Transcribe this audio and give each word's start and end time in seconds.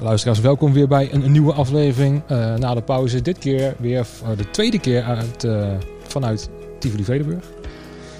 Luisteraars, 0.00 0.40
welkom 0.40 0.72
weer 0.72 0.88
bij 0.88 1.12
een, 1.12 1.24
een 1.24 1.32
nieuwe 1.32 1.52
aflevering. 1.52 2.22
Eh, 2.26 2.54
na 2.54 2.74
de 2.74 2.82
pauze, 2.82 3.22
dit 3.22 3.38
keer 3.38 3.74
weer 3.78 4.06
uh, 4.22 4.36
de 4.36 4.50
tweede 4.50 4.78
keer 4.78 5.02
uit, 5.02 5.44
uh, 5.44 5.72
vanuit 6.02 6.48
Tivoli 6.78 7.04
Vredenburg. 7.04 7.44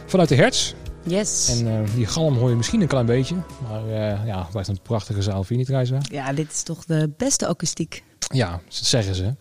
Vanuit 0.06 0.28
de 0.28 0.34
Hertz. 0.34 0.72
Yes. 1.02 1.60
En 1.60 1.86
die 1.94 2.06
galm 2.06 2.36
hoor 2.36 2.48
je 2.50 2.56
misschien 2.56 2.80
een 2.80 2.86
klein 2.86 3.06
beetje. 3.06 3.34
Maar 3.68 3.88
ja, 4.26 4.38
het 4.38 4.50
blijft 4.50 4.68
een 4.68 4.78
prachtige 4.82 5.22
zaal, 5.22 5.44
vind 5.44 5.48
je 5.48 5.56
niet, 5.56 5.68
Reisa? 5.68 5.98
Ja, 6.10 6.32
dit 6.32 6.52
is 6.52 6.62
toch 6.62 6.84
de 6.84 7.10
beste 7.16 7.46
akoestiek. 7.46 8.02
Ja, 8.18 8.50
dat 8.50 8.60
zeggen 8.68 9.14
ze. 9.14 9.34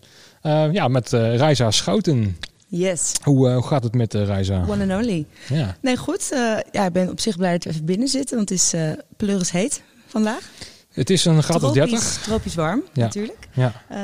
ja, 0.72 0.88
met 0.88 1.10
Reisa 1.10 1.70
Schouten. 1.70 2.36
Yes. 2.66 3.12
Hoe, 3.22 3.50
hoe 3.50 3.66
gaat 3.66 3.84
het 3.84 3.94
met 3.94 4.14
uh, 4.14 4.24
Reisa? 4.24 4.64
One 4.68 4.92
and 4.92 5.02
only. 5.02 5.26
Ja. 5.48 5.76
Nee, 5.80 5.96
goed. 5.96 6.28
ja, 6.70 6.86
ik 6.86 6.92
ben 6.92 7.10
op 7.10 7.20
zich 7.20 7.36
blij 7.36 7.52
dat 7.52 7.64
we 7.64 7.70
even 7.70 7.84
binnen 7.84 8.08
zitten, 8.08 8.36
want 8.36 8.48
het 8.48 8.58
is 8.58 8.74
uh, 8.74 8.92
pleuris 9.16 9.50
heet 9.50 9.82
vandaag. 10.06 10.50
Het 10.92 11.10
is 11.10 11.24
een 11.24 11.42
graad 11.42 11.62
of 11.62 11.72
30. 11.72 12.20
Tropisch 12.22 12.54
warm, 12.54 12.82
ja. 12.92 13.02
natuurlijk. 13.02 13.48
Ja. 13.52 13.72
Uh, 13.90 13.96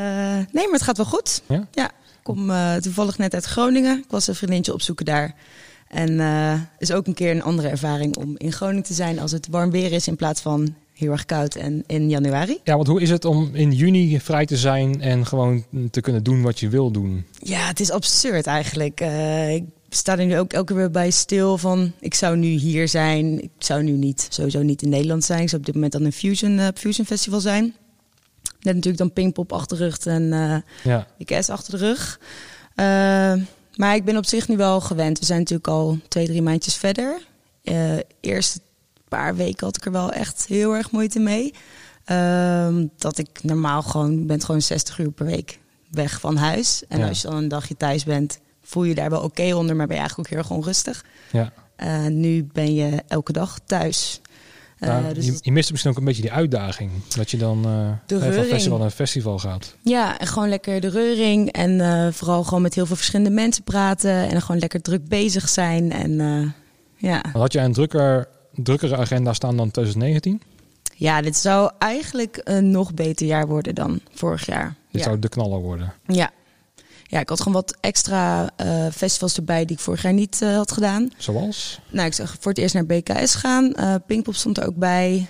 nee, 0.53 0.65
maar 0.65 0.73
het 0.73 0.83
gaat 0.83 0.97
wel 0.97 1.07
goed. 1.07 1.43
Ja? 1.49 1.67
Ja. 1.73 1.85
Ik 1.87 2.35
kom 2.35 2.51
uh, 2.51 2.75
toevallig 2.75 3.19
net 3.19 3.35
uit 3.35 3.45
Groningen. 3.45 3.99
Ik 3.99 4.11
was 4.11 4.27
een 4.27 4.35
vriendinnetje 4.35 4.73
opzoeken 4.73 5.05
daar. 5.05 5.35
En 5.89 6.11
uh, 6.11 6.53
is 6.79 6.93
ook 6.93 7.07
een 7.07 7.15
keer 7.15 7.31
een 7.31 7.43
andere 7.43 7.69
ervaring 7.69 8.17
om 8.17 8.35
in 8.37 8.53
Groningen 8.53 8.83
te 8.83 8.95
zijn 8.95 9.19
als 9.19 9.33
het 9.33 9.49
warm 9.51 9.71
weer 9.71 9.93
is 9.93 10.09
in 10.09 10.17
plaats 10.17 10.41
van 10.41 10.75
heel 10.95 11.13
erg 11.13 11.25
koud 11.25 11.55
en 11.55 11.85
in 11.87 12.09
januari. 12.09 12.59
Ja, 12.65 12.75
want 12.75 12.87
hoe 12.87 13.01
is 13.01 13.11
het 13.11 13.25
om 13.25 13.51
in 13.53 13.73
juni 13.73 14.21
vrij 14.21 14.47
te 14.47 14.57
zijn 14.57 15.01
en 15.01 15.27
gewoon 15.27 15.65
te 15.91 16.01
kunnen 16.01 16.23
doen 16.23 16.43
wat 16.43 16.61
je 16.61 16.69
wil 16.69 16.91
doen? 16.91 17.27
Ja, 17.39 17.67
het 17.67 17.81
is 17.81 17.91
absurd 17.91 18.47
eigenlijk. 18.47 19.01
Uh, 19.01 19.55
ik 19.55 19.65
sta 19.89 20.19
er 20.19 20.27
nu 20.27 20.39
ook 20.39 20.53
elke 20.53 20.75
keer 20.75 20.91
bij 20.91 21.11
stil 21.11 21.59
van... 21.59 21.93
ik 22.01 22.15
zou 22.15 22.37
nu 22.37 22.47
hier 22.49 22.89
zijn, 22.89 23.43
ik 23.43 23.51
zou 23.59 23.83
nu 23.83 23.93
niet, 23.93 24.27
sowieso 24.31 24.63
niet 24.63 24.83
in 24.83 24.89
Nederland 24.89 25.25
zijn. 25.25 25.43
Ik 25.43 25.49
zou 25.49 25.61
op 25.61 25.67
dit 25.67 25.75
moment 25.75 25.95
aan 25.95 26.05
een 26.05 26.13
Fusion, 26.13 26.59
uh, 26.59 26.69
Fusion 26.75 27.07
Festival 27.07 27.41
zijn. 27.41 27.63
Net 28.61 28.75
natuurlijk 28.75 28.99
dan 28.99 29.13
Pinkpop 29.13 29.53
achter 29.53 29.79
de 29.79 29.85
rug 29.85 30.07
en 30.07 30.23
uh, 30.23 30.57
ja. 30.85 31.07
IKS 31.19 31.51
achter 31.51 31.79
de 31.79 31.87
rug. 31.87 32.21
Uh, 32.77 33.45
maar 33.77 33.95
ik 33.95 34.05
ben 34.05 34.17
op 34.17 34.27
zich 34.27 34.49
nu 34.49 34.57
wel 34.57 34.81
gewend. 34.81 35.19
We 35.19 35.25
zijn 35.25 35.39
natuurlijk 35.39 35.69
al 35.69 35.99
twee, 36.09 36.27
drie 36.27 36.43
maandjes 36.43 36.75
verder. 36.77 37.27
Eerste 38.21 38.61
paar 39.09 39.37
weken 39.37 39.67
had 39.67 39.77
ik 39.77 39.85
er 39.85 39.93
wel 39.93 40.13
echt 40.13 40.47
heel 40.47 40.75
erg 40.75 40.91
moeite 40.91 41.19
mee. 41.19 41.55
Uh, 42.07 42.75
dat 42.97 43.19
ik 43.19 43.29
normaal 43.43 43.83
gewoon, 43.83 44.27
ben 44.27 44.41
gewoon 44.41 44.63
60 44.63 44.99
uur 44.99 45.11
per 45.11 45.27
week 45.27 45.59
weg 45.91 46.21
van 46.21 46.37
huis. 46.37 46.83
En 46.89 46.99
Ja. 46.99 47.09
als 47.09 47.21
je 47.21 47.29
dan 47.29 47.37
een 47.37 47.49
dagje 47.49 47.77
thuis 47.77 48.05
bent, 48.05 48.39
voel 48.69 48.85
je 48.85 48.95
daar 48.95 49.11
wel 49.11 49.21
oké 49.21 49.55
onder, 49.55 49.77
maar 49.77 49.87
ben 49.87 49.97
je 49.97 50.01
eigenlijk 50.01 50.19
ook 50.19 50.35
heel 50.35 50.45
erg 50.45 50.57
onrustig. 50.59 51.05
Ja. 51.33 51.53
Uh, 51.83 52.07
nu 52.07 52.49
ben 52.53 52.75
je 52.75 53.03
elke 53.09 53.33
dag 53.33 53.59
thuis. 53.67 54.21
Uh, 54.79 54.89
Nou, 54.89 55.15
dus 55.15 55.39
je, 55.41 55.53
mist 55.53 55.71
misschien 55.71 55.91
ook 55.91 55.99
een 55.99 56.05
beetje 56.05 56.23
die 56.23 56.33
uitdaging. 56.33 56.91
Dat 57.17 57.31
je 57.31 57.37
dan 57.37 57.65
eh 57.65 57.91
De 58.07 58.33
van 58.33 58.45
festival 58.45 58.79
naar 58.79 58.91
festival 58.91 59.39
gaat. 59.39 59.77
ja, 59.83 60.19
en 60.19 60.27
gewoon 60.27 60.49
lekker 60.49 60.81
de 60.81 60.89
reuring. 60.89 61.53
En 61.53 61.81
eh, 61.81 62.13
vooral 62.13 62.45
gewoon 62.45 62.63
met 62.63 62.75
heel 62.75 62.87
veel 62.87 62.97
verschillende 62.97 63.31
mensen 63.31 63.65
praten. 63.65 64.29
En 64.29 64.43
gewoon 64.43 64.61
lekker 64.61 64.83
druk 64.83 65.09
bezig 65.09 65.49
zijn. 65.49 65.93
En 65.93 66.21
eh, 66.21 66.51
ja. 67.11 67.25
Had 67.33 67.53
jij 67.53 67.65
een 67.65 67.73
drukker, 67.73 68.29
drukkere 68.55 68.97
agenda 68.97 69.33
staan 69.33 69.57
dan 69.57 69.71
2019? 69.71 70.43
ja, 70.95 71.21
dit 71.21 71.37
zou 71.37 71.71
eigenlijk 71.79 72.41
een 72.45 72.71
nog 72.71 72.95
beter 72.95 73.27
jaar 73.27 73.47
worden 73.47 73.75
dan 73.75 74.01
vorig 74.15 74.47
jaar. 74.47 74.75
Dit 74.91 75.01
ja. 75.01 75.07
zou 75.07 75.19
de 75.19 75.29
knaller 75.29 75.61
worden. 75.61 75.93
ja. 76.07 76.31
Ja, 77.11 77.21
ik 77.21 77.29
had 77.29 77.39
gewoon 77.39 77.55
wat 77.55 77.77
extra 77.81 78.51
eh, 78.57 78.87
festivals 78.93 79.37
erbij 79.37 79.65
die 79.65 79.77
ik 79.77 79.83
vorig 79.83 80.03
jaar 80.03 80.13
niet 80.13 80.43
eh, 80.43 80.57
had 80.57 80.73
gedaan. 80.73 81.11
Zoals? 81.17 81.81
Nou, 81.91 82.07
ik 82.07 82.13
zag 82.13 82.37
voor 82.41 82.53
het 82.53 82.61
eerst 82.61 82.75
naar 82.75 82.87
BKS 82.87 83.35
gaan. 83.35 83.75
Eh 83.75 83.95
Pinkpop 84.07 84.35
stond 84.35 84.59
er 84.59 84.67
ook 84.67 84.77
bij. 84.77 85.27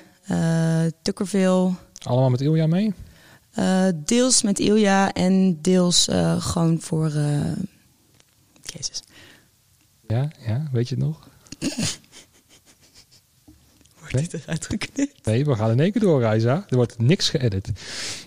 Tukkerville. 1.03 1.71
Allemaal 2.03 2.31
met 2.31 2.41
Ilja 2.41 2.67
mee? 2.67 2.95
Deels 3.95 4.43
met 4.43 4.59
Ilja 4.59 5.12
en 5.12 5.59
deels 5.62 6.09
gewoon 6.39 6.81
voor... 6.81 7.12
Jezus. 8.62 9.03
Ja, 10.06 10.28
ja, 10.47 10.69
weet 10.72 10.89
je 10.89 10.95
het 10.95 11.05
nog? 11.05 11.28
Wordt 13.99 14.15
Nee? 14.95 15.10
Nee, 15.22 15.45
we 15.45 15.55
gaan 15.55 15.71
in 15.71 15.81
één 15.81 15.93
keer 15.93 16.00
door, 16.00 16.21
Reisa. 16.21 16.65
Er 16.69 16.77
wordt 16.77 16.99
niks 16.99 17.28
geëdit. 17.28 17.69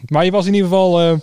Maar 0.06 0.26
je 0.26 0.32
was 0.32 0.46
in 0.46 0.54
ieder 0.54 0.70
geval... 0.70 1.20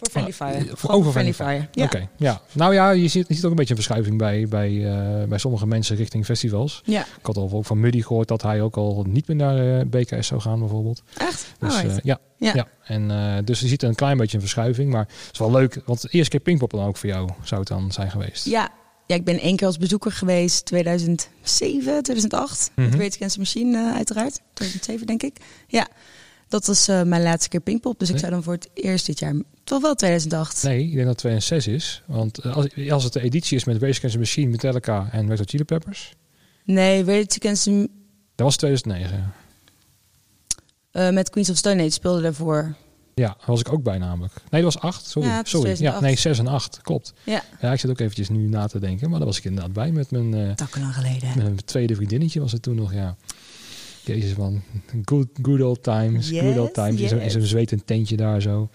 Voor 0.00 0.10
Friendly 0.10 0.32
Fire. 0.32 0.76
voor- 0.76 0.90
over 0.90 1.10
Friendly 1.10 1.34
Friendly 1.34 1.56
Fire. 1.60 1.68
Ja. 1.72 1.84
Oké, 1.84 2.08
ja. 2.16 2.40
Nou 2.52 2.74
ja, 2.74 2.90
je 2.90 3.08
ziet, 3.08 3.28
je 3.28 3.34
ziet 3.34 3.44
ook 3.44 3.50
een 3.50 3.56
beetje 3.56 3.74
een 3.74 3.80
verschuiving 3.82 4.18
bij, 4.18 4.46
bij, 4.48 4.86
eh, 4.92 5.28
bij 5.28 5.38
sommige 5.38 5.66
mensen 5.66 5.96
richting 5.96 6.24
festivals. 6.24 6.82
ja, 6.84 7.00
Ik 7.00 7.26
had 7.26 7.36
al 7.36 7.50
ook 7.52 7.64
van 7.66 7.80
Muddy 7.80 8.02
gehoord 8.02 8.28
dat 8.28 8.42
hij 8.42 8.62
ook 8.62 8.76
al 8.76 9.04
niet 9.08 9.26
meer 9.28 9.36
naar 9.36 9.78
eh, 9.80 9.86
BKS 9.86 10.26
zou 10.26 10.40
gaan, 10.40 10.58
bijvoorbeeld. 10.58 11.02
echt? 11.16 11.46
Dus, 11.58 11.82
eh, 11.82 11.96
ja, 12.02 12.18
Ja. 12.36 12.52
ja. 12.54 12.66
En, 12.84 13.44
dus 13.44 13.60
je 13.60 13.66
ziet 13.68 13.82
een 13.82 13.94
klein 13.94 14.16
beetje 14.16 14.34
een 14.34 14.42
verschuiving. 14.42 14.90
Maar 14.92 15.06
het 15.24 15.32
is 15.32 15.38
wel 15.38 15.50
leuk, 15.50 15.80
want 15.86 16.00
de 16.02 16.08
eerste 16.08 16.30
keer 16.30 16.40
Pinkpop 16.40 16.70
dan 16.70 16.84
ook 16.86 16.96
voor 16.96 17.08
jou 17.08 17.28
zou 17.42 17.60
het 17.60 17.68
dan 17.68 17.92
zijn 17.92 18.10
geweest. 18.10 18.44
ja. 18.44 18.68
ja, 19.06 19.14
ik 19.16 19.24
ben 19.24 19.38
één 19.40 19.56
keer 19.56 19.66
als 19.66 19.78
bezoeker 19.78 20.12
geweest. 20.12 20.64
2007, 20.64 22.02
2008. 22.02 22.70
Mhm. 22.74 22.88
Met 22.88 22.94
Rage 23.00 23.14
Against 23.16 23.38
Machine 23.38 23.92
uiteraard. 23.94 24.40
2007 24.52 25.06
denk 25.06 25.22
ik. 25.22 25.36
Ja, 25.66 25.88
dat 26.48 26.66
was 26.66 26.86
mijn 26.86 27.22
laatste 27.22 27.48
keer 27.48 27.60
Pinkpop. 27.60 27.98
Dus 27.98 28.10
ik 28.10 28.18
zou 28.18 28.30
dan 28.32 28.42
voor 28.42 28.52
het 28.52 28.68
eerst 28.74 29.06
dit 29.06 29.18
jaar... 29.18 29.34
Toch 29.70 29.82
wel 29.82 29.94
2008. 29.94 30.62
Nee, 30.62 30.78
ik 30.78 30.84
denk 30.94 30.96
dat 30.96 31.06
het 31.06 31.18
2006 31.18 31.66
is. 31.74 32.02
Want 32.06 32.38
eh, 32.38 32.56
als, 32.56 32.90
als 32.90 33.04
het 33.04 33.12
de 33.12 33.20
editie 33.20 33.56
is 33.56 33.64
met 33.64 33.82
Rage 33.82 33.96
Against 33.96 34.12
the 34.12 34.18
Machine, 34.18 34.50
Metallica 34.50 35.08
en 35.12 35.28
Red 35.28 35.38
Hot 35.38 35.50
Chili 35.50 35.64
Peppers, 35.64 36.12
Nee, 36.64 37.04
Rage 37.04 37.26
Against 37.38 37.64
the... 37.64 37.88
dat 38.34 38.46
was 38.46 38.56
2009. 38.56 39.32
eh, 40.90 41.10
met 41.10 41.30
Queens 41.30 41.50
of 41.50 41.56
Stone 41.56 41.80
Age 41.82 41.90
speelde 41.90 42.22
daarvoor. 42.22 42.74
Ja, 43.14 43.36
was 43.46 43.60
ik 43.60 43.72
ook 43.72 43.82
bij 43.82 43.98
namelijk. 43.98 44.32
Nee, 44.50 44.62
dat 44.62 44.74
was 44.74 44.82
8. 44.82 45.06
Sorry. 45.06 45.28
Ja, 45.28 45.40
Sorry. 45.44 45.68
Ja, 45.68 45.74
2008. 45.74 46.00
nee, 46.00 46.16
6 46.16 46.38
en 46.38 46.46
8. 46.46 46.78
Klopt. 46.82 47.12
Ja, 47.24 47.42
Ja, 47.60 47.72
ik 47.72 47.80
zit 47.80 47.90
ook 47.90 48.00
eventjes 48.00 48.28
nu 48.28 48.46
na 48.48 48.66
te 48.66 48.78
denken. 48.78 49.08
Maar 49.10 49.18
daar 49.18 49.28
was 49.28 49.38
ik 49.38 49.44
inderdaad 49.44 49.72
bij 49.72 49.92
met 49.92 50.10
mijn, 50.10 50.34
eh, 50.34 50.54
takken 50.54 50.80
lang 50.80 50.94
geleden. 50.94 51.28
met 51.28 51.36
mijn 51.36 51.64
tweede 51.64 51.94
vriendinnetje 51.94 52.40
was 52.40 52.52
het 52.52 52.62
toen 52.62 52.74
nog. 52.74 52.92
Ja. 52.92 53.16
Jezus 54.14 54.36
man. 54.36 54.62
Good, 55.04 55.26
good 55.42 55.60
old 55.60 55.82
times. 55.82 56.30
good 56.30 56.58
old 56.58 56.70
Yes, 56.76 56.84
times. 56.86 57.08
Zo'n- 57.08 57.18
In 57.18 57.24
yes. 57.24 57.32
zo'n 57.32 57.42
zwetend 57.42 57.86
tentje 57.86 58.16
daar 58.16 58.42
zo. 58.42 58.68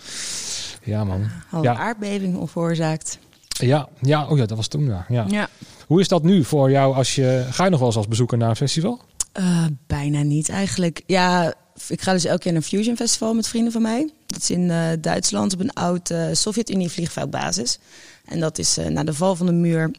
Ja 0.84 1.04
man. 1.04 1.30
Al 1.52 1.64
Ja. 1.64 1.76
aardbeving 1.78 2.50
veroorzaakt. 2.50 3.18
Ja, 3.48 3.90
ja, 4.02 4.28
oh 4.28 4.38
ja, 4.38 4.46
dat 4.46 4.58
was 4.58 4.68
toen 4.68 4.86
ja. 4.86 5.06
ja. 5.10 5.26
Ja. 5.30 5.50
Hoe 5.88 6.00
is 6.00 6.08
dat 6.08 6.24
nu 6.24 6.44
voor 6.44 6.72
jou 6.72 6.96
als 6.96 7.16
je... 7.16 7.46
Ga 7.50 7.64
je 7.64 7.70
nog 7.70 7.80
wel 7.80 7.88
eens 7.88 7.98
als 7.98 8.08
bezoeker 8.08 8.38
naar 8.38 8.50
een 8.50 8.56
festival? 8.56 9.02
Eh, 9.32 9.66
bijna 9.88 10.22
niet 10.22 10.50
eigenlijk. 10.50 11.02
Ja, 11.06 11.54
ik 11.88 12.02
ga 12.02 12.12
dus 12.12 12.26
elke 12.26 12.40
keer 12.42 12.52
naar 12.54 12.62
een 12.62 12.68
Fusion 12.68 12.96
Festival 12.96 13.34
met 13.34 13.48
vrienden 13.48 13.72
van 13.72 13.82
mij. 13.82 14.12
Dat 14.26 14.42
is 14.42 14.50
in 14.50 14.70
eh, 14.70 14.88
Duitsland 15.02 15.54
op 15.54 15.60
een 15.60 15.74
oud 15.74 16.10
eh, 16.10 16.26
Sovjet-Unie 16.32 16.90
vliegveldbasis. 16.90 17.80
En 18.26 18.40
dat 18.40 18.58
is 18.58 18.78
na 18.90 19.04
de 19.04 19.14
val 19.14 19.36
van 19.36 19.46
de 19.46 19.52
muur 19.52 19.92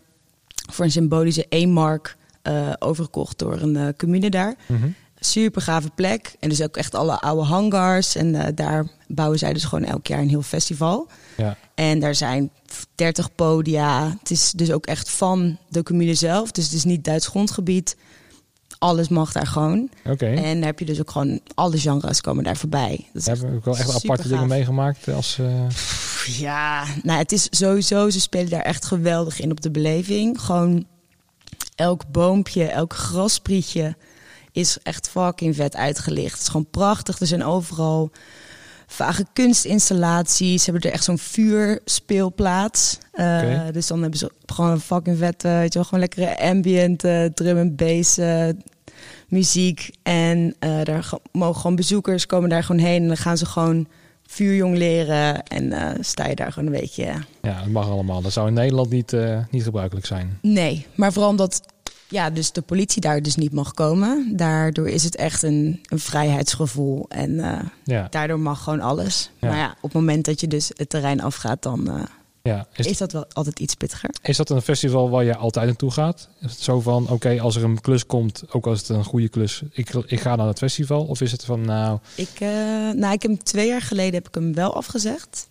voor 0.73 0.85
een 0.85 0.91
symbolische 0.91 1.47
E-mark 1.49 2.17
eh, 2.43 2.73
overgekocht 2.79 3.39
door 3.39 3.61
een 3.61 3.97
commune 3.97 4.31
daar. 4.31 4.55
Mhm. 4.67 4.89
Super 5.21 5.63
gave 5.63 5.91
plek. 5.95 6.35
En 6.41 6.49
dus 6.49 6.63
ook 6.63 6.77
echt 6.77 6.95
alle 6.95 7.21
oude 7.21 7.43
hangars. 7.47 8.17
En 8.17 8.35
eh, 8.35 8.47
daar 8.55 8.87
bouwen 9.09 9.39
zij 9.39 9.53
dus 9.53 9.65
gewoon 9.65 9.85
elk 9.85 10.07
jaar 10.07 10.21
een 10.21 10.29
heel 10.29 10.43
festival. 10.43 11.09
Ja. 11.37 11.57
En 11.75 11.99
daar 12.01 12.15
zijn 12.15 12.51
30 12.95 13.35
podia. 13.35 14.17
Het 14.21 14.31
is 14.31 14.53
dus 14.53 14.73
ook 14.73 14.87
echt 14.87 15.11
van 15.11 15.59
de 15.69 15.83
commune 15.83 16.15
zelf. 16.15 16.51
Dus 16.51 16.65
het 16.65 16.73
is 16.73 16.85
niet 16.85 17.05
Duits 17.05 17.27
grondgebied. 17.27 17.97
Alles 18.79 19.09
mag 19.09 19.33
daar 19.33 19.47
gewoon. 19.47 19.91
Oké. 20.05 20.27
En 20.27 20.57
daar 20.57 20.67
heb 20.67 20.79
je 20.79 20.85
dus 20.85 21.01
ook 21.01 21.11
gewoon 21.11 21.41
alle 21.55 21.79
genres 21.79 22.21
komen 22.21 22.45
daar 22.45 22.57
voorbij. 22.57 23.07
Dat 23.13 23.39
we 23.39 23.53
ook 23.55 23.65
wel 23.65 23.77
echt 23.79 23.95
aparte 23.95 24.29
dingen 24.29 24.49
meegemaakt 24.49 25.09
als... 25.09 25.39
eh, 25.39 25.67
Ja, 26.39 26.85
nou, 27.03 27.19
het 27.19 27.33
is 27.33 27.47
sowieso, 27.51 28.11
ze 28.11 28.21
spelen 28.21 28.49
daar 28.51 28.61
echt 28.63 28.85
geweldig 28.85 29.41
in 29.41 29.51
op 29.51 29.61
de 29.61 29.71
beleving. 29.71 30.41
Gewoon 30.41 30.87
elk 31.75 32.03
boompje, 32.13 32.65
elk 32.65 32.95
grasprietje 32.95 33.97
is 34.57 34.79
echt 34.83 35.09
fucking 35.09 35.55
vet 35.57 35.77
uitgelicht. 35.77 36.33
Het 36.33 36.41
is 36.41 36.49
gewoon 36.49 36.71
prachtig. 36.71 37.21
Er 37.21 37.27
zijn 37.27 37.45
overal 37.45 38.11
vage 38.87 39.25
kunstinstallaties. 39.33 40.65
Ze 40.65 40.71
hebben 40.71 40.89
er 40.91 40.95
echt 40.97 41.05
zo'n 41.05 41.19
vuurspeelplaats. 41.19 42.99
Oké. 43.13 43.69
Dus 43.73 43.87
dan 43.87 44.01
hebben 44.01 44.19
ze 44.19 44.31
gewoon 44.47 44.71
een 44.71 44.81
fucking 44.81 45.19
vette, 45.19 45.49
weet 45.49 45.73
je 45.73 45.79
wel, 45.79 45.85
gewoon 45.89 46.01
lekkere 46.01 46.39
ambient 46.39 47.05
eh, 47.05 47.25
drum 47.25 47.57
en 47.59 47.77
bass 47.77 48.19
eh, 48.19 48.49
muziek. 49.29 49.91
En 50.03 50.55
daar 50.59 51.05
ge- 51.05 51.21
mogen 51.33 51.61
gewoon 51.61 51.77
bezoekers 51.77 52.27
komen 52.27 52.49
daar 52.49 52.65
gewoon 52.65 52.81
heen 52.81 53.03
en 53.03 53.07
dan 53.09 53.17
gaan 53.17 53.37
ze 53.39 53.47
gewoon 53.47 53.87
vuurjong 54.27 54.77
leren 54.77 55.43
en 55.43 55.97
sta 56.05 56.27
je 56.27 56.35
daar 56.35 56.53
gewoon 56.53 56.73
een 56.75 56.81
beetje. 56.81 57.05
ja, 57.43 57.59
dat 57.59 57.69
mag 57.69 57.89
allemaal. 57.91 58.23
Dat 58.23 58.33
zou 58.33 58.49
in 58.49 58.55
Nederland 58.55 58.91
niet, 58.91 59.17
niet 59.51 59.63
gebruikelijk 59.63 60.07
zijn. 60.07 60.39
Nee, 60.43 60.87
maar 60.95 61.13
vooral 61.13 61.31
omdat 61.31 61.61
ja, 62.09 62.31
dus 62.31 62.53
de 62.53 62.63
politie 62.63 63.01
daar 63.01 63.23
dus 63.23 63.37
niet 63.37 63.53
mag 63.53 63.75
komen. 63.75 64.37
Daardoor 64.37 64.89
is 64.89 65.05
het 65.05 65.17
echt 65.17 65.43
een, 65.43 65.81
een 65.89 65.99
vrijheidsgevoel 65.99 67.07
en 67.09 67.41
eh, 67.41 67.61
Ja. 67.85 68.07
daardoor 68.11 68.41
mag 68.41 68.63
gewoon 68.63 68.81
alles. 68.81 69.31
Ja. 69.41 69.49
Maar 69.49 69.59
ja, 69.59 69.71
op 69.71 69.83
het 69.83 69.93
moment 69.93 70.25
dat 70.25 70.41
je 70.41 70.47
dus 70.49 70.71
het 70.77 70.89
terrein 70.89 71.21
afgaat, 71.21 71.63
dan, 71.63 71.89
eh, 71.91 72.03
Ja. 72.43 72.67
Is, 72.75 72.87
is 72.87 72.99
dat 72.99 73.13
wel 73.13 73.27
altijd 73.33 73.59
iets 73.59 73.75
pittiger. 73.75 74.11
is 74.23 74.37
dat 74.37 74.51
een 74.51 74.63
festival 74.63 75.11
waar 75.11 75.25
je 75.25 75.37
altijd 75.37 75.67
naartoe 75.67 75.91
gaat? 75.91 76.29
Is 76.41 76.51
het 76.51 76.61
zo 76.61 76.81
van, 76.81 77.09
oké, 77.09 77.41
als 77.41 77.57
er 77.57 77.65
een 77.65 77.81
klus 77.81 78.07
komt, 78.07 78.43
ook 78.51 78.67
als 78.67 78.79
het 78.81 78.89
een 78.89 79.05
goede 79.05 79.29
klus, 79.29 79.63
ik, 79.73 79.91
ik 80.07 80.21
ga 80.21 80.37
naar 80.37 80.47
het 80.47 80.59
festival? 80.59 81.05
Of 81.05 81.21
is 81.21 81.33
het 81.33 81.45
van, 81.45 81.61
nou, 81.65 81.99
Ik, 82.15 82.31
eh, 82.39 82.49
nou, 82.95 83.13
ik 83.13 83.23
heb 83.23 83.31
hem 83.31 83.43
twee 83.43 83.67
jaar 83.69 83.83
geleden 83.83 84.15
heb 84.15 84.29
ik 84.29 84.35
hem 84.35 84.55
wel 84.55 84.75
afgezegd. 84.77 85.49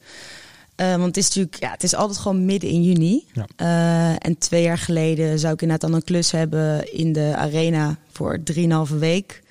Eh, 0.76 0.90
want 0.96 1.06
het 1.06 1.18
is 1.18 1.28
natuurlijk, 1.28 1.60
ja, 1.60 1.72
het 1.72 1.84
is 1.84 1.96
altijd 1.96 2.20
gewoon 2.20 2.46
midden 2.46 2.70
in 2.70 2.84
juni. 2.84 3.26
Ja. 3.34 3.46
Eh, 3.56 4.28
en 4.28 4.38
twee 4.38 4.64
jaar 4.64 4.78
geleden 4.78 5.40
zou 5.40 5.54
ik 5.54 5.62
inderdaad 5.62 5.90
dan 5.90 6.00
een 6.00 6.06
klus 6.06 6.32
hebben 6.32 6.94
in 6.94 7.14
de 7.14 7.34
arena 7.36 7.98
voor 8.12 8.44
drieënhalve 8.44 8.98
week. 8.98 9.44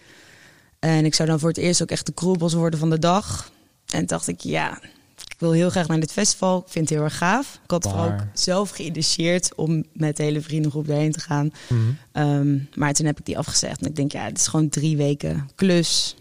En 0.78 1.04
ik 1.04 1.14
zou 1.14 1.28
dan 1.28 1.38
voor 1.38 1.48
het 1.48 1.58
eerst 1.58 1.82
ook 1.82 1.90
echt 1.90 2.06
de 2.06 2.12
kroelbos 2.12 2.52
worden 2.54 2.78
van 2.78 2.90
de 2.90 2.98
dag. 2.98 3.50
En 3.86 4.06
dacht 4.06 4.28
ik, 4.28 4.40
ja, 4.40 4.78
ik 5.16 5.34
wil 5.38 5.52
heel 5.52 5.70
graag 5.70 5.86
naar 5.88 6.00
dit 6.00 6.12
festival. 6.12 6.58
Ik 6.58 6.68
vind 6.72 6.88
het 6.88 6.98
heel 6.98 7.06
erg 7.06 7.16
gaaf. 7.18 7.60
Ik 7.64 7.70
had 7.70 7.82
vooral 7.82 8.04
ook 8.06 8.20
zelf 8.34 8.70
geïnitieerd 8.70 9.54
om 9.54 9.84
met 9.92 10.16
de 10.16 10.22
hele 10.22 10.40
vriendengroep 10.40 10.86
daarheen 10.86 11.12
te 11.12 11.20
gaan. 11.20 11.52
mhm. 11.68 11.80
Ehm, 12.12 12.58
maar 12.74 12.92
toen 12.92 13.06
heb 13.06 13.18
ik 13.18 13.26
die 13.26 13.38
afgezegd. 13.38 13.80
En 13.80 13.86
ik 13.86 13.96
denk, 13.96 14.12
ja, 14.12 14.24
het 14.24 14.38
is 14.38 14.46
gewoon 14.46 14.68
drie 14.68 14.96
weken 14.96 15.48
klus. 15.54 16.16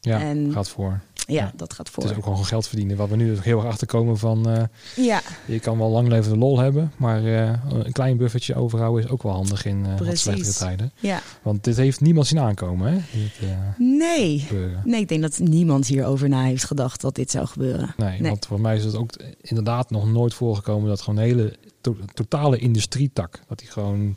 ja, 0.00 0.20
En- 0.20 0.52
gaat 0.52 0.68
voor. 0.68 1.00
Ja, 1.34 1.52
dat 1.56 1.72
gaat 1.72 1.86
Het 1.86 1.94
voor. 1.94 2.04
is 2.10 2.16
ook 2.16 2.22
gewoon 2.24 2.44
geld 2.44 2.68
verdienen. 2.68 2.96
Wat 2.96 3.08
we 3.08 3.16
nu 3.16 3.36
ook 3.36 3.44
heel 3.44 3.58
erg 3.58 3.66
achterkomen 3.68 4.18
van, 4.18 4.48
eh, 4.48 4.62
Ja, 4.96 5.20
je 5.46 5.58
kan 5.60 5.78
wel 5.78 5.90
lang 5.90 6.08
levende 6.08 6.38
lol 6.38 6.58
hebben, 6.58 6.92
maar 6.96 7.24
eh, 7.24 7.52
een 7.68 7.92
klein 7.92 8.16
buffertje 8.16 8.54
overhouden 8.54 9.04
is 9.04 9.10
ook 9.10 9.22
wel 9.22 9.32
handig 9.32 9.64
in 9.64 9.86
eh 9.86 9.98
wat 10.06 10.18
slechtere 10.18 10.52
tijden. 10.52 10.92
ja. 11.00 11.20
Want 11.42 11.64
dit 11.64 11.76
heeft 11.76 12.00
niemand 12.00 12.26
zien 12.26 12.38
aankomen, 12.38 12.92
hè? 12.92 12.98
Dit, 13.18 13.48
Nee. 13.78 14.38
gebeuren. 14.38 14.82
Nee, 14.84 15.00
ik 15.00 15.08
denk 15.08 15.22
dat 15.22 15.38
niemand 15.38 15.86
hierover 15.86 16.28
na 16.28 16.42
heeft 16.42 16.64
gedacht 16.64 17.00
dat 17.00 17.14
dit 17.14 17.30
zou 17.30 17.46
gebeuren. 17.46 17.94
Nee, 17.96 18.20
Nee. 18.20 18.30
want 18.30 18.46
voor 18.46 18.60
mij 18.60 18.76
is 18.76 18.84
het 18.84 18.96
ook 18.96 19.10
inderdaad 19.40 19.90
nog 19.90 20.06
nooit 20.12 20.34
voorgekomen 20.34 20.88
dat 20.88 21.00
gewoon 21.00 21.18
een 21.18 21.24
hele 21.28 21.56
to- 21.80 21.96
totale 22.14 22.58
industrietak, 22.58 23.40
dat 23.48 23.58
die 23.58 23.68
gewoon 23.68 24.16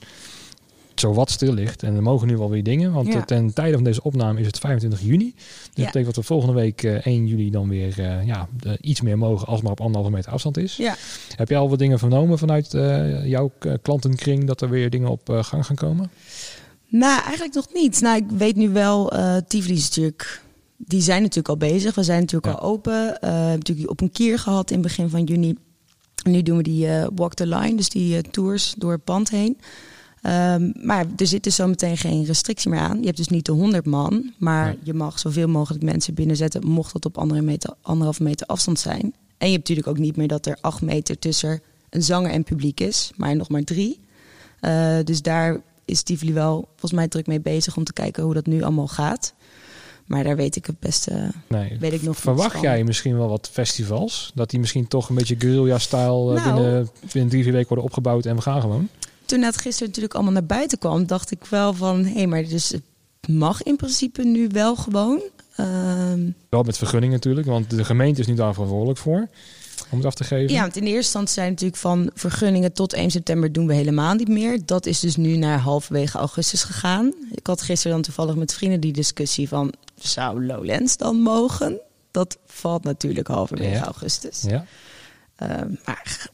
zo 1.02 1.14
wat 1.14 1.30
stil 1.32 1.54
ligt. 1.54 1.84
En 1.84 1.96
er 1.96 2.02
mogen 2.02 2.28
nu 2.28 2.38
wel 2.38 2.50
weer 2.50 2.64
dingen, 2.64 2.92
want 2.94 3.08
Ja. 3.08 3.14
eh, 3.14 3.22
ten 3.24 3.54
tijde 3.54 3.74
van 3.74 3.84
deze 3.84 4.04
opname 4.04 4.40
is 4.40 4.46
het 4.46 4.58
25 4.60 5.02
juni. 5.02 5.34
Dus 5.36 5.44
dat 5.66 5.86
betekent 5.86 6.06
dat 6.06 6.16
we 6.16 6.24
volgende 6.24 6.54
week 6.56 6.84
eh, 6.84 7.06
1 7.06 7.28
juli 7.28 7.50
dan 7.52 7.70
weer 7.70 8.00
eh, 8.00 8.26
ja, 8.26 8.48
eh, 8.64 8.72
iets 8.82 9.02
meer 9.02 9.18
mogen 9.18 9.48
als 9.48 9.62
maar 9.62 9.72
op 9.72 9.82
anderhalve 9.82 10.12
meter 10.16 10.32
afstand 10.32 10.58
is. 10.58 10.76
Ja. 10.78 10.96
Heb 11.36 11.50
jij 11.50 11.58
al 11.58 11.70
wat 11.70 11.80
dingen 11.80 12.00
vernomen 12.00 12.38
vanuit 12.38 12.74
eh, 12.74 13.26
jouw 13.28 13.52
eh, 13.60 13.74
klantenkring 13.82 14.46
dat 14.48 14.62
er 14.62 14.70
weer 14.70 14.90
dingen 14.90 15.10
op 15.10 15.30
eh, 15.30 15.44
gang 15.44 15.66
gaan 15.66 15.76
komen? 15.76 16.12
Nou, 16.88 17.22
eigenlijk 17.22 17.54
nog 17.54 17.68
niet. 17.74 18.02
Nou, 18.02 18.18
ik 18.18 18.30
weet 18.38 18.56
nu 18.56 18.70
wel, 18.70 19.12
eh 19.12 19.36
Tivoli 19.48 19.74
is 19.74 19.84
natuurlijk... 19.90 20.42
Die 20.78 21.02
zijn 21.02 21.22
natuurlijk 21.22 21.48
al 21.50 21.58
bezig. 21.58 21.96
We 21.96 22.04
zijn 22.04 22.20
natuurlijk 22.20 22.54
Ja. 22.54 22.60
al 22.60 22.70
open. 22.70 23.22
Eh, 23.22 23.30
we 23.30 23.36
hebben 23.36 23.58
natuurlijk 23.58 23.90
op 23.90 24.02
een 24.02 24.12
keer 24.12 24.40
gehad 24.40 24.70
in 24.72 24.78
het 24.78 24.88
begin 24.88 25.10
van 25.10 25.24
juni. 25.24 25.56
En 26.24 26.32
nu 26.32 26.42
doen 26.42 26.58
we 26.58 26.64
die 26.64 26.88
eh, 26.88 27.08
Walk 27.16 27.34
the 27.34 27.48
Line, 27.48 27.76
dus 27.76 27.90
die 27.90 28.16
eh, 28.18 28.22
tours 28.32 28.74
door 28.78 28.92
het 28.92 29.04
pand 29.04 29.30
heen. 29.30 29.58
Ehm, 30.22 30.72
maar 30.76 31.06
er 31.18 31.28
zit 31.28 31.44
dus 31.44 31.56
zometeen 31.56 31.98
geen 31.98 32.26
restrictie 32.26 32.70
meer 32.70 32.80
aan. 32.80 33.00
Je 33.00 33.06
hebt 33.06 33.18
dus 33.18 33.28
niet 33.28 33.46
de 33.46 33.52
100 33.52 33.86
man, 33.86 34.34
maar 34.38 34.66
Nee. 34.66 34.78
je 34.84 34.94
mag 34.94 35.20
zoveel 35.20 35.48
mogelijk 35.48 35.84
mensen 35.84 36.14
binnenzetten, 36.14 36.68
mocht 36.68 36.94
dat 36.94 37.06
op 37.06 37.18
andere 37.18 37.42
meter, 37.42 37.74
anderhalve 37.82 38.24
meter 38.24 38.48
afstand 38.48 38.80
zijn. 38.80 39.02
En 39.38 39.48
je 39.48 39.54
hebt 39.54 39.68
natuurlijk 39.70 39.88
ook 39.88 39.98
niet 40.04 40.16
meer 40.16 40.28
dat 40.28 40.46
er 40.46 40.58
acht 40.62 40.82
meter 40.82 41.20
tussen 41.20 41.62
een 41.90 42.04
zanger 42.04 42.32
en 42.32 42.44
publiek 42.44 42.80
is, 42.80 43.12
maar 43.16 43.36
nog 43.36 43.50
maar 43.50 43.64
drie. 43.64 44.00
Eh, 44.60 44.98
dus 45.04 45.22
daar 45.22 45.62
is 45.86 46.04
Tivoli 46.04 46.34
wel 46.34 46.68
volgens 46.70 46.92
mij 46.92 47.08
druk 47.08 47.28
mee 47.28 47.40
bezig 47.42 47.78
om 47.78 47.84
te 47.84 47.94
kijken 47.94 48.24
hoe 48.24 48.34
dat 48.34 48.46
nu 48.46 48.62
allemaal 48.62 48.88
gaat. 48.88 49.34
Maar 50.06 50.24
daar 50.24 50.36
weet 50.36 50.56
ik 50.56 50.66
het 50.66 50.80
beste, 50.80 51.32
Nee. 51.48 51.78
weet 51.80 51.94
ik 51.94 52.00
nog 52.02 52.08
niets 52.10 52.20
Verwacht 52.20 52.62
jij 52.62 52.84
misschien 52.84 53.18
wel 53.18 53.28
wat 53.30 53.50
festivals? 53.52 54.32
Dat 54.36 54.50
die 54.50 54.60
misschien 54.60 54.88
toch 54.88 55.10
een 55.10 55.16
beetje 55.16 55.36
guerrilla-stijl 55.40 56.36
eh, 56.36 56.46
Nou. 56.46 56.56
binnen, 56.56 56.90
binnen 57.12 57.30
drie, 57.30 57.44
vier 57.44 57.52
weken 57.52 57.68
worden 57.68 57.86
opgebouwd 57.86 58.26
en 58.26 58.36
we 58.36 58.42
gaan 58.42 58.62
gewoon? 58.62 58.88
Toen 59.32 59.42
het 59.42 59.58
gisteren 59.58 59.88
natuurlijk 59.88 60.14
allemaal 60.14 60.34
naar 60.34 60.46
buiten 60.46 60.78
kwam, 60.78 61.06
dacht 61.06 61.32
ik 61.32 61.46
wel 61.46 61.74
van... 61.74 62.06
hé, 62.06 62.26
maar 62.26 62.44
dus 62.44 62.70
het 62.70 62.82
mag 63.28 63.64
in 63.64 63.76
principe 63.76 64.24
nu 64.24 64.48
wel 64.52 64.76
gewoon. 64.76 65.22
Ehm, 65.56 66.30
Wel 66.50 66.64
met 66.64 66.78
vergunning 66.78 67.14
natuurlijk, 67.14 67.48
want 67.48 67.70
de 67.70 67.86
gemeente 67.86 68.22
is 68.22 68.28
nu 68.28 68.34
daar 68.34 68.54
verantwoordelijk 68.54 69.00
voor 69.00 69.28
om 69.90 69.98
het 69.98 70.06
af 70.08 70.14
te 70.14 70.24
geven. 70.24 70.54
ja, 70.54 70.62
want 70.62 70.76
in 70.76 70.82
de 70.84 70.88
eerste 70.90 71.04
instantie 71.04 71.34
zijn 71.34 71.50
natuurlijk 71.50 71.80
van 71.80 72.12
vergunningen 72.14 72.74
tot 72.74 72.94
1 72.94 73.12
september 73.12 73.52
doen 73.52 73.68
we 73.68 73.74
helemaal 73.74 74.14
niet 74.14 74.28
meer. 74.28 74.66
Dat 74.66 74.86
is 74.86 75.00
dus 75.00 75.16
nu 75.16 75.36
naar 75.38 75.60
halverwege 75.60 76.18
augustus 76.18 76.64
gegaan. 76.64 77.14
Ik 77.32 77.48
had 77.48 77.62
gisteren 77.62 77.92
dan 77.92 78.02
toevallig 78.02 78.36
met 78.36 78.54
vrienden 78.54 78.80
die 78.80 78.94
discussie 78.94 79.48
van... 79.48 79.74
zou 79.96 80.46
Lowlands 80.46 80.98
dan 80.98 81.16
mogen? 81.22 81.80
Dat 82.12 82.38
valt 82.46 82.84
natuurlijk 82.84 83.28
halverwege 83.28 83.70
Ja. 83.76 83.84
augustus. 83.86 84.42
Ja. 84.42 84.66
Ehm, 85.36 85.70
maar 85.86 86.30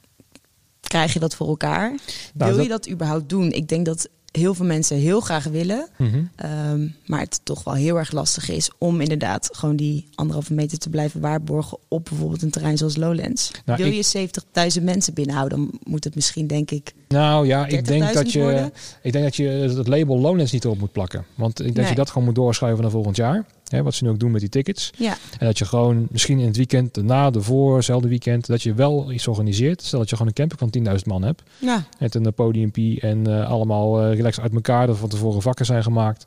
krijg 0.87 1.13
je 1.13 1.19
dat 1.19 1.35
voor 1.35 1.47
elkaar? 1.47 1.95
Nou, 2.33 2.53
Wil 2.53 2.63
je 2.63 2.69
dat 2.69 2.89
überhaupt 2.89 3.29
doen? 3.29 3.51
Ik 3.51 3.67
denk 3.67 3.85
dat 3.85 4.09
heel 4.31 4.53
veel 4.53 4.65
mensen 4.65 4.97
heel 4.97 5.19
graag 5.19 5.43
willen. 5.43 5.87
Mhm. 5.97 6.23
Ehm, 6.35 6.87
maar 7.05 7.19
het 7.19 7.39
toch 7.43 7.63
wel 7.63 7.73
heel 7.73 7.97
erg 7.97 8.11
lastig 8.11 8.49
is 8.49 8.71
om 8.77 9.01
inderdaad 9.01 9.49
gewoon 9.51 9.75
die 9.75 10.07
anderhalve 10.15 10.53
meter 10.53 10.77
te 10.77 10.89
blijven 10.89 11.21
waarborgen 11.21 11.77
op 11.87 12.05
bijvoorbeeld 12.09 12.41
een 12.41 12.49
terrein 12.49 12.77
zoals 12.77 12.95
Lowlands. 12.95 13.51
Nou, 13.65 13.77
Wil 13.83 13.87
ik- 13.87 13.93
je 13.93 14.03
70.000 14.03 14.83
mensen 14.85 15.13
binnenhouden, 15.13 15.57
dan 15.57 15.79
moet 15.83 16.03
het 16.03 16.15
misschien 16.15 16.47
denk 16.47 16.71
ik. 16.71 16.93
Nou 17.07 17.47
ja, 17.47 17.65
ik 17.65 17.69
denk, 17.85 17.87
30.000 17.87 18.13
dat 18.13 18.31
je, 18.31 18.39
worden? 18.41 18.73
ik 19.01 19.11
denk 19.11 19.23
dat 19.23 19.35
je 19.35 19.43
het 19.47 19.87
label 19.87 20.19
Lowlands 20.19 20.51
niet 20.51 20.63
erop 20.65 20.79
moet 20.79 20.91
plakken. 20.91 21.25
Want 21.35 21.59
ik 21.59 21.65
denk 21.65 21.75
dat 21.77 21.89
je 21.89 21.95
dat 21.95 22.09
gewoon 22.09 22.23
moet 22.27 22.35
doorschuiven 22.35 22.81
naar 22.81 22.91
volgend 22.91 23.15
jaar. 23.15 23.45
Hè, 23.67 23.83
wat 23.83 23.93
ze 23.93 24.03
nu 24.03 24.09
ook 24.09 24.19
doen 24.19 24.31
met 24.31 24.39
die 24.41 24.49
tickets. 24.49 24.89
Ja, 24.97 25.17
En 25.39 25.45
dat 25.45 25.57
je 25.57 25.65
gewoon 25.65 26.07
misschien 26.11 26.39
in 26.39 26.45
het 26.47 26.57
weekend, 26.57 26.93
daarna, 26.93 27.31
ervoor, 27.31 27.75
hetzelfde 27.75 28.07
weekend, 28.07 28.45
dat 28.47 28.61
je 28.63 28.73
wel 28.73 29.11
iets 29.11 29.27
organiseert. 29.27 29.81
Stel 29.81 29.99
dat 29.99 30.09
je 30.09 30.15
gewoon 30.15 30.31
een 30.35 30.47
camping 30.47 30.85
van 30.85 30.97
10.000 30.99 31.05
man 31.05 31.23
hebt. 31.23 31.43
ja, 31.59 31.85
Met 31.99 32.15
een 32.15 32.25
eh, 32.25 32.31
podiumpie 32.35 33.01
en 33.01 33.27
eh, 33.27 33.49
allemaal 33.49 34.01
eh 34.01 34.15
relaxed 34.15 34.43
uit 34.43 34.53
elkaar. 34.53 34.87
Dat 34.87 34.97
van 34.97 35.09
tevoren 35.09 35.41
vakken 35.41 35.65
zijn 35.65 35.83
gemaakt. 35.83 36.25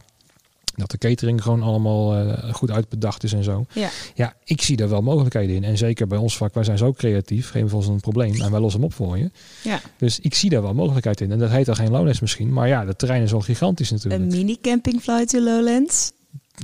Dat 0.77 0.91
de 0.91 0.99
catering 0.99 1.43
gewoon 1.43 1.63
allemaal 1.63 2.27
goed 2.53 2.71
uitbedacht 2.71 3.23
is 3.25 3.33
en 3.33 3.45
zo. 3.45 3.65
ja. 3.73 3.89
Ja, 4.15 4.35
ik 4.45 4.63
zie 4.63 4.77
daar 4.77 4.89
wel 4.89 5.03
mogelijkheden 5.03 5.57
in. 5.57 5.65
En 5.65 5.79
zeker 5.79 6.07
bij 6.07 6.19
ons 6.19 6.37
vak, 6.37 6.55
wij 6.55 6.65
zijn 6.65 6.79
zo 6.79 6.93
creatief. 6.93 7.51
Geef 7.51 7.75
ons 7.75 7.87
een 7.87 8.01
probleem 8.01 8.41
en 8.41 8.51
wij 8.51 8.61
lossen 8.61 8.81
hem 8.81 8.89
op 8.89 8.95
voor 8.95 9.19
je. 9.19 9.31
ja. 9.63 9.81
Dus 9.99 10.21
ik 10.21 10.35
zie 10.35 10.51
daar 10.51 10.63
wel 10.63 10.75
mogelijkheid 10.75 11.21
in. 11.21 11.33
En 11.33 11.39
dat 11.39 11.51
heet 11.51 11.67
dan 11.67 11.77
geen 11.77 11.91
Lowlands 11.91 12.21
misschien. 12.21 12.53
Maar 12.53 12.69
ja, 12.69 12.85
de 12.85 12.97
terrein 12.97 13.23
is 13.23 13.31
wel 13.31 13.41
gigantisch 13.41 13.91
natuurlijk. 13.91 14.23
Een 14.23 14.29
mini 14.29 14.59
camping 14.61 15.01
flight 15.01 15.29
to 15.29 15.41
Lowlands. 15.41 16.13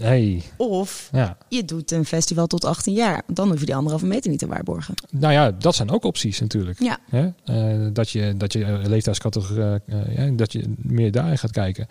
Hey, 0.02 0.42
Of 0.56 1.08
ja. 1.12 1.36
je 1.48 1.64
doet 1.64 1.90
een 1.90 2.04
festival 2.04 2.46
tot 2.46 2.64
18 2.64 2.94
jaar. 2.94 3.22
Dan 3.32 3.48
hoef 3.50 3.60
je 3.60 3.66
die 3.66 3.74
anderhalve 3.74 4.06
meter 4.06 4.30
niet 4.30 4.38
te 4.38 4.46
waarborgen. 4.46 4.94
Nou 5.10 5.32
ja, 5.32 5.50
dat 5.50 5.74
zijn 5.74 5.90
ook 5.90 6.04
opties 6.04 6.40
natuurlijk. 6.40 6.78
Ja? 6.80 6.98
Eh, 7.44 7.66
dat 7.92 8.10
je, 8.10 8.34
dat 8.36 8.52
je 8.52 8.64
eh, 8.64 8.78
leeftijdscategorie, 8.84 9.80
eh, 9.86 10.16
ja, 10.16 10.30
dat 10.30 10.52
je 10.52 10.74
meer 10.76 11.10
daarin 11.12 11.38
gaat 11.38 11.50
kijken. 11.50 11.84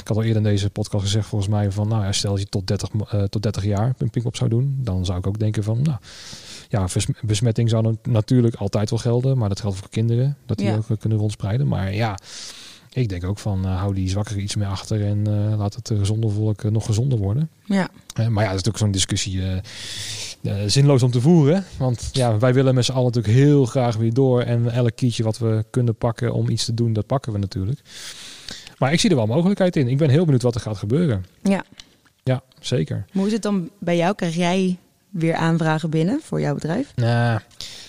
Ik 0.00 0.08
had 0.08 0.16
al 0.16 0.22
eerder 0.22 0.36
in 0.42 0.48
deze 0.48 0.70
podcast 0.70 1.04
gezegd 1.04 1.26
volgens 1.26 1.50
mij 1.50 1.70
van, 1.72 1.88
nou 1.88 2.04
ja, 2.04 2.12
stel 2.12 2.30
dat 2.30 2.40
je 2.40 2.46
tot 2.46 2.66
30, 2.66 2.92
mo- 2.92 3.06
eh, 3.10 3.22
tot 3.22 3.42
30 3.42 3.64
jaar 3.64 3.94
een 3.98 4.10
Pinkpop 4.10 4.36
zou 4.36 4.50
doen, 4.50 4.78
dan 4.80 5.04
zou 5.04 5.18
ik 5.18 5.26
ook 5.26 5.38
denken 5.38 5.62
van, 5.62 5.82
nou 5.82 5.96
ja, 6.68 6.86
besmetting 7.22 7.70
zou 7.70 7.96
natuurlijk 8.02 8.54
altijd 8.54 8.90
wel 8.90 8.98
gelden, 8.98 9.38
maar 9.38 9.48
dat 9.48 9.60
geldt 9.60 9.76
voor 9.76 9.88
kinderen, 9.90 10.36
dat 10.46 10.58
die 10.58 10.72
ook 10.72 10.90
eh, 10.90 10.96
kunnen 10.98 11.18
rondspreiden. 11.18 11.68
Maar 11.68 11.94
ja, 11.94 12.18
ik 12.96 13.08
denk 13.08 13.24
ook 13.24 13.38
van, 13.38 13.64
eh, 13.64 13.78
hou 13.78 13.94
die 13.94 14.08
zwakkeren 14.08 14.42
iets 14.42 14.56
meer 14.56 14.66
achter 14.66 15.06
en 15.06 15.26
eh, 15.26 15.58
laat 15.58 15.74
het 15.74 15.90
eh, 15.90 15.98
gezonde 15.98 16.28
volk 16.28 16.62
nog 16.70 16.86
gezonder 16.86 17.18
worden. 17.18 17.50
ja. 17.64 17.88
Maar 18.14 18.26
ja, 18.26 18.30
dat 18.32 18.40
is 18.40 18.62
natuurlijk 18.64 18.78
zo'n 18.78 18.90
discussie 18.90 19.42
zinloos 20.66 21.02
om 21.02 21.10
te 21.10 21.20
voeren. 21.20 21.64
Want 21.78 22.08
ja, 22.12 22.38
wij 22.38 22.54
willen 22.54 22.74
met 22.74 22.84
z'n 22.84 22.92
allen 22.92 23.04
natuurlijk 23.04 23.34
heel 23.34 23.64
graag 23.64 23.96
weer 23.96 24.12
door. 24.12 24.42
En 24.42 24.70
elk 24.70 24.96
kietje 24.96 25.22
wat 25.22 25.38
we 25.38 25.64
kunnen 25.70 25.94
pakken 25.96 26.32
om 26.32 26.48
iets 26.48 26.64
te 26.64 26.74
doen, 26.74 26.92
dat 26.92 27.06
pakken 27.06 27.32
we 27.32 27.38
natuurlijk. 27.38 27.80
Maar 28.78 28.92
ik 28.92 29.00
zie 29.00 29.10
er 29.10 29.16
wel 29.16 29.26
mogelijkheid 29.26 29.76
in. 29.76 29.88
Ik 29.88 29.98
ben 29.98 30.10
heel 30.10 30.24
benieuwd 30.24 30.42
wat 30.42 30.54
er 30.54 30.60
gaat 30.60 30.76
gebeuren. 30.76 31.24
ja. 31.42 31.64
Ja, 32.22 32.42
zeker. 32.60 32.96
Maar 32.96 33.06
hoe 33.12 33.26
is 33.26 33.32
het 33.32 33.42
dan 33.42 33.70
bij 33.78 33.96
jou? 33.96 34.14
Krijg 34.14 34.34
jij 34.34 34.78
weer 35.10 35.34
aanvragen 35.34 35.90
binnen 35.90 36.20
voor 36.22 36.40
jouw 36.40 36.54
bedrijf? 36.54 36.92
Nou, 36.94 37.40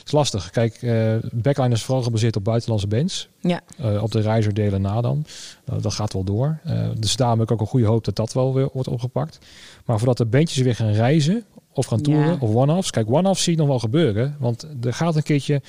is 0.07 0.11
lastig. 0.11 0.49
Kijk, 0.49 0.73
eh 0.81 1.13
Backline 1.31 1.73
is 1.73 1.83
vooral 1.83 2.03
gebaseerd 2.03 2.35
op 2.35 2.43
buitenlandse 2.43 2.87
bands. 2.87 3.29
Ja, 3.41 3.61
Eh, 3.77 4.03
op 4.03 4.11
de 4.11 4.19
reizer 4.21 4.53
delen 4.53 4.81
na 4.81 5.01
dan. 5.01 5.25
Eh, 5.65 5.75
dat 5.81 5.93
gaat 5.93 6.13
wel 6.13 6.23
door. 6.23 6.59
Dus 6.97 7.15
daarom 7.15 7.39
heb 7.39 7.47
ik 7.47 7.53
ook 7.53 7.61
een 7.61 7.67
goede 7.67 7.85
hoop 7.85 8.05
dat 8.05 8.15
dat 8.15 8.33
wel 8.33 8.53
weer 8.53 8.69
wordt 8.73 8.89
opgepakt. 8.89 9.37
Maar 9.85 9.97
voordat 9.97 10.17
de 10.17 10.25
bandjes 10.25 10.63
weer 10.63 10.75
gaan 10.75 10.91
reizen 10.91 11.45
of 11.73 11.85
gaan 11.85 12.01
toeren 12.01 12.25
Ja. 12.25 12.37
of 12.39 12.55
one-offs. 12.55 12.89
Kijk, 12.91 13.11
one-offs 13.11 13.43
zie 13.43 13.51
je 13.53 13.57
nog 13.59 13.67
wel 13.67 13.79
gebeuren. 13.79 14.35
Want 14.39 14.67
er 14.81 14.93
gaat 14.93 15.15
een 15.15 15.23
keertje... 15.23 15.61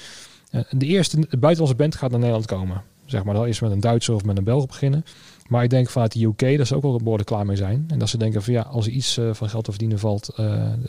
de 0.70 0.86
eerste 0.86 1.16
buitenlandse 1.16 1.76
band 1.76 1.94
gaat 1.94 2.10
naar 2.10 2.18
Nederland 2.18 2.46
komen. 2.46 2.82
Zeg 3.04 3.24
maar, 3.24 3.34
dat 3.34 3.46
is 3.46 3.60
met 3.60 3.70
een 3.70 3.80
Duitser 3.80 4.14
of 4.14 4.24
met 4.24 4.38
een 4.38 4.44
Belg 4.44 4.66
beginnen. 4.66 5.04
Maar 5.48 5.62
ik 5.64 5.70
denk 5.70 5.88
vanuit 5.90 6.12
de 6.12 6.24
UK 6.24 6.56
dat 6.58 6.66
ze 6.66 6.76
ook 6.76 6.82
wel 6.82 6.96
behoorlijk 6.96 7.28
klaar 7.28 7.46
mee 7.46 7.56
zijn. 7.56 7.84
En 7.88 7.98
dat 7.98 8.08
ze 8.08 8.18
denken 8.18 8.42
van 8.42 8.52
ja, 8.52 8.62
als 8.62 8.86
er 8.86 8.92
iets 8.92 9.20
van 9.32 9.48
geld 9.48 9.64
te 9.64 9.70
verdienen 9.70 9.98
valt... 9.98 10.30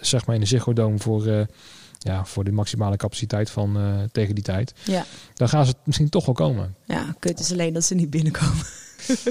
zeg 0.02 0.26
maar 0.26 0.36
in 0.36 0.42
de 0.42 0.48
Ziggo 0.48 0.74
Dome 0.74 0.98
voor... 1.00 1.48
ja, 2.00 2.26
voor 2.26 2.44
de 2.44 2.52
maximale 2.52 2.98
capaciteit 2.98 3.50
van 3.50 3.78
eh, 3.78 3.84
tegen 4.12 4.36
die 4.36 4.44
tijd. 4.44 4.74
ja. 4.84 5.06
Dan 5.34 5.50
gaan 5.50 5.66
ze 5.66 5.74
misschien 5.84 6.10
toch 6.10 6.26
wel 6.26 6.36
komen. 6.36 6.76
Ja, 6.86 7.16
kut 7.20 7.40
is 7.40 7.52
alleen 7.52 7.74
dat 7.74 7.84
ze 7.84 7.96
niet 7.96 8.10
binnenkomen. 8.10 8.66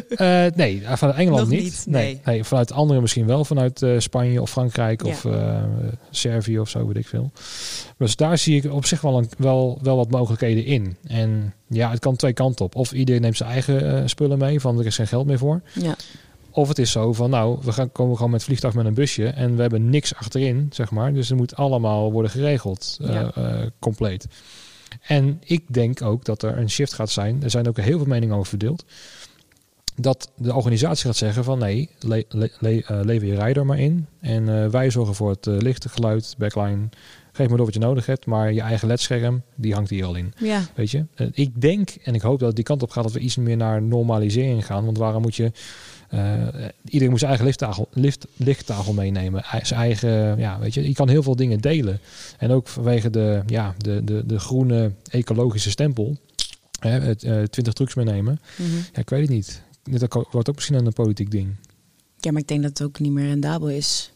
Uh, 0.09 0.47
nee, 0.55 0.83
vanuit 0.87 1.17
Engeland 1.19 1.49
niet. 1.49 1.63
niet, 1.63 1.85
nee. 1.89 2.05
nee. 2.05 2.21
Nee, 2.25 2.45
vanuit 2.45 2.73
andere 2.73 3.01
misschien 3.01 3.27
wel. 3.27 3.45
Vanuit 3.45 3.83
eh, 3.83 3.99
Spanje 3.99 4.43
of 4.43 4.51
Frankrijk 4.51 5.05
Ja. 5.05 5.11
of 5.11 5.25
eh, 5.25 5.63
Servië 6.11 6.59
of 6.59 6.69
zo, 6.69 6.87
weet 6.87 6.97
ik 6.97 7.07
veel. 7.07 7.31
Dus 7.99 8.17
daar 8.17 8.39
zie 8.39 8.57
ik 8.63 8.73
op 8.73 8.85
zich 8.87 9.01
wel, 9.01 9.19
een, 9.19 9.29
wel, 9.39 9.79
wel 9.83 9.97
wat 9.97 10.11
mogelijkheden 10.11 10.65
in. 10.65 10.97
En 11.07 11.55
ja, 11.69 11.91
het 11.91 11.99
kan 11.99 12.17
twee 12.17 12.33
kanten 12.33 12.65
op. 12.65 12.75
Of 12.75 12.93
iedereen 12.93 13.21
neemt 13.21 13.37
zijn 13.37 13.51
eigen 13.51 13.97
eh, 13.97 14.03
spullen 14.07 14.39
mee, 14.39 14.61
van 14.61 14.79
er 14.79 14.87
is 14.87 14.97
geen 14.97 15.07
geld 15.07 15.27
meer 15.27 15.39
voor. 15.39 15.61
Ja. 15.73 15.97
Of 16.51 16.69
het 16.69 16.79
is 16.79 16.91
zo 16.91 17.13
van, 17.13 17.31
nou, 17.31 17.59
we 17.63 17.73
gaan, 17.73 17.93
komen 17.93 18.17
gewoon 18.17 18.31
met 18.31 18.45
vliegtuig 18.45 18.75
met 18.75 18.87
een 18.87 18.95
busje 18.95 19.27
en 19.27 19.55
we 19.55 19.61
hebben 19.61 19.91
niks 19.91 20.15
achterin, 20.15 20.69
zeg 20.73 20.91
maar. 20.91 21.13
Dus 21.15 21.29
het 21.29 21.39
moet 21.39 21.57
allemaal 21.57 22.13
worden 22.13 22.31
geregeld, 22.31 22.99
eh, 23.01 23.21
eh, 23.37 23.67
compleet. 23.79 24.27
En 25.03 25.41
ik 25.45 25.65
denk 25.67 26.03
ook 26.03 26.25
dat 26.25 26.43
er 26.43 26.59
een 26.59 26.71
shift 26.71 26.93
gaat 26.93 27.11
zijn. 27.11 27.43
Er 27.43 27.51
zijn 27.51 27.69
ook 27.69 27.77
heel 27.77 27.99
veel 27.99 28.07
meningen 28.07 28.35
over 28.37 28.49
verdeeld. 28.49 28.85
Dat 29.97 30.31
de 30.37 30.55
organisatie 30.55 31.07
gaat 31.07 31.17
zeggen 31.17 31.45
van 31.45 31.59
nee, 31.59 31.91
le, 32.01 32.25
le- 32.29 32.51
le- 32.59 32.81
eh, 32.87 33.01
lever 33.03 33.27
je 33.29 33.35
rijder 33.35 33.67
maar 33.67 33.79
in. 33.79 34.07
En 34.21 34.71
wij 34.71 34.91
zorgen 34.91 35.15
voor 35.15 35.31
het 35.31 35.47
licht, 35.47 35.83
het 35.83 35.93
geluid, 35.93 36.35
backline. 36.39 36.89
Geef 37.33 37.49
maar 37.49 37.57
door 37.57 37.67
wat 37.67 37.75
je 37.75 37.81
nodig 37.81 38.07
hebt. 38.07 38.27
Maar 38.27 38.53
je 38.53 38.61
eigen 38.61 38.89
ledscherm, 38.89 39.43
die 39.55 39.75
hangt 39.75 39.91
hier 39.91 40.05
al 40.05 40.15
in. 40.15 40.33
Ja. 40.39 40.63
Weet 40.75 40.91
je, 40.91 41.05
ik 41.33 41.61
denk 41.61 41.91
en 41.91 42.15
ik 42.15 42.21
hoop 42.21 42.39
dat 42.39 42.47
het 42.47 42.57
die 42.57 42.65
kant 42.65 42.83
op 42.83 42.91
gaat 42.91 43.03
dat 43.03 43.13
we 43.13 43.19
iets 43.19 43.37
meer 43.37 43.57
naar 43.57 43.83
normalisering 43.83 44.67
gaan. 44.67 44.85
Want 44.85 44.99
waarom 44.99 45.23
moet 45.23 45.37
je. 45.37 45.53
Eh, 46.09 46.43
iedereen 46.85 47.09
moet 47.11 47.19
zijn 47.19 47.31
eigen 47.31 47.47
lifttafel, 47.47 47.89
lift, 47.93 48.27
lichttafel 48.37 48.93
meenemen. 48.93 49.45
Zijn 49.63 49.81
eigen, 49.81 50.39
ja, 50.39 50.59
weet 50.59 50.75
je, 50.75 50.89
je 50.89 50.95
kan 50.95 51.09
heel 51.09 51.23
veel 51.23 51.37
dingen 51.37 51.59
delen. 51.61 52.01
En 52.39 52.51
ook 52.51 52.69
vanwege 52.69 53.11
de, 53.11 53.43
ja, 53.47 53.75
de, 53.79 54.05
de, 54.05 54.27
de 54.27 54.39
groene 54.39 54.93
ecologische 55.11 55.71
stempel. 55.71 56.17
Hè, 56.81 56.91
het, 56.91 57.23
eh, 57.23 57.43
20 57.43 57.73
trucks 57.73 57.95
meenemen. 57.95 58.41
Mhm. 58.57 58.77
Ja, 58.93 58.99
ik 59.01 59.11
weet 59.11 59.21
het 59.21 59.31
niet. 59.31 59.63
Dit 59.83 60.15
ook- 60.17 60.33
wordt 60.33 60.49
ook 60.49 60.55
misschien 60.55 60.87
een 60.87 60.93
politiek 60.93 61.31
ding. 61.31 61.57
ja, 62.19 62.31
maar 62.33 62.41
ik 62.41 62.49
denk 62.49 62.63
dat 62.63 62.79
het 62.79 62.83
ook 62.89 62.99
niet 63.01 63.13
meer 63.13 63.27
rendabel 63.27 63.69
is. 63.71 64.13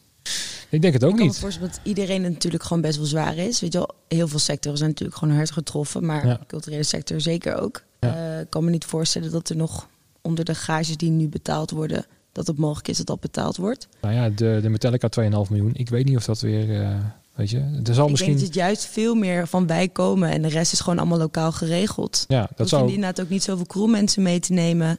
Ik 0.69 0.83
denk 0.83 0.95
het 0.95 1.05
ook 1.05 1.11
ik 1.11 1.17
kan 1.17 1.27
niet. 1.27 1.39
voorstellen 1.39 1.69
dat 1.71 1.81
iedereen 1.83 2.23
natuurlijk 2.23 2.63
gewoon 2.63 2.83
best 2.83 2.97
wel 2.97 3.07
zwaar 3.07 3.37
is. 3.37 3.61
Weet 3.61 3.73
je 3.73 3.79
wel, 3.79 3.95
heel 4.09 4.29
veel 4.29 4.39
sectoren 4.39 4.79
zijn 4.79 4.91
natuurlijk 4.91 5.19
gewoon 5.19 5.35
hard 5.35 5.51
getroffen. 5.51 6.05
Maar 6.07 6.27
Ja. 6.27 6.35
de 6.35 6.47
culturele 6.47 6.83
sector 6.83 7.21
zeker 7.21 7.55
ook. 7.57 7.83
Ja. 8.01 8.35
Eh, 8.35 8.41
ik 8.41 8.51
kan 8.51 8.65
me 8.65 8.71
niet 8.71 8.85
voorstellen 8.85 9.31
dat 9.31 9.49
er 9.49 9.57
nog 9.57 9.89
onder 10.23 10.45
de 10.45 10.55
gages 10.55 10.97
die 10.97 11.11
nu 11.11 11.29
betaald 11.29 11.71
worden... 11.71 12.07
dat 12.33 12.47
het 12.47 12.59
mogelijk 12.59 12.89
is 12.89 12.97
dat 12.97 13.07
dat 13.07 13.21
betaald 13.21 13.57
wordt. 13.57 13.89
Nou 14.01 14.15
ja, 14.15 14.29
de, 14.29 14.59
de 14.63 14.69
Metallica 14.69 15.09
2,5 15.21 15.29
miljoen. 15.31 15.71
Ik 15.75 15.89
weet 15.89 16.05
niet 16.05 16.17
of 16.17 16.25
dat 16.25 16.41
weer, 16.41 16.81
eh, 16.83 16.95
weet 17.35 17.51
je, 17.51 17.81
er 17.85 17.95
zal 17.95 18.05
Ik 18.05 18.11
misschien... 18.11 18.31
denk 18.31 18.39
dat 18.47 18.55
het 18.55 18.55
juist 18.65 18.85
veel 18.87 19.15
meer 19.15 19.47
van 19.49 19.67
wij 19.67 19.89
komen... 19.89 20.31
en 20.31 20.43
de 20.43 20.49
rest 20.49 20.73
is 20.73 20.81
gewoon 20.81 20.99
allemaal 20.99 21.19
lokaal 21.19 21.53
geregeld. 21.53 22.25
ja, 22.29 22.41
Dat 22.41 22.57
dat 22.57 22.69
zou... 22.69 22.83
inderdaad 22.89 23.21
ook 23.21 23.29
niet 23.31 23.43
zoveel 23.43 23.67
crewmensen 23.67 24.23
mee 24.23 24.41
te 24.41 24.53
nemen. 24.53 24.99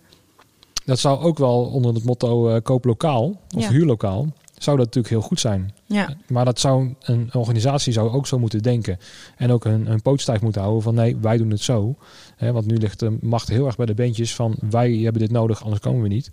dat 0.85 0.99
zou 0.99 1.19
ook 1.23 1.37
wel 1.37 1.59
onder 1.65 1.93
het 1.93 2.03
motto 2.03 2.49
eh, 2.49 2.61
koop 2.61 2.85
lokaal 2.85 3.41
of 3.55 3.61
Ja. 3.61 3.69
huur 3.69 3.85
lokaal. 3.85 4.27
Zou 4.63 4.77
dat 4.77 4.85
natuurlijk 4.85 5.13
heel 5.13 5.23
goed 5.23 5.39
zijn. 5.39 5.73
Ja, 5.85 6.15
Maar 6.27 6.45
dat 6.45 6.59
zou 6.59 6.95
een 7.01 7.29
organisatie 7.33 7.93
zou 7.93 8.11
ook 8.11 8.27
zo 8.27 8.39
moeten 8.39 8.61
denken. 8.61 8.97
En 9.37 9.51
ook 9.51 9.65
een, 9.65 9.91
een 9.91 10.01
poot 10.01 10.21
stijf 10.21 10.41
moeten 10.41 10.61
houden 10.61 10.83
van 10.83 10.95
nee, 10.95 11.17
wij 11.17 11.37
doen 11.37 11.49
het 11.49 11.61
zo. 11.61 11.95
Hè, 12.35 12.51
want 12.51 12.65
nu 12.65 12.75
ligt 12.75 12.99
de 12.99 13.17
macht 13.21 13.47
heel 13.47 13.65
erg 13.65 13.75
bij 13.75 13.85
de 13.85 13.93
bandjes 13.93 14.35
van 14.35 14.55
wij 14.69 14.91
hebben 14.91 15.21
dit 15.21 15.31
nodig, 15.31 15.63
anders 15.63 15.81
komen 15.81 16.01
we 16.01 16.07
niet. 16.07 16.31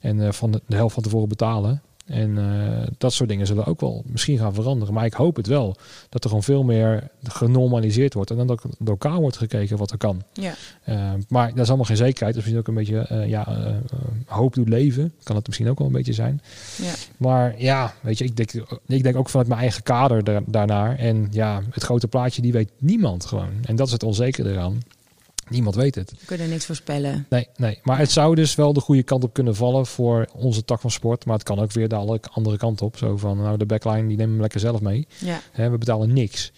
En 0.00 0.26
eh, 0.26 0.32
van 0.32 0.50
de, 0.50 0.62
de 0.66 0.76
helft 0.76 0.94
van 0.94 1.02
tevoren 1.02 1.28
betalen. 1.28 1.82
En 2.10 2.38
eh, 2.38 2.86
dat 2.98 3.12
soort 3.12 3.28
dingen 3.28 3.46
zullen 3.46 3.66
ook 3.66 3.80
wel 3.80 4.02
misschien 4.06 4.38
gaan 4.38 4.54
veranderen. 4.54 4.94
Maar 4.94 5.04
ik 5.04 5.12
hoop 5.12 5.36
het 5.36 5.46
wel. 5.46 5.76
Dat 6.08 6.22
er 6.22 6.28
gewoon 6.28 6.44
veel 6.44 6.62
meer 6.62 7.08
genormaliseerd 7.22 8.14
wordt. 8.14 8.30
En 8.30 8.36
dan 8.36 8.50
ook 8.50 8.62
lokaal 8.78 9.20
wordt 9.20 9.36
gekeken 9.36 9.76
wat 9.76 9.90
er 9.90 9.98
kan. 9.98 10.22
ja. 10.32 10.54
Eh, 10.84 11.12
maar 11.28 11.48
dat 11.48 11.58
is 11.58 11.68
allemaal 11.68 11.86
geen 11.86 11.96
zekerheid. 11.96 12.34
Dus 12.34 12.44
misschien 12.44 12.58
ook 12.58 12.68
een 12.68 12.74
beetje 12.74 12.98
eh, 12.98 13.28
ja, 13.28 13.74
hoop 14.26 14.54
doet 14.54 14.68
leven. 14.68 15.12
Kan 15.22 15.36
het 15.36 15.46
misschien 15.46 15.68
ook 15.70 15.78
wel 15.78 15.86
een 15.86 15.92
beetje 15.92 16.12
zijn. 16.12 16.40
ja. 16.82 16.92
Maar 17.16 17.54
ja, 17.58 17.94
weet 18.00 18.18
je, 18.18 18.24
ik 18.24 18.36
denk, 18.36 18.52
ik 18.86 19.02
denk 19.02 19.16
ook 19.16 19.28
vanuit 19.28 19.48
mijn 19.48 19.60
eigen 19.60 19.82
kader 19.82 20.24
daar, 20.24 20.42
daarnaar. 20.46 20.96
En 20.96 21.28
ja, 21.30 21.62
het 21.70 21.82
grote 21.82 22.08
plaatje, 22.08 22.42
die 22.42 22.52
weet 22.52 22.70
niemand 22.78 23.24
gewoon. 23.24 23.50
En 23.62 23.76
dat 23.76 23.86
is 23.86 23.92
het 23.92 24.02
onzeker 24.02 24.46
eraan. 24.46 24.80
Niemand 25.50 25.74
weet 25.74 25.94
het. 25.94 26.10
We 26.10 26.26
kunnen 26.26 26.48
niks 26.48 26.66
voorspellen. 26.66 27.26
Nee, 27.28 27.48
nee. 27.56 27.78
Maar 27.82 27.98
het 27.98 28.10
zou 28.10 28.34
dus 28.34 28.54
wel 28.54 28.72
de 28.72 28.80
goede 28.80 29.02
kant 29.02 29.24
op 29.24 29.32
kunnen 29.32 29.56
vallen 29.56 29.86
voor 29.86 30.26
onze 30.34 30.64
tak 30.64 30.80
van 30.80 30.90
sport. 30.90 31.24
Maar 31.24 31.34
het 31.34 31.42
kan 31.44 31.58
ook 31.58 31.72
weer 31.72 31.88
de 31.88 32.20
andere 32.32 32.56
kant 32.56 32.82
op. 32.82 32.96
Zo 32.96 33.16
van, 33.16 33.36
nou, 33.36 33.56
de 33.56 33.66
backline, 33.66 34.08
die 34.08 34.16
nemen 34.16 34.34
we 34.34 34.40
lekker 34.40 34.60
zelf 34.60 34.80
mee. 34.80 35.06
Ja. 35.18 35.40
Hè, 35.52 35.70
we 35.70 35.78
betalen 35.78 36.12
niks. 36.12 36.52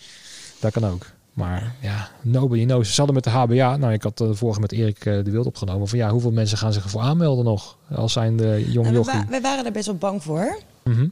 Dat 0.60 0.72
kan 0.72 0.84
ook. 0.86 1.06
Maar 1.32 1.74
ja, 1.80 2.10
nobody 2.22 2.64
knows. 2.64 2.88
Ze 2.90 2.96
hadden 2.96 3.14
met 3.14 3.24
de 3.24 3.30
HBA, 3.30 3.76
nou 3.76 3.92
ik 3.92 4.02
had 4.02 4.18
de 4.18 4.34
vorige 4.34 4.60
met 4.60 4.72
Erik 4.72 5.04
eh, 5.04 5.24
de 5.24 5.30
Wild 5.30 5.46
opgenomen. 5.46 5.88
Van 5.88 5.98
ja, 5.98 6.10
hoeveel 6.10 6.30
mensen 6.32 6.58
gaan 6.58 6.72
zich 6.72 6.82
ervoor 6.84 7.00
aanmelden 7.00 7.44
nog? 7.44 7.76
Als 7.94 8.12
zijn 8.12 8.36
de 8.36 8.64
jonge 8.72 8.90
Nou, 8.90 9.04
we, 9.04 9.26
wa- 9.30 9.40
waren 9.40 9.62
daar 9.62 9.72
best 9.72 9.86
wel 9.86 9.94
bang 9.96 10.22
voor. 10.22 10.58
Mhm. 10.84 11.08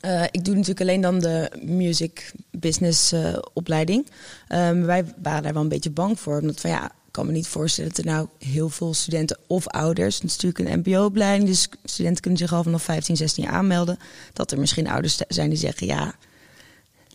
Eh, 0.00 0.22
ik 0.22 0.44
doe 0.44 0.54
natuurlijk 0.54 0.80
alleen 0.80 1.00
dan 1.00 1.18
de 1.18 1.50
music 1.64 2.32
business 2.50 3.12
eh, 3.12 3.38
opleiding. 3.52 4.06
Ehm, 4.48 4.80
wij 4.82 5.04
waren 5.22 5.42
daar 5.42 5.52
wel 5.52 5.62
een 5.62 5.68
beetje 5.68 5.90
bang 5.90 6.20
voor. 6.20 6.40
Omdat 6.40 6.60
van 6.60 6.70
ja, 6.70 6.90
kan 7.10 7.26
me 7.26 7.32
niet 7.32 7.46
voorstellen 7.46 7.90
dat 7.90 7.98
er 7.98 8.12
nou 8.12 8.28
heel 8.38 8.68
veel 8.68 8.94
studenten 8.94 9.38
of 9.46 9.66
ouders. 9.66 10.14
Het 10.14 10.24
is 10.24 10.36
natuurlijk 10.36 10.68
een 10.70 10.78
mbo-opleiding, 10.78 11.48
dus 11.48 11.68
studenten 11.84 12.20
kunnen 12.22 12.40
zich 12.40 12.52
al 12.52 12.62
vanaf 12.62 12.82
15, 12.82 13.16
16 13.16 13.44
jaar 13.44 13.52
aanmelden. 13.52 13.98
Dat 14.32 14.50
er 14.52 14.58
misschien 14.58 14.88
ouders 14.88 15.18
zijn 15.28 15.48
die 15.48 15.58
zeggen: 15.58 15.86
ja, 15.86 16.14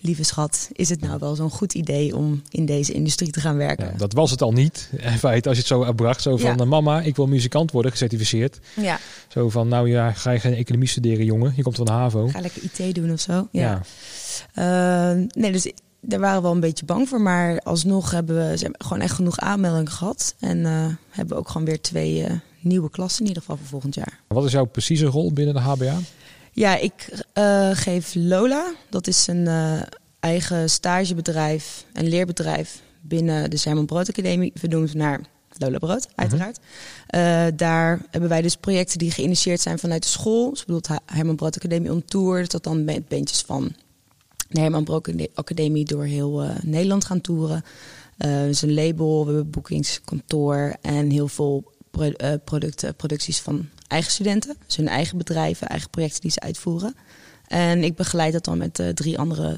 lieve 0.01 0.23
schat, 0.23 0.69
is 0.71 0.89
het 0.89 1.01
nou 1.01 1.19
wel 1.19 1.35
zo'n 1.35 1.49
goed 1.49 1.73
idee 1.73 2.15
om 2.15 2.41
in 2.49 2.65
deze 2.65 2.93
industrie 2.93 3.31
te 3.31 3.39
gaan 3.39 3.57
werken? 3.57 3.85
Ja, 3.85 3.97
dat 3.97 4.13
was 4.13 4.31
het 4.31 4.41
al 4.41 4.51
niet. 4.51 4.89
In 4.97 5.17
feite, 5.17 5.47
als 5.49 5.57
je 5.57 5.63
het 5.63 5.71
zo 5.85 5.93
bracht, 5.93 6.21
zo 6.21 6.37
van 6.37 6.55
Ja. 6.55 6.63
eh, 6.63 6.65
mama, 6.69 7.01
ik 7.01 7.15
wil 7.15 7.27
muzikant 7.27 7.71
worden, 7.71 7.91
gecertificeerd. 7.91 8.59
Ja, 8.75 8.99
Zo 9.27 9.49
van, 9.49 9.67
nou 9.67 9.89
ja, 9.89 10.11
ga 10.11 10.31
je 10.31 10.39
geen 10.39 10.53
economie 10.53 10.87
studeren, 10.87 11.25
jongen. 11.25 11.53
Je 11.55 11.63
komt 11.63 11.75
van 11.75 11.85
de 11.85 11.91
HAVO. 11.91 12.27
ga 12.27 12.39
lekker 12.41 12.61
IT 12.63 12.95
doen 12.95 13.11
of 13.11 13.19
zo. 13.19 13.47
Ja. 13.51 13.81
ja. 14.53 15.11
Eh, 15.13 15.23
nee, 15.29 15.51
dus 15.51 15.71
daar 16.07 16.19
waren 16.19 16.35
we 16.37 16.41
wel 16.41 16.51
een 16.51 16.59
beetje 16.59 16.85
bang 16.85 17.09
voor. 17.09 17.21
Maar 17.21 17.59
alsnog 17.59 18.11
hebben 18.11 18.35
we, 18.49 18.57
ze 18.57 18.63
hebben 18.63 18.85
gewoon 18.85 19.01
echt 19.01 19.13
genoeg 19.15 19.39
aanmeldingen 19.39 19.91
gehad. 19.91 20.35
En 20.39 20.65
eh, 20.65 20.85
hebben 21.09 21.33
we 21.35 21.41
ook 21.41 21.47
gewoon 21.49 21.67
weer 21.67 21.81
twee 21.81 22.23
eh, 22.23 22.31
nieuwe 22.59 22.89
klassen 22.89 23.21
in 23.21 23.27
ieder 23.27 23.41
geval 23.41 23.57
voor 23.57 23.67
volgend 23.67 23.95
jaar. 23.95 24.19
Wat 24.27 24.45
is 24.45 24.51
jouw 24.51 24.65
precieze 24.65 25.05
rol 25.05 25.33
binnen 25.33 25.53
de 25.53 25.59
HBA? 25.59 25.97
Ja, 26.51 26.77
ik 26.77 27.23
eh, 27.33 27.69
geef 27.73 28.11
Lola. 28.15 28.71
Dat 28.89 29.07
is 29.07 29.27
een 29.27 29.47
eigen 30.19 30.69
stagebedrijf 30.69 31.85
en 31.93 32.07
leerbedrijf 32.07 32.81
binnen 33.01 33.49
de 33.49 33.57
Simon 33.57 33.85
Brood 33.85 34.09
Academie. 34.09 34.51
Vernoemd 34.55 34.93
naar 34.93 35.19
Lola 35.57 35.77
Brood, 35.77 36.07
uiteraard. 36.15 36.59
Eh, 37.07 37.45
daar 37.55 38.01
hebben 38.11 38.29
wij 38.29 38.41
dus 38.41 38.55
projecten 38.55 38.97
die 38.97 39.11
geïnitieerd 39.11 39.61
zijn 39.61 39.79
vanuit 39.79 40.03
de 40.03 40.09
school. 40.09 40.49
Dus 40.49 40.65
bijvoorbeeld 40.65 40.87
Ha- 40.87 41.15
Herman 41.15 41.35
Brood 41.35 41.55
Academie 41.55 41.91
on 41.91 42.03
Tour. 42.05 42.39
Dus 42.39 42.47
dat 42.49 42.63
dan 42.63 42.83
met 42.83 43.07
bandjes 43.07 43.41
van 43.41 43.75
de 44.47 44.59
Herman 44.59 44.83
Brood 44.83 45.09
Academie 45.33 45.85
door 45.85 46.03
heel 46.03 46.43
eh, 46.43 46.49
Nederland 46.63 47.05
gaan 47.05 47.21
toeren. 47.21 47.63
Eh 48.17 48.41
dus 48.41 48.61
een 48.61 48.73
label, 48.73 49.19
we 49.19 49.25
hebben 49.25 49.43
een 49.43 49.49
boekingskantoor 49.49 50.75
en 50.81 51.09
heel 51.09 51.27
veel 51.27 51.71
pro- 51.91 52.09
eh, 52.09 52.33
producten, 52.43 52.95
producties 52.95 53.39
van 53.39 53.69
eigen 53.87 54.11
studenten. 54.11 54.57
Dus 54.65 54.75
hun 54.75 54.87
eigen 54.87 55.17
bedrijven, 55.17 55.67
eigen 55.67 55.89
projecten 55.89 56.21
die 56.21 56.31
ze 56.31 56.39
uitvoeren. 56.39 56.95
En 57.47 57.83
ik 57.83 57.95
begeleid 57.95 58.33
dat 58.33 58.45
dan 58.45 58.57
met 58.57 58.91
drie 58.93 59.17
andere, 59.17 59.57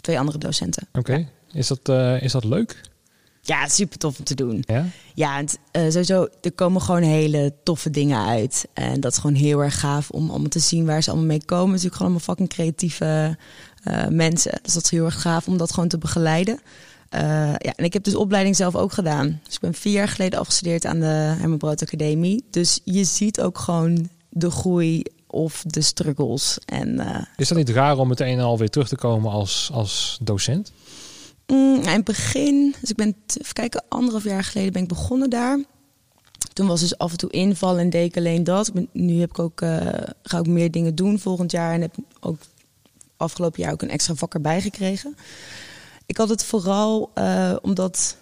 twee 0.00 0.18
andere 0.18 0.38
docenten. 0.38 0.88
Oké. 0.92 1.28
Is, 1.52 1.66
dat, 1.68 1.88
is 2.22 2.32
dat 2.32 2.44
leuk? 2.44 2.80
Ja, 3.44 3.68
super 3.68 3.98
tof 3.98 4.18
om 4.18 4.24
te 4.24 4.34
doen. 4.34 4.64
Ja? 4.66 4.86
Ja, 5.14 5.36
het, 5.36 5.58
eh, 5.70 5.82
sowieso, 5.82 6.28
er 6.40 6.52
komen 6.52 6.80
gewoon 6.80 7.02
hele 7.02 7.54
toffe 7.62 7.90
dingen 7.90 8.26
uit. 8.26 8.68
En 8.72 9.00
dat 9.00 9.12
is 9.12 9.18
gewoon 9.18 9.36
heel 9.36 9.60
erg 9.62 9.80
gaaf 9.80 10.10
om 10.10 10.30
allemaal 10.30 10.48
te 10.48 10.58
zien 10.58 10.86
waar 10.86 11.02
ze 11.02 11.10
allemaal 11.10 11.28
mee 11.28 11.44
komen. 11.44 11.74
Het 11.74 11.84
is 11.84 11.90
natuurlijk 11.90 11.96
gewoon 11.96 12.12
allemaal 12.12 12.34
fucking 12.34 12.48
creatieve 12.48 13.36
eh, 13.82 14.08
mensen. 14.08 14.58
Dus 14.62 14.74
dat 14.74 14.84
is 14.84 14.90
heel 14.90 15.04
erg 15.04 15.20
gaaf 15.20 15.46
om 15.48 15.56
dat 15.56 15.72
gewoon 15.72 15.88
te 15.88 15.98
begeleiden. 15.98 16.60
Eh, 17.08 17.20
ja, 17.58 17.72
en 17.76 17.84
ik 17.84 17.92
heb 17.92 18.04
dus 18.04 18.14
opleiding 18.14 18.56
zelf 18.56 18.76
ook 18.76 18.92
gedaan. 18.92 19.40
Dus 19.44 19.54
ik 19.54 19.60
ben 19.60 19.74
vier 19.74 19.92
jaar 19.92 20.08
geleden 20.08 20.38
afgestudeerd 20.38 20.84
aan 20.84 21.00
de 21.00 21.34
Herman 21.38 21.58
Brood 21.58 21.82
Academie. 21.82 22.44
Dus 22.50 22.80
je 22.84 23.04
ziet 23.04 23.40
ook 23.40 23.58
gewoon 23.58 24.08
de 24.28 24.50
groei 24.50 25.02
of 25.26 25.62
de 25.66 25.80
struggles. 25.80 26.58
En 26.66 27.00
Is 27.36 27.48
dat 27.48 27.58
niet 27.58 27.68
raar 27.68 27.98
om 27.98 28.08
meteen 28.08 28.40
alweer 28.40 28.70
terug 28.70 28.88
te 28.88 28.96
komen 28.96 29.30
als, 29.30 29.70
als 29.72 30.18
docent? 30.20 30.72
Mm, 31.46 31.74
in 31.74 31.88
het 31.88 32.04
begin, 32.04 32.74
dus 32.80 32.90
ik 32.90 32.96
ben, 32.96 33.14
even 33.40 33.54
kijken, 33.54 33.84
anderhalf 33.88 34.24
jaar 34.24 34.44
geleden 34.44 34.72
ben 34.72 34.82
ik 34.82 34.88
begonnen 34.88 35.30
daar. 35.30 35.58
Toen 36.52 36.66
was 36.66 36.80
dus 36.80 36.98
af 36.98 37.10
en 37.10 37.16
toe 37.16 37.30
invallen 37.30 37.80
en 37.80 37.90
deed 37.90 38.08
ik 38.08 38.16
alleen 38.16 38.44
dat. 38.44 38.72
Nu 38.92 39.20
heb 39.20 39.30
ik 39.30 39.38
ook, 39.38 39.60
eh, 39.60 39.86
ga 40.22 40.38
ik 40.38 40.46
meer 40.46 40.70
dingen 40.70 40.94
doen 40.94 41.18
volgend 41.18 41.50
jaar. 41.50 41.74
En 41.74 41.80
heb 41.80 41.94
ook 42.20 42.38
afgelopen 43.16 43.62
jaar 43.62 43.72
ook 43.72 43.82
een 43.82 43.90
extra 43.90 44.14
vak 44.14 44.34
erbij 44.34 44.60
gekregen. 44.60 45.16
Ik 46.06 46.16
had 46.16 46.28
het 46.28 46.44
vooral 46.44 47.10
eh, 47.14 47.56
omdat 47.62 48.16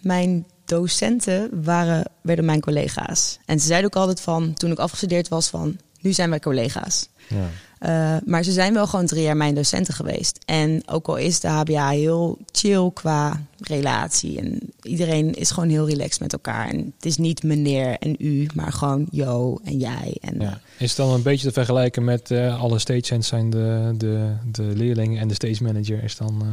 mijn 0.00 0.46
docenten 0.64 1.62
waren, 1.64 2.10
werden 2.20 2.44
mijn 2.44 2.60
collega's. 2.60 3.38
En 3.46 3.60
ze 3.60 3.66
zeiden 3.66 3.90
ook 3.90 4.00
altijd 4.00 4.20
van, 4.20 4.54
toen 4.54 4.70
ik 4.70 4.78
afgestudeerd 4.78 5.28
was, 5.28 5.48
van... 5.48 5.78
nu 6.02 6.12
zijn 6.12 6.30
wij 6.30 6.40
collega's. 6.40 7.08
Ja. 7.28 7.48
Uh, 7.86 8.16
maar 8.24 8.42
ze 8.42 8.52
zijn 8.52 8.74
wel 8.74 8.86
gewoon 8.86 9.06
drie 9.06 9.22
jaar 9.22 9.36
mijn 9.36 9.54
docenten 9.54 9.94
geweest. 9.94 10.38
En 10.44 10.82
ook 10.86 11.06
al 11.06 11.16
is 11.16 11.40
de 11.40 11.48
HBA 11.48 11.88
heel 11.88 12.38
chill 12.52 12.90
qua 12.94 13.42
relatie. 13.60 14.38
En 14.38 14.60
iedereen 14.82 15.34
is 15.34 15.50
gewoon 15.50 15.68
heel 15.68 15.88
relaxed 15.88 16.20
met 16.20 16.32
elkaar. 16.32 16.68
En 16.68 16.92
het 16.96 17.06
is 17.06 17.16
niet 17.16 17.42
meneer 17.42 17.96
en 17.98 18.14
u, 18.18 18.46
maar 18.54 18.72
gewoon 18.72 19.06
jo 19.10 19.60
en 19.64 19.78
jij. 19.78 20.16
En, 20.20 20.40
ja. 20.40 20.60
Is 20.78 20.88
het 20.88 20.96
dan 20.96 21.10
een 21.10 21.22
beetje 21.22 21.46
te 21.46 21.52
vergelijken 21.52 22.04
met 22.04 22.30
uh, 22.30 22.62
alle 22.62 22.78
stagehands 22.78 23.28
zijn 23.28 23.50
de, 23.50 23.94
de, 23.96 24.32
de 24.52 24.62
leerlingen 24.62 25.20
en 25.20 25.28
de 25.28 25.34
stage 25.34 25.62
manager 25.62 26.02
is 26.02 26.16
dan 26.16 26.42
uh, 26.42 26.48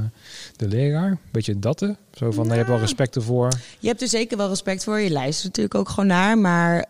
de 0.56 0.68
leraar? 0.68 1.18
Beetje 1.32 1.60
dat 1.60 1.79
Zo 1.79 2.32
van, 2.32 2.44
nou, 2.44 2.50
je 2.50 2.53
hebt 2.53 2.70
wel 2.70 2.79
respect 2.79 3.15
ervoor. 3.15 3.50
Je 3.79 3.88
hebt 3.88 4.01
er 4.01 4.08
zeker 4.08 4.38
wel 4.38 4.50
respect 4.50 4.84
voor. 4.84 5.00
Je 5.00 5.12
luistert 5.12 5.48
natuurlijk 5.48 5.75
ook 5.75 5.89
gewoon 5.89 6.08
naar. 6.08 6.38
Maar 6.38 6.86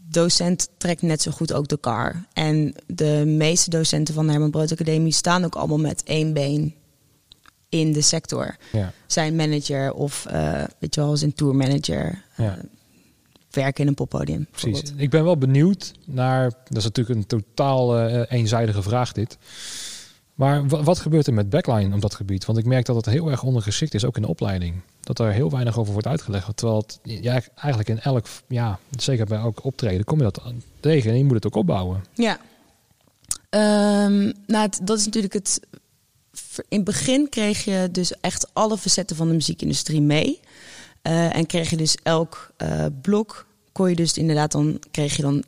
docent 0.00 0.68
trekt 0.76 1.02
net 1.02 1.22
zo 1.22 1.30
goed 1.30 1.52
ook 1.52 1.68
de 1.68 1.78
kar. 1.78 2.24
En 2.32 2.74
de 2.86 3.22
meeste 3.26 3.70
docenten 3.70 4.14
van 4.14 4.24
de 4.26 4.32
Herman 4.32 4.50
Brood 4.50 4.72
Academie 4.72 5.12
staan 5.12 5.44
ook 5.44 5.54
allemaal 5.54 5.78
met 5.78 6.02
één 6.02 6.32
been 6.32 6.74
in 7.68 7.92
de 7.92 8.02
sector. 8.02 8.56
Ja. 8.72 8.92
Zijn 9.06 9.36
manager 9.36 9.92
of 9.92 10.26
uh, 10.32 10.64
weet 10.78 10.94
je 10.94 11.00
wel, 11.00 11.16
zijn 11.16 11.34
tourmanager. 11.34 12.22
Ja. 12.36 12.44
Uh, 12.44 12.52
werken 13.50 13.82
in 13.82 13.88
een 13.88 13.94
poppodium. 13.94 14.46
Precies. 14.50 14.92
Ik 14.96 15.10
ben 15.10 15.24
wel 15.24 15.38
benieuwd 15.38 15.94
naar. 16.04 16.50
Dat 16.50 16.76
is 16.76 16.84
natuurlijk 16.84 17.18
een 17.18 17.26
totaal 17.26 18.08
uh, 18.08 18.22
eenzijdige 18.28 18.82
vraag 18.82 19.12
dit. 19.12 19.38
Maar 20.34 20.66
wat 20.66 20.98
gebeurt 20.98 21.26
er 21.26 21.34
met 21.34 21.50
backline 21.50 21.94
op 21.94 22.00
dat 22.00 22.14
gebied? 22.14 22.44
Want 22.44 22.58
ik 22.58 22.64
merk 22.64 22.86
dat 22.86 22.96
het 22.96 23.06
heel 23.06 23.30
erg 23.30 23.42
ondergeschikt 23.42 23.94
is, 23.94 24.04
ook 24.04 24.16
in 24.16 24.22
de 24.22 24.28
opleiding. 24.28 24.74
Dat 25.00 25.18
er 25.18 25.32
heel 25.32 25.50
weinig 25.50 25.78
over 25.78 25.92
wordt 25.92 26.08
uitgelegd. 26.08 26.56
Terwijl 26.56 26.78
het 26.78 26.98
ja, 27.02 27.40
eigenlijk 27.54 27.88
in 27.88 28.00
elk, 28.00 28.26
ja, 28.48 28.78
zeker 28.98 29.26
bij 29.26 29.40
ook 29.40 29.64
optreden, 29.64 30.04
kom 30.04 30.18
je 30.18 30.24
dat 30.24 30.42
tegen 30.80 31.10
en 31.10 31.18
je 31.18 31.24
moet 31.24 31.34
het 31.34 31.46
ook 31.46 31.54
opbouwen. 31.54 32.04
Ja. 32.14 32.38
Um, 34.04 34.32
nou, 34.46 34.68
dat 34.82 34.98
is 34.98 35.04
natuurlijk 35.04 35.32
het. 35.32 35.60
In 36.68 36.76
het 36.76 36.84
begin 36.84 37.28
kreeg 37.28 37.64
je 37.64 37.88
dus 37.92 38.20
echt 38.20 38.54
alle 38.54 38.78
facetten 38.78 39.16
van 39.16 39.28
de 39.28 39.34
muziekindustrie 39.34 40.00
mee. 40.00 40.40
Uh, 41.02 41.36
en 41.36 41.46
kreeg 41.46 41.70
je 41.70 41.76
dus 41.76 41.96
elk 42.02 42.52
uh, 42.62 42.86
blok 43.02 43.46
kon 43.74 43.88
je 43.88 43.96
dus 43.96 44.18
inderdaad 44.18 44.52
dan 44.52 44.78
kreeg 44.90 45.16
je 45.16 45.22
dan 45.22 45.44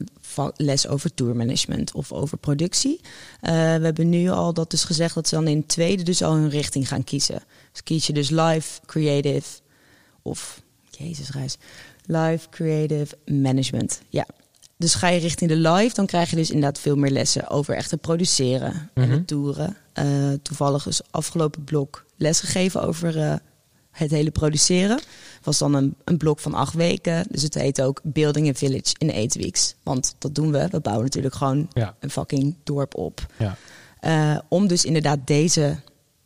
les 0.57 0.89
over 0.89 1.15
tourmanagement 1.15 1.93
of 1.93 2.13
over 2.13 2.39
productie. 2.39 3.01
Uh, 3.01 3.51
we 3.51 3.85
hebben 3.85 4.09
nu 4.09 4.29
al 4.29 4.53
dat 4.53 4.71
dus 4.71 4.85
gezegd 4.85 5.15
dat 5.15 5.29
ze 5.29 5.35
dan 5.35 5.49
in 5.49 5.59
het 5.59 5.69
tweede 5.69 6.03
dus 6.03 6.23
al 6.23 6.35
hun 6.35 6.49
richting 6.49 6.89
gaan 6.89 7.05
kiezen. 7.05 7.43
Dus 7.73 7.83
kies 7.83 8.07
je 8.07 8.13
dus 8.13 8.31
live, 8.31 8.81
creative 8.87 9.61
of 10.23 10.63
Jezus 10.91 11.31
reis, 11.31 11.57
live, 12.07 12.49
creative 12.51 13.17
management. 13.25 14.01
Ja. 14.09 14.27
Dus 14.79 14.95
ga 14.95 15.09
je 15.09 15.21
richting 15.21 15.51
de 15.51 15.71
live, 15.71 15.95
dan 15.95 16.07
krijg 16.07 16.31
je 16.31 16.37
dus 16.37 16.51
inderdaad 16.51 16.81
veel 16.81 16.97
meer 16.97 17.11
lessen 17.11 17.49
over 17.49 17.75
echt 17.75 17.91
het 17.91 18.01
produceren 18.01 18.73
mm 18.73 18.91
-hmm. 18.95 19.03
en 19.03 19.11
het 19.11 19.27
toeren. 19.27 19.77
Uh, 19.99 20.33
toevallig 20.43 20.87
is 20.87 21.01
afgelopen 21.11 21.65
blok 21.65 22.05
lesgegeven 22.17 22.83
over 22.83 23.17
uh, 23.17 23.35
het 23.97 24.11
hele 24.11 24.31
produceren. 24.31 25.01
Was 25.43 25.59
dan 25.59 25.75
een, 25.75 25.95
een 26.05 26.17
blok 26.17 26.39
van 26.39 26.55
acht 26.55 26.75
weken. 26.75 27.27
Dus 27.31 27.43
het 27.43 27.55
heet 27.55 27.83
ook 27.83 28.01
Building 28.03 28.49
a 28.49 28.55
Village 28.55 28.95
in 28.99 29.11
eight 29.11 29.35
weeks. 29.35 29.75
Want 29.83 30.15
dat 30.19 30.35
doen 30.35 30.53
we. 30.53 30.69
We 30.71 30.81
bouwen 30.81 31.05
natuurlijk 31.05 31.35
gewoon 31.35 31.69
ja. 31.73 31.97
een 32.01 32.11
fucking 32.11 32.55
dorp 32.65 32.95
op. 32.95 33.27
Ja. 33.39 33.57
Uh, 34.01 34.39
om 34.49 34.67
dus 34.67 34.85
inderdaad 34.85 35.19
deze 35.25 35.77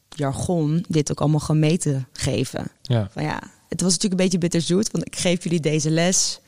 jargon, 0.08 0.84
dit 0.88 1.10
ook 1.10 1.20
allemaal 1.20 1.76
te 1.78 2.00
geven. 2.12 2.70
Ja. 2.82 3.08
Van 3.10 3.22
ja, 3.22 3.42
het 3.68 3.80
was 3.80 3.92
natuurlijk 3.92 4.20
een 4.20 4.26
beetje 4.26 4.38
bitterzoet, 4.38 4.90
want 4.90 5.06
ik 5.06 5.16
geef 5.16 5.42
jullie 5.42 5.60
deze 5.60 5.90
les. 5.90 6.40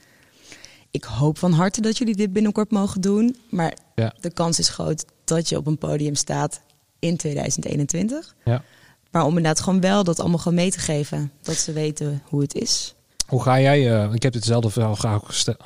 Ik 0.90 1.04
hoop 1.04 1.38
van 1.38 1.52
harte 1.52 1.80
dat 1.80 1.98
jullie 1.98 2.16
dit 2.16 2.32
binnenkort 2.32 2.70
mogen 2.70 3.00
doen. 3.00 3.36
Maar 3.50 3.76
ja. 3.94 4.14
de 4.20 4.32
kans 4.32 4.58
is 4.58 4.68
groot 4.68 5.04
dat 5.24 5.48
je 5.48 5.56
op 5.56 5.66
een 5.66 5.78
podium 5.78 6.14
staat 6.14 6.60
in 6.98 7.16
2021. 7.16 8.34
Ja. 8.44 8.64
Maar 9.12 9.22
om 9.22 9.36
inderdaad 9.36 9.60
gewoon 9.60 9.80
wel 9.80 10.04
dat 10.04 10.20
allemaal 10.20 10.38
gewoon 10.38 10.58
mee 10.58 10.70
te 10.70 10.78
geven. 10.78 11.32
Dat 11.42 11.56
ze 11.56 11.72
weten 11.72 12.22
hoe 12.24 12.40
het 12.40 12.54
is. 12.54 12.94
Hoe 13.26 13.42
ga 13.42 13.60
jij, 13.60 14.04
uh, 14.06 14.14
ik 14.14 14.22
heb 14.22 14.34
hetzelfde 14.34 14.70
vraag 14.70 15.14
ook 15.14 15.26
gesteld. 15.28 15.56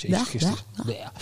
Ja, 0.00 0.24
ja, 0.38 0.54
ja. 0.86 1.12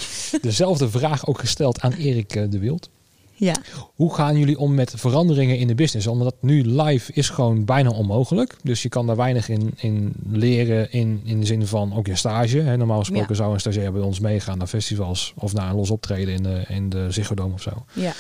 Dezelfde 0.41 0.91
vraag 0.91 1.27
ook 1.27 1.39
gesteld 1.39 1.81
aan 1.81 1.93
Erik 1.93 2.35
uh, 2.35 2.51
de 2.51 2.59
Wild. 2.59 2.91
Ja. 3.35 3.55
Hoe 3.95 4.15
gaan 4.15 4.39
jullie 4.39 4.59
om 4.59 4.75
met 4.75 4.93
veranderingen 4.97 5.59
in 5.59 5.67
de 5.67 5.75
business? 5.75 6.07
Omdat 6.07 6.35
nu 6.41 6.83
live 6.83 7.13
is 7.13 7.29
gewoon 7.29 7.65
bijna 7.65 7.91
onmogelijk. 7.91 8.57
Dus 8.63 8.83
je 8.83 8.89
kan 8.89 9.07
daar 9.07 9.17
weinig 9.17 9.49
in, 9.49 9.75
in 9.77 10.13
leren 10.31 10.93
in, 10.93 11.21
in 11.25 11.41
de 11.41 11.47
zin 11.47 11.67
van 11.67 11.95
ook 11.97 12.07
je 12.07 12.17
stage. 12.17 12.59
Hè. 12.59 12.77
Normaal 12.77 12.99
gesproken 12.99 13.29
Ja. 13.29 13.35
zou 13.35 13.53
een 13.53 13.61
stagiair 13.61 13.93
bij 13.93 14.03
ons 14.03 14.21
meegaan 14.21 14.59
naar 14.59 14.67
festivals 14.67 15.33
of 15.37 15.53
naar 15.53 15.71
een 15.71 15.77
los 15.77 15.91
optreden 15.91 16.35
in 16.35 16.43
de, 16.43 16.65
in 16.69 16.89
de 16.89 17.07
Ziggo 17.11 17.35
Dome 17.35 17.55
of 17.55 17.63
zo. 17.63 17.85
Ja. 17.93 18.13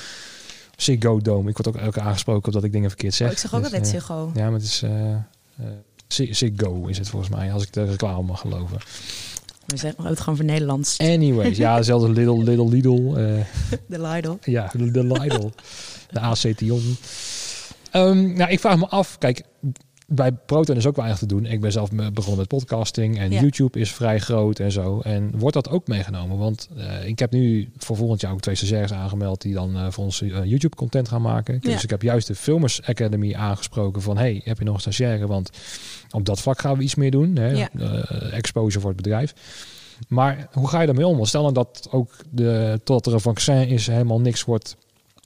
Ziggo 0.82 1.20
Dome. 1.20 1.48
Ik 1.50 1.56
word 1.56 1.68
ook 1.76 1.82
elke 1.82 2.00
aangesproken 2.00 2.46
omdat 2.46 2.64
ik 2.64 2.72
dingen 2.72 2.88
verkeerd 2.88 3.14
zeg. 3.14 3.26
Oh, 3.26 3.32
ik 3.32 3.38
zeg 3.38 3.54
ook 3.54 3.62
Dus, 3.62 3.72
altijd 3.72 3.86
eh, 3.92 3.98
Ziggo. 3.98 4.30
Ja, 4.34 4.44
maar 4.44 4.52
het 4.52 4.62
is 4.62 4.82
eh, 4.82 5.12
eh, 5.12 5.18
Zig- 6.08 6.36
Ziggo 6.36 6.86
is 6.86 6.98
het 6.98 7.08
volgens 7.08 7.30
mij, 7.34 7.52
als 7.52 7.62
ik 7.62 7.72
de 7.72 7.84
reclame 7.84 8.22
mag 8.22 8.40
geloven. 8.40 8.78
We 9.66 9.76
zeggen 9.76 10.04
het 10.06 10.20
gewoon 10.20 10.36
voor 10.36 10.44
Nederlands. 10.44 10.98
Anyways, 10.98 11.56
ja, 11.56 11.82
zelfs 11.82 12.06
Little, 12.06 12.42
Little 12.42 12.68
Lidl. 12.68 13.12
De 13.86 14.00
Lidl. 14.00 14.36
ja, 14.44 14.70
de, 14.72 15.04
Lidl. 15.04 15.48
de 16.10 16.20
AC 16.20 16.38
Tion. 16.56 16.96
Ehm, 17.90 18.32
nou, 18.32 18.50
ik 18.50 18.60
vraag 18.60 18.76
me 18.78 18.86
af, 18.88 19.18
kijk, 19.18 19.42
bij 20.12 20.32
Proton 20.32 20.76
is 20.76 20.86
ook 20.86 20.96
weinig 20.96 21.18
te 21.18 21.26
doen. 21.26 21.46
Ik 21.46 21.60
ben 21.60 21.72
zelf 21.72 21.90
begonnen 21.90 22.36
met 22.36 22.48
podcasting 22.48 23.18
en 23.18 23.30
Ja. 23.30 23.40
YouTube 23.40 23.78
is 23.78 23.92
vrij 23.92 24.18
groot 24.18 24.58
en 24.58 24.72
zo. 24.72 25.00
En 25.00 25.38
wordt 25.38 25.54
dat 25.54 25.68
ook 25.68 25.86
meegenomen? 25.86 26.38
Want 26.38 26.68
eh, 26.76 27.06
ik 27.06 27.18
heb 27.18 27.30
nu 27.30 27.68
voor 27.76 27.96
volgend 27.96 28.20
jaar 28.20 28.32
ook 28.32 28.40
twee 28.40 28.54
stagiaires 28.54 28.92
aangemeld 28.92 29.42
die 29.42 29.54
dan 29.54 29.76
eh, 29.76 29.86
voor 29.90 30.04
ons 30.04 30.22
eh, 30.22 30.44
YouTube 30.44 30.76
content 30.76 31.08
gaan 31.08 31.22
maken. 31.22 31.58
Ja. 31.60 31.70
Dus 31.70 31.84
ik 31.84 31.90
heb 31.90 32.02
juist 32.02 32.26
de 32.26 32.34
Filmers 32.34 32.82
Academy 32.82 33.34
aangesproken 33.34 34.02
van, 34.02 34.16
hey, 34.16 34.40
heb 34.44 34.58
je 34.58 34.64
nog 34.64 34.74
een 34.74 34.80
stagiaire? 34.80 35.26
Want 35.26 35.50
op 36.10 36.24
dat 36.24 36.40
vlak 36.40 36.60
gaan 36.60 36.76
we 36.76 36.82
iets 36.82 36.94
meer 36.94 37.10
doen. 37.10 37.36
Hè? 37.36 37.50
Ja. 37.50 37.68
Exposure 38.30 38.80
voor 38.80 38.90
het 38.90 39.02
bedrijf. 39.02 39.34
Maar 40.08 40.48
hoe 40.52 40.68
ga 40.68 40.80
je 40.80 40.86
daarmee 40.86 41.06
om? 41.06 41.16
Want 41.16 41.28
stel 41.28 41.42
nou 41.42 41.54
dat 41.54 41.88
ook 41.90 42.10
de, 42.30 42.80
tot 42.84 43.06
er 43.06 43.12
een 43.12 43.20
vaccin 43.20 43.68
is 43.68 43.86
helemaal 43.86 44.20
niks 44.20 44.44
wordt 44.44 44.76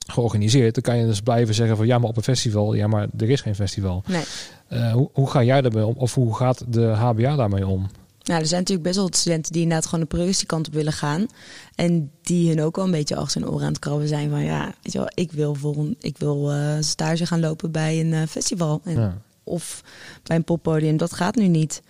georganiseerd, 0.07 0.75
dan 0.75 0.83
kan 0.83 0.97
je 0.97 1.07
dus 1.07 1.21
blijven 1.21 1.55
zeggen 1.55 1.77
van 1.77 1.87
ja, 1.87 1.99
maar 1.99 2.09
op 2.09 2.17
een 2.17 2.23
festival, 2.23 2.75
ja, 2.75 2.87
maar 2.87 3.09
er 3.19 3.31
is 3.31 3.41
geen 3.41 3.55
festival. 3.55 4.03
Nee. 4.07 4.23
Eh, 4.69 4.93
hoe, 4.93 5.11
hoe 5.13 5.31
ga 5.31 5.43
jij 5.43 5.61
daarmee 5.61 5.87
om? 5.87 5.95
Of 5.97 6.15
hoe 6.15 6.37
gaat 6.37 6.65
de 6.69 6.85
HBA 6.85 7.37
daarmee 7.37 7.67
om? 7.67 7.89
Nou, 8.23 8.41
er 8.41 8.47
zijn 8.47 8.61
natuurlijk 8.61 8.87
best 8.87 8.97
wel 8.97 9.05
wat 9.05 9.17
studenten 9.17 9.53
die 9.53 9.63
inderdaad 9.63 9.87
gewoon 9.87 10.01
de 10.01 10.17
productiekant 10.17 10.67
op 10.67 10.73
willen 10.73 10.93
gaan. 10.93 11.27
En 11.75 12.11
die 12.23 12.49
hun 12.49 12.63
ook 12.63 12.77
wel 12.77 12.85
een 12.85 12.91
beetje 12.91 13.17
achter 13.17 13.41
hun 13.41 13.51
oren 13.51 13.67
aan 13.67 13.73
het 13.73 13.79
krabben 13.79 14.09
zijn 14.09 14.31
van 14.31 14.43
ja, 14.43 14.65
weet 14.83 14.93
je 14.93 14.99
wel, 14.99 15.11
ik 15.15 15.33
wil, 15.33 15.55
volgend, 15.55 16.05
ik 16.05 16.19
wil 16.19 16.53
eh, 16.53 16.77
stage 16.81 17.27
gaan 17.27 17.41
lopen 17.41 17.71
bij 17.71 18.01
een 18.01 18.13
eh, 18.13 18.23
festival. 18.29 18.81
En, 18.85 19.01
Ja. 19.01 19.19
Of 19.47 19.83
bij 20.23 20.37
een 20.37 20.45
poppodium. 20.45 20.97
Dat 20.97 21.13
gaat 21.13 21.35
nu 21.35 21.49
niet. 21.49 21.83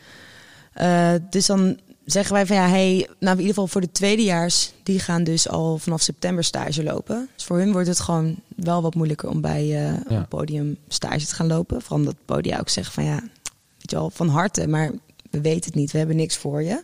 Dus 1.30 1.46
dan 1.46 1.78
zeggen 2.04 2.34
wij 2.34 2.46
van 2.46 2.56
ja, 2.56 2.68
hey, 2.68 3.08
nou 3.18 3.32
in 3.32 3.40
ieder 3.40 3.46
geval 3.46 3.66
voor 3.66 3.80
de 3.80 3.92
tweedejaars, 3.92 4.72
die 4.82 4.98
gaan 4.98 5.24
dus 5.24 5.48
al 5.48 5.78
vanaf 5.78 6.00
september 6.00 6.44
stage 6.44 6.82
lopen. 6.82 7.28
Dus 7.34 7.44
voor 7.44 7.58
hun 7.58 7.72
wordt 7.72 7.88
het 7.88 8.00
gewoon 8.00 8.36
wel 8.56 8.82
wat 8.82 8.94
moeilijker 8.94 9.28
om 9.28 9.40
bij 9.40 9.94
een 10.06 10.28
podium 10.28 10.76
stage 10.88 11.26
te 11.26 11.34
gaan 11.34 11.46
lopen. 11.46 11.80
Vooral 11.80 11.98
omdat 11.98 12.16
podium 12.24 12.58
ook 12.58 12.68
zegt 12.68 12.92
van 12.92 13.04
ja, 13.04 13.20
weet 13.78 13.90
je 13.90 13.96
wel, 13.96 14.10
van 14.10 14.28
harte, 14.28 14.66
maar 14.68 14.90
we 15.30 15.40
weten 15.40 15.64
het 15.64 15.74
niet, 15.74 15.92
we 15.92 15.98
hebben 15.98 16.16
niks 16.16 16.36
voor 16.36 16.62
je. 16.62 16.82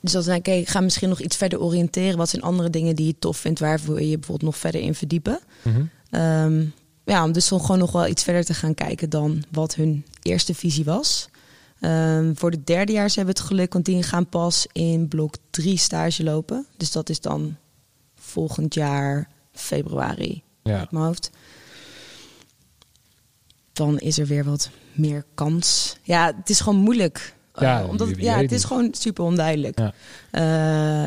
Dus 0.00 0.24
denk 0.24 0.46
ik, 0.46 0.54
oké, 0.54 0.70
ga 0.70 0.80
misschien 0.80 1.08
nog 1.08 1.20
iets 1.20 1.36
verder 1.36 1.60
oriënteren. 1.60 2.16
Wat 2.16 2.28
zijn 2.28 2.42
andere 2.42 2.70
dingen 2.70 2.96
die 2.96 3.06
je 3.06 3.18
tof 3.18 3.36
vindt, 3.36 3.60
waar 3.60 3.80
wil 3.84 3.96
je 3.96 4.18
bijvoorbeeld 4.18 4.50
nog 4.50 4.56
verder 4.56 4.80
in 4.80 4.94
verdiepen? 4.94 5.40
Mhm. 5.62 5.84
Ehm, 6.10 6.64
ja, 7.04 7.24
om 7.24 7.32
dus 7.32 7.48
gewoon 7.48 7.78
nog 7.78 7.92
wel 7.92 8.06
iets 8.06 8.22
verder 8.22 8.44
te 8.44 8.54
gaan 8.54 8.74
kijken 8.74 9.10
dan 9.10 9.44
wat 9.50 9.74
hun 9.74 10.04
eerste 10.22 10.54
visie 10.54 10.84
was. 10.84 11.28
Ehm, 11.84 12.34
voor 12.34 12.50
de 12.50 12.64
derdejaars 12.64 13.14
hebben 13.16 13.34
we 13.34 13.40
het 13.40 13.48
geluk, 13.50 13.72
want 13.72 13.84
die 13.84 14.02
gaan 14.02 14.26
pas 14.28 14.66
in 14.72 15.08
blok 15.08 15.34
3 15.50 15.76
stage 15.78 16.22
lopen. 16.24 16.66
Dus 16.76 16.92
dat 16.92 17.08
is 17.08 17.20
dan 17.20 17.56
volgend 18.14 18.74
jaar 18.74 19.28
februari 19.52 20.42
Ja. 20.62 20.78
uit 20.78 20.90
mijn 20.90 21.04
hoofd. 21.04 21.30
Dan 23.72 23.98
is 23.98 24.18
er 24.18 24.26
weer 24.26 24.44
wat 24.44 24.70
meer 24.92 25.24
kans. 25.34 25.96
Ja, 26.02 26.34
het 26.38 26.50
is 26.50 26.60
gewoon 26.60 26.78
moeilijk. 26.78 27.34
Ja, 27.54 27.82
Eh, 27.82 27.88
omdat, 27.88 28.08
ja 28.16 28.36
het 28.36 28.52
is 28.52 28.64
gewoon 28.64 28.88
super 28.98 29.24
onduidelijk. 29.24 29.78
Ja. 29.78 29.92
Eh, 30.30 31.04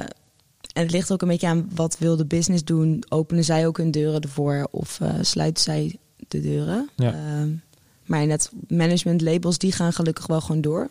en 0.74 0.84
het 0.84 0.92
ligt 0.92 1.12
ook 1.12 1.22
een 1.22 1.28
beetje 1.28 1.48
aan 1.48 1.70
wat 1.76 1.98
wil 1.98 2.16
de 2.16 2.26
business 2.26 2.64
doen. 2.64 3.04
Openen 3.10 3.44
zij 3.44 3.68
ook 3.68 3.78
hun 3.78 3.92
deuren 3.92 4.22
ervoor 4.22 4.68
of 4.72 5.00
eh, 5.02 5.14
sluiten 5.22 5.64
zij 5.64 5.98
de 6.28 6.42
deuren? 6.42 6.90
Ja. 6.96 7.14
Ehm, 7.14 7.50
maar 8.08 8.26
net 8.26 8.52
management 8.68 9.22
labels 9.22 9.58
die 9.58 9.72
gaan 9.72 9.94
gelukkig 9.94 10.28
wel 10.28 10.42
gewoon 10.42 10.62
door. 10.62 10.90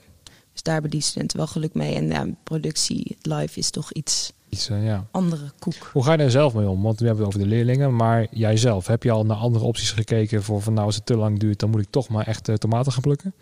Dus 0.53 0.63
daar 0.63 0.75
hebben 0.75 0.91
die 0.91 1.01
studenten 1.01 1.37
wel 1.37 1.47
geluk 1.47 1.75
mee. 1.75 1.95
En 1.95 2.09
ja, 2.09 2.27
productie 2.45 3.17
live 3.23 3.59
is 3.59 3.71
toch 3.71 3.93
iets 3.93 4.33
Iets, 4.49 4.69
eh, 4.69 4.85
ja. 4.85 5.07
andere 5.11 5.51
koek. 5.59 5.91
Hoe 5.93 6.05
ga 6.05 6.13
je 6.13 6.19
daar 6.19 6.31
zelf 6.31 6.55
mee 6.55 6.69
om? 6.69 6.83
Want 6.83 7.01
we 7.01 7.07
hebben 7.07 7.25
het 7.25 7.35
over 7.35 7.49
de 7.49 7.55
leerlingen, 7.55 7.97
maar 7.97 8.27
jij 8.31 8.57
zelf, 8.57 8.87
heb 8.87 9.03
je 9.03 9.11
al 9.11 9.25
naar 9.25 9.37
andere 9.37 9.65
opties 9.65 9.91
gekeken 9.91 10.43
voor 10.43 10.63
van 10.63 10.73
nou 10.73 10.87
als 10.87 10.95
het 10.95 11.07
te 11.07 11.17
lang 11.17 11.39
duurt, 11.39 11.59
dan 11.59 11.71
moet 11.71 11.81
ik 11.81 11.91
toch 11.91 12.09
maar 12.09 12.27
echt 12.27 12.49
eh, 12.49 12.55
tomaten 12.55 12.93
gaan 12.93 13.03
plukken? 13.03 13.35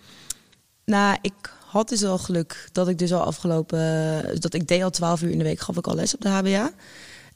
Nou, 0.85 1.19
ik 1.21 1.53
had 1.67 1.89
dus 1.89 2.05
al 2.05 2.19
geluk 2.19 2.69
dat 2.73 2.89
ik 2.89 2.99
dus 2.99 3.13
al 3.13 3.23
afgelopen... 3.23 3.81
dat 4.41 4.55
ik 4.55 4.69
deed 4.69 4.83
al 4.83 4.91
12 4.91 5.23
uur 5.23 5.31
in 5.31 5.39
de 5.39 5.45
week, 5.45 5.61
gaf 5.61 5.77
ik 5.77 5.87
al 5.87 5.95
les 5.95 6.15
op 6.15 6.21
de 6.21 6.29
HBA. 6.29 6.73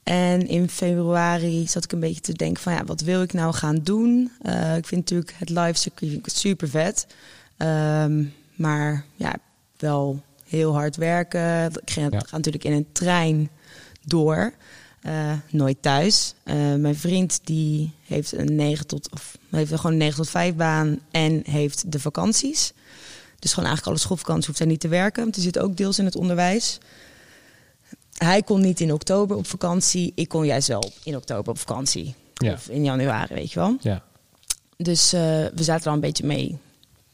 En 0.09 0.47
in 0.47 0.69
februari 0.69 1.67
zat 1.67 1.85
ik 1.85 1.93
een 1.93 2.01
beetje 2.01 2.21
te 2.21 2.33
denken 2.33 2.63
van... 2.63 2.73
ja, 2.73 2.85
wat 2.85 3.01
wil 3.01 3.23
ik 3.23 3.33
nou 3.33 3.55
gaan 3.55 3.79
doen? 3.83 4.31
Eh, 4.43 4.77
ik 4.77 4.87
vind 4.87 5.01
natuurlijk 5.01 5.35
het 5.37 5.49
live 5.49 5.75
circuit 5.75 6.21
super 6.25 6.69
vet. 6.69 7.07
Ehm, 7.57 8.25
maar 8.55 9.05
ja, 9.15 9.37
wel 9.77 10.23
heel 10.45 10.75
hard 10.75 10.97
werken. 10.97 11.65
Ik 11.67 11.91
ga, 11.91 12.01
Ja. 12.01 12.09
ga 12.27 12.37
natuurlijk 12.37 12.65
in 12.65 12.73
een 12.73 12.87
trein 12.93 13.51
door. 14.05 14.53
Eh, 15.03 15.33
nooit 15.51 15.77
thuis. 15.81 16.35
Eh, 16.45 16.75
mijn 16.75 16.97
vriend 16.97 17.41
die 17.45 17.93
heeft 18.07 18.33
een 18.33 18.55
9 18.55 18.87
tot 18.87 19.11
of 19.13 19.39
heeft 19.51 19.75
gewoon 19.75 19.93
een 19.93 19.99
9 19.99 20.17
tot 20.17 20.31
5 20.31 20.55
baan 20.55 20.99
en 21.11 21.43
heeft 21.45 21.93
de 21.93 22.01
vakanties. 22.01 22.73
Dus 23.39 23.51
gewoon 23.51 23.69
eigenlijk 23.69 23.87
alle 23.87 24.07
schoolvakantie 24.07 24.47
hoeft 24.47 24.59
hij 24.59 24.69
niet 24.69 24.81
te 24.81 24.89
werken. 24.89 25.23
Want 25.23 25.35
hij 25.35 25.45
zit 25.45 25.59
ook 25.59 25.77
deels 25.77 25.99
in 25.99 26.05
het 26.05 26.17
onderwijs. 26.17 26.79
Hij 28.19 28.43
kon 28.43 28.61
niet 28.61 28.81
in 28.81 28.93
oktober 28.93 29.37
op 29.37 29.47
vakantie. 29.47 30.13
Ik 30.15 30.29
kon 30.29 30.47
juist 30.47 30.69
wel 30.69 30.91
in 31.05 31.17
oktober 31.17 31.51
op 31.51 31.59
vakantie. 31.59 32.15
Ja. 32.35 32.53
Of 32.53 32.69
in 32.69 32.85
januari, 32.85 33.35
weet 33.35 33.53
je 33.53 33.59
wel. 33.59 33.77
Ja. 33.81 34.03
Dus 34.77 35.13
eh, 35.13 35.21
we 35.55 35.63
zaten 35.63 35.83
er 35.83 35.89
al 35.89 35.95
een 35.95 36.01
beetje 36.01 36.27
mee 36.27 36.59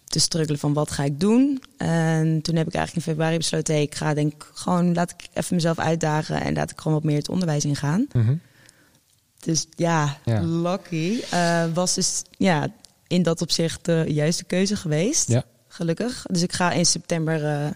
te 0.05 0.19
struggelen 0.21 0.59
van 0.61 0.73
wat 0.73 0.91
ga 0.91 1.05
ik 1.05 1.21
doen. 1.21 1.63
En 1.77 2.41
toen 2.43 2.57
heb 2.57 2.67
ik 2.67 2.75
eigenlijk 2.75 3.07
in 3.07 3.13
februari 3.13 3.37
besloten... 3.37 3.75
Hey, 3.75 3.83
ik 3.83 3.95
ga 3.95 4.15
denk 4.15 4.33
ik 4.33 4.47
gewoon, 4.55 4.95
laat 4.95 5.11
ik 5.11 5.29
even 5.33 5.55
mezelf 5.55 5.79
uitdagen... 5.79 6.41
en 6.41 6.55
laat 6.55 6.71
ik 6.71 6.79
gewoon 6.81 6.93
wat 6.97 7.05
meer 7.05 7.17
het 7.17 7.29
onderwijs 7.29 7.65
ingaan. 7.65 8.07
Mhm. 8.13 8.35
Dus 9.41 9.67
ja, 9.77 10.19
Ja. 10.25 10.41
lucky. 10.43 11.21
eh, 11.31 11.65
was 11.75 11.95
dus 11.95 12.23
ja, 12.31 12.69
in 13.07 13.23
dat 13.23 13.43
opzicht 13.43 13.85
de 13.85 14.05
juiste 14.09 14.45
keuze 14.45 14.77
geweest. 14.77 15.29
Ja. 15.29 15.45
Gelukkig. 15.69 16.25
Dus 16.31 16.43
ik 16.43 16.53
ga 16.53 16.73
in 16.73 16.87
september... 16.87 17.45
eh, 17.45 17.67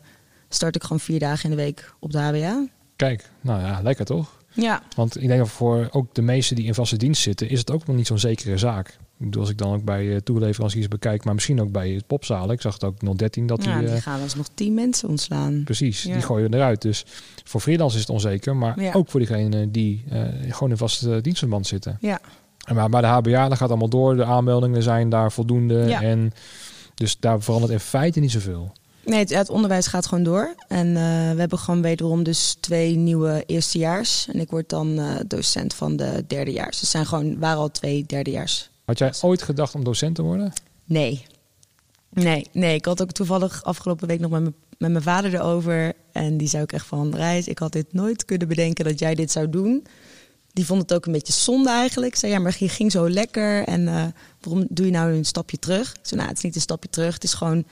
start 0.49 0.75
ik 0.77 0.83
gewoon 0.83 1.01
vier 1.01 1.19
dagen 1.19 1.45
in 1.51 1.57
de 1.57 1.63
week 1.63 1.93
op 1.99 2.13
de 2.13 2.19
HBA. 2.19 2.67
Kijk, 2.99 3.31
nou 3.41 3.61
ja, 3.61 3.81
lekker 3.83 4.05
toch? 4.05 4.37
Ja, 4.53 4.83
Want 4.97 5.23
ik 5.23 5.29
denk 5.29 5.39
dat 5.41 5.49
voor 5.49 5.89
ook 5.91 6.15
de 6.15 6.23
meesten 6.23 6.57
die 6.57 6.65
in 6.65 6.75
vaste 6.75 6.97
dienst 6.97 7.23
zitten, 7.23 7.49
is 7.51 7.59
het 7.59 7.71
ook 7.71 7.87
nog 7.87 7.97
niet 7.97 8.07
zo'n 8.07 8.19
zekere 8.19 8.59
zaak. 8.59 8.89
Ik 8.89 9.25
bedoel, 9.25 9.41
als 9.41 9.51
ik 9.51 9.59
dan 9.59 9.75
ook 9.75 9.85
bij 9.85 10.11
eh, 10.15 10.17
toeleveranciers 10.21 10.89
bekijk, 10.89 11.25
maar 11.25 11.35
misschien 11.35 11.61
ook 11.61 11.73
bij 11.73 11.91
het 11.91 12.07
popzalen. 12.07 12.55
Ik 12.55 12.61
zag 12.61 12.73
het 12.73 12.85
ook 12.85 13.03
nog 13.03 13.15
13 13.17 13.47
dat 13.47 13.61
die, 13.61 13.69
ja 13.69 13.83
eh, 13.83 13.91
die 13.93 14.01
gaan 14.01 14.21
alsnog 14.23 14.47
tien 14.55 14.75
mensen 14.75 15.09
ontslaan. 15.09 15.63
precies, 15.65 16.03
Ja. 16.03 16.13
die 16.13 16.23
gooien 16.23 16.55
eruit. 16.55 16.83
Dus 16.83 17.05
voor 17.45 17.61
freelance 17.61 17.95
is 17.95 18.01
het 18.01 18.11
onzeker, 18.11 18.57
maar 18.57 18.81
Ja. 18.83 18.93
ook 18.93 19.11
voor 19.11 19.21
diegenen 19.21 19.73
die 19.73 20.05
eh, 20.11 20.23
gewoon 20.49 20.71
in 20.71 20.77
vaste 20.77 21.21
dienstverband 21.21 21.67
zitten. 21.67 21.97
Ja, 22.01 22.21
En 22.65 22.75
Maar 22.75 22.89
bij 22.89 23.01
de 23.01 23.07
HBA, 23.07 23.49
dat 23.49 23.59
gaat 23.59 23.69
allemaal 23.69 23.89
door. 23.89 24.17
De 24.17 24.25
aanmeldingen 24.25 24.83
zijn 24.83 25.09
daar 25.09 25.33
voldoende. 25.33 25.83
En 25.83 26.33
dus 26.95 27.19
daar 27.21 27.43
verandert 27.43 27.73
in 27.73 27.81
feite 27.81 28.21
niet 28.21 28.31
zoveel. 28.31 28.73
Nee, 29.09 29.19
het, 29.19 29.31
het 29.31 29.51
onderwijs 29.51 29.87
gaat 29.87 30.07
gewoon 30.07 30.25
door. 30.25 30.55
En 30.69 30.87
eh, 30.87 31.33
we 31.33 31.39
hebben 31.39 31.59
gewoon 31.59 31.83
wederom 31.83 32.23
dus 32.23 32.57
twee 32.61 32.97
nieuwe 32.97 33.43
eerstejaars. 33.47 34.29
En 34.33 34.41
ik 34.41 34.51
word 34.51 34.69
dan 34.69 34.99
eh, 34.99 35.15
docent 35.27 35.75
van 35.75 35.97
de 35.97 36.25
derdejaars. 36.27 36.81
Dus 36.81 36.91
zijn 36.91 37.07
gewoon, 37.07 37.39
waren 37.39 37.59
al 37.59 37.71
twee 37.71 38.05
derdejaars. 38.07 38.71
Had 38.85 38.99
jij 38.99 39.13
ooit 39.21 39.43
gedacht 39.43 39.75
om 39.75 39.85
docent 39.85 40.15
te 40.15 40.23
worden? 40.23 40.53
Nee. 40.85 41.25
Nee, 42.11 42.47
nee. 42.53 42.75
Ik 42.75 42.85
had 42.85 43.03
ook 43.03 43.13
toevallig 43.13 43.65
afgelopen 43.65 44.09
week 44.09 44.21
nog 44.21 44.31
met 44.31 44.41
mijn, 44.41 44.55
met 44.79 44.91
mijn 44.91 45.03
vader 45.03 45.35
erover. 45.35 45.93
En 46.13 46.37
die 46.37 46.49
zei 46.49 46.63
ook 46.63 46.73
echt 46.73 46.87
van, 46.87 47.15
Reis, 47.15 47.49
ik 47.49 47.59
had 47.59 47.73
dit 47.73 47.93
nooit 47.93 48.25
kunnen 48.25 48.49
bedenken 48.49 48.85
dat 48.85 48.99
jij 48.99 49.15
dit 49.15 49.31
zou 49.31 49.51
doen. 49.51 49.87
Die 50.53 50.67
vond 50.67 50.83
het 50.83 50.95
ook 50.95 51.07
een 51.07 51.13
beetje 51.13 51.33
zonde 51.33 51.71
eigenlijk. 51.71 52.13
Ik 52.13 52.19
zei, 52.19 52.33
ja, 52.33 52.39
maar 52.39 52.57
je 52.59 52.69
ging 52.69 52.93
zo 52.93 53.11
lekker. 53.11 53.65
En 53.65 53.89
eh, 53.89 54.05
waarom 54.41 54.67
doe 54.71 54.87
je 54.87 54.93
nou 54.93 55.13
een 55.13 55.25
stapje 55.25 55.59
terug? 55.59 55.91
Ik 55.91 55.99
zei, 56.03 56.17
nou, 56.17 56.29
het 56.29 56.39
is 56.39 56.45
niet 56.45 56.55
een 56.55 56.61
stapje 56.61 56.91
terug. 56.91 57.15
Het 57.15 57.25
is 57.25 57.35
gewoon 57.35 57.65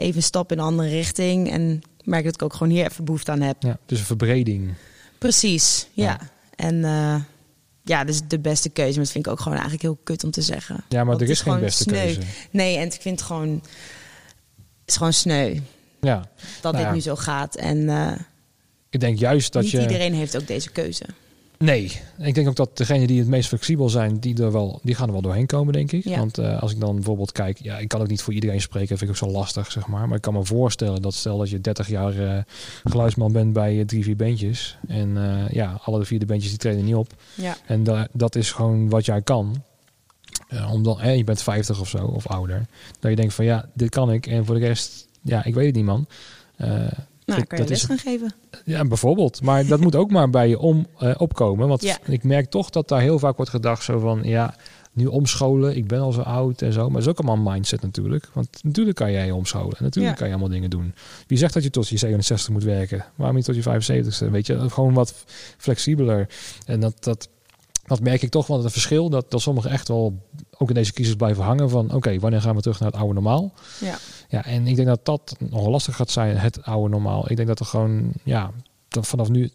even 0.00 0.16
een 0.16 0.22
stap 0.22 0.52
in 0.52 0.58
een 0.58 0.64
andere 0.64 0.88
richting. 0.88 1.50
En 1.50 1.82
merk 2.04 2.24
dat 2.24 2.34
ik 2.34 2.42
ook 2.42 2.52
gewoon 2.52 2.72
hier 2.72 2.84
even 2.84 3.04
behoefte 3.04 3.30
aan 3.30 3.40
heb. 3.40 3.62
Ja, 3.62 3.78
dus 3.86 3.98
een 3.98 4.04
verbreding. 4.04 4.74
Precies, 5.18 5.86
ja. 5.92 6.04
Ja. 6.04 6.20
En 6.56 6.84
eh, 6.84 7.16
ja, 7.84 8.04
dus 8.04 8.20
de 8.28 8.38
beste 8.38 8.68
keuze. 8.68 8.94
Maar 8.94 9.04
dat 9.04 9.12
vind 9.12 9.26
ik 9.26 9.32
ook 9.32 9.38
gewoon 9.38 9.58
eigenlijk 9.58 9.82
heel 9.82 9.98
kut 10.04 10.24
om 10.24 10.30
te 10.30 10.42
zeggen. 10.42 10.84
Ja, 10.88 11.04
maar 11.04 11.20
er 11.20 11.30
is 11.30 11.40
geen 11.40 11.60
beste 11.60 11.82
sneu. 11.82 11.94
keuze. 11.94 12.20
Nee, 12.50 12.76
en 12.76 12.86
ik 12.86 13.00
vind 13.00 13.18
het 13.18 13.26
gewoon... 13.26 13.48
Het 14.80 14.88
is 14.88 14.96
gewoon 14.96 15.12
sneu 15.12 15.58
Ja, 16.00 16.28
dat 16.60 16.72
Nou 16.72 16.76
dit 16.76 16.84
ja. 16.84 16.92
nu 16.92 17.00
zo 17.00 17.16
gaat. 17.16 17.56
En 17.56 17.88
eh, 17.88 18.12
ik 18.90 19.00
denk 19.00 19.18
juist 19.18 19.52
dat 19.52 19.62
niet 19.62 19.70
je... 19.70 19.80
iedereen 19.80 20.14
heeft 20.14 20.36
ook 20.36 20.46
deze 20.46 20.70
keuze. 20.70 21.04
Nee, 21.64 22.00
ik 22.18 22.34
denk 22.34 22.48
ook 22.48 22.56
dat 22.56 22.76
degenen 22.76 23.06
die 23.06 23.18
het 23.18 23.28
meest 23.28 23.48
flexibel 23.48 23.88
zijn, 23.88 24.18
die, 24.20 24.42
er 24.42 24.52
wel, 24.52 24.80
die 24.82 24.94
gaan 24.94 25.06
er 25.06 25.12
wel 25.12 25.22
doorheen 25.22 25.46
komen, 25.46 25.72
denk 25.72 25.92
ik. 25.92 26.04
Ja. 26.04 26.18
Want 26.18 26.38
eh, 26.38 26.62
als 26.62 26.72
ik 26.72 26.80
dan 26.80 26.94
bijvoorbeeld 26.94 27.32
kijk, 27.32 27.58
ja, 27.62 27.78
ik 27.78 27.88
kan 27.88 28.00
ook 28.00 28.08
niet 28.08 28.22
voor 28.22 28.32
iedereen 28.32 28.60
spreken, 28.60 28.88
vind 28.98 29.00
ik 29.02 29.08
ook 29.08 29.16
zo 29.16 29.36
lastig, 29.38 29.72
zeg 29.72 29.86
maar. 29.86 30.06
Maar 30.08 30.16
ik 30.16 30.22
kan 30.22 30.32
me 30.34 30.44
voorstellen 30.44 31.02
dat 31.02 31.14
stel 31.14 31.38
dat 31.38 31.50
je 31.50 31.60
30 31.60 31.88
jaar 31.88 32.18
eh, 32.36 32.42
geluidsman 32.84 33.32
bent 33.32 33.52
bij 33.52 33.78
eh, 33.80 33.84
drie, 33.86 34.04
vier 34.04 34.16
bandjes. 34.16 34.78
En 34.88 35.18
ja, 35.50 35.80
alle 35.84 36.04
vier 36.04 36.18
de 36.18 36.26
bandjes 36.26 36.50
die 36.50 36.58
treden 36.58 36.84
niet 36.84 36.94
op. 36.94 37.14
Ja, 37.34 37.56
En 37.66 37.84
da- 37.84 38.08
dat 38.12 38.34
is 38.36 38.52
gewoon 38.52 38.88
wat 38.88 39.04
jij 39.04 39.22
kan. 39.22 39.62
Om 40.72 40.82
dan, 40.82 41.00
eh, 41.00 41.16
je 41.16 41.24
bent 41.24 41.42
50 41.42 41.80
of 41.80 41.88
zo, 41.88 42.04
of 42.06 42.26
ouder. 42.26 42.66
Dat 43.00 43.10
je 43.10 43.16
denkt 43.16 43.34
van 43.34 43.44
ja, 43.44 43.68
dit 43.74 43.88
kan 43.90 44.12
ik. 44.12 44.26
En 44.26 44.44
voor 44.46 44.54
de 44.54 44.66
rest, 44.66 45.06
ja, 45.22 45.44
ik 45.44 45.54
weet 45.54 45.66
het 45.66 45.74
niet, 45.74 45.84
man. 45.84 46.06
Nou, 47.30 47.40
dat- 47.40 47.48
kan 47.48 47.58
je 47.58 47.64
dat 47.64 47.72
les 47.72 47.82
is- 47.82 47.88
gaan 47.88 47.98
geven. 47.98 48.34
ja, 48.64 48.84
bijvoorbeeld. 48.84 49.42
Maar 49.42 49.66
dat 49.66 49.80
moet 49.80 49.94
ook 49.96 50.10
maar 50.16 50.30
bij 50.30 50.48
je 50.48 50.58
om, 50.58 50.86
eh, 50.98 51.14
opkomen. 51.18 51.68
Want 51.68 51.82
Ja. 51.82 51.96
ik 52.06 52.24
merk 52.24 52.50
toch 52.50 52.70
dat 52.70 52.88
daar 52.88 53.00
heel 53.00 53.18
vaak 53.18 53.36
wordt 53.36 53.50
gedacht 53.50 53.84
zo 53.84 53.98
van... 53.98 54.20
ja, 54.22 54.54
nu 54.92 55.06
omscholen, 55.06 55.76
ik 55.76 55.86
ben 55.86 56.00
al 56.00 56.12
zo 56.12 56.20
oud 56.20 56.62
en 56.62 56.72
zo. 56.72 56.82
Maar 56.84 56.92
dat 56.92 57.00
is 57.02 57.08
ook 57.08 57.18
allemaal 57.18 57.36
een 57.46 57.52
mindset 57.52 57.82
natuurlijk. 57.82 58.28
Want 58.32 58.48
natuurlijk 58.62 58.96
kan 58.96 59.12
jij 59.12 59.26
je 59.26 59.34
omscholen. 59.34 59.76
En 59.78 59.84
natuurlijk 59.84 60.12
Ja. 60.14 60.18
kan 60.18 60.26
je 60.26 60.32
allemaal 60.32 60.52
dingen 60.52 60.70
doen. 60.70 60.94
Wie 61.26 61.38
zegt 61.38 61.54
dat 61.54 61.62
je 61.62 61.70
tot 61.70 61.88
je 61.88 61.96
67 61.96 62.50
moet 62.50 62.64
werken? 62.64 63.04
Waarom 63.14 63.36
niet 63.36 63.44
tot 63.44 63.54
je 63.54 63.62
75ste? 63.62 64.30
Weet 64.30 64.46
je, 64.46 64.70
gewoon 64.70 64.94
wat 64.94 65.14
flexibeler. 65.56 66.28
En 66.66 66.80
dat... 66.80 66.94
dat 67.04 67.28
dat 67.86 68.00
merk 68.00 68.22
ik 68.22 68.30
toch 68.30 68.46
wel 68.46 68.62
het 68.62 68.72
verschil 68.72 69.08
dat, 69.10 69.30
dat 69.30 69.40
sommigen 69.40 69.70
echt 69.70 69.88
wel 69.88 70.18
ook 70.58 70.68
in 70.68 70.74
deze 70.74 70.92
crisis 70.92 71.14
blijven 71.14 71.44
hangen 71.44 71.70
van 71.70 71.94
oké, 71.94 72.18
wanneer 72.18 72.40
gaan 72.40 72.54
we 72.54 72.60
terug 72.60 72.80
naar 72.80 72.90
het 72.90 72.98
oude 73.00 73.14
normaal? 73.14 73.52
Ja. 73.80 73.98
Ja, 74.30 74.44
en 74.44 74.66
ik 74.66 74.76
denk 74.76 74.88
dat 74.88 75.04
dat 75.04 75.36
nog 75.38 75.66
lastig 75.66 75.96
gaat 75.96 76.10
zijn, 76.10 76.36
het 76.36 76.62
oude 76.62 76.88
normaal. 76.88 77.30
Ik 77.30 77.36
denk 77.36 77.48
dat 77.48 77.60
er 77.60 77.66
gewoon, 77.66 78.12
ja, 78.24 78.50
dat 78.88 79.06
vanaf 79.06 79.28
nu 79.28 79.50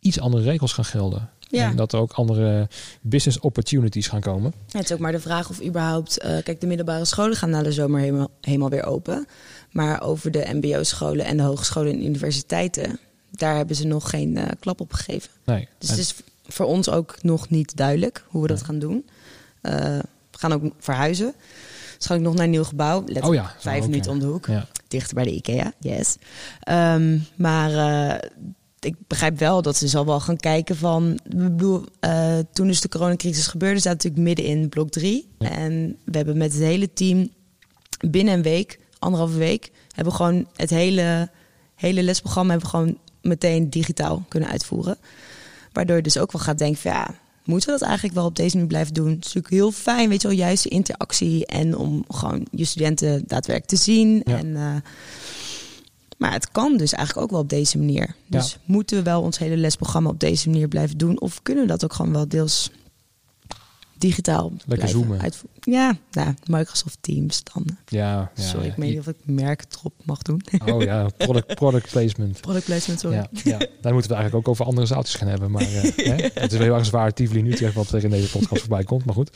iets 0.00 0.20
andere 0.20 0.42
regels 0.42 0.72
gaan 0.72 0.84
gelden. 0.84 1.30
Ja. 1.48 1.70
En 1.70 1.76
dat 1.76 1.92
er 1.92 1.98
ook 2.00 2.12
andere 2.12 2.68
business 3.00 3.40
opportunities 3.40 4.08
gaan 4.08 4.20
komen. 4.20 4.52
Het 4.70 4.84
is 4.84 4.92
ook 4.92 4.98
maar 4.98 5.12
de 5.12 5.20
vraag 5.20 5.50
of 5.50 5.62
überhaupt... 5.62 6.18
eh, 6.18 6.42
kijk, 6.42 6.60
de 6.60 6.66
middelbare 6.66 7.04
scholen 7.04 7.36
gaan 7.36 7.50
na 7.50 7.62
de 7.62 7.72
zomer 7.72 8.00
helemaal, 8.00 8.28
helemaal 8.40 8.68
weer 8.70 8.84
open. 8.84 9.26
Maar 9.70 10.02
over 10.02 10.30
de 10.30 10.50
mbo-scholen 10.52 11.24
en 11.24 11.36
de 11.36 11.42
hogescholen 11.42 11.92
en 11.92 12.04
universiteiten... 12.04 12.98
daar 13.30 13.56
hebben 13.56 13.76
ze 13.76 13.86
nog 13.86 14.10
geen 14.10 14.36
eh, 14.36 14.48
klap 14.60 14.80
op 14.80 14.92
gegeven. 14.92 15.30
Nee. 15.44 15.68
Dus 15.78 15.88
En- 15.88 15.94
het 15.96 16.04
is 16.04 16.14
voor 16.54 16.66
ons 16.66 16.88
ook 16.90 17.22
nog 17.22 17.48
niet 17.48 17.76
duidelijk 17.76 18.24
hoe 18.28 18.42
we 18.42 18.48
dat 18.48 18.56
Nee. 18.56 18.66
gaan 18.66 18.78
doen. 18.78 19.08
Eh, 19.60 19.72
we 20.30 20.38
gaan 20.38 20.52
ook 20.52 20.72
verhuizen. 20.78 21.34
Dus 22.08 22.16
ik 22.16 22.22
nog 22.22 22.34
naar 22.34 22.44
een 22.44 22.50
nieuw 22.50 22.64
gebouw. 22.64 22.98
Letterlijk 22.98 23.26
oh 23.26 23.34
ja, 23.34 23.54
vijf 23.58 23.84
minuten 23.84 24.10
om 24.10 24.18
de 24.18 24.26
hoek. 24.26 24.46
Ja. 24.46 24.66
Dichter 24.88 25.14
bij 25.14 25.24
de 25.24 25.34
IKEA, 25.34 25.72
yes. 25.78 26.16
Ehm, 26.60 27.18
maar 27.36 27.70
eh, 27.70 28.28
ik 28.78 28.96
begrijp 29.06 29.38
wel 29.38 29.62
dat 29.62 29.76
ze 29.76 29.88
zal 29.88 30.06
wel 30.06 30.20
gaan 30.20 30.36
kijken 30.36 30.76
van... 30.76 31.12
Ik 31.24 31.38
bedoel, 31.38 31.84
eh, 32.00 32.38
toen 32.52 32.66
dus 32.66 32.80
de 32.80 32.88
coronacrisis 32.88 33.46
gebeurde... 33.46 33.80
zaten 33.80 33.96
natuurlijk 34.10 34.22
midden 34.22 34.44
in 34.44 34.68
blok 34.68 34.90
3. 34.90 35.28
Ja. 35.38 35.50
En 35.50 35.96
we 36.04 36.16
hebben 36.16 36.36
met 36.36 36.52
het 36.52 36.62
hele 36.62 36.92
team 36.92 37.28
binnen 38.10 38.34
een 38.34 38.42
week, 38.42 38.78
anderhalve 38.98 39.38
week... 39.38 39.70
hebben 39.94 40.12
we 40.12 40.18
gewoon 40.18 40.46
het 40.56 40.70
hele, 40.70 41.30
hele 41.74 42.02
lesprogramma... 42.02 42.50
hebben 42.50 42.70
we 42.70 42.76
gewoon 42.76 42.98
meteen 43.22 43.70
digitaal 43.70 44.24
kunnen 44.28 44.48
uitvoeren. 44.48 44.98
Waardoor 45.72 45.96
je 45.96 46.02
dus 46.02 46.18
ook 46.18 46.32
wel 46.32 46.42
gaat 46.42 46.58
denken 46.58 46.80
van... 46.80 46.92
ja, 46.92 47.14
moeten 47.50 47.72
we 47.72 47.78
dat 47.78 47.88
eigenlijk 47.88 48.18
wel 48.18 48.26
op 48.26 48.36
deze 48.36 48.54
manier 48.54 48.68
blijven 48.68 48.94
doen? 48.94 49.08
Het 49.08 49.18
is 49.18 49.32
natuurlijk 49.32 49.54
heel 49.54 49.72
fijn, 49.72 50.08
weet 50.08 50.22
je 50.22 50.28
wel, 50.28 50.36
juist 50.36 50.64
interactie... 50.64 51.46
en 51.46 51.76
om 51.76 52.04
gewoon 52.08 52.46
je 52.50 52.64
studenten 52.64 53.22
daadwerkelijk 53.26 53.66
te 53.66 53.76
zien. 53.76 54.22
Ja. 54.24 54.38
En, 54.38 54.56
eh, 54.56 54.76
maar 56.16 56.32
het 56.32 56.50
kan 56.50 56.76
dus 56.76 56.92
eigenlijk 56.92 57.26
ook 57.26 57.32
wel 57.32 57.40
op 57.40 57.48
deze 57.48 57.78
manier. 57.78 58.14
Dus 58.26 58.58
moeten 58.64 58.96
we 58.96 59.02
wel 59.02 59.22
ons 59.22 59.38
hele 59.38 59.56
lesprogramma 59.56 60.08
op 60.08 60.20
deze 60.20 60.48
manier 60.48 60.68
blijven 60.68 60.98
doen? 60.98 61.20
Of 61.20 61.42
kunnen 61.42 61.64
we 61.64 61.70
dat 61.70 61.84
ook 61.84 61.92
gewoon 61.92 62.12
wel 62.12 62.28
deels 62.28 62.70
digitaal 64.00 64.52
blijven 64.66 64.88
zoomen. 64.88 65.20
uitvoeren? 65.20 65.58
Ja, 65.60 65.96
nou, 66.10 66.34
Microsoft 66.46 66.98
Teams 67.00 67.42
dan. 67.52 67.64
Ja, 67.86 68.30
ja, 68.34 68.42
sorry, 68.42 68.66
ik 68.66 68.74
weet 68.76 68.90
niet 68.90 68.98
of 68.98 69.06
ik 69.06 69.16
merk 69.24 69.64
erop 69.78 69.92
mag 70.02 70.22
doen. 70.22 70.42
Oh 70.66 70.82
ja, 70.82 71.08
product, 71.16 71.54
product 71.54 71.90
placement. 71.90 72.40
Product 72.40 72.64
placement, 72.64 73.00
sorry. 73.00 73.16
Ja, 73.16 73.28
ja, 73.44 73.58
daar 73.80 73.92
moeten 73.92 74.10
we 74.10 74.16
eigenlijk 74.16 74.34
ook 74.34 74.48
over 74.48 74.64
andere 74.64 74.86
zaaltjes 74.86 75.14
gaan 75.14 75.28
hebben. 75.28 75.50
Maar 75.50 75.62
eh, 75.62 75.82
hè, 76.10 76.14
het 76.34 76.52
is 76.52 76.58
wel 76.58 76.66
heel 76.66 76.74
erg 76.74 76.86
zwaar 76.86 77.12
Tivoli 77.12 77.42
nu 77.42 77.52
Utrecht 77.52 77.74
wat 77.74 77.92
er 77.92 78.04
in 78.04 78.10
deze 78.10 78.30
podcast 78.30 78.60
voorbij 78.60 78.84
komt. 78.84 79.04
Maar 79.04 79.14
goed. 79.14 79.30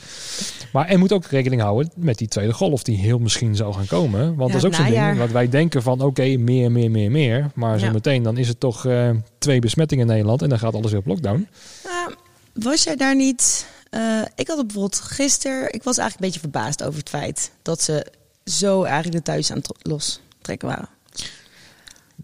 Maar 0.71 0.87
en 0.87 0.99
moet 0.99 1.11
ook 1.11 1.25
rekening 1.25 1.61
houden 1.61 1.91
met 1.95 2.17
die 2.17 2.27
tweede 2.27 2.53
golf 2.53 2.83
die 2.83 2.97
heel 2.97 3.19
misschien 3.19 3.55
zou 3.55 3.73
gaan 3.73 3.87
komen. 3.87 4.35
Want 4.35 4.53
Ja, 4.53 4.55
dat 4.55 4.55
is 4.55 4.65
ook 4.65 4.85
zo'n 4.85 4.95
ding. 4.95 5.17
Wat 5.17 5.31
wij 5.31 5.49
denken 5.49 5.81
van 5.81 6.01
oké, 6.01 6.37
meer, 6.37 6.71
meer, 6.71 6.91
meer, 6.91 7.11
meer. 7.11 7.51
Maar 7.55 7.79
zo 7.79 7.91
meteen 7.91 8.23
dan 8.23 8.37
is 8.37 8.47
het 8.47 8.59
toch 8.59 8.85
eh, 8.85 9.09
twee 9.37 9.59
besmettingen 9.59 10.05
in 10.05 10.11
Nederland. 10.11 10.41
En 10.41 10.49
dan 10.49 10.59
gaat 10.59 10.73
alles 10.73 10.91
weer 10.91 10.99
op 10.99 11.05
lockdown. 11.05 11.47
Nou, 11.83 12.13
was 12.53 12.83
jij 12.83 12.95
daar 12.95 13.15
niet... 13.15 13.73
eh, 13.95 14.21
ik 14.35 14.47
had 14.47 14.57
bijvoorbeeld 14.57 14.99
gisteren... 14.99 15.73
Ik 15.73 15.83
was 15.83 15.97
eigenlijk 15.97 16.13
een 16.15 16.25
beetje 16.25 16.49
verbaasd 16.51 16.83
over 16.83 16.99
het 16.99 17.09
feit... 17.09 17.51
dat 17.61 17.81
ze 17.81 18.05
zo 18.43 18.83
eigenlijk 18.83 19.15
de 19.15 19.31
thuis 19.31 19.51
aan 19.51 19.57
het 19.57 19.75
los 19.81 20.21
trekken 20.41 20.67
waren. 20.67 20.89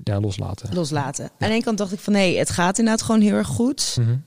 Ja, 0.03 0.19
loslaten. 0.19 0.73
loslaten. 0.73 1.23
Aan 1.23 1.31
de 1.37 1.45
ene 1.53 1.63
kant 1.63 1.77
dacht 1.77 1.91
ik 1.91 1.99
van 1.99 2.13
nee, 2.13 2.37
het 2.37 2.49
gaat 2.49 2.77
inderdaad 2.77 3.05
gewoon 3.05 3.21
heel 3.21 3.35
erg 3.35 3.47
goed. 3.47 3.95
Mhm. 3.99 4.17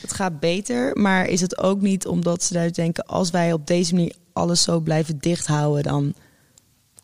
Het 0.00 0.12
gaat 0.12 0.40
beter, 0.40 0.96
maar 0.96 1.26
is 1.26 1.40
het 1.40 1.58
ook 1.58 1.80
niet 1.80 2.06
omdat 2.06 2.42
ze 2.42 2.52
daar 2.52 2.72
denken... 2.72 3.06
als 3.06 3.30
wij 3.30 3.52
op 3.52 3.66
deze 3.66 3.94
manier 3.94 4.14
alles 4.32 4.62
zo 4.62 4.80
blijven 4.80 5.18
dicht 5.18 5.46
houden... 5.46 5.82
dan 5.82 6.14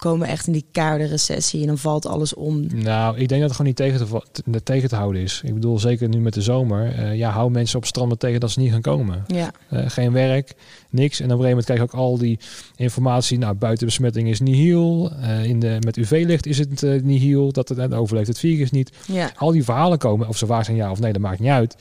komen 0.03 0.29
echt 0.29 0.47
in 0.47 0.53
die 0.53 0.65
koude 0.73 1.05
recessie 1.05 1.61
en 1.61 1.67
dan 1.67 1.79
valt 1.79 2.07
alles 2.07 2.35
om. 2.35 2.67
Nou, 2.75 3.19
ik 3.19 3.29
denk 3.29 3.41
dat 3.41 3.41
het 3.41 3.53
gewoon 3.53 3.67
niet 3.67 3.77
tegen 3.77 4.23
te, 4.33 4.63
tegen 4.63 4.89
te 4.89 4.97
houden 4.97 5.23
is. 5.23 5.41
Ik 5.45 5.55
bedoel, 5.55 5.79
zeker 5.79 6.09
nu 6.09 6.21
met 6.21 6.35
de 6.35 6.43
zomer. 6.43 6.95
eh, 6.95 7.15
ja, 7.17 7.31
hou 7.31 7.51
mensen 7.51 7.79
op 7.79 7.85
stranden 7.85 8.19
tegen 8.19 8.41
dat 8.41 8.51
ze 8.51 8.61
niet 8.61 8.71
gaan 8.73 8.81
komen. 8.81 9.25
Ja, 9.27 9.51
Eh, 9.69 9.83
geen 9.87 10.13
werk, 10.13 10.55
niks. 10.91 11.21
En 11.21 11.25
op 11.27 11.31
een 11.39 11.45
gegeven 11.45 11.49
moment 11.49 11.65
krijg 11.65 11.79
je 11.81 11.85
ook 11.87 11.95
al 11.95 12.19
die 12.19 12.39
informatie. 12.77 13.39
Nou, 13.39 13.55
buitenbesmetting 13.55 14.29
is 14.29 14.41
nihil. 14.41 15.11
Eh 15.21 15.45
in 15.45 15.61
de, 15.61 15.77
met 15.81 15.97
UV-licht 15.97 16.47
is 16.47 16.59
het 16.59 16.83
eh, 16.83 17.03
nihil. 17.03 17.53
Dat 17.53 17.69
het 17.69 17.79
eh, 17.79 17.99
overleeft 18.01 18.29
het 18.29 18.39
virus 18.39 18.71
niet. 18.71 18.91
ja, 19.07 19.31
Al 19.37 19.51
die 19.51 19.65
verhalen 19.65 19.99
komen, 19.99 20.29
of 20.29 20.37
ze 20.37 20.47
waar 20.47 20.65
zijn 20.65 20.77
ja 20.77 20.91
of 20.91 21.01
nee, 21.01 21.13
dat 21.13 21.23
maakt 21.23 21.41
niet 21.41 21.51
uit. 21.51 21.77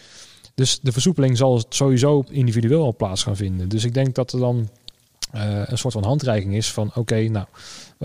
Dus 0.56 0.80
de 0.82 0.92
versoepeling 0.92 1.38
zal 1.38 1.64
sowieso 1.70 2.24
individueel 2.30 2.84
al 2.84 2.96
plaats 2.96 3.24
gaan 3.24 3.36
vinden. 3.36 3.70
Dus 3.70 3.84
ik 3.84 3.94
denk 3.94 4.16
dat 4.16 4.34
er 4.34 4.40
dan 4.40 4.70
een 5.32 5.78
soort 5.78 5.94
van 5.94 6.04
handreiking 6.04 6.54
is 6.56 6.72
van 6.72 6.92
oké, 6.96 7.16
nou, 7.22 7.46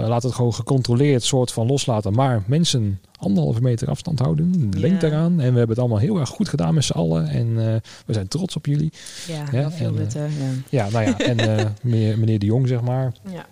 we 0.02 0.08
laten 0.08 0.28
het 0.28 0.36
gewoon 0.36 0.54
gecontroleerd 0.54 1.22
soort 1.22 1.52
van 1.52 1.66
loslaten. 1.66 2.12
Maar 2.12 2.42
mensen 2.46 3.00
anderhalve 3.18 3.60
meter 3.60 3.88
afstand 3.88 4.18
houden, 4.18 4.70
denk 4.70 4.92
Ja. 4.94 4.98
daaraan. 4.98 5.30
En 5.32 5.36
we 5.36 5.42
hebben 5.58 5.68
het 5.68 5.78
allemaal 5.78 5.98
heel 5.98 6.18
erg 6.18 6.28
goed 6.28 6.48
gedaan 6.48 6.74
met 6.74 6.84
z'n 6.84 6.92
allen. 6.92 7.28
En 7.28 7.46
eh, 7.48 7.74
we 8.06 8.12
zijn 8.12 8.28
trots 8.28 8.56
op 8.56 8.66
jullie. 8.66 8.92
ja, 9.52 9.70
veel 9.70 9.96
en, 9.96 10.08
eh. 10.08 10.14
Ja. 10.14 10.84
Ja, 10.84 10.90
nou 10.90 11.04
ja, 11.04 11.18
en 11.18 11.38
eh, 11.58 11.66
meneer, 11.82 12.18
meneer 12.18 12.38
De 12.38 12.46
Jong, 12.46 12.68
zeg 12.68 12.80
maar. 12.80 13.12
Ja. 13.30 13.46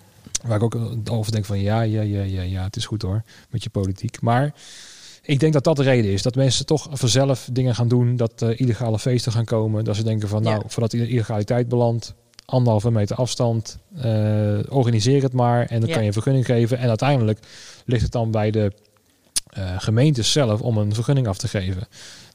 Waar 0.46 0.57
ik 0.57 0.62
ook 0.62 0.78
over 1.11 1.33
denk 1.33 1.44
van 1.44 1.61
ja, 1.61 1.80
ja, 1.80 2.02
ja, 2.02 2.22
ja, 2.22 2.42
ja, 2.42 2.62
het 2.64 2.76
is 2.76 2.87
goed 2.87 3.02
hoor, 3.02 3.22
met 3.50 3.62
je 3.62 3.70
politiek. 3.70 4.20
Maar 4.20 4.54
ik 5.22 5.40
denk 5.40 5.52
dat 5.52 5.64
dat 5.64 5.76
de 5.76 5.83
reden 5.83 6.11
is. 6.12 6.22
Dat 6.22 6.35
mensen 6.35 6.66
toch 6.66 6.88
vanzelf 6.92 7.48
dingen 7.52 7.74
gaan 7.74 7.88
doen. 7.88 8.16
Dat 8.16 8.42
eh, 8.42 8.61
illegale 8.61 8.98
feesten 8.98 9.33
gaan 9.33 9.44
komen. 9.44 9.85
Dat 9.85 9.96
ze 9.96 10.02
denken 10.02 10.28
van 10.28 10.42
nou, 10.42 10.62
voordat 10.66 10.92
illegaliteit 10.92 11.68
belandt, 11.68 12.14
anderhalve 12.44 12.90
meter 12.90 13.16
afstand, 13.16 13.78
eh, 13.96 14.59
organiseer 14.68 15.22
het 15.22 15.33
maar. 15.33 15.66
En 15.66 15.78
dan 15.80 15.88
Ja. 15.88 15.92
kan 15.94 16.02
je 16.02 16.09
een 16.09 16.12
vergunning 16.14 16.46
geven. 16.46 16.78
En 16.78 16.88
uiteindelijk 16.88 17.38
ligt 17.85 18.02
het 18.02 18.12
dan 18.12 18.30
bij 18.30 18.50
de 18.50 18.72
eh, 19.50 19.74
gemeentes 19.78 20.33
zelf 20.33 20.61
om 20.61 20.78
een 20.78 20.94
vergunning 20.94 21.26
af 21.28 21.38
te 21.38 21.48
geven. 21.48 21.87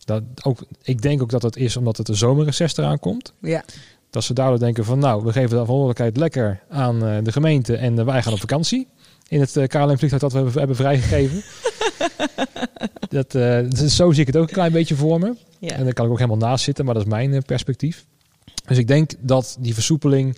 Dat 0.05 0.23
ook, 0.43 0.59
ik 0.83 1.01
denk 1.01 1.21
ook 1.21 1.29
dat 1.29 1.41
het 1.41 1.55
is 1.55 1.77
omdat 1.77 1.97
het 1.97 2.05
de 2.05 2.13
zomerreces 2.13 2.77
eraan 2.77 2.99
komt. 2.99 3.33
ja, 3.41 3.63
Dat 4.09 4.23
ze 4.23 4.33
daardoor 4.33 4.59
denken 4.59 4.85
van 4.85 4.99
nou, 4.99 5.23
we 5.23 5.27
geven 5.31 5.41
de 5.41 5.47
verantwoordelijkheid 5.49 6.17
lekker 6.17 6.59
aan 6.69 7.05
eh, 7.05 7.17
de 7.23 7.31
gemeente 7.31 7.75
en 7.75 8.05
wij 8.05 8.21
gaan 8.21 8.33
op 8.33 8.39
vakantie. 8.39 8.87
In 9.27 9.39
het 9.39 9.51
KLM-vliegtuig 9.67 10.21
dat 10.21 10.31
we 10.31 10.37
hebben, 10.37 10.57
hebben 10.57 10.75
vrijgegeven. 10.75 11.43
dat, 13.09 13.31
dus 13.71 13.95
zo 13.95 14.11
zie 14.11 14.21
ik 14.21 14.27
het 14.27 14.37
ook 14.37 14.47
een 14.47 14.53
klein 14.53 14.71
beetje 14.71 14.95
voor 14.95 15.19
me. 15.19 15.35
ja. 15.59 15.71
En 15.71 15.83
daar 15.83 15.93
kan 15.93 16.05
ik 16.05 16.11
ook 16.11 16.17
helemaal 16.19 16.49
naast 16.49 16.63
zitten, 16.63 16.85
maar 16.85 16.93
dat 16.93 17.03
is 17.03 17.09
mijn 17.09 17.43
perspectief. 17.43 18.05
Dus 18.69 18.77
ik 18.77 18.87
denk 18.87 19.11
dat 19.19 19.57
die 19.59 19.73
versoepeling... 19.73 20.37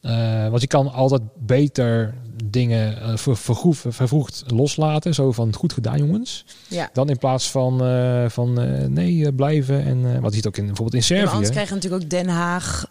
eh, 0.00 0.48
want 0.48 0.60
je 0.60 0.66
kan 0.66 0.92
altijd 0.92 1.22
beter 1.38 2.14
dingen 2.44 3.18
ver, 3.18 3.36
vergroef- 3.36 3.84
vervroegd 3.88 4.44
loslaten. 4.46 5.14
Zo 5.14 5.32
van 5.32 5.54
goed 5.54 5.72
gedaan 5.72 5.98
jongens. 5.98 6.44
ja. 6.68 6.90
Dan 6.92 7.08
in 7.08 7.18
plaats 7.18 7.50
van, 7.50 7.84
eh, 7.84 8.28
van 8.28 8.52
nee 8.92 9.32
blijven. 9.32 9.84
En, 9.84 10.20
wat 10.20 10.30
je 10.30 10.36
ziet 10.36 10.46
ook 10.46 10.56
in, 10.56 10.66
bijvoorbeeld 10.66 10.94
in 11.08 11.14
Ja, 11.16 11.20
Servië. 11.20 11.32
anders 11.34 11.50
krijg 11.50 11.68
je 11.68 11.74
natuurlijk 11.74 12.02
ook 12.02 12.10
Den 12.10 12.28
Haag 12.28 12.86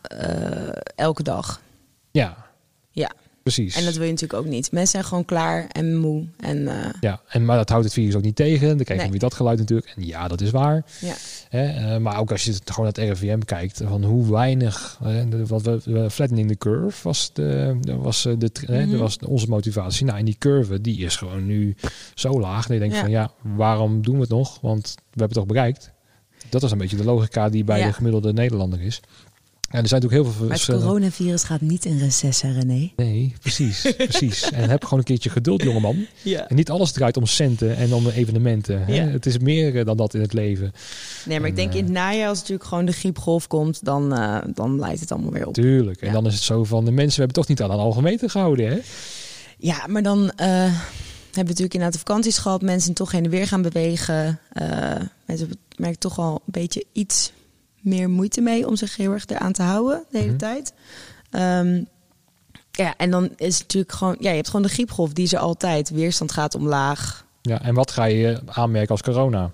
elke 0.96 1.24
dag. 1.24 1.62
Ja, 2.12 2.46
Ja, 2.92 3.12
precies. 3.54 3.76
en 3.76 3.86
dat 3.86 3.94
wil 3.94 4.06
je 4.06 4.12
natuurlijk 4.12 4.40
ook 4.40 4.46
niet. 4.50 4.72
Mensen 4.72 4.92
zijn 4.92 5.04
gewoon 5.04 5.26
klaar 5.26 5.68
en 5.68 5.98
moe. 5.98 6.26
En 6.40 6.68
eh, 6.68 6.90
Ja, 7.02 7.22
en, 7.28 7.46
maar 7.46 7.58
dat 7.58 7.70
houdt 7.70 7.84
het 7.86 7.94
virus 7.94 8.16
ook 8.16 8.22
niet 8.24 8.36
tegen. 8.36 8.68
Dan 8.68 8.78
krijg 8.78 8.90
je 8.90 8.96
Nee. 9.02 9.10
weer 9.10 9.20
dat 9.20 9.34
geluid 9.34 9.58
natuurlijk. 9.60 9.94
En 9.96 10.06
ja, 10.06 10.28
dat 10.28 10.42
is 10.42 10.50
waar. 10.52 10.86
ja, 11.00 11.14
Hè? 11.50 11.94
eh, 11.94 11.98
maar 12.02 12.20
ook 12.20 12.32
als 12.32 12.44
je 12.44 12.52
het 12.52 12.72
gewoon 12.72 12.92
naar 12.96 13.06
het 13.08 13.20
RIVM 13.20 13.40
kijkt, 13.40 13.82
van 13.86 14.04
hoe 14.04 14.32
weinig, 14.32 15.00
eh, 15.04 15.16
de- 15.30 15.46
wat 15.46 15.62
we, 15.62 16.08
flattening 16.12 16.48
the 16.48 16.58
curve 16.58 17.04
was, 17.04 17.30
de, 17.34 17.78
was, 18.02 18.26
eh, 18.26 18.34
de, 18.38 18.52
Mhm. 18.68 18.90
dat 18.92 19.00
was 19.00 19.18
onze 19.20 19.48
motivatie. 19.50 20.06
Nou, 20.06 20.18
en 20.20 20.26
die 20.26 20.36
curve, 20.40 20.82
die 20.82 20.98
is 21.06 21.16
gewoon 21.16 21.46
nu 21.46 21.76
zo 22.14 22.40
laag. 22.40 22.62
Dat 22.68 22.74
je 22.74 22.80
denkt 22.80 22.96
Ja. 22.96 23.02
van 23.02 23.10
ja, 23.10 23.32
waarom 23.42 24.02
doen 24.02 24.16
we 24.16 24.22
het 24.22 24.30
nog? 24.30 24.58
Want 24.62 24.96
we 24.96 25.02
hebben 25.10 25.24
het 25.28 25.34
toch 25.34 25.46
bereikt. 25.46 25.92
Dat 26.50 26.64
is 26.64 26.72
een 26.72 26.78
beetje 26.78 26.98
de 26.98 27.04
logica 27.04 27.50
die 27.50 27.64
bij 27.64 27.80
Ja. 27.80 27.86
de 27.88 27.94
gemiddelde 27.94 28.34
Nederlander 28.34 28.82
is. 28.82 29.02
En 29.68 29.82
er 29.82 29.88
zijn 29.88 30.02
natuurlijk 30.02 30.30
heel 30.30 30.38
veel 30.38 30.48
maar 30.48 30.56
het 30.58 30.66
verschillende... 30.66 30.86
coronavirus 30.86 31.44
gaat 31.44 31.62
niet 31.62 31.86
in 31.86 31.98
recess, 32.00 32.42
hè, 32.42 32.52
René. 32.52 32.92
Nee, 32.96 33.34
precies, 33.42 33.94
precies. 34.10 34.52
En 34.52 34.70
heb 34.70 34.84
gewoon 34.84 35.00
een 35.00 35.06
keertje 35.06 35.30
geduld, 35.30 35.64
jongeman. 35.64 36.06
Ja. 36.22 36.48
En 36.48 36.56
niet 36.56 36.70
alles 36.70 36.92
draait 36.92 37.18
om 37.18 37.26
centen 37.26 37.76
en 37.78 37.94
om 37.94 38.08
evenementen. 38.10 38.86
Hè? 38.86 38.94
Ja. 38.94 39.04
Het 39.06 39.26
is 39.26 39.38
meer 39.38 39.78
eh, 39.78 39.86
dan 39.86 39.98
dat 39.98 40.14
in 40.14 40.22
het 40.22 40.34
leven. 40.34 40.72
Nee, 41.26 41.40
maar 41.40 41.50
ik 41.50 41.56
En, 41.58 41.62
denk 41.62 41.74
in 41.74 41.84
het 41.84 41.94
najaar 41.94 42.28
als 42.30 42.38
natuurlijk 42.40 42.68
gewoon 42.70 42.86
de 42.86 42.92
griepgolf 42.92 43.48
komt, 43.48 43.86
dan, 43.86 44.14
eh, 44.14 44.38
dan 44.54 44.80
leidt 44.80 45.00
het 45.00 45.12
allemaal 45.12 45.32
weer 45.32 45.48
op. 45.48 45.54
Tuurlijk. 45.54 46.02
En 46.02 46.08
Ja. 46.08 46.14
dan 46.14 46.26
is 46.26 46.34
het 46.34 46.44
zo 46.44 46.64
van, 46.64 46.86
de 46.86 46.92
mensen 46.92 47.14
we 47.20 47.24
hebben 47.26 47.36
toch 47.36 47.48
niet 47.48 47.62
aan 47.62 47.72
een 47.72 47.80
halve 47.80 48.02
meter 48.02 48.30
gehouden. 48.30 48.68
Hè? 48.70 48.78
Ja, 49.58 49.86
maar 49.88 50.04
dan 50.04 50.32
eh, 50.36 50.48
hebben 50.48 50.74
we 51.32 51.42
natuurlijk 51.42 51.74
inderdaad 51.74 51.94
de 51.94 52.00
vakanties 52.08 52.38
gehad. 52.38 52.62
Mensen 52.62 52.94
toch 52.94 53.12
heen 53.12 53.24
en 53.24 53.30
weer 53.30 53.48
gaan 53.48 53.62
bewegen. 53.62 54.40
Eh 54.54 54.66
mensen 55.26 55.50
merken 55.78 56.00
toch 56.00 56.20
al 56.20 56.34
een 56.34 56.52
beetje 56.52 56.86
iets 56.92 57.32
meer 57.88 58.10
moeite 58.10 58.42
mee 58.42 58.68
om 58.68 58.76
zich 58.76 58.96
heel 58.96 59.12
erg 59.12 59.26
eraan 59.26 59.52
te 59.52 59.62
houden 59.62 60.04
de 60.12 60.18
hele 60.18 60.30
Mhm. 60.30 60.38
tijd. 60.38 60.74
Ehm, 61.30 61.84
ja, 62.72 62.94
en 62.98 63.12
dan 63.12 63.24
is 63.38 63.54
het 63.54 63.62
natuurlijk 63.62 63.92
gewoon... 63.94 64.16
Ja, 64.20 64.30
je 64.30 64.36
hebt 64.36 64.48
gewoon 64.48 64.62
de 64.66 64.72
griepgolf, 64.72 65.14
die 65.14 65.30
er 65.32 65.38
altijd. 65.40 65.90
Weerstand 65.90 66.32
gaat 66.32 66.56
omlaag. 66.56 67.26
Ja, 67.42 67.62
en 67.62 67.74
wat 67.74 67.92
ga 67.92 68.04
je 68.06 68.40
aanmerken 68.46 68.90
als 68.92 69.02
corona? 69.02 69.52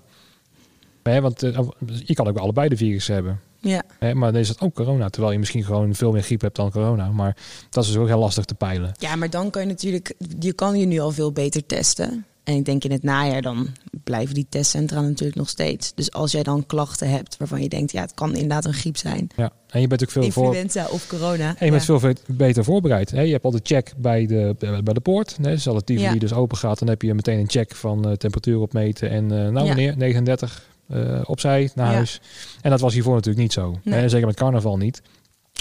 Hè, 1.02 1.20
want 1.20 1.42
eh, 1.42 1.58
je 2.04 2.14
kan 2.14 2.28
ook 2.28 2.38
allebei 2.38 2.68
de 2.68 2.76
virus 2.76 3.06
hebben. 3.06 3.40
Ja, 3.60 3.82
Hè? 3.98 4.14
Maar 4.14 4.32
dan 4.32 4.40
is 4.40 4.48
het 4.48 4.60
ook 4.60 4.74
corona. 4.74 5.08
Terwijl 5.08 5.32
je 5.32 5.38
misschien 5.38 5.64
gewoon 5.64 5.94
veel 5.94 6.12
meer 6.12 6.22
griep 6.22 6.40
hebt 6.40 6.56
dan 6.56 6.70
corona. 6.70 7.08
Maar 7.08 7.36
dat 7.70 7.84
is 7.84 7.90
dus 7.90 7.98
ook 8.00 8.06
heel 8.06 8.18
lastig 8.18 8.44
te 8.44 8.54
peilen. 8.54 8.92
ja, 8.98 9.16
maar 9.16 9.30
dan 9.30 9.50
kan 9.50 9.62
je 9.62 9.68
natuurlijk... 9.68 10.14
Je 10.38 10.52
kan 10.52 10.78
je 10.78 10.86
nu 10.86 10.98
al 10.98 11.10
veel 11.10 11.32
beter 11.32 11.66
testen. 11.66 12.26
En 12.44 12.54
ik 12.54 12.64
denk 12.64 12.84
in 12.84 12.90
het 12.92 13.02
najaar 13.02 13.42
dan 13.42 13.68
blijven 14.04 14.34
die 14.34 14.46
testcentra 14.48 15.00
natuurlijk 15.00 15.38
nog 15.38 15.48
steeds. 15.48 15.92
Dus 15.94 16.12
als 16.12 16.32
jij 16.32 16.42
dan 16.42 16.66
klachten 16.66 17.10
hebt 17.10 17.36
waarvan 17.36 17.62
je 17.62 17.68
denkt... 17.68 17.92
Ja, 17.92 18.00
het 18.00 18.14
kan 18.14 18.32
inderdaad 18.34 18.64
een 18.64 18.72
griep 18.74 18.96
zijn. 18.96 19.28
Ja. 19.36 19.52
En 19.68 19.80
je 19.80 19.86
bent 19.86 20.02
ook 20.02 20.10
veel 20.10 20.30
voor. 20.30 20.44
Influenza 20.44 20.86
of 20.90 21.06
corona. 21.06 21.54
En 21.58 21.64
je 21.66 21.70
bent 21.70 21.84
veel 21.84 22.00
ve- 22.00 22.16
beter 22.26 22.64
voorbereid. 22.64 23.10
Hè? 23.10 23.20
Je 23.20 23.32
hebt 23.32 23.44
al 23.44 23.50
de 23.50 23.60
check 23.62 23.92
bij 23.96 24.26
de, 24.26 24.56
bij 24.84 24.94
de 24.94 25.00
poort. 25.00 25.36
Hè? 25.42 25.50
Dus 25.50 25.68
als 25.68 25.76
het 25.76 25.88
Ja. 26.00 26.14
dus 26.14 26.32
open 26.32 26.56
gaat, 26.56 26.78
dan 26.78 26.88
heb 26.88 27.02
je 27.02 27.14
meteen 27.14 27.38
een 27.38 27.50
check 27.50 27.74
van 27.74 28.04
eh, 28.08 28.12
temperatuur 28.12 28.58
opmeten. 28.60 29.10
En 29.10 29.24
eh, 29.24 29.48
nou 29.48 29.66
Ja. 29.66 29.74
meneer, 29.74 29.96
39 29.96 30.66
eh, 30.88 31.20
opzij 31.24 31.70
naar 31.74 31.92
huis. 31.94 32.20
En 32.62 32.70
dat 32.70 32.80
was 32.80 32.92
hiervoor 32.94 33.14
natuurlijk 33.14 33.42
niet 33.42 33.52
zo. 33.52 33.78
Nee. 33.84 34.00
Hè? 34.00 34.08
Zeker 34.08 34.26
met 34.26 34.36
carnaval 34.36 34.76
niet. 34.76 35.02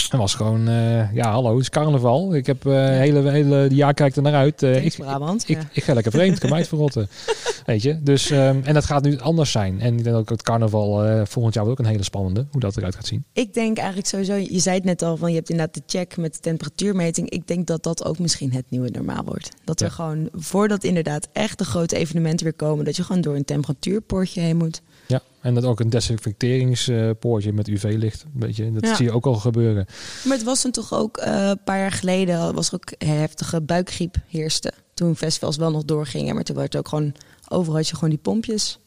Het 0.02 0.12
was 0.22 0.36
gewoon, 0.36 0.68
eh, 0.68 1.14
ja 1.14 1.32
hallo, 1.32 1.52
het 1.54 1.62
is 1.62 1.70
carnaval. 1.70 2.36
Ik 2.36 2.46
heb 2.46 2.66
eh 2.66 2.74
hele, 2.74 3.30
hele 3.30 3.68
jaar 3.72 3.94
kijk 3.94 4.16
er 4.16 4.22
naar 4.22 4.34
uit. 4.34 4.64
Eh, 4.64 4.72
Thanks, 4.74 4.96
ik, 4.98 5.02
Brabant. 5.04 5.50
ik, 5.50 5.58
ja. 5.58 5.70
ik 5.74 5.84
ga 5.84 5.94
lekker 5.94 6.12
vreemd, 6.12 6.40
kan 6.40 6.50
mij 6.50 6.60
het 6.60 6.68
verrotten. 6.68 7.10
Weet 7.66 7.82
je, 7.82 8.04
dus, 8.04 8.30
ehm, 8.30 8.60
en 8.64 8.74
dat 8.74 8.86
gaat 8.86 9.04
nu 9.04 9.20
anders 9.20 9.52
zijn. 9.52 9.80
En 9.82 9.98
ik 9.98 10.04
denk 10.04 10.16
ook 10.16 10.30
het 10.30 10.42
carnaval 10.42 11.26
volgend 11.26 11.54
jaar 11.54 11.64
wordt 11.64 11.80
ook 11.80 11.86
een 11.86 11.92
hele 11.92 12.04
spannende, 12.04 12.46
hoe 12.52 12.60
dat 12.62 12.78
eruit 12.78 12.96
gaat 12.96 13.06
zien. 13.08 13.26
Ik 13.34 13.54
denk 13.54 13.78
eigenlijk 13.78 14.08
sowieso, 14.08 14.34
je 14.36 14.60
zei 14.60 14.76
het 14.76 14.86
net 14.86 15.02
al, 15.02 15.18
van 15.18 15.30
je 15.30 15.36
hebt 15.36 15.50
inderdaad 15.50 15.76
de 15.76 15.82
check 15.86 16.18
met 16.18 16.34
de 16.34 16.40
temperatuurmeting. 16.40 17.30
Ik 17.30 17.48
denk 17.48 17.68
dat 17.68 17.84
dat 17.84 18.06
ook 18.06 18.20
misschien 18.20 18.52
het 18.54 18.66
nieuwe 18.70 18.90
normaal 18.90 19.24
wordt. 19.24 19.50
Dat 19.64 19.80
er 19.80 19.86
Ja. 19.88 19.92
gewoon, 19.94 20.30
voordat 20.34 20.84
inderdaad 20.84 21.28
echt 21.34 21.58
de 21.58 21.66
grote 21.66 21.96
evenementen 21.96 22.44
weer 22.46 22.56
komen, 22.56 22.86
dat 22.86 22.96
je 22.96 23.04
gewoon 23.04 23.22
door 23.22 23.36
een 23.36 23.46
temperatuurpoortje 23.46 24.42
heen 24.42 24.58
moet. 24.58 24.82
Ja, 25.08 25.22
en 25.42 25.54
dat 25.54 25.64
ook 25.66 25.80
een 25.80 25.90
desinfecteringspoortje 25.90 27.54
met 27.54 27.68
UV-licht. 27.68 28.26
Weet 28.34 28.56
je, 28.56 28.72
dat 28.72 28.86
Ja. 28.86 28.96
zie 28.96 29.06
je 29.06 29.12
ook 29.12 29.26
al 29.26 29.34
gebeuren. 29.36 29.86
Maar 30.26 30.38
het 30.38 30.46
was 30.46 30.62
dan 30.62 30.72
toch 30.72 30.94
ook 30.94 31.18
eh, 31.18 31.48
een 31.48 31.64
paar 31.64 31.78
jaar 31.80 31.92
geleden, 31.92 32.54
was 32.54 32.68
er 32.68 32.74
ook 32.76 32.92
heftige 33.08 33.62
buikgriep 33.62 34.16
heerste. 34.28 34.72
Toen 34.94 35.16
festivals 35.16 35.58
wel 35.58 35.72
nog 35.72 35.86
doorgingen, 35.86 36.36
maar 36.36 36.44
toen 36.44 36.56
werd 36.56 36.76
ook 36.76 36.88
gewoon, 36.88 37.14
overal 37.50 37.76
had 37.78 37.88
je 37.88 37.94
gewoon 37.96 38.10
die 38.10 38.20
pompjes. 38.20 38.78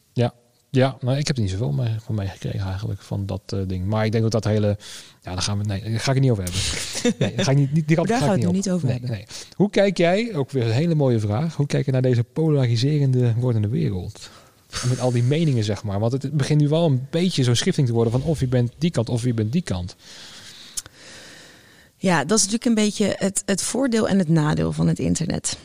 Ja, 0.69 0.97
maar 1.01 1.17
ik 1.17 1.27
heb 1.27 1.35
er 1.35 1.41
niet 1.41 1.51
zoveel 1.51 1.71
mee, 1.71 1.95
van 1.99 2.15
meegekregen 2.15 2.59
eigenlijk, 2.59 3.01
van 3.01 3.25
dat 3.25 3.41
eh, 3.45 3.59
ding. 3.67 3.85
Maar 3.85 4.05
ik 4.05 4.11
denk 4.11 4.23
dat 4.23 4.31
dat 4.31 4.43
hele... 4.43 4.67
Ja, 5.21 5.33
daar 5.33 5.41
gaan 5.41 5.57
we... 5.57 5.63
Nee, 5.63 5.81
daar 5.81 5.99
ga 5.99 6.11
ik 6.11 6.15
het 6.15 6.19
niet 6.23 6.31
over 6.31 6.43
hebben. 6.43 6.61
Nee, 7.19 7.35
daar 7.35 7.45
ga 7.45 7.51
ik 7.51 7.57
niet, 7.57 7.73
die, 7.73 7.85
die 7.85 7.95
Daar 7.95 8.05
ga 8.07 8.17
gaan 8.17 8.35
ik 8.35 8.41
we 8.41 8.47
het 8.47 8.47
niet 8.47 8.47
op. 8.47 8.53
niet 8.53 8.69
over 8.71 8.87
Nee, 8.87 8.97
hebben. 8.97 9.11
nee. 9.17 9.25
Hoe 9.55 9.69
kijk 9.69 9.97
jij, 9.97 10.35
ook 10.35 10.51
weer 10.51 10.65
een 10.65 10.71
hele 10.71 10.95
mooie 10.95 11.19
vraag, 11.19 11.55
hoe 11.55 11.65
kijk 11.65 11.85
je 11.85 11.91
naar 11.91 12.01
deze 12.01 12.23
polariserende 12.23 13.33
wordende 13.37 13.67
wereld? 13.67 14.29
Met 14.89 14.99
al 14.99 15.11
die 15.11 15.23
meningen, 15.23 15.63
zeg 15.63 15.83
maar. 15.83 15.99
Want 15.99 16.11
het 16.11 16.31
begint 16.31 16.61
nu 16.61 16.67
wel 16.67 16.85
een 16.85 17.07
beetje 17.09 17.43
zo'n 17.43 17.55
schifting 17.55 17.87
te 17.87 17.93
worden 17.93 18.11
van 18.11 18.23
of 18.23 18.39
je 18.39 18.47
bent 18.47 18.71
die 18.77 18.91
kant 18.91 19.09
of 19.09 19.23
je 19.23 19.33
bent 19.33 19.51
die 19.51 19.61
kant. 19.61 19.95
Ja, 21.97 22.25
dat 22.25 22.37
is 22.37 22.43
natuurlijk 22.43 22.65
een 22.65 22.83
beetje 22.85 23.15
het, 23.17 23.43
het 23.45 23.61
voordeel 23.61 24.07
en 24.07 24.17
het 24.17 24.29
nadeel 24.29 24.71
van 24.71 24.87
het 24.87 24.99
internet. 24.99 25.57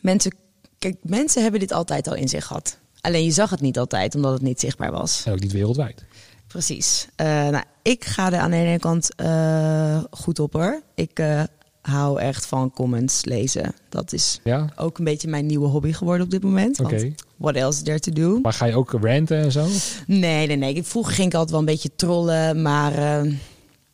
Mensen, 0.00 0.34
kijk, 0.78 0.96
mensen 1.02 1.42
hebben 1.42 1.60
dit 1.60 1.72
altijd 1.72 2.08
al 2.08 2.14
in 2.14 2.28
zich 2.28 2.46
gehad. 2.46 2.78
Alleen 3.00 3.24
je 3.24 3.30
zag 3.30 3.50
het 3.50 3.60
niet 3.60 3.78
altijd, 3.78 4.14
omdat 4.14 4.32
het 4.32 4.42
niet 4.42 4.60
zichtbaar 4.60 4.90
was. 4.90 5.22
En 5.24 5.32
ook 5.32 5.40
niet 5.40 5.52
wereldwijd. 5.52 6.04
Precies. 6.46 7.08
Eh, 7.16 7.26
nou, 7.26 7.64
ik 7.82 8.04
ga 8.04 8.32
er 8.32 8.38
aan 8.38 8.50
de 8.50 8.56
ene 8.56 8.78
kant 8.78 9.14
eh, 9.14 10.04
goed 10.10 10.38
op 10.38 10.52
hoor. 10.52 10.82
Ik 10.94 11.18
eh, 11.18 11.42
hou 11.88 12.20
echt 12.20 12.46
van 12.46 12.70
comments 12.70 13.24
lezen. 13.24 13.74
Dat 13.88 14.12
is 14.12 14.40
Ja? 14.44 14.66
ook 14.76 14.98
een 14.98 15.04
beetje 15.04 15.28
mijn 15.28 15.46
nieuwe 15.46 15.66
hobby 15.66 15.92
geworden 15.92 16.24
op 16.24 16.30
dit 16.30 16.42
moment. 16.42 16.80
Oké. 16.80 17.14
What 17.36 17.54
else 17.54 17.78
is 17.78 17.84
there 17.84 18.00
to 18.00 18.12
do? 18.12 18.38
Maar 18.42 18.52
ga 18.52 18.64
je 18.66 18.74
ook 18.76 18.90
ranten 19.00 19.38
en 19.38 19.52
zo? 19.52 19.66
Nee, 20.06 20.46
nee, 20.46 20.56
nee. 20.56 20.82
Vroeger 20.82 21.14
ging 21.14 21.26
ik 21.26 21.32
altijd 21.32 21.50
wel 21.50 21.60
een 21.60 21.66
beetje 21.66 21.90
trollen, 21.96 22.62
maar... 22.62 22.92
eh, 22.94 23.32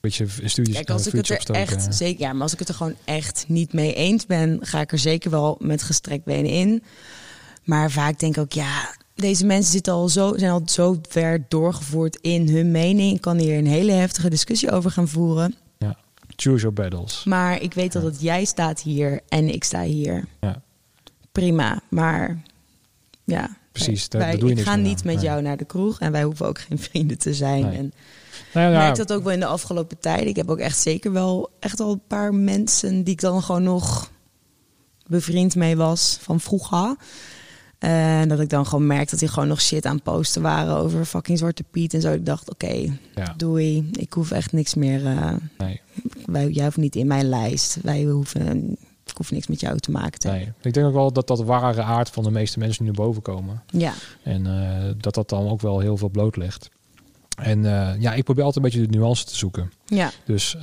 beetje 0.01 0.27
studies 0.45 0.75
Kijk, 0.75 0.91
als 0.91 1.07
ik 1.07 1.13
het 1.13 1.29
er 1.29 1.37
opstoken. 1.37 1.63
echt 1.63 1.95
zeker, 1.95 2.21
ja, 2.21 2.33
maar 2.33 2.43
als 2.43 2.53
ik 2.53 2.59
het 2.59 2.69
er 2.69 2.75
gewoon 2.75 2.95
echt 3.05 3.45
niet 3.49 3.73
mee 3.73 3.95
eens 3.95 4.27
ben, 4.27 4.59
ga 4.61 4.81
ik 4.81 4.93
er 4.93 4.99
zeker 4.99 5.31
wel 5.31 5.57
met 5.61 5.83
gestrekt 5.83 6.25
benen 6.25 6.51
in. 6.51 6.83
Maar 7.65 7.91
vaak 7.91 8.19
denk 8.19 8.37
ik 8.37 8.43
ook, 8.43 8.53
ja, 8.53 8.95
deze 9.15 9.47
mensen 9.47 9.73
zitten 9.73 9.93
al 9.93 10.09
zo, 10.09 10.35
zijn 10.37 10.51
al 10.51 10.63
zo 10.67 10.99
ver 11.09 11.45
doorgevoerd 11.49 12.19
in 12.21 12.49
hun 12.49 12.71
mening. 12.71 13.15
Ik 13.15 13.21
kan 13.21 13.39
hier 13.39 13.59
een 13.59 13.67
hele 13.67 13.93
heftige 13.93 14.31
discussie 14.31 14.71
over 14.71 14.91
gaan 14.91 15.09
voeren. 15.09 15.55
Choose 16.37 16.61
your 16.61 16.73
battles. 16.73 17.25
Maar 17.25 17.63
ik 17.63 17.75
weet 17.75 17.93
dat 17.93 18.03
het 18.03 18.21
jij 18.21 18.45
staat 18.45 18.81
hier 18.83 19.21
en 19.29 19.49
ik 19.55 19.65
sta 19.65 19.83
hier. 19.83 20.25
Ja. 20.41 20.63
Prima, 21.33 21.81
maar 21.91 22.43
ja. 23.25 23.57
Precies, 23.73 24.09
daar- 24.09 24.21
wij, 24.21 24.31
daar 24.31 24.39
doe 24.41 24.49
je 24.49 24.55
ik 24.55 24.61
niks 24.61 24.71
ga 24.71 24.77
niet 24.77 24.99
aan. 25.01 25.07
met 25.07 25.15
Nee. 25.15 25.25
jou 25.25 25.43
naar 25.43 25.57
de 25.57 25.65
kroeg 25.65 26.01
en 26.01 26.13
wij 26.13 26.23
hoeven 26.23 26.47
ook 26.47 26.59
geen 26.59 26.79
vrienden 26.79 27.19
te 27.19 27.35
zijn. 27.35 27.63
Nee. 27.63 27.77
En 27.79 27.93
Nou 28.55 28.67
ik 28.69 28.73
ja, 28.73 28.79
merk 28.83 28.97
dat 28.97 29.13
ook 29.13 29.23
wel 29.23 29.33
in 29.33 29.41
de 29.41 29.47
afgelopen 29.47 29.99
tijd. 29.99 30.27
Ik 30.27 30.37
heb 30.37 30.51
ook 30.51 30.59
echt 30.59 30.79
zeker 30.79 31.13
wel 31.13 31.51
echt 31.61 31.81
al 31.81 31.93
een 31.93 32.03
paar 32.07 32.35
mensen 32.35 33.03
die 33.05 33.13
ik 33.15 33.21
dan 33.21 33.43
gewoon 33.43 33.63
nog 33.63 34.11
bevriend 35.07 35.55
mee 35.55 35.77
was 35.77 36.19
van 36.21 36.41
vroeger. 36.41 36.97
En 37.85 38.29
dat 38.29 38.41
ik 38.41 38.49
dan 38.49 38.67
gewoon 38.67 38.87
merk 38.87 39.11
dat 39.11 39.19
die 39.19 39.29
gewoon 39.29 39.49
nog 39.49 39.61
shit 39.61 39.87
aan 39.87 40.03
posten 40.03 40.43
waren 40.43 40.77
over 40.77 41.05
fucking 41.05 41.39
Zwarte 41.39 41.65
Piet 41.71 41.95
en 41.95 42.01
zo. 42.01 42.13
Ik 42.13 42.27
dacht, 42.27 42.51
oké, 42.51 42.73
ja, 43.15 43.35
doei. 43.37 43.89
Ik 43.93 44.13
hoef 44.13 44.31
echt 44.31 44.53
niks 44.53 44.75
meer. 44.75 45.07
eh, 45.07 45.33
nee, 45.59 45.81
wij, 46.27 46.49
jij 46.49 46.65
hoeft 46.65 46.77
niet 46.77 46.97
in 46.97 47.07
mijn 47.07 47.29
lijst. 47.29 47.79
Wij 47.83 48.03
hoeven, 48.05 48.71
ik 49.07 49.17
hoef 49.17 49.31
niks 49.31 49.47
met 49.47 49.61
jou 49.61 49.79
te 49.79 49.91
maken 49.91 50.19
te 50.21 50.29
hebben. 50.29 50.47
nee. 50.47 50.55
Ik 50.63 50.73
denk 50.75 50.87
ook 50.87 50.93
wel 50.93 51.13
dat 51.13 51.27
dat 51.27 51.43
ware 51.43 51.83
aard 51.83 52.11
van 52.11 52.23
de 52.25 52.31
meeste 52.31 52.59
mensen 52.59 52.85
nu 52.85 52.91
boven 52.93 53.23
komen. 53.23 53.63
Ja, 53.67 53.93
En 54.23 54.47
eh, 54.47 54.91
dat 55.01 55.15
dat 55.15 55.29
dan 55.29 55.49
ook 55.49 55.61
wel 55.61 55.79
heel 55.81 55.97
veel 55.97 56.09
bloot 56.11 56.37
legt. 56.37 56.69
En 57.43 57.65
eh, 57.67 58.01
ja, 58.01 58.15
ik 58.15 58.25
probeer 58.25 58.45
altijd 58.45 58.65
een 58.65 58.71
beetje 58.71 58.87
de 58.89 58.99
nuance 58.99 59.25
te 59.25 59.37
zoeken. 59.37 59.73
ja, 59.87 60.11
Dus 60.25 60.57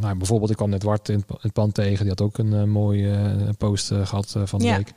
nou, 0.00 0.16
bijvoorbeeld, 0.16 0.50
ik 0.50 0.56
kwam 0.56 0.70
net 0.70 0.82
Wart 0.82 1.08
in 1.08 1.16
het 1.16 1.26
pa- 1.26 1.36
het 1.40 1.52
pand 1.52 1.74
tegen. 1.74 1.98
Die 2.00 2.08
had 2.08 2.20
ook 2.20 2.38
een 2.38 2.70
mooie 2.70 3.14
post 3.58 3.90
eh, 3.90 4.06
gehad 4.06 4.34
eh, 4.36 4.42
van 4.44 4.58
de 4.58 4.64
Ja. 4.64 4.76
week. 4.76 4.92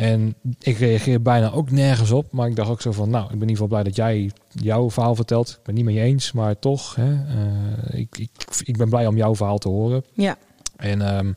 En 0.00 0.34
ik 0.60 0.78
reageer 0.78 1.22
bijna 1.22 1.50
ook 1.50 1.70
nergens 1.70 2.10
op. 2.10 2.32
Maar 2.32 2.48
ik 2.48 2.56
dacht 2.56 2.70
ook 2.70 2.80
zo 2.80 2.92
van, 2.92 3.10
nou, 3.10 3.24
ik 3.24 3.30
ben 3.30 3.40
in 3.40 3.48
ieder 3.48 3.56
geval 3.56 3.68
blij 3.68 3.82
dat 3.82 3.96
jij 3.96 4.30
jouw 4.52 4.90
verhaal 4.90 5.14
vertelt. 5.14 5.48
Ik 5.48 5.62
ben 5.62 5.74
niet 5.74 5.84
met 5.84 5.94
je 5.94 6.00
eens, 6.00 6.32
maar 6.32 6.58
toch. 6.58 6.94
Hè, 6.94 7.12
eh, 7.12 7.98
ik, 8.00 8.18
ik, 8.18 8.30
ik 8.64 8.76
ben 8.76 8.88
blij 8.88 9.06
om 9.06 9.16
jouw 9.16 9.34
verhaal 9.34 9.58
te 9.58 9.68
horen. 9.68 10.04
ja, 10.12 10.36
En 10.76 11.02
ehm, 11.02 11.32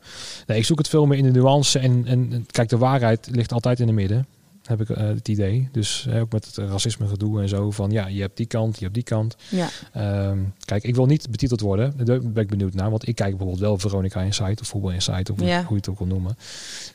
nee, 0.46 0.58
ik 0.58 0.64
zoek 0.64 0.78
het 0.78 0.88
veel 0.88 1.06
meer 1.06 1.18
in 1.18 1.24
de 1.24 1.40
nuance. 1.40 1.78
En, 1.78 2.06
en 2.06 2.46
kijk, 2.50 2.68
de 2.68 2.78
waarheid 2.78 3.28
ligt 3.30 3.52
altijd 3.52 3.80
in 3.80 3.86
het 3.86 3.96
midden. 3.96 4.26
Heb 4.64 4.80
ik 4.80 4.90
eh, 4.90 5.06
het 5.06 5.28
idee. 5.28 5.68
Dus 5.72 6.08
ook 6.14 6.32
met 6.32 6.44
het 6.46 6.56
racisme 6.56 7.06
gedoe 7.08 7.40
en 7.42 7.48
zo. 7.48 7.70
Van 7.70 7.90
ja, 7.90 8.06
je 8.06 8.20
hebt 8.20 8.36
die 8.36 8.46
kant, 8.46 8.74
je 8.76 8.82
hebt 8.82 8.94
die 8.94 9.02
kant. 9.04 9.36
ja, 9.50 9.68
Ehm, 9.92 10.38
kijk, 10.64 10.82
ik 10.82 10.94
wil 10.94 11.06
niet 11.06 11.30
betiteld 11.30 11.60
worden. 11.60 12.04
Daar 12.04 12.20
ben 12.20 12.42
ik 12.42 12.48
benieuwd 12.48 12.74
naar. 12.74 12.90
Want 12.90 13.08
ik 13.08 13.14
kijk 13.14 13.28
bijvoorbeeld 13.30 13.60
wel 13.60 13.78
Veronica 13.78 14.20
Insight 14.20 14.60
of 14.60 14.66
Voetbal 14.66 14.90
Insight. 14.90 15.30
Of 15.30 15.38
hoe- 15.38 15.48
Ja. 15.48 15.58
hoe 15.60 15.68
je 15.70 15.74
het 15.76 15.88
ook 15.88 15.98
wil 15.98 16.06
noemen. 16.06 16.36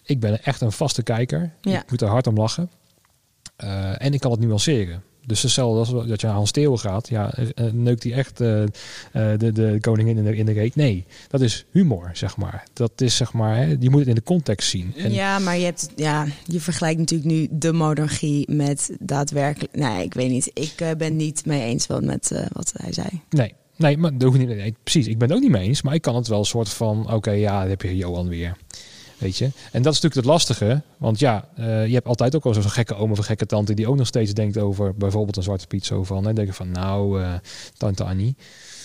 Ik 0.04 0.20
ben 0.20 0.44
echt 0.44 0.62
een 0.62 0.72
vaste 0.72 1.04
kijker. 1.04 1.52
Ja. 1.62 1.82
Ik 1.82 1.90
moet 1.92 2.02
er 2.02 2.08
hard 2.08 2.28
om 2.28 2.36
lachen. 2.38 2.70
Eh, 3.56 4.02
en 4.06 4.14
ik 4.14 4.20
kan 4.20 4.32
het 4.32 4.40
nuanceren. 4.40 5.04
Dus 5.26 5.42
hetzelfde 5.42 5.80
als 5.80 6.08
dat 6.08 6.22
je 6.22 6.28
naar 6.28 6.36
Hans 6.36 6.52
Theo 6.52 6.78
gaat. 6.78 7.10
Ja, 7.10 7.34
eh, 7.34 7.66
neukt 7.72 8.04
hij 8.04 8.14
echt 8.14 8.42
eh, 8.42 8.64
eh, 8.64 8.70
de, 9.12 9.52
de 9.52 9.78
koningin 9.82 10.18
in 10.18 10.24
de, 10.24 10.36
in 10.36 10.46
de 10.46 10.52
reet? 10.52 10.76
Nee, 10.76 11.06
dat 11.28 11.42
is 11.42 11.66
humor, 11.72 12.10
zeg 12.14 12.38
maar. 12.38 12.64
Dat 12.74 13.02
is 13.02 13.16
zeg 13.16 13.34
maar, 13.34 13.56
hè, 13.56 13.76
je 13.80 13.90
moet 13.90 14.00
het 14.00 14.10
in 14.10 14.16
de 14.16 14.24
context 14.24 14.70
zien. 14.70 14.94
En, 14.98 15.12
ja, 15.12 15.40
maar 15.40 15.58
je, 15.58 15.66
hebt, 15.66 15.90
ja, 15.96 16.26
je 16.46 16.60
vergelijkt 16.60 17.00
natuurlijk 17.00 17.30
nu 17.30 17.48
de 17.52 17.74
monarchie 17.74 18.52
met 18.52 18.98
daadwerkelijk... 19.00 19.76
Nee, 19.76 20.04
ik 20.04 20.14
weet 20.14 20.30
niet. 20.30 20.52
Ik 20.54 20.74
eh, 20.76 20.92
ben 20.98 21.16
niet 21.16 21.46
mee 21.46 21.62
eens 21.62 21.88
wel 21.88 22.02
met 22.02 22.32
eh, 22.32 22.46
wat 22.52 22.74
hij 22.76 22.94
zei. 22.94 23.08
Nee, 23.30 23.54
nee, 23.76 23.98
maar 23.98 24.12
niet, 24.12 24.48
nee, 24.48 24.76
precies. 24.84 25.08
Ik 25.08 25.18
ben 25.18 25.28
het 25.28 25.38
ook 25.38 25.44
niet 25.44 25.52
mee 25.52 25.68
eens. 25.68 25.82
Maar 25.82 25.94
ik 25.94 26.02
kan 26.02 26.16
het 26.16 26.28
wel 26.28 26.40
een 26.40 26.46
soort 26.46 26.70
van, 26.70 27.14
oké, 27.14 27.32
ja, 27.32 27.60
dan 27.60 27.70
heb 27.70 27.82
je 27.82 27.96
Johan 27.96 28.28
weer. 28.28 28.58
Weet 29.20 29.38
je? 29.38 29.46
En 29.46 29.82
dat 29.82 29.94
is 29.94 30.02
natuurlijk 30.02 30.16
het 30.16 30.26
lastige. 30.26 30.82
Want 30.98 31.20
ja, 31.20 31.48
eh, 31.56 31.88
je 31.88 31.94
hebt 31.94 32.08
altijd 32.08 32.36
ook 32.36 32.44
wel 32.44 32.54
zo'n 32.54 32.64
gekke 32.70 32.96
oom 32.96 33.12
of 33.12 33.18
een 33.18 33.24
gekke 33.24 33.46
tante... 33.46 33.74
die 33.74 33.88
ook 33.88 33.96
nog 33.96 34.08
steeds 34.08 34.34
denkt 34.34 34.58
over 34.58 34.96
bijvoorbeeld 34.96 35.38
een 35.38 35.44
zwarte 35.44 35.68
piet. 35.68 35.86
Zo 35.86 36.04
van, 36.04 36.26
hè, 36.26 36.34
denk 36.34 36.48
ik 36.48 36.54
van, 36.54 36.72
nou, 36.72 37.22
eh, 37.22 37.34
tante 37.78 38.04
Annie. 38.04 38.36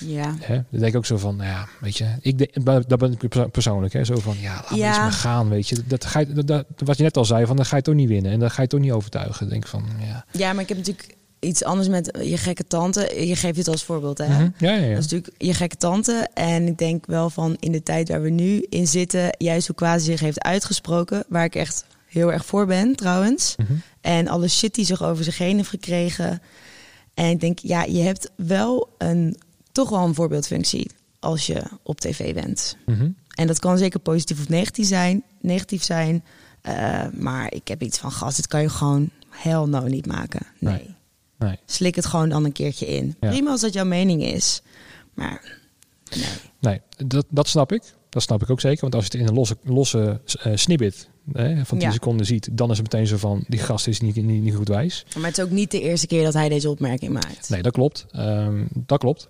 Ja, 0.01 0.35
Hè? 0.41 0.55
Dan 0.55 0.81
denk 0.81 0.85
ik 0.93 0.97
ook 0.97 1.07
zo 1.07 1.17
van, 1.19 1.37
nou 1.37 1.49
ja, 1.49 1.69
weet 1.81 1.97
je... 1.97 2.07
Ik 2.21 2.39
denk, 2.39 2.65
dat 2.89 2.99
ben 2.99 3.13
ik 3.13 3.29
perso- 3.29 3.49
persoonlijk, 3.49 3.93
hè. 3.93 4.05
Zo 4.05 4.15
van, 4.19 4.37
ja, 4.41 4.55
laat 4.55 4.79
Ja. 4.79 4.89
eens 4.89 4.97
maar 4.99 5.13
gaan, 5.13 5.49
weet 5.49 5.69
je. 5.69 5.77
Dat 5.87 6.05
ga 6.05 6.19
je, 6.21 6.33
dat, 6.33 6.47
dat- 6.47 6.67
wat 6.77 6.97
je 6.97 7.03
net 7.03 7.17
al 7.17 7.25
zei, 7.25 7.47
van, 7.47 7.57
dan 7.57 7.67
ga 7.67 7.77
je 7.77 7.83
toch 7.83 7.95
niet 7.95 8.09
winnen. 8.09 8.33
En 8.33 8.39
dan 8.41 8.51
ga 8.51 8.63
je 8.63 8.69
toch 8.69 8.81
niet 8.81 8.93
overtuigen. 8.93 9.49
Denk 9.49 9.67
van, 9.67 9.85
ja... 10.07 10.25
ja, 10.31 10.53
maar 10.53 10.63
ik 10.63 10.69
heb 10.69 10.79
natuurlijk 10.79 11.17
iets 11.45 11.65
anders 11.65 11.89
met 11.89 12.19
je 12.23 12.37
gekke 12.37 12.67
tante. 12.67 13.27
Je 13.27 13.37
geeft 13.37 13.57
dit 13.57 13.69
als 13.69 13.85
voorbeeld, 13.85 14.19
hè? 14.19 14.29
Mhm. 14.29 14.49
Ja, 14.59 14.75
ja, 14.75 14.85
ja. 14.85 14.95
Dat 14.95 15.05
is 15.05 15.11
natuurlijk 15.11 15.35
je 15.39 15.55
gekke 15.55 15.77
tante. 15.77 16.29
En 16.35 16.67
ik 16.67 16.79
denk 16.79 17.07
wel 17.07 17.31
van 17.31 17.57
in 17.61 17.73
de 17.73 17.83
tijd 17.83 18.09
waar 18.09 18.23
we 18.23 18.31
nu 18.31 18.67
in 18.69 18.87
zitten, 18.87 19.35
juist 19.39 19.67
hoe 19.67 19.77
Quasi 19.77 20.05
zich 20.05 20.21
heeft 20.21 20.43
uitgesproken, 20.43 21.25
waar 21.29 21.45
ik 21.45 21.55
echt 21.55 21.85
heel 22.07 22.33
erg 22.33 22.47
voor 22.47 22.67
ben 22.67 22.97
trouwens. 22.97 23.55
Mhm. 23.57 23.73
En 24.01 24.29
alle 24.29 24.49
shit 24.49 24.75
die 24.75 24.85
zich 24.85 25.03
over 25.03 25.25
zich 25.25 25.39
heen 25.39 25.57
heeft 25.57 25.69
gekregen. 25.69 26.43
En 27.15 27.31
ik 27.31 27.41
denk, 27.41 27.59
ja, 27.59 27.83
je 27.83 28.03
hebt 28.03 28.31
wel 28.37 28.89
een 28.99 29.37
toch 29.73 29.91
wel 29.91 30.05
een 30.05 30.15
voorbeeldfunctie 30.15 30.91
als 31.19 31.47
je 31.47 31.63
op 31.83 32.01
tv 32.01 32.35
bent. 32.35 32.77
Mhm. 32.87 33.09
En 33.35 33.47
dat 33.47 33.59
kan 33.59 33.79
zeker 33.79 34.01
positief 34.01 34.41
of 34.41 34.49
negatief 34.49 34.87
zijn. 34.87 35.23
Negatief 35.41 35.83
zijn. 35.83 36.25
Eh, 36.61 37.05
maar 37.13 37.53
ik 37.53 37.69
heb 37.69 37.83
iets 37.83 37.99
van 37.99 38.13
gas. 38.13 38.37
Dit 38.37 38.47
kan 38.47 38.61
je 38.61 38.69
gewoon 38.69 39.11
hell 39.29 39.65
no 39.65 39.87
niet 39.87 40.07
maken. 40.07 40.47
Nee. 40.59 40.75
Nee. 40.75 40.94
Nee. 41.45 41.59
Slik 41.67 41.95
het 41.95 42.07
gewoon 42.07 42.29
dan 42.29 42.45
een 42.45 42.53
keertje 42.53 42.87
in. 42.87 43.17
Ja. 43.21 43.29
Prima 43.29 43.51
als 43.51 43.61
dat 43.61 43.73
jouw 43.73 43.85
mening 43.85 44.23
is. 44.25 44.63
Maar 45.15 45.59
nee. 46.17 46.25
Nee, 46.61 46.81
dat, 47.07 47.27
dat 47.29 47.49
snap 47.49 47.73
ik. 47.73 47.83
Dat 48.09 48.23
snap 48.23 48.43
ik 48.43 48.51
ook 48.51 48.61
zeker. 48.61 48.81
Want 48.81 48.95
als 48.95 49.05
je 49.07 49.11
het 49.11 49.21
in 49.21 49.27
een 49.29 49.35
losse, 49.35 49.57
losse 49.65 50.21
eh, 50.43 50.53
snippet 50.55 51.09
hè, 51.33 51.65
van 51.65 51.79
10 51.79 51.87
Ja. 51.89 51.93
seconden 51.95 52.27
ziet, 52.27 52.49
dan 52.53 52.71
is 52.71 52.79
het 52.79 52.93
meteen 52.93 53.07
zo 53.07 53.17
van 53.17 53.45
die 53.49 53.59
gast 53.61 53.87
is 53.87 54.01
niet, 54.01 54.17
niet, 54.17 54.43
niet 54.43 54.55
goed 54.55 54.69
wijs. 54.69 55.05
Maar 55.17 55.25
het 55.29 55.39
is 55.39 55.45
ook 55.45 55.51
niet 55.51 55.71
de 55.71 55.81
eerste 55.81 56.07
keer 56.07 56.25
dat 56.25 56.35
hij 56.35 56.49
deze 56.49 56.71
opmerking 56.71 57.13
maakt. 57.13 57.49
Nee, 57.49 57.63
dat 57.63 57.73
klopt. 57.73 58.07
Ehm, 58.11 58.65
dat 58.73 58.99
klopt. 58.99 59.27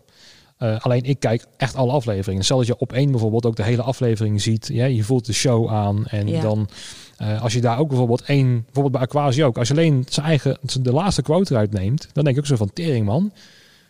Eh, 0.58 0.80
alleen 0.80 1.02
ik 1.02 1.18
kijk 1.20 1.46
echt 1.56 1.74
alle 1.74 1.92
afleveringen. 1.92 2.44
Stel 2.44 2.56
dat 2.56 2.66
je 2.66 2.78
op 2.78 2.92
één 2.92 3.10
bijvoorbeeld 3.10 3.46
ook 3.46 3.56
de 3.56 3.62
hele 3.62 3.82
aflevering 3.82 4.42
ziet. 4.42 4.68
Ja, 4.72 4.84
je 4.84 5.04
voelt 5.04 5.26
de 5.26 5.32
show 5.32 5.68
aan. 5.70 6.06
En 6.06 6.28
Ja. 6.28 6.40
dan 6.42 6.68
eh, 7.16 7.42
als 7.42 7.52
je 7.52 7.60
daar 7.60 7.78
ook 7.78 7.88
bijvoorbeeld 7.88 8.22
één, 8.22 8.62
bijvoorbeeld 8.64 8.92
bij 8.92 9.02
Aquasi 9.02 9.44
ook. 9.44 9.58
Als 9.58 9.68
je 9.68 9.74
alleen 9.74 10.04
zijn 10.08 10.26
eigen, 10.26 10.58
de 10.80 10.92
laatste 10.92 11.22
quote 11.22 11.52
eruit 11.52 11.72
neemt. 11.72 12.08
Dan 12.12 12.24
denk 12.24 12.36
ik 12.36 12.42
ook 12.42 12.48
zo 12.48 12.56
van 12.56 12.72
tering 12.72 13.06
man. 13.06 13.32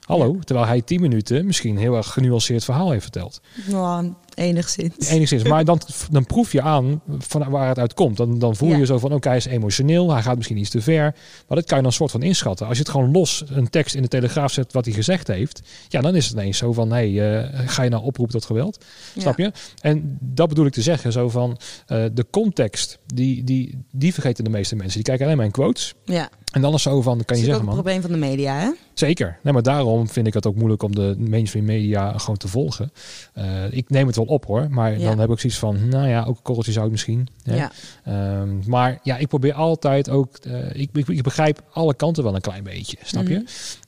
Hallo, 0.05 0.39
terwijl 0.45 0.67
hij 0.67 0.83
10 0.83 1.01
minuten 1.01 1.47
misschien 1.47 1.71
een 1.71 1.83
heel 1.83 1.97
erg 1.97 2.13
genuanceerd 2.13 2.65
verhaal 2.65 2.91
heeft 2.91 3.03
verteld. 3.03 3.41
Nou, 3.71 4.13
enigszins. 4.35 5.09
Enigszins. 5.09 5.43
Maar 5.43 5.65
dan, 5.65 5.81
dan 6.11 6.27
proef 6.27 6.53
je 6.53 6.63
aan 6.63 7.03
van 7.19 7.51
waar 7.51 7.69
het 7.69 7.79
uit 7.79 7.95
komt. 7.95 8.17
Dan, 8.17 8.39
dan 8.39 8.57
voel 8.57 8.69
je 8.69 8.77
Ja. 8.77 8.85
zo 8.85 8.99
van, 8.99 9.13
oké, 9.13 9.29
hij 9.29 9.37
is 9.37 9.45
emotioneel. 9.45 10.13
Hij 10.13 10.23
gaat 10.23 10.37
misschien 10.37 10.57
iets 10.57 10.71
te 10.71 10.81
ver. 10.81 11.15
Maar 11.49 11.57
dat 11.59 11.67
kan 11.67 11.77
je 11.77 11.83
dan 11.83 11.93
soort 11.93 12.11
van 12.11 12.23
inschatten. 12.23 12.67
Als 12.67 12.77
je 12.77 12.83
het 12.83 12.93
gewoon 12.93 13.11
los 13.11 13.45
een 13.49 13.71
tekst 13.71 13.95
in 13.95 14.03
de 14.03 14.09
Telegraaf 14.09 14.53
zet 14.53 14.73
wat 14.73 14.85
hij 14.85 14.95
gezegd 14.95 15.27
heeft. 15.27 15.63
Ja, 15.89 16.01
dan 16.01 16.15
is 16.17 16.25
het 16.25 16.33
ineens 16.35 16.59
zo 16.59 16.73
van, 16.73 16.93
hé, 16.93 17.13
hey, 17.15 17.43
eh, 17.43 17.69
ga 17.69 17.83
je 17.83 17.91
nou 17.91 18.05
oproepen 18.05 18.35
tot 18.35 18.45
geweld? 18.45 18.85
Snap 19.17 19.39
je? 19.39 19.53
En 19.81 20.19
dat 20.21 20.49
bedoel 20.49 20.67
ik 20.67 20.73
te 20.73 20.83
zeggen. 20.83 21.13
Zo 21.13 21.29
van, 21.29 21.59
eh, 21.87 22.05
de 22.13 22.27
context, 22.31 22.99
die, 23.15 23.45
die, 23.45 23.85
die 23.93 24.13
vergeten 24.13 24.45
de 24.45 24.51
meeste 24.51 24.77
mensen. 24.77 24.95
Die 24.95 25.05
kijken 25.05 25.25
alleen 25.25 25.37
maar 25.37 25.47
in 25.47 25.53
quotes. 25.53 25.95
Ja, 26.05 26.29
En 26.55 26.61
dan 26.61 26.75
is 26.75 26.83
zo 26.83 27.03
van, 27.03 27.17
kan 27.17 27.25
dat 27.27 27.29
je 27.29 27.35
is 27.35 27.41
ook 27.41 27.45
zeggen 27.45 27.59
een 27.61 27.65
man. 27.65 27.75
probleem 27.75 28.01
van 28.01 28.11
de 28.11 28.17
media, 28.27 28.59
hè? 28.59 28.71
Zeker. 28.95 29.39
Nee, 29.43 29.53
maar 29.53 29.63
daarom 29.63 30.09
vind 30.09 30.27
ik 30.27 30.35
het 30.35 30.47
ook 30.47 30.55
moeilijk 30.57 30.83
om 30.83 30.95
de 30.95 31.15
mainstream 31.19 31.65
media 31.67 32.19
gewoon 32.19 32.37
te 32.37 32.49
volgen. 32.49 32.93
Eh, 33.33 33.45
ik 33.73 33.91
neem 33.91 34.07
het 34.07 34.17
wel 34.17 34.25
op 34.25 34.45
hoor, 34.47 34.67
maar 34.71 34.99
Ja. 34.99 35.09
dan 35.09 35.19
heb 35.19 35.31
ik 35.31 35.39
zoiets 35.41 35.59
van, 35.59 35.89
nou 35.89 36.09
ja, 36.09 36.21
ook 36.25 36.37
een 36.37 36.43
korreltje 36.43 36.73
zout 36.73 36.91
misschien. 36.91 37.29
Hè? 37.43 37.57
Ja. 37.57 37.71
Ehm, 38.05 38.49
maar 38.67 38.99
ja, 39.03 39.17
ik 39.17 39.29
probeer 39.29 39.53
altijd 39.53 40.11
ook, 40.11 40.37
eh, 40.37 40.55
ik, 40.81 40.89
ik, 40.93 41.09
ik 41.09 41.23
begrijp 41.23 41.63
alle 41.73 41.95
kanten 41.95 42.23
wel 42.25 42.35
een 42.35 42.41
klein 42.41 42.63
beetje, 42.65 42.97
snap 43.03 43.27
je? 43.27 43.35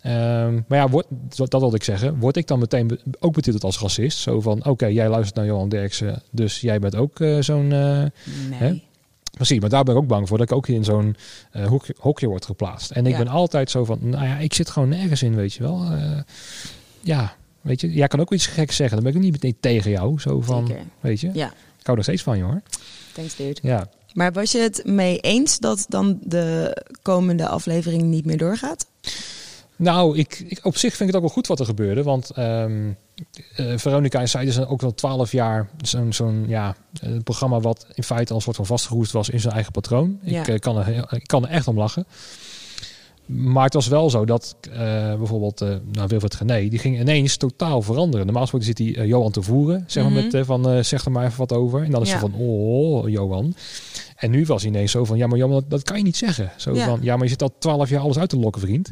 Mhm. 0.02 0.12
Ehm, 0.12 0.54
maar 0.68 0.78
ja, 0.78 0.88
wordt, 0.88 1.08
dat, 1.36 1.50
dat 1.50 1.60
wilde 1.60 1.76
ik 1.76 1.84
zeggen, 1.84 2.18
word 2.18 2.36
ik 2.36 2.46
dan 2.46 2.58
meteen 2.58 2.86
be- 2.86 3.00
ook 3.18 3.34
betiteld 3.34 3.64
als 3.64 3.78
racist? 3.80 4.18
Zo 4.18 4.40
van, 4.40 4.64
oké, 4.64 4.86
jij 4.86 5.08
luistert 5.08 5.36
naar 5.36 5.46
Johan 5.46 5.68
Derksen, 5.68 6.22
dus 6.30 6.60
jij 6.60 6.78
bent 6.78 6.94
ook 6.96 7.20
eh, 7.20 7.36
zo'n... 7.40 7.68
Nee. 7.68 8.10
Hè? 8.52 8.80
Precies, 9.36 9.60
maar 9.60 9.68
daar 9.68 9.84
ben 9.84 9.94
ik 9.94 10.00
ook 10.00 10.06
bang 10.08 10.28
voor 10.28 10.38
dat 10.38 10.50
ik 10.50 10.56
ook 10.56 10.68
in 10.68 10.84
zo'n 10.84 11.16
eh, 11.50 11.66
hokje, 11.66 11.94
hokje 11.98 12.26
word 12.26 12.44
geplaatst. 12.44 12.90
En 12.90 13.06
ik 13.06 13.12
Ja. 13.12 13.18
ben 13.18 13.28
altijd 13.28 13.70
zo 13.70 13.84
van, 13.84 13.98
nou 14.02 14.24
ja, 14.24 14.36
ik 14.38 14.54
zit 14.54 14.70
gewoon 14.70 14.88
nergens 14.88 15.22
in, 15.22 15.34
weet 15.34 15.52
je 15.54 15.62
wel. 15.62 15.82
Eh, 15.92 16.18
ja, 17.00 17.34
weet 17.60 17.80
je, 17.80 17.92
jij 17.92 18.08
kan 18.08 18.20
ook 18.20 18.32
iets 18.32 18.46
geks 18.46 18.76
zeggen. 18.76 18.96
Dan 18.96 19.06
ben 19.06 19.14
ik 19.16 19.22
niet 19.22 19.32
meteen 19.32 19.56
tegen 19.60 19.90
jou. 19.90 20.20
Zo 20.20 20.40
van, 20.40 20.66
Zeker. 20.66 20.82
weet 21.00 21.20
je, 21.20 21.30
Ja, 21.32 21.46
ik 21.78 21.86
hou 21.86 21.98
er 21.98 22.04
steeds 22.04 22.22
van 22.22 22.36
je 22.36 22.42
hoor. 22.42 22.62
thanks 23.12 23.36
dude. 23.36 23.58
Ja, 23.62 23.88
Maar 24.12 24.32
was 24.32 24.52
je 24.52 24.58
het 24.58 24.82
mee 24.84 25.18
eens 25.18 25.58
dat 25.58 25.84
dan 25.88 26.18
de 26.22 26.76
komende 27.02 27.48
aflevering 27.48 28.02
niet 28.02 28.24
meer 28.24 28.38
doorgaat? 28.38 28.86
nou, 29.76 30.18
ik, 30.18 30.44
ik, 30.48 30.58
op 30.64 30.76
zich 30.76 30.90
vind 30.96 31.00
ik 31.00 31.06
het 31.06 31.14
ook 31.16 31.22
wel 31.22 31.30
goed 31.34 31.46
wat 31.46 31.60
er 31.60 31.66
gebeurde. 31.66 32.02
Want 32.02 32.30
ehm, 32.30 32.90
eh, 33.56 33.72
Veronica 33.76 34.20
en 34.20 34.28
Side 34.28 34.44
is 34.44 34.60
ook 34.66 34.82
al 34.82 34.94
twaalf 34.94 35.32
jaar 35.32 35.68
zo'n 35.82 36.12
zo'n 36.12 36.44
ja, 36.48 36.76
een 37.00 37.22
programma 37.22 37.60
wat 37.60 37.86
in 37.94 38.02
feite 38.02 38.30
al 38.30 38.36
een 38.36 38.42
soort 38.42 38.56
van 38.56 38.66
vastgeroest 38.66 39.12
was 39.12 39.28
in 39.28 39.40
zijn 39.40 39.54
eigen 39.54 39.72
patroon. 39.72 40.18
Ja. 40.22 40.40
Ik, 40.40 40.48
eh, 40.48 40.58
kan 40.58 40.76
er, 40.78 41.06
ik 41.14 41.26
kan 41.26 41.44
er 41.44 41.50
echt 41.50 41.68
om 41.68 41.78
lachen. 41.78 42.06
Maar 43.26 43.64
het 43.64 43.74
was 43.74 43.86
wel 43.88 44.10
zo 44.10 44.24
dat 44.24 44.56
eh, 44.72 44.78
bijvoorbeeld 45.16 45.60
eh 45.60 45.76
nou, 45.92 46.08
Wilfred 46.08 46.34
Gené, 46.34 46.68
die 46.68 46.78
ging 46.78 47.00
ineens 47.00 47.36
totaal 47.36 47.82
veranderen. 47.82 48.24
Normaal 48.26 48.42
gesproken 48.46 48.66
zit 48.68 48.78
hij 48.78 48.96
eh, 48.96 49.06
Johan 49.08 49.30
te 49.30 49.42
voeren, 49.42 49.84
zeg 49.86 50.02
maar 50.04 50.12
Mhm. 50.12 50.22
met 50.24 50.34
eh, 50.34 50.42
van 50.44 50.68
eh, 50.70 50.82
zeg 50.82 51.04
er 51.04 51.10
maar 51.10 51.24
even 51.26 51.38
wat 51.38 51.52
over. 51.52 51.82
En 51.82 51.90
dan 51.90 52.02
is 52.02 52.08
Ja. 52.08 52.14
ze 52.14 52.20
van 52.20 52.34
oh, 52.34 53.08
Johan. 53.08 53.54
En 54.16 54.30
nu 54.30 54.44
was 54.44 54.62
hij 54.62 54.70
ineens 54.70 54.90
zo 54.90 55.04
van 55.04 55.16
ja, 55.16 55.26
maar 55.26 55.38
Johan, 55.38 55.54
dat, 55.54 55.70
dat 55.70 55.82
kan 55.82 55.96
je 55.96 56.02
niet 56.02 56.16
zeggen. 56.16 56.52
Zo 56.56 56.74
Ja. 56.74 56.84
van 56.84 56.98
ja, 57.02 57.14
maar 57.14 57.24
je 57.24 57.30
zit 57.30 57.42
al 57.42 57.54
twaalf 57.58 57.88
jaar 57.88 58.00
alles 58.00 58.18
uit 58.18 58.28
te 58.28 58.38
lokken, 58.38 58.60
vriend. 58.60 58.90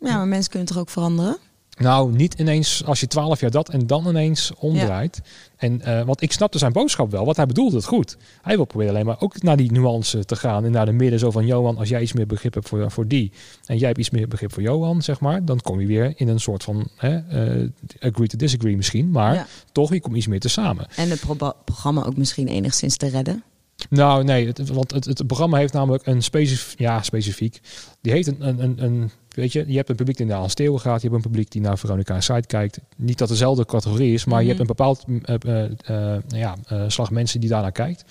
Ja, 0.00 0.16
maar 0.16 0.28
mensen 0.28 0.50
kunnen 0.50 0.68
toch 0.68 0.78
ook 0.78 0.90
veranderen? 0.90 1.36
Nou, 1.80 2.12
niet 2.12 2.34
ineens 2.34 2.84
als 2.84 3.00
je 3.00 3.06
twaalf 3.06 3.40
jaar 3.40 3.50
dat 3.50 3.68
en 3.68 3.86
dan 3.86 4.08
ineens 4.08 4.52
omdraait. 4.58 5.20
En 5.56 5.82
eh, 5.82 6.02
want 6.04 6.22
ik 6.22 6.32
snapte 6.32 6.58
zijn 6.58 6.72
boodschap 6.72 7.10
wel, 7.10 7.24
want 7.24 7.36
hij 7.36 7.46
bedoelde 7.46 7.76
het 7.76 7.84
goed. 7.84 8.16
Hij 8.42 8.56
wil 8.56 8.64
proberen 8.64 8.92
alleen 8.92 9.06
maar 9.06 9.20
ook 9.20 9.42
naar 9.42 9.56
die 9.56 9.72
nuance 9.72 10.24
te 10.24 10.36
gaan 10.36 10.64
en 10.64 10.70
naar 10.70 10.86
de 10.86 10.92
midden. 10.92 11.18
Zo 11.18 11.30
van 11.30 11.46
Johan, 11.46 11.76
als 11.76 11.88
jij 11.88 12.02
iets 12.02 12.12
meer 12.12 12.26
begrip 12.26 12.54
hebt 12.54 12.68
voor, 12.68 12.90
voor 12.90 13.06
die 13.06 13.32
en 13.66 13.78
jij 13.78 13.86
hebt 13.86 13.98
iets 13.98 14.10
meer 14.10 14.28
begrip 14.28 14.52
voor 14.52 14.62
Johan, 14.62 15.02
zeg 15.02 15.20
maar, 15.20 15.44
dan 15.44 15.60
kom 15.60 15.80
je 15.80 15.86
weer 15.86 16.12
in 16.16 16.28
een 16.28 16.40
soort 16.40 16.62
van 16.62 16.88
hè, 16.96 17.16
eh, 17.16 17.68
agree 18.00 18.26
to 18.26 18.36
disagree 18.36 18.76
misschien, 18.76 19.10
maar 19.10 19.34
Ja. 19.34 19.46
toch, 19.72 19.92
je 19.92 20.00
komt 20.00 20.16
iets 20.16 20.26
meer 20.26 20.40
te 20.40 20.48
samen. 20.48 20.86
En 20.96 21.10
het 21.10 21.22
programma 21.64 22.04
ook 22.04 22.16
misschien 22.16 22.48
enigszins 22.48 22.96
te 22.96 23.08
redden. 23.08 23.42
Nou, 23.90 24.24
nee, 24.24 24.46
het, 24.46 24.68
want 24.68 24.90
het, 24.90 25.04
het 25.04 25.26
programma 25.26 25.56
heeft 25.58 25.72
namelijk 25.72 26.06
een 26.06 26.22
specifiek, 26.22 26.78
ja, 26.78 27.02
specifiek. 27.02 27.60
Die 28.00 28.12
heeft 28.12 28.26
een, 28.26 28.48
een, 28.48 28.62
een, 28.62 28.84
een, 28.84 29.10
weet 29.34 29.52
je, 29.52 29.64
je 29.66 29.76
hebt 29.76 29.88
een 29.88 29.96
publiek 29.96 30.16
die 30.16 30.26
naar 30.26 30.38
Hans 30.38 30.52
Steeuwen 30.52 30.80
gaat, 30.80 31.02
je 31.02 31.08
hebt 31.08 31.14
een 31.24 31.30
publiek 31.30 31.50
die 31.50 31.60
naar 31.60 31.78
Veronica 31.78 32.14
en 32.14 32.22
Site 32.22 32.46
kijkt. 32.46 32.78
Niet 32.96 33.18
dat 33.18 33.28
het 33.28 33.38
dezelfde 33.38 33.64
categorie 33.66 34.12
is, 34.14 34.24
maar 34.24 34.42
je 34.42 34.48
Mhm. 34.48 34.56
hebt 34.56 34.60
een 34.60 34.76
bepaald 34.76 35.04
nou 35.38 36.22
ja, 36.28 36.56
slag 36.88 37.10
mensen 37.10 37.40
die 37.40 37.48
daarnaar 37.48 37.72
kijkt. 37.72 38.04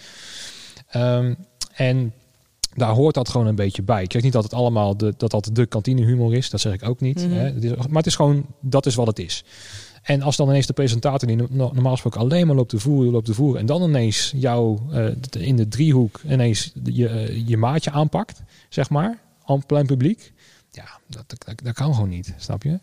Ehm, 0.89 1.33
en 1.73 2.13
daar 2.75 2.89
hoort 2.91 3.15
dat 3.15 3.29
gewoon 3.29 3.47
een 3.47 3.55
beetje 3.55 3.81
bij. 3.81 4.03
Ik 4.03 4.11
zeg 4.11 4.21
niet 4.21 4.33
dat 4.33 4.43
het 4.43 4.53
allemaal 4.53 4.97
de, 4.97 5.13
dat 5.17 5.31
dat 5.31 5.49
de 5.53 5.65
kantinehumor 5.65 6.33
is, 6.35 6.49
dat 6.49 6.59
zeg 6.59 6.73
ik 6.73 6.87
ook 6.87 6.99
niet. 6.99 7.25
Mhm. 7.25 7.31
Hè. 7.33 7.43
Het 7.43 7.63
is, 7.63 7.71
maar 7.75 7.87
het 7.97 8.05
is 8.05 8.15
gewoon, 8.15 8.45
dat 8.61 8.85
is 8.85 8.95
wat 8.95 9.07
het 9.07 9.19
is. 9.19 9.43
En 10.03 10.21
als 10.21 10.35
dan 10.35 10.47
ineens 10.49 10.65
de 10.65 10.73
presentator 10.73 11.27
die 11.27 11.37
no- 11.37 11.71
normaal 11.73 11.91
gesproken 11.91 12.19
alleen 12.19 12.47
maar 12.47 12.55
loopt 12.55 12.69
te 12.69 12.79
voeren, 12.79 13.11
loopt 13.11 13.25
te 13.25 13.33
voeren, 13.33 13.59
en 13.59 13.65
dan 13.65 13.83
ineens 13.83 14.33
jou 14.35 14.79
in 15.39 15.55
de 15.55 15.67
driehoek 15.67 16.21
ineens 16.29 16.71
je, 16.83 17.41
je 17.45 17.57
maatje 17.57 17.91
aanpakt, 17.91 18.41
zeg 18.69 18.89
maar, 18.89 19.19
aan 19.45 19.65
plein 19.65 19.85
publiek, 19.85 20.33
ja, 20.71 20.85
dat, 21.07 21.23
dat, 21.27 21.53
dat 21.63 21.73
kan 21.73 21.93
gewoon 21.93 22.09
niet, 22.09 22.33
snap 22.37 22.63
je? 22.63 22.79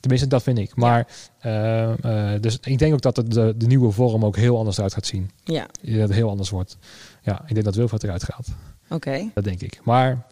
Tenminste, 0.00 0.28
dat 0.28 0.42
vind 0.42 0.58
ik. 0.58 0.76
Maar 0.76 1.06
eh, 1.38 2.34
eh, 2.34 2.42
dus 2.42 2.58
ik 2.62 2.78
denk 2.78 2.92
ook 2.92 3.00
dat 3.00 3.16
het 3.16 3.30
de, 3.32 3.54
de 3.56 3.66
nieuwe 3.66 3.90
vorm 3.90 4.24
ook 4.24 4.36
heel 4.36 4.58
anders 4.58 4.80
uit 4.80 4.92
gaat 4.94 5.06
zien. 5.06 5.30
Ja, 5.44 5.66
Dat 5.82 5.94
het 6.00 6.12
heel 6.12 6.28
anders 6.30 6.50
wordt. 6.50 6.76
Ja, 7.22 7.42
ik 7.46 7.52
denk 7.54 7.64
dat 7.64 7.74
Wilfred 7.74 8.02
eruit 8.02 8.24
gaat. 8.24 8.46
oké. 8.90 9.30
Dat 9.34 9.44
denk 9.44 9.60
ik. 9.62 9.80
Maar 9.84 10.26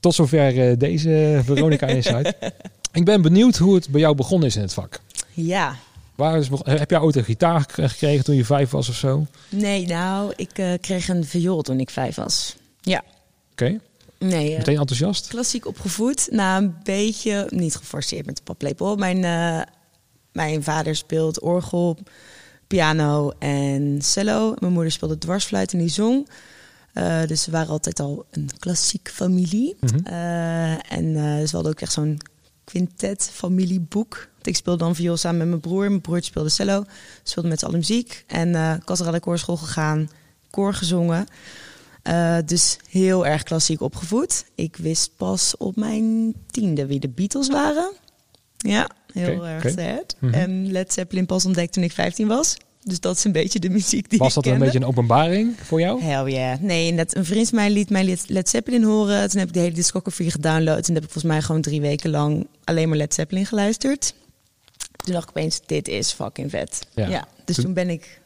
tot 0.00 0.14
zover 0.14 0.70
eh, 0.70 0.78
deze 0.78 1.40
Veronica 1.44 1.86
Insight. 1.96 2.34
ik 2.92 3.04
ben 3.04 3.22
benieuwd 3.22 3.56
hoe 3.56 3.74
het 3.74 3.88
bij 3.88 4.00
jou 4.00 4.14
begonnen 4.14 4.48
is 4.48 4.56
in 4.56 4.62
het 4.62 4.72
vak. 4.74 5.00
Ja. 5.32 5.74
Waar 6.14 6.38
is, 6.38 6.48
heb 6.64 6.90
jij 6.90 7.00
ooit 7.00 7.16
een 7.16 7.24
gitaar 7.24 7.60
gek- 7.60 7.90
gekregen 7.90 8.24
toen 8.24 8.34
je 8.34 8.44
vijf 8.44 8.70
was 8.70 8.88
of 8.88 8.94
zo? 8.94 9.16
Oké. 9.16 9.28
Nee, 9.56 9.86
nou, 9.86 10.32
ik 10.36 10.78
kreeg 10.80 11.08
een 11.08 11.24
viool 11.24 11.62
toen 11.62 11.80
ik 11.80 11.90
vijf 11.90 12.14
was. 12.14 12.56
Ja. 12.80 13.02
Nee, 14.28 14.50
eh, 14.50 14.58
Meteen 14.58 14.78
enthousiast? 14.78 15.26
klassiek 15.28 15.66
opgevoed. 15.66 16.28
Nou, 16.30 16.62
een 16.62 16.76
beetje, 16.82 17.46
niet 17.50 17.76
geforceerd 17.76 18.26
met 18.26 18.36
de 18.36 18.42
paplepel. 18.42 18.96
Mijn, 18.96 19.24
eh, 19.24 19.66
mijn 20.32 20.62
vader 20.62 20.96
speelt 20.96 21.40
orgel, 21.40 21.98
piano 22.66 23.30
en 23.38 24.02
cello. 24.02 24.54
Mijn 24.58 24.72
moeder 24.72 24.92
speelde 24.92 25.18
dwarsfluit 25.18 25.72
en 25.72 25.78
die 25.78 25.88
zong. 25.88 26.28
Eh, 26.92 27.26
dus 27.26 27.46
we 27.46 27.52
waren 27.52 27.68
altijd 27.68 28.00
al 28.00 28.26
een 28.30 28.50
klassiek 28.58 29.10
familie. 29.12 29.76
Mhm. 29.80 30.06
En 30.88 31.16
eh 31.16 31.46
ze 31.46 31.54
hadden 31.54 31.72
ook 31.72 31.80
echt 31.80 31.92
zo'n 31.92 32.18
quintet 32.64 33.30
familieboek. 33.32 34.28
Want 34.32 34.46
ik 34.46 34.56
speelde 34.56 34.84
dan 34.84 34.94
viool 34.94 35.16
samen 35.16 35.38
met 35.38 35.48
mijn 35.48 35.60
broer. 35.60 35.88
Mijn 35.88 36.00
broertje 36.00 36.30
speelde 36.30 36.48
cello. 36.48 36.84
Speelde 37.22 37.48
met 37.48 37.58
z'n 37.58 37.64
allen 37.64 37.78
muziek. 37.78 38.24
En 38.26 38.54
ik 38.54 38.88
was 38.88 39.00
er 39.00 39.06
aan 39.06 39.12
de 39.12 39.20
koorschool 39.20 39.56
gegaan. 39.56 40.10
Koor 40.50 40.74
gezongen. 40.74 41.26
Eh, 42.02 42.36
dus 42.44 42.76
heel 42.88 43.26
erg 43.26 43.42
klassiek 43.42 43.80
opgevoed. 43.80 44.44
Ik 44.54 44.76
wist 44.76 45.10
pas 45.16 45.56
op 45.56 45.76
mijn 45.76 46.34
tiende 46.50 46.86
wie 46.86 47.00
de 47.00 47.08
Beatles 47.08 47.48
waren. 47.48 47.92
Ja, 48.58 48.90
heel 49.12 49.46
erg 49.46 49.64
oké. 49.64 49.72
sad. 49.82 50.16
Mhm. 50.18 50.34
En 50.34 50.70
Led 50.72 50.92
Zeppelin 50.92 51.26
pas 51.26 51.44
ontdekt 51.46 51.72
toen 51.72 51.82
ik 51.82 51.92
15 51.92 52.26
was. 52.26 52.56
Dus 52.82 53.00
dat 53.00 53.16
is 53.16 53.24
een 53.24 53.32
beetje 53.32 53.58
de 53.58 53.70
muziek 53.70 54.10
die 54.10 54.18
Was 54.18 54.36
ik 54.36 54.42
dat 54.42 54.52
een 54.52 54.58
beetje 54.58 54.78
een 54.78 54.84
openbaring 54.84 55.54
voor 55.62 55.80
jou? 55.80 56.02
Hell 56.02 56.32
yeah. 56.32 56.60
Nee, 56.60 56.92
net 56.92 57.16
een 57.16 57.24
vriend 57.24 57.48
van 57.48 57.58
mij 57.58 57.70
liet 57.70 57.90
mij 57.90 58.04
Led- 58.04 58.24
Led 58.28 58.48
Zeppelin 58.48 58.82
horen. 58.82 59.30
Toen 59.30 59.38
heb 59.38 59.48
ik 59.48 59.54
de 59.54 59.60
hele 59.60 59.74
discography 59.74 60.30
gedownload. 60.30 60.88
En 60.88 60.94
heb 60.94 61.02
ik 61.04 61.10
volgens 61.10 61.32
mij 61.32 61.42
gewoon 61.42 61.60
drie 61.60 61.80
weken 61.80 62.10
lang 62.10 62.46
alleen 62.64 62.88
maar 62.88 62.96
Led 62.98 63.14
Zeppelin 63.14 63.46
geluisterd. 63.46 64.14
Toen 64.96 65.12
dacht 65.14 65.28
ik 65.30 65.36
opeens, 65.36 65.60
dit 65.66 65.88
is 65.88 66.12
fucking 66.12 66.50
vet. 66.50 66.86
Ja. 66.94 67.08
Ja. 67.08 67.28
dus 67.44 67.54
Toen- 67.54 67.64
toen 67.64 67.74
ben 67.74 67.90
ik... 67.90 68.19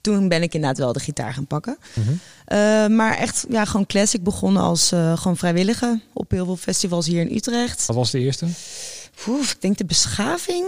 Toen 0.00 0.28
ben 0.28 0.42
ik 0.42 0.54
inderdaad 0.54 0.78
wel 0.78 0.92
de 0.92 1.00
gitaar 1.00 1.32
gaan 1.32 1.46
pakken. 1.46 1.78
Mhm. 1.94 2.08
Eh, 2.44 2.86
maar 2.86 3.16
echt, 3.16 3.46
ja, 3.48 3.64
gewoon 3.64 3.86
classic 3.86 4.22
begonnen 4.22 4.62
als 4.62 4.92
eh, 4.92 5.16
gewoon 5.16 5.36
vrijwillige 5.36 6.00
op 6.12 6.30
heel 6.30 6.44
veel 6.44 6.56
festivals 6.56 7.06
hier 7.06 7.20
in 7.20 7.36
Utrecht. 7.36 7.86
Wat 7.86 7.96
was 7.96 8.10
de 8.10 8.18
eerste? 8.18 8.46
Oeh, 9.26 9.42
ik 9.50 9.60
denk 9.60 9.78
de 9.78 9.84
beschaving. 9.84 10.66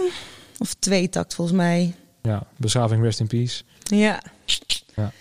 Of 0.57 0.73
tweetakt 0.79 1.33
volgens 1.33 1.57
mij. 1.57 1.93
Ja, 2.21 2.43
beschaving 2.57 3.03
Rest 3.03 3.19
in 3.19 3.27
Peace. 3.27 3.63
Ja. 3.83 4.21
Ja. 4.95 5.11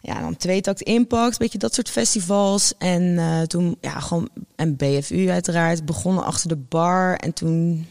Ja, 0.00 0.20
dan 0.20 0.36
tweetakt 0.36 0.82
impact, 0.82 1.32
een 1.32 1.38
beetje 1.38 1.58
dat 1.58 1.74
soort 1.74 1.90
festivals. 1.90 2.74
En 2.78 3.18
eh, 3.18 3.42
toen, 3.42 3.76
ja, 3.80 4.00
gewoon, 4.00 4.28
en 4.56 4.76
BFU 4.76 5.28
uiteraard, 5.28 5.84
begonnen 5.84 6.24
achter 6.24 6.48
de 6.48 6.56
bar. 6.56 7.16
En 7.16 7.32
toen, 7.32 7.86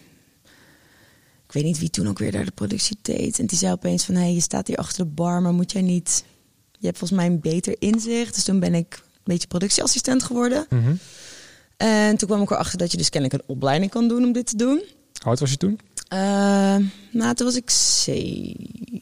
ik 1.48 1.54
weet 1.54 1.64
niet 1.64 1.80
wie 1.80 1.90
toen 1.90 2.08
ook 2.08 2.20
weer 2.20 2.32
daar 2.32 2.46
de 2.46 2.52
productie 2.52 2.98
deed. 3.02 3.40
En 3.40 3.46
die 3.46 3.58
zei 3.58 3.72
opeens 3.72 4.06
van, 4.06 4.16
hé, 4.16 4.22
hey, 4.22 4.34
je 4.34 4.42
staat 4.42 4.68
hier 4.68 4.78
achter 4.78 5.06
de 5.06 5.12
bar, 5.12 5.42
maar 5.42 5.54
moet 5.54 5.72
jij 5.72 5.82
niet... 5.82 6.24
Je 6.80 6.86
hebt 6.86 6.98
volgens 6.98 7.20
mij 7.20 7.30
een 7.30 7.40
beter 7.40 7.76
inzicht. 7.80 8.36
Dus 8.36 8.44
toen 8.44 8.60
ben 8.60 8.74
ik 8.74 8.94
een 9.04 9.22
beetje 9.24 9.48
productieassistent 9.48 10.24
geworden. 10.24 10.66
Mhm. 10.70 10.96
En 11.78 12.18
toen 12.18 12.28
kwam 12.28 12.42
ik 12.42 12.52
erachter 12.52 12.78
dat 12.78 12.92
je 12.92 12.98
dus 12.98 13.10
kennelijk 13.10 13.42
een 13.42 13.50
opleiding 13.56 13.92
kan 13.92 14.08
doen 14.08 14.24
om 14.24 14.32
dit 14.32 14.46
te 14.48 14.56
doen. 14.58 14.78
Hoe 14.78 15.24
oud 15.24 15.40
was 15.40 15.50
je 15.50 15.58
toen? 15.58 15.80
Eh, 16.08 16.20
nou, 17.12 17.34
toen 17.36 17.46
was 17.46 17.56
ik 17.56 17.70
ze- 17.70 18.56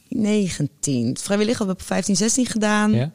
19. 0.10 1.18
Vrijwilliger 1.22 1.66
heb 1.66 1.76
ik 1.76 1.82
op 1.82 1.88
15, 1.88 2.16
16 2.16 2.46
gedaan. 2.46 2.92
Ja? 2.94 3.12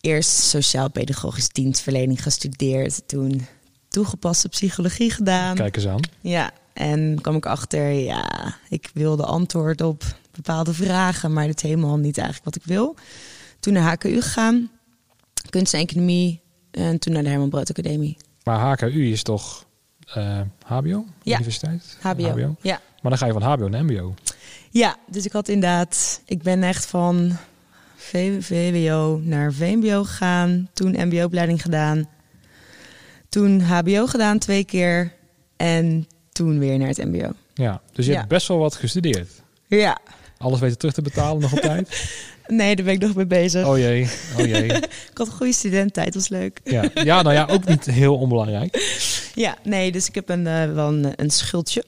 Eerst 0.00 0.30
sociaal-pedagogisch 0.30 1.48
dienstverlening 1.48 2.22
gestudeerd. 2.22 3.02
Toen 3.08 3.46
toegepaste 3.88 4.48
psychologie 4.48 5.10
gedaan. 5.10 5.54
Kijk 5.54 5.76
eens 5.76 5.86
aan. 5.86 6.00
Ja, 6.20 6.50
en 6.72 7.18
kwam 7.20 7.36
ik 7.36 7.46
achter, 7.46 7.90
ja, 7.90 8.54
ik 8.68 8.90
wilde 8.94 9.24
antwoord 9.24 9.80
op 9.80 10.04
bepaalde 10.30 10.74
vragen, 10.74 11.32
maar 11.32 11.46
dat 11.46 11.56
is 11.56 11.62
helemaal 11.62 11.96
niet 11.96 12.18
eigenlijk 12.18 12.44
wat 12.44 12.56
ik 12.56 12.64
wil. 12.64 12.96
Toen 13.60 13.72
naar 13.72 13.90
HKU 13.90 14.20
gegaan, 14.20 14.70
kunst 15.50 15.74
en 15.74 15.80
economie, 15.80 16.40
en 16.70 16.98
toen 16.98 17.12
naar 17.12 17.22
de 17.22 17.28
Herman 17.28 17.50
Brood 17.50 17.70
Academie. 17.70 18.16
Maar 18.44 18.58
HKU 18.58 19.10
is 19.10 19.22
toch 19.22 19.64
eh, 20.06 20.40
HBO? 20.64 21.04
Ja. 21.22 21.34
Universiteit? 21.34 21.98
HBO. 22.00 22.56
Ja. 22.60 22.80
Maar 23.02 23.10
dan 23.10 23.18
ga 23.18 23.26
je 23.26 23.32
van 23.32 23.42
HBO 23.42 23.68
naar 23.68 23.84
MBO. 23.84 24.14
Ja, 24.70 24.96
dus 25.06 25.24
ik 25.24 25.32
had 25.32 25.48
inderdaad, 25.48 26.20
ik 26.24 26.42
ben 26.42 26.62
echt 26.62 26.86
van 26.86 27.36
VWO 28.38 29.20
naar 29.22 29.52
VMBO 29.52 30.04
gegaan, 30.04 30.68
toen 30.72 31.06
MBO-opleiding 31.06 31.62
gedaan, 31.62 32.08
toen 33.28 33.60
HBO 33.60 34.06
gedaan 34.06 34.38
twee 34.38 34.64
keer 34.64 35.12
en 35.56 36.06
toen 36.32 36.58
weer 36.58 36.78
naar 36.78 36.88
het 36.88 37.04
MBO. 37.04 37.32
Ja, 37.54 37.80
dus 37.92 38.04
je 38.06 38.10
Ja. 38.12 38.16
hebt 38.16 38.28
best 38.30 38.48
wel 38.48 38.58
wat 38.58 38.74
gestudeerd. 38.74 39.28
Ja, 39.66 39.98
Alles 40.38 40.60
weten 40.60 40.78
terug 40.78 40.94
te 40.94 41.02
betalen 41.02 41.40
nog 41.42 41.52
op 41.52 41.58
tijd? 41.70 42.10
nee, 42.46 42.76
daar 42.76 42.84
ben 42.84 42.94
ik 42.94 43.00
nog 43.00 43.14
mee 43.14 43.26
bezig. 43.26 43.66
Oh 43.66 43.78
jee, 43.78 44.08
oh 44.38 44.46
jee. 44.46 44.64
Ik 45.10 45.10
had 45.18 45.26
een 45.26 45.32
goede 45.32 45.52
studententijd, 45.52 46.14
was 46.14 46.28
leuk. 46.28 46.60
Ja. 46.64 46.84
ja, 46.94 47.22
nou 47.22 47.34
ja, 47.34 47.46
ook 47.50 47.64
niet 47.64 47.84
heel 47.84 48.16
onbelangrijk. 48.16 48.98
Ja, 49.34 49.56
nee, 49.64 49.92
dus 49.92 50.08
ik 50.08 50.14
heb 50.14 50.28
een, 50.28 50.46
eh, 50.46 50.72
wel 50.72 50.88
een, 50.88 51.12
een 51.16 51.30
schuldje. 51.30 51.84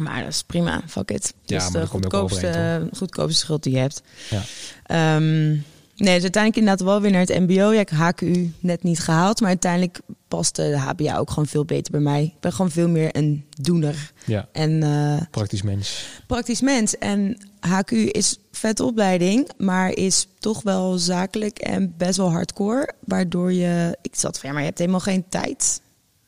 Maar 0.00 0.22
dat 0.24 0.32
is 0.32 0.42
prima, 0.42 0.82
fuck 0.88 1.10
it. 1.10 1.34
Ja, 1.44 1.58
dus 1.58 1.70
maar 1.70 1.82
de 1.82 1.88
goedkoopste, 1.88 2.46
overheen, 2.46 2.88
goedkoopste 2.96 3.38
schuld 3.38 3.62
die 3.62 3.72
je 3.72 3.78
hebt. 3.78 4.02
Ja. 4.30 4.42
Ehm, 4.86 5.56
nee, 6.00 6.14
dus 6.14 6.22
uiteindelijk 6.22 6.56
inderdaad 6.56 6.86
wel 6.86 7.00
weer 7.00 7.10
naar 7.10 7.20
het 7.20 7.40
mbo. 7.40 7.72
Ja, 7.72 7.80
ik 7.80 7.88
heb 7.88 7.98
HKU 7.98 8.52
net 8.60 8.82
niet 8.82 9.00
gehaald. 9.00 9.40
Maar 9.40 9.48
uiteindelijk 9.48 10.00
paste 10.28 10.62
de 10.62 10.78
HBA 10.78 11.16
ook 11.16 11.28
gewoon 11.30 11.46
veel 11.46 11.64
beter 11.64 11.92
bij 11.92 12.00
mij. 12.00 12.22
Ik 12.22 12.40
ben 12.40 12.52
gewoon 12.52 12.70
veel 12.70 12.88
meer 12.88 13.16
een 13.16 13.44
doener. 13.60 14.12
Ja, 14.24 14.48
En 14.52 14.82
eh, 14.82 15.26
praktisch 15.30 15.62
mens. 15.62 16.06
praktisch 16.26 16.60
mens. 16.60 16.98
En 16.98 17.36
HQ 17.60 17.90
is 17.90 18.38
vette 18.52 18.84
opleiding, 18.84 19.50
maar 19.58 19.90
is 19.90 20.28
toch 20.38 20.62
wel 20.62 20.98
zakelijk 20.98 21.58
en 21.58 21.94
best 21.96 22.16
wel 22.16 22.30
hardcore. 22.30 22.92
Waardoor 23.04 23.52
je, 23.52 23.98
ik 24.02 24.14
zat 24.14 24.38
van 24.38 24.48
ja, 24.48 24.52
maar 24.54 24.62
je 24.62 24.68
hebt 24.68 24.80
helemaal 24.80 25.00
geen 25.00 25.24
tijd. 25.28 25.80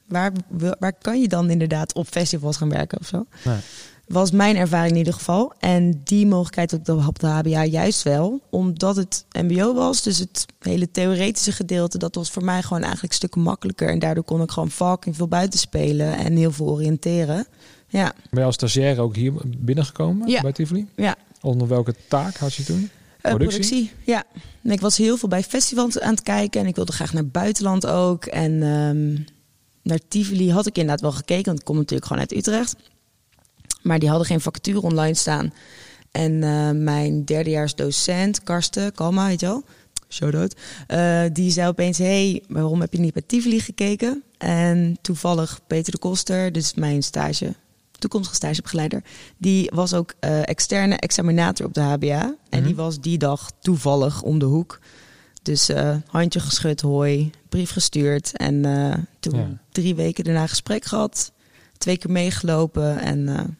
Waar, 0.06 0.32
waar 0.78 0.92
kan 0.92 1.20
je 1.20 1.28
dan 1.28 1.50
inderdaad 1.50 1.94
op 1.94 2.06
festivals 2.08 2.56
gaan 2.56 2.68
werken 2.68 3.00
of 3.00 3.06
zo? 3.06 3.26
Nee. 3.44 3.56
Was 4.12 4.30
mijn 4.30 4.56
ervaring 4.56 4.90
in 4.92 4.98
ieder 4.98 5.12
geval. 5.12 5.52
En 5.58 6.00
die 6.04 6.26
mogelijkheid 6.26 6.72
op 6.72 6.84
de, 6.84 6.94
op 7.06 7.18
de 7.18 7.26
HBA 7.26 7.64
juist 7.64 8.02
wel. 8.02 8.40
Omdat 8.50 8.96
het 8.96 9.24
mbo 9.32 9.74
was. 9.74 10.02
Dus 10.02 10.18
het 10.18 10.46
hele 10.58 10.90
theoretische 10.90 11.52
gedeelte. 11.52 11.98
Dat 11.98 12.14
was 12.14 12.30
voor 12.30 12.44
mij 12.44 12.62
gewoon 12.62 12.82
eigenlijk 12.82 13.12
stukken 13.12 13.40
makkelijker. 13.40 13.88
En 13.88 13.98
daardoor 13.98 14.24
kon 14.24 14.42
ik 14.42 14.50
gewoon 14.50 14.70
fucking 14.70 15.16
veel 15.16 15.28
buiten 15.28 15.58
spelen. 15.58 16.16
En 16.16 16.36
heel 16.36 16.52
veel 16.52 16.66
oriënteren. 16.68 17.46
Ja. 17.88 18.12
Ben 18.30 18.40
je 18.40 18.46
als 18.46 18.54
stagiair 18.54 19.00
ook 19.00 19.16
hier 19.16 19.32
binnengekomen 19.58 20.28
Ja. 20.28 20.40
bij 20.40 20.52
Tivoli? 20.52 20.86
Ja. 20.96 21.16
Onder 21.40 21.68
welke 21.68 21.94
taak 22.08 22.36
had 22.36 22.54
je 22.54 22.62
toen? 22.64 22.90
Eh, 23.20 23.34
Productie? 23.34 23.90
ja. 24.04 24.24
En 24.62 24.70
ik 24.70 24.80
was 24.80 24.96
heel 24.96 25.16
veel 25.16 25.28
bij 25.28 25.42
festivals 25.42 26.00
aan 26.00 26.10
het 26.10 26.22
kijken. 26.22 26.60
En 26.60 26.66
ik 26.66 26.76
wilde 26.76 26.92
graag 26.92 27.12
naar 27.12 27.22
het 27.22 27.32
buitenland 27.32 27.86
ook. 27.86 28.24
En 28.24 28.62
ehm, 28.62 29.18
naar 29.82 29.98
Tivoli 30.08 30.50
had 30.50 30.66
ik 30.66 30.74
inderdaad 30.76 31.00
wel 31.00 31.12
gekeken. 31.12 31.44
Want 31.44 31.58
ik 31.58 31.64
kom 31.64 31.76
natuurlijk 31.76 32.06
gewoon 32.06 32.22
uit 32.22 32.32
Utrecht. 32.36 32.76
Maar 33.82 33.98
die 33.98 34.08
hadden 34.08 34.26
geen 34.26 34.40
vacature 34.40 34.80
online 34.82 35.14
staan. 35.14 35.52
En 36.10 36.42
eh, 36.42 36.70
mijn 36.70 37.24
derdejaars 37.24 37.74
docent, 37.74 38.42
Karsten 38.42 38.92
Kalma, 38.94 39.26
weet 39.26 39.40
je 39.40 39.46
wel? 39.46 39.64
Shout-out. 40.08 40.54
Eh, 40.86 41.22
die 41.32 41.50
zei 41.50 41.68
opeens, 41.68 41.98
hey, 41.98 42.42
waarom 42.48 42.80
heb 42.80 42.92
je 42.92 43.00
niet 43.00 43.12
bij 43.12 43.22
Tivoli 43.26 43.60
gekeken? 43.60 44.22
En 44.38 44.98
toevallig 45.02 45.60
Peter 45.66 45.92
de 45.92 45.98
Koster, 45.98 46.52
dus 46.52 46.74
mijn 46.74 47.02
stage, 47.02 47.54
toekomstige 47.98 48.36
stagebegeleider... 48.36 49.02
die 49.36 49.70
was 49.74 49.94
ook 49.94 50.14
eh, 50.20 50.48
externe 50.48 50.96
examinator 50.96 51.66
op 51.66 51.74
de 51.74 51.80
HBA. 51.80 52.34
En 52.48 52.58
Mhm. 52.58 52.66
die 52.66 52.76
was 52.76 53.00
die 53.00 53.18
dag 53.18 53.50
toevallig 53.60 54.22
om 54.22 54.38
de 54.38 54.44
hoek. 54.44 54.80
Dus 55.42 55.70
handje 56.06 56.40
geschud, 56.40 56.80
hoi, 56.80 57.30
brief 57.48 57.70
gestuurd. 57.70 58.36
En 58.36 58.62
toen 59.20 59.38
Ja. 59.38 59.58
drie 59.72 59.94
weken 59.94 60.24
daarna 60.24 60.46
gesprek 60.46 60.84
gehad. 60.84 61.32
Twee 61.78 61.98
keer 61.98 62.10
meegelopen 62.10 62.98
en 63.00 63.56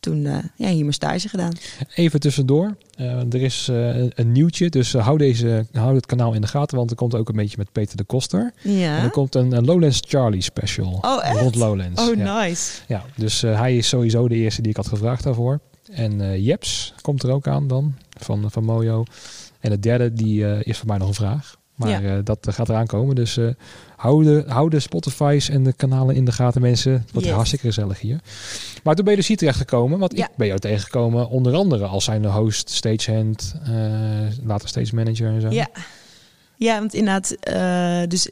toen 0.00 0.26
eh, 0.26 0.36
ja, 0.56 0.68
hier 0.68 0.80
mijn 0.80 0.92
stage 0.92 1.28
gedaan. 1.28 1.52
Even 1.94 2.20
tussendoor. 2.20 2.76
Eh, 2.96 3.32
er 3.32 3.42
is 3.42 3.68
eh, 3.68 3.96
een, 3.96 4.32
nieuwtje, 4.32 4.68
dus 4.68 4.92
hou, 4.92 5.18
deze, 5.18 5.66
hou 5.72 5.94
het 5.94 6.06
kanaal 6.06 6.32
in 6.32 6.40
de 6.40 6.46
gaten, 6.46 6.76
want 6.76 6.90
er 6.90 6.96
komt 6.96 7.14
ook 7.14 7.28
een 7.28 7.36
beetje 7.36 7.56
met 7.58 7.72
Peter 7.72 7.96
de 7.96 8.04
Koster. 8.04 8.52
En 8.62 8.70
Ja. 8.72 9.02
er 9.02 9.10
komt 9.10 9.34
een, 9.34 9.52
een 9.52 9.64
Lowlands 9.64 10.02
Charlie 10.08 10.40
special. 10.42 10.98
Oh, 11.00 11.24
echt? 11.24 11.40
Rond 11.40 11.54
Lowlands. 11.54 12.08
Oh, 12.08 12.16
ja. 12.16 12.40
nice. 12.40 12.80
Ja, 12.88 13.04
dus 13.16 13.40
hij 13.40 13.76
is 13.76 13.88
sowieso 13.88 14.28
de 14.28 14.34
eerste 14.34 14.62
die 14.62 14.70
ik 14.70 14.76
had 14.76 14.88
gevraagd 14.88 15.22
daarvoor. 15.24 15.60
En 15.90 16.42
Jeps 16.42 16.94
komt 17.00 17.22
er 17.22 17.30
ook 17.30 17.46
aan 17.46 17.66
dan, 17.68 17.94
van, 18.18 18.50
van 18.50 18.64
Mojo. 18.64 19.04
En 19.60 19.70
de 19.70 19.80
derde, 19.80 20.12
die 20.12 20.64
is 20.64 20.78
voor 20.78 20.86
mij 20.86 20.98
nog 20.98 21.08
een 21.08 21.14
vraag. 21.14 21.56
Maar 21.74 22.02
Ja. 22.02 22.20
dat 22.22 22.46
gaat 22.50 22.68
eraan 22.68 22.86
komen. 22.86 23.14
Dus 23.14 23.38
eh 24.00 24.06
hou, 24.06 24.24
de, 24.24 24.44
hou 24.46 24.70
de 24.70 24.80
Spotify's 24.80 25.48
en 25.48 25.64
de 25.64 25.72
kanalen 25.72 26.14
in 26.14 26.24
de 26.24 26.32
gaten, 26.32 26.60
mensen. 26.60 26.92
Het 26.92 27.10
wordt 27.12 27.26
Yes. 27.26 27.36
hartstikke 27.36 27.66
gezellig 27.66 28.00
hier. 28.00 28.20
Maar 28.82 28.94
toen 28.94 29.04
ben 29.04 29.12
je 29.12 29.18
dus 29.18 29.28
hier 29.28 29.36
terechtgekomen. 29.36 29.98
Want 29.98 30.16
Ja. 30.16 30.24
ik 30.28 30.36
ben 30.36 30.46
jou 30.46 30.58
tegengekomen 30.58 31.28
onder 31.28 31.54
andere 31.54 31.84
als 31.86 32.04
zijn 32.04 32.24
host, 32.24 32.70
stagehand, 32.70 33.54
eh 33.64 33.70
later 34.44 34.68
stage 34.68 34.94
manager 34.94 35.28
en 35.28 35.40
zo. 35.40 35.48
Ja. 35.50 35.68
ja, 36.56 36.78
want 36.78 36.94
inderdaad, 36.94 37.30
eh, 37.40 38.02
dus 38.08 38.28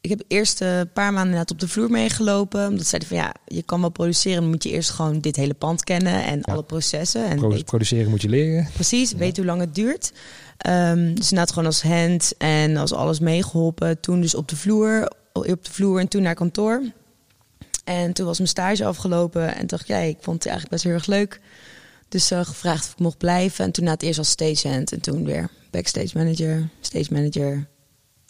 ik 0.00 0.10
heb 0.10 0.22
eerst 0.28 0.60
eh, 0.60 0.78
een 0.78 0.92
paar 0.92 1.04
maanden 1.12 1.22
inderdaad 1.32 1.50
op 1.50 1.60
de 1.60 1.68
vloer 1.68 1.90
meegelopen. 1.90 2.68
Omdat 2.68 2.86
zeiden 2.86 3.08
van 3.08 3.18
ja, 3.18 3.34
je 3.46 3.62
kan 3.62 3.80
wel 3.80 3.90
produceren, 3.90 4.40
dan 4.40 4.50
moet 4.50 4.62
je 4.62 4.70
eerst 4.70 4.90
gewoon 4.90 5.20
dit 5.20 5.36
hele 5.36 5.54
pand 5.54 5.84
kennen 5.84 6.24
en 6.24 6.42
alle 6.42 6.62
processen. 6.62 7.26
En 7.28 7.36
Pro- 7.36 7.48
weet- 7.48 7.64
produceren 7.64 8.10
moet 8.10 8.22
je 8.22 8.28
leren. 8.28 8.68
Precies, 8.74 9.12
weet 9.12 9.36
hoe 9.36 9.46
lang 9.46 9.60
het 9.60 9.74
duurt. 9.74 10.12
Ehm, 10.56 11.14
dus 11.14 11.30
inderdaad 11.30 11.48
gewoon 11.52 11.66
als 11.66 11.82
hand 11.82 12.36
en 12.38 12.76
als 12.76 12.92
alles 12.92 13.18
meegeholpen. 13.20 14.00
Toen 14.00 14.20
dus 14.20 14.34
op 14.34 14.48
de 14.48 14.56
vloer, 14.56 15.10
op 15.32 15.64
de 15.64 15.70
vloer 15.72 16.00
en 16.00 16.08
toen 16.08 16.22
naar 16.22 16.34
kantoor. 16.34 16.82
En 17.84 18.12
toen 18.12 18.26
was 18.26 18.36
mijn 18.38 18.48
stage 18.48 18.84
afgelopen 18.84 19.54
en 19.56 19.66
dacht 19.66 19.82
ik, 19.82 19.88
ja, 19.88 19.96
ik 19.98 20.16
vond 20.20 20.36
het 20.36 20.46
eigenlijk 20.52 20.70
best 20.70 20.84
heel 20.84 20.92
erg 20.92 21.06
leuk. 21.06 21.40
Dus 22.08 22.30
eh, 22.30 22.44
gevraagd 22.44 22.84
of 22.86 22.92
ik 22.92 22.98
mocht 22.98 23.18
blijven. 23.18 23.64
En 23.64 23.70
toen 23.72 23.84
na 23.84 23.90
het 23.90 24.02
eerst 24.02 24.18
als 24.18 24.28
stagehand 24.30 24.92
en 24.92 25.00
toen 25.00 25.24
weer 25.24 25.48
backstage 25.70 26.18
manager, 26.18 26.68
stage 26.80 27.12
manager. 27.12 27.66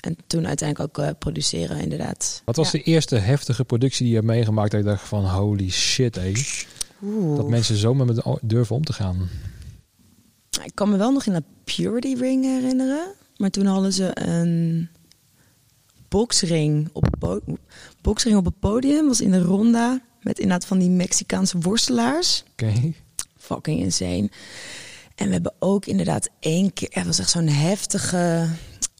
En 0.00 0.16
toen 0.26 0.46
uiteindelijk 0.46 0.98
ook 0.98 1.04
eh, 1.04 1.10
produceren, 1.18 1.78
inderdaad. 1.80 2.42
Wat 2.44 2.56
was 2.56 2.70
Ja. 2.70 2.78
de 2.78 2.84
eerste 2.84 3.16
heftige 3.16 3.64
productie 3.64 3.98
die 4.04 4.08
je 4.08 4.14
hebt 4.20 4.30
meegemaakt 4.30 4.70
dat 4.70 4.80
je 4.80 4.86
dacht 4.86 5.08
van 5.08 5.24
holy 5.28 5.70
shit, 5.70 6.14
hé. 6.14 6.32
Dat 7.36 7.48
mensen 7.48 7.76
zo 7.76 7.94
met 7.94 8.06
me 8.06 8.38
durven 8.42 8.76
om 8.76 8.84
te 8.84 8.92
gaan. 8.92 9.28
Ik 10.64 10.74
kan 10.74 10.90
me 10.90 10.96
wel 10.96 11.12
nog 11.12 11.26
in 11.26 11.32
dat 11.32 11.42
Purity 11.64 12.14
Ring 12.14 12.44
herinneren. 12.44 13.06
Maar 13.36 13.50
toen 13.50 13.66
hadden 13.66 13.92
ze 13.92 14.10
een 14.28 14.88
boksring 16.08 16.88
op 16.92 17.06
boksring 18.00 18.36
op 18.36 18.44
het 18.44 18.58
podium. 18.58 19.06
Was 19.06 19.20
in 19.20 19.30
de 19.30 19.42
ronda 19.42 20.00
met 20.22 20.38
inderdaad 20.38 20.66
van 20.66 20.78
die 20.78 20.90
Mexicaanse 20.90 21.58
worstelaars. 21.58 22.44
Oké. 22.52 22.92
Fucking 23.36 23.80
insane. 23.80 24.30
En 25.14 25.26
we 25.26 25.32
hebben 25.32 25.54
ook 25.58 25.86
inderdaad 25.86 26.28
één 26.40 26.72
keer... 26.72 26.88
Het 26.90 27.06
was 27.06 27.18
echt 27.18 27.30
zo'n 27.30 27.48
heftige 27.48 28.48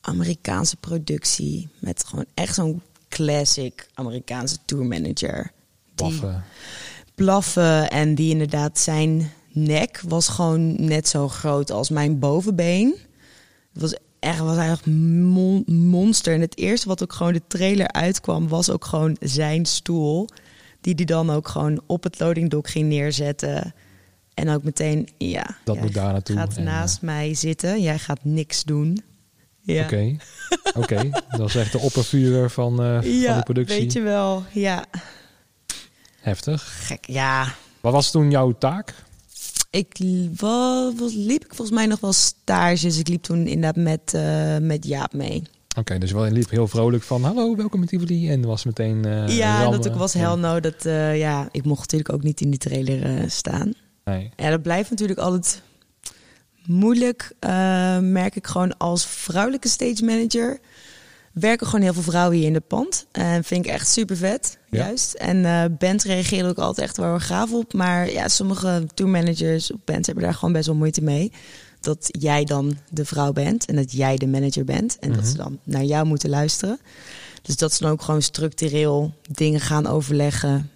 Amerikaanse 0.00 0.76
productie. 0.76 1.68
Met 1.78 2.04
gewoon 2.04 2.26
echt 2.34 2.54
zo'n 2.54 2.82
classic 3.08 3.88
Amerikaanse 3.94 4.56
tourmanager. 4.64 5.50
Die- 5.94 6.06
Paffen. 6.06 6.44
blaffen. 7.14 7.90
En 7.90 8.14
die 8.14 8.30
inderdaad, 8.30 8.78
zijn 8.78 9.30
nek 9.54 10.00
was 10.08 10.28
gewoon 10.28 10.84
net 10.84 11.08
zo 11.08 11.28
groot 11.28 11.70
als 11.70 11.90
mijn 11.90 12.18
bovenbeen. 12.18 12.94
Het 13.72 13.82
was 13.82 13.96
echt 14.18 14.38
was 14.38 14.56
eigenlijk 14.56 14.86
mon- 15.22 15.64
monster. 15.66 16.34
En 16.34 16.40
het 16.40 16.58
eerste 16.58 16.88
wat 16.88 17.02
ook 17.02 17.12
gewoon 17.12 17.32
de 17.32 17.42
trailer 17.46 17.92
uitkwam, 17.92 18.48
was 18.48 18.70
ook 18.70 18.84
gewoon 18.84 19.16
zijn 19.20 19.66
stoel. 19.66 20.28
Die 20.80 20.94
die 20.94 21.06
dan 21.06 21.30
ook 21.30 21.48
gewoon 21.48 21.80
op 21.86 22.02
het 22.02 22.20
loading 22.20 22.50
dock 22.50 22.68
ging 22.68 22.88
neerzetten. 22.88 23.74
En 24.34 24.48
ook 24.50 24.62
meteen, 24.62 25.08
ja, 25.18 25.56
Dat 25.64 25.80
moet 25.80 25.94
daar 25.94 26.12
naartoe. 26.12 26.36
gaat 26.36 26.50
En, 26.56 26.58
eh, 26.58 26.64
naast 26.64 27.02
mij 27.02 27.34
zitten. 27.34 27.80
Jij 27.82 27.98
gaat 27.98 28.24
niks 28.24 28.64
doen. 28.64 29.02
Ja, 29.60 29.82
Oké. 29.84 30.16
Oké. 30.74 31.10
Dat 31.36 31.48
is 31.48 31.54
echt 31.54 31.72
de 31.72 31.78
oppervuurder 31.78 32.50
van, 32.50 32.82
eh, 32.82 32.92
van 33.26 33.36
de 33.36 33.40
productie. 33.44 33.78
weet 33.80 33.92
je 33.92 34.00
wel. 34.00 34.44
Ja, 34.52 34.84
Heftig. 36.20 36.86
gek. 36.86 37.06
Ja, 37.06 37.54
Wat 37.80 37.92
was 37.92 38.10
toen 38.10 38.30
jouw 38.30 38.52
taak? 38.58 38.94
Ik 39.74 39.98
liep 39.98 41.42
ik 41.42 41.54
volgens 41.54 41.70
mij 41.70 41.86
nog 41.86 42.00
wel 42.00 42.12
stages. 42.12 42.98
Ik 42.98 43.08
liep 43.08 43.22
toen 43.22 43.46
inderdaad 43.46 43.84
met, 43.84 44.14
eh, 44.14 44.56
met 44.58 44.86
Jaap 44.86 45.12
mee. 45.12 45.42
Oké, 45.78 45.98
dus 45.98 46.12
wel 46.12 46.24
liep 46.24 46.50
heel 46.50 46.68
vrolijk 46.68 47.02
van 47.02 47.24
hallo, 47.24 47.56
welkom 47.56 47.80
in 47.80 47.86
Tivoli. 47.86 48.30
En 48.30 48.46
was 48.46 48.64
meteen 48.64 49.04
eh 49.04 49.36
ja, 49.36 49.62
rammen. 49.62 49.82
dat 49.82 49.92
ook 49.92 49.98
was 49.98 50.12
hell 50.12 50.34
no. 50.34 50.60
Dat, 50.60 50.84
eh, 50.84 51.18
ja, 51.18 51.48
ik 51.50 51.64
mocht 51.64 51.80
natuurlijk 51.80 52.12
ook 52.12 52.22
niet 52.22 52.40
in 52.40 52.50
die 52.50 52.58
trailer 52.58 53.30
staan. 53.30 53.72
Nee. 54.04 54.30
Ja, 54.36 54.50
dat 54.50 54.62
blijft 54.62 54.90
natuurlijk 54.90 55.18
altijd 55.18 55.62
moeilijk. 56.66 57.32
merk 58.00 58.36
ik 58.36 58.46
gewoon 58.46 58.76
als 58.76 59.06
vrouwelijke 59.06 59.68
stage 59.68 60.04
manager. 60.04 60.60
Werken 61.34 61.66
gewoon 61.66 61.80
heel 61.84 61.92
veel 61.92 62.02
vrouwen 62.02 62.36
hier 62.38 62.46
in 62.46 62.54
het 62.54 62.66
pand. 62.66 63.06
En 63.12 63.44
vind 63.44 63.64
ik 63.66 63.70
echt 63.72 63.88
super 63.88 64.16
vet, 64.16 64.58
Ja. 64.70 64.78
juist. 64.84 65.14
En 65.14 65.44
eh 65.44 65.64
bands 65.78 66.04
reageren 66.04 66.48
ook 66.48 66.58
altijd 66.58 66.86
echt 66.86 66.96
wel 66.96 67.14
erg 67.14 67.26
gaaf 67.26 67.52
op. 67.52 67.72
Maar 67.72 68.10
ja, 68.10 68.28
sommige 68.28 68.86
tourmanagers 68.94 69.72
of 69.72 69.78
bands 69.84 70.06
hebben 70.06 70.24
daar 70.24 70.34
gewoon 70.34 70.52
best 70.54 70.66
wel 70.66 70.74
moeite 70.76 71.02
mee. 71.02 71.32
Dat 71.80 72.06
jij 72.10 72.44
dan 72.44 72.78
de 72.90 73.04
vrouw 73.04 73.32
bent 73.32 73.64
en 73.64 73.76
dat 73.76 73.92
jij 73.92 74.16
de 74.16 74.26
manager 74.26 74.64
bent. 74.64 74.98
En 74.98 75.08
dat 75.08 75.18
Mhm. 75.20 75.28
ze 75.28 75.36
dan 75.36 75.58
naar 75.64 75.84
jou 75.84 76.06
moeten 76.06 76.30
luisteren. 76.30 76.80
Dus 77.42 77.56
dat 77.56 77.72
ze 77.72 77.82
dan 77.82 77.92
ook 77.92 78.02
gewoon 78.02 78.22
structureel 78.22 79.14
dingen 79.30 79.60
gaan 79.60 79.86
overleggen 79.86 80.70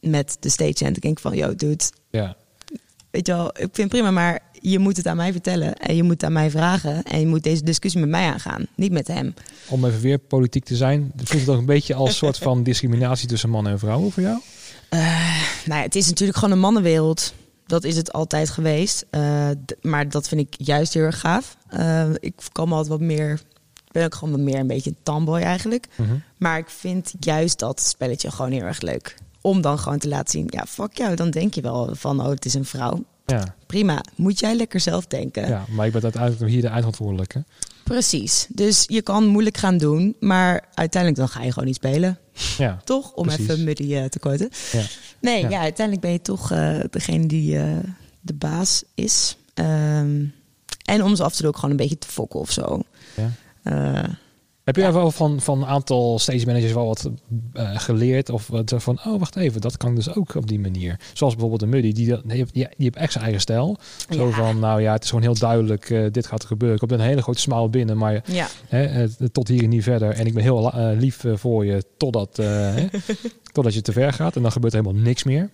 met 0.00 0.36
de 0.40 0.48
stage. 0.48 0.84
En 0.84 0.94
ik 0.94 1.00
denk 1.00 1.18
van, 1.20 1.36
yo, 1.36 1.54
dude, 1.54 1.84
Ja. 2.10 2.36
weet 3.10 3.26
je 3.26 3.32
wel, 3.32 3.48
ik 3.48 3.56
vind 3.56 3.76
het 3.76 3.88
prima, 3.88 4.10
maar 4.10 4.40
je 4.60 4.78
moet 4.78 4.96
het 4.96 5.06
aan 5.06 5.16
mij 5.16 5.32
vertellen. 5.32 5.74
En 5.74 5.96
je 5.96 6.02
moet 6.02 6.12
het 6.12 6.24
aan 6.24 6.32
mij 6.32 6.50
vragen. 6.50 7.02
En 7.02 7.20
je 7.20 7.26
moet 7.26 7.42
deze 7.42 7.62
discussie 7.62 8.00
met 8.00 8.08
mij 8.10 8.26
aangaan, 8.26 8.66
niet 8.74 8.92
met 8.92 9.06
hem. 9.06 9.34
Om 9.68 9.84
even 9.84 10.00
weer 10.00 10.18
politiek 10.18 10.64
te 10.64 10.76
zijn. 10.76 11.12
Voelt 11.16 11.40
het 11.40 11.50
ook 11.50 11.58
een 11.58 11.66
beetje 11.66 11.94
als 11.94 12.16
soort 12.26 12.38
van 12.38 12.62
discriminatie 12.62 13.28
tussen 13.28 13.50
mannen 13.50 13.72
en 13.72 13.78
vrouwen 13.78 14.12
voor 14.12 14.22
jou? 14.22 14.38
Nou 15.64 15.80
ja, 15.80 15.82
het 15.82 15.94
is 15.94 16.06
natuurlijk 16.06 16.38
gewoon 16.38 16.54
een 16.54 16.60
mannenwereld. 16.60 17.34
Dat 17.66 17.84
is 17.84 17.96
het 17.96 18.12
altijd 18.12 18.50
geweest. 18.50 19.06
Eh, 19.10 19.48
maar 19.82 20.08
dat 20.08 20.28
vind 20.28 20.40
ik 20.40 20.66
juist 20.66 20.94
heel 20.94 21.02
erg 21.02 21.20
gaaf. 21.20 21.56
Eh, 21.68 22.10
ik 22.18 22.34
kan 22.52 22.68
me 22.68 22.74
altijd 22.74 22.92
wat 22.92 23.00
meer... 23.00 23.32
Ik 23.84 23.94
ben 23.94 24.04
ook 24.04 24.14
gewoon 24.14 24.34
wat 24.34 24.42
meer 24.42 24.58
een 24.58 24.66
beetje 24.66 24.90
een 24.90 24.96
tomboy 25.02 25.40
eigenlijk. 25.40 25.86
Mhm. 25.94 26.16
Maar 26.36 26.58
ik 26.58 26.68
vind 26.68 27.14
juist 27.20 27.58
dat 27.58 27.80
spelletje 27.80 28.30
gewoon 28.30 28.50
heel 28.50 28.62
erg 28.62 28.80
leuk. 28.80 29.16
Om 29.40 29.60
dan 29.60 29.78
gewoon 29.78 29.98
te 29.98 30.08
laten 30.08 30.30
zien, 30.30 30.46
ja, 30.46 30.66
fuck 30.66 30.96
jou. 30.96 31.14
Dan 31.14 31.30
denk 31.30 31.54
je 31.54 31.60
wel 31.60 31.90
van, 31.92 32.20
oh, 32.20 32.28
het 32.28 32.44
is 32.44 32.54
een 32.54 32.64
vrouw. 32.64 33.04
Ja. 33.28 33.54
Prima, 33.66 34.04
moet 34.14 34.38
jij 34.38 34.54
lekker 34.54 34.80
zelf 34.80 35.06
denken. 35.06 35.48
ja, 35.48 35.64
maar 35.70 35.86
ik 35.86 35.92
ben 35.92 36.02
uiteindelijk 36.02 36.50
hier 36.50 36.60
de 36.60 36.66
eindverantwoordelijke. 36.66 37.44
Precies. 37.84 38.46
Dus 38.48 38.84
je 38.86 39.02
kan 39.02 39.26
moeilijk 39.26 39.56
gaan 39.56 39.78
doen, 39.78 40.16
maar 40.20 40.64
uiteindelijk 40.74 41.20
dan 41.20 41.28
ga 41.28 41.42
je 41.42 41.52
gewoon 41.52 41.64
niet 41.68 41.76
spelen. 41.76 42.18
Ja. 42.58 42.80
Toch? 42.84 43.12
Om 43.12 43.26
Precies. 43.26 43.48
even 43.48 43.64
Muddy 43.64 43.94
eh, 43.94 44.04
te 44.04 44.18
quoten. 44.18 44.48
Ja. 44.72 44.82
Nee, 45.20 45.42
Ja. 45.42 45.48
ja. 45.48 45.60
uiteindelijk 45.60 46.06
ben 46.06 46.12
je 46.14 46.22
toch 46.22 46.50
eh, 46.52 46.78
degene 46.90 47.26
die 47.26 47.58
eh, 47.58 47.76
de 48.20 48.34
baas 48.34 48.82
is. 48.94 49.36
Ehm, 49.54 50.24
en 50.84 51.02
om 51.02 51.16
ze 51.16 51.22
af 51.22 51.32
en 51.32 51.38
toe 51.38 51.46
ook 51.46 51.54
gewoon 51.54 51.70
een 51.70 51.76
beetje 51.76 51.98
te 51.98 52.08
fokken 52.08 52.40
of 52.40 52.50
zo. 52.50 52.82
Ja. 53.16 53.30
Heb 54.68 54.76
je 54.76 54.82
Ja. 54.82 54.92
wel 54.92 55.10
van, 55.10 55.40
van 55.40 55.58
een 55.62 55.68
aantal 55.68 56.18
stage 56.18 56.46
managers 56.46 56.72
wel 56.72 56.86
wat 56.86 57.10
eh, 57.52 57.70
geleerd? 57.78 58.30
Of 58.30 58.46
wat 58.46 58.72
eh, 58.72 58.78
van, 58.78 58.98
oh 59.06 59.18
wacht 59.18 59.36
even, 59.36 59.60
dat 59.60 59.76
kan 59.76 59.94
dus 59.94 60.14
ook 60.14 60.34
op 60.34 60.46
die 60.46 60.58
manier. 60.60 61.00
Zoals 61.12 61.32
bijvoorbeeld 61.32 61.60
de 61.60 61.66
Muddy, 61.76 61.92
die, 61.92 62.06
die, 62.06 62.22
die, 62.26 62.44
die 62.52 62.66
heeft 62.76 62.96
echt 62.96 63.12
zijn 63.12 63.24
eigen 63.24 63.42
stijl. 63.42 63.76
Zo 64.10 64.26
Ja. 64.26 64.32
van, 64.32 64.58
nou 64.58 64.80
ja, 64.82 64.92
het 64.92 65.02
is 65.02 65.08
gewoon 65.08 65.24
heel 65.24 65.38
duidelijk, 65.38 65.90
eh, 65.90 66.04
dit 66.12 66.26
gaat 66.26 66.42
er 66.42 66.48
gebeuren. 66.48 66.76
Ik 66.82 66.88
heb 66.90 66.98
een 66.98 67.06
hele 67.06 67.22
grote 67.22 67.40
smile 67.40 67.68
binnen, 67.68 67.96
maar 67.96 68.22
Ja, 68.26 68.46
hè, 68.68 69.08
tot 69.30 69.48
hier 69.48 69.62
en 69.62 69.68
niet 69.68 69.82
verder. 69.82 70.10
En 70.10 70.26
ik 70.26 70.34
ben 70.34 70.42
heel 70.42 70.72
lief 70.96 71.24
voor 71.34 71.64
je, 71.66 71.84
totdat, 71.96 72.36
hè, 72.36 72.86
totdat 73.52 73.74
je 73.74 73.82
te 73.82 73.92
ver 73.92 74.12
gaat. 74.12 74.36
En 74.36 74.42
dan 74.42 74.52
gebeurt 74.52 74.72
er 74.74 74.80
helemaal 74.82 75.02
niks 75.02 75.24
meer. 75.24 75.50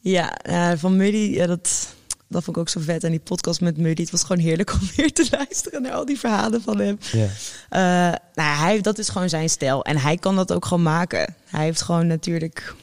ja 0.00 0.36
van 0.76 0.96
Muddy, 0.96 1.16
ja, 1.34 1.46
dat, 1.46 1.94
dat 2.28 2.44
vond 2.44 2.56
ik 2.56 2.62
ook 2.62 2.68
zo 2.68 2.80
vet. 2.80 3.04
En 3.04 3.10
die 3.10 3.20
podcast 3.20 3.60
met 3.60 3.76
Muddy, 3.76 4.02
het 4.02 4.10
was 4.10 4.24
gewoon 4.24 4.42
heerlijk 4.42 4.72
om 4.72 4.80
weer 4.96 5.12
te 5.12 5.26
luisteren 5.30 5.82
naar 5.82 5.92
al 5.92 6.04
die 6.04 6.18
verhalen 6.18 6.62
van 6.62 6.78
hem. 6.78 6.98
Eh, 7.68 7.80
nou, 8.34 8.58
hij, 8.58 8.80
dat 8.80 8.98
is 8.98 9.08
gewoon 9.08 9.28
zijn 9.28 9.50
stijl. 9.50 9.84
En 9.84 9.96
hij 9.96 10.16
kan 10.16 10.36
dat 10.36 10.52
ook 10.52 10.64
gewoon 10.64 10.82
maken. 10.82 11.34
Hij 11.44 11.64
heeft 11.64 11.82
gewoon 11.82 12.06
natuurlijk 12.06 12.74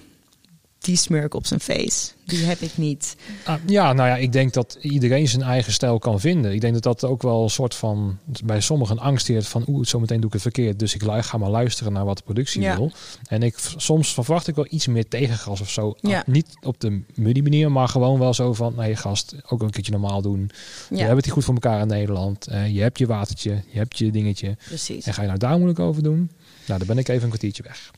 die 0.82 0.96
smurk 0.96 1.34
op 1.34 1.46
zijn 1.46 1.60
face. 1.60 2.12
Die 2.26 2.46
heb 2.46 2.60
ik 2.62 2.78
niet. 2.78 3.16
Ah, 3.46 3.56
ja, 3.66 3.94
nou 3.94 4.10
ja, 4.10 4.16
ik 4.16 4.32
denk 4.32 4.54
dat 4.54 4.78
iedereen 4.82 5.28
zijn 5.28 5.42
eigen 5.42 5.74
stijl 5.74 6.00
kan 6.00 6.20
vinden. 6.20 6.54
Ik 6.54 6.62
denk 6.62 6.74
dat 6.74 6.84
dat 6.84 7.04
ook 7.04 7.22
wel 7.22 7.44
een 7.44 7.50
soort 7.50 7.76
van 7.76 8.18
bij 8.44 8.62
sommigen 8.62 9.00
angst 9.00 9.28
heeft 9.28 9.48
van 9.48 9.64
oeh, 9.68 9.86
zometeen 9.86 10.18
doe 10.18 10.28
ik 10.28 10.34
het 10.34 10.42
verkeerd. 10.42 10.80
Dus 10.80 10.94
ik 10.96 11.02
ga 11.04 11.38
maar 11.38 11.50
luisteren 11.50 11.94
naar 11.94 12.06
wat 12.06 12.18
de 12.18 12.24
productie 12.24 12.62
Ja. 12.62 12.76
wil. 12.76 12.92
En 13.28 13.44
ik 13.44 13.56
soms 13.78 14.14
verwacht 14.14 14.48
ik 14.48 14.56
wel 14.56 14.68
iets 14.70 14.88
meer 14.88 15.08
tegengas 15.08 15.62
of 15.62 15.70
zo. 15.70 15.96
Ja. 16.00 16.20
Ah, 16.20 16.28
niet 16.28 16.48
op 16.62 16.80
de 16.80 17.02
muddy 17.14 17.42
manier, 17.42 17.72
maar 17.72 17.88
gewoon 17.88 18.20
wel 18.20 18.34
zo 18.34 18.54
van 18.54 18.74
nee 18.76 18.96
gast, 18.96 19.36
ook 19.48 19.62
een 19.62 19.70
keertje 19.70 19.92
normaal 19.92 20.22
doen. 20.22 20.48
We 20.90 20.96
Ja, 20.96 20.98
hebben 20.98 21.16
het 21.16 21.26
hier 21.26 21.34
goed 21.34 21.44
voor 21.46 21.54
elkaar 21.54 21.82
in 21.82 21.88
Nederland. 21.88 22.48
Eh, 22.48 22.74
je 22.74 22.82
hebt 22.82 22.98
je 22.98 23.08
watertje, 23.08 23.52
je 23.68 23.78
hebt 23.78 23.98
je 23.98 24.12
dingetje. 24.12 24.58
precies. 24.68 25.06
En 25.06 25.14
ga 25.14 25.22
je 25.22 25.28
nou 25.28 25.40
daar 25.40 25.56
moeilijk 25.56 25.80
over 25.80 26.04
doen? 26.04 26.32
Nou, 26.66 26.80
dan 26.80 26.88
ben 26.88 26.98
ik 26.98 27.08
even 27.08 27.22
een 27.24 27.28
kwartiertje 27.30 27.64
weg. 27.64 27.92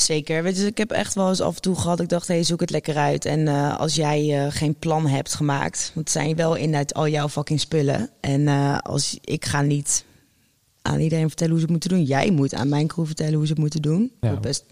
Zeker. 0.00 0.42
Weet 0.42 0.56
je, 0.56 0.66
ik 0.66 0.78
heb 0.78 0.90
echt 0.90 1.14
wel 1.14 1.28
eens 1.28 1.40
af 1.40 1.54
en 1.54 1.62
toe 1.62 1.76
gehad. 1.76 2.00
Ik 2.00 2.08
dacht, 2.08 2.28
hey, 2.28 2.42
zoek 2.42 2.60
het 2.60 2.70
lekker 2.70 2.96
uit. 2.96 3.24
En 3.24 3.48
eh, 3.48 3.78
als 3.78 3.94
jij 3.94 4.44
eh, 4.44 4.52
geen 4.52 4.74
plan 4.74 5.06
hebt 5.06 5.34
gemaakt, 5.34 5.90
want 5.94 6.12
het 6.12 6.22
zijn 6.22 6.36
wel 6.36 6.54
inderdaad 6.54 6.94
al 6.94 7.08
jouw 7.08 7.28
fucking 7.28 7.60
spullen. 7.60 8.10
En 8.20 8.48
eh, 8.48 8.78
als 8.78 9.18
ik 9.24 9.44
ga 9.44 9.62
niet 9.62 10.04
aan 10.82 11.00
iedereen 11.00 11.28
vertellen 11.28 11.52
hoe 11.52 11.60
ze 11.60 11.66
het 11.72 11.74
moeten 11.74 11.98
doen. 11.98 12.06
Jij 12.06 12.30
moet 12.30 12.54
aan 12.54 12.68
mijn 12.68 12.86
crew 12.86 13.06
vertellen 13.06 13.34
hoe 13.34 13.46
ze 13.46 13.52
het 13.52 13.60
moeten 13.60 13.82
doen. 13.82 14.12
Ja. 14.20 14.40
Best 14.40 14.64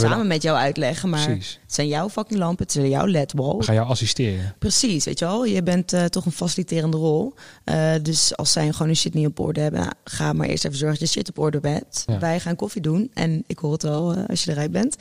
Samen 0.00 0.26
met 0.26 0.42
jou 0.42 0.56
uitleggen, 0.58 1.08
maar 1.08 1.24
Precies. 1.24 1.58
het 1.62 1.74
zijn 1.74 1.88
jouw 1.88 2.08
fucking 2.08 2.38
lampen, 2.38 2.64
het 2.64 2.72
zijn 2.72 2.88
jouw 2.88 3.06
ledwall. 3.06 3.56
We 3.56 3.64
gaan 3.64 3.74
jou 3.74 3.88
assisteren. 3.88 4.54
Precies, 4.58 5.04
weet 5.04 5.18
je 5.18 5.24
wel. 5.24 5.44
Je 5.44 5.62
bent 5.62 5.92
eh, 5.92 6.04
toch 6.04 6.26
een 6.26 6.32
faciliterende 6.32 6.96
rol. 6.96 7.34
Eh, 7.64 7.92
dus 8.02 8.36
als 8.36 8.52
zij 8.52 8.72
gewoon 8.72 8.86
hun 8.86 8.96
shit 8.96 9.14
niet 9.14 9.26
op 9.26 9.40
orde 9.40 9.60
hebben, 9.60 9.80
nou, 9.80 9.92
ga 10.04 10.32
maar 10.32 10.48
eerst 10.48 10.64
even 10.64 10.78
zorgen 10.78 10.98
dat 10.98 11.08
je 11.08 11.14
shit 11.18 11.28
op 11.28 11.38
orde 11.38 11.60
bent. 11.60 12.02
Ja. 12.06 12.18
Wij 12.18 12.40
gaan 12.40 12.56
koffie 12.56 12.82
doen 12.82 13.10
en 13.14 13.44
ik 13.46 13.58
hoor 13.58 13.72
het 13.72 13.82
wel 13.82 14.14
eh, 14.14 14.28
als 14.28 14.44
je 14.44 14.50
eruit 14.50 14.70
bent. 14.70 14.96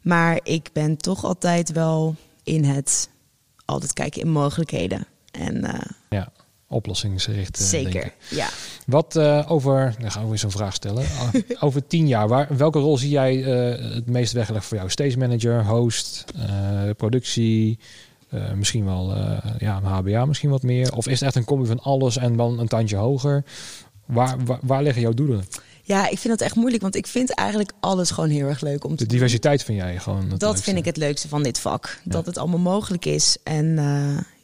Maar 0.00 0.40
ik 0.42 0.70
ben 0.72 0.96
toch 0.96 1.24
altijd 1.24 1.72
wel 1.72 2.14
in 2.42 2.64
het 2.64 3.08
altijd 3.64 3.92
kijken 3.92 4.20
in 4.20 4.30
mogelijkheden. 4.30 5.06
En 5.30 5.64
Ja, 6.10 6.32
oplossingsgericht. 6.74 7.58
eh, 7.60 7.64
zeker, 7.66 7.92
denken. 7.92 8.12
ja. 8.30 8.48
Wat 8.86 9.16
eh, 9.16 9.44
over, 9.48 9.94
dan 10.00 10.10
gaan 10.10 10.22
we 10.22 10.28
weer 10.28 10.38
zo'n 10.38 10.50
vraag 10.50 10.74
stellen. 10.74 11.04
Ah, 11.18 11.62
over 11.62 11.86
tien 11.86 12.06
jaar, 12.08 12.28
waar, 12.28 12.56
welke 12.56 12.78
rol 12.78 12.96
zie 12.98 13.10
jij 13.10 13.44
eh, 13.44 13.94
het 13.94 14.06
meest 14.10 14.32
weggelegd 14.32 14.64
voor 14.66 14.76
jou? 14.76 14.90
Stage 14.90 15.18
manager, 15.18 15.64
host, 15.66 16.24
productie, 16.96 17.78
misschien 18.54 18.84
wel 18.84 19.14
ja, 19.58 19.76
een 19.76 19.84
HBA, 19.84 20.24
misschien 20.24 20.50
wat 20.50 20.62
meer? 20.62 20.96
Of 20.96 21.06
is 21.06 21.12
het 21.18 21.22
echt 21.22 21.34
een 21.36 21.44
combi 21.44 21.66
van 21.66 21.80
alles 21.80 22.16
en 22.16 22.36
dan 22.36 22.58
een 22.58 22.68
tandje 22.68 22.96
hoger? 22.96 23.44
Waar, 24.04 24.36
waar, 24.44 24.58
waar 24.62 24.82
liggen 24.82 25.02
jouw 25.02 25.12
doelen? 25.14 25.44
Ja, 25.82 26.02
ik 26.08 26.18
vind 26.18 26.38
dat 26.38 26.46
echt 26.46 26.56
moeilijk, 26.56 26.82
want 26.82 26.94
ik 26.96 27.06
vind 27.06 27.30
eigenlijk 27.34 27.72
alles 27.80 28.10
gewoon 28.10 28.30
heel 28.30 28.46
erg 28.48 28.60
leuk 28.60 28.84
om 28.84 28.90
te 28.90 28.96
De 28.96 29.04
doen. 29.04 29.08
diversiteit 29.08 29.62
vind 29.62 29.78
jij 29.78 29.98
gewoon 29.98 30.28
Dat 30.28 30.42
leukste. 30.42 30.62
vind 30.62 30.76
ik 30.78 30.84
het 30.84 30.96
leukste 30.96 31.28
van 31.28 31.42
dit 31.42 31.58
vak. 31.58 32.00
Ja. 32.04 32.10
Dat 32.10 32.26
het 32.26 32.38
allemaal 32.38 32.58
mogelijk 32.58 33.04
is. 33.04 33.36
En 33.42 33.78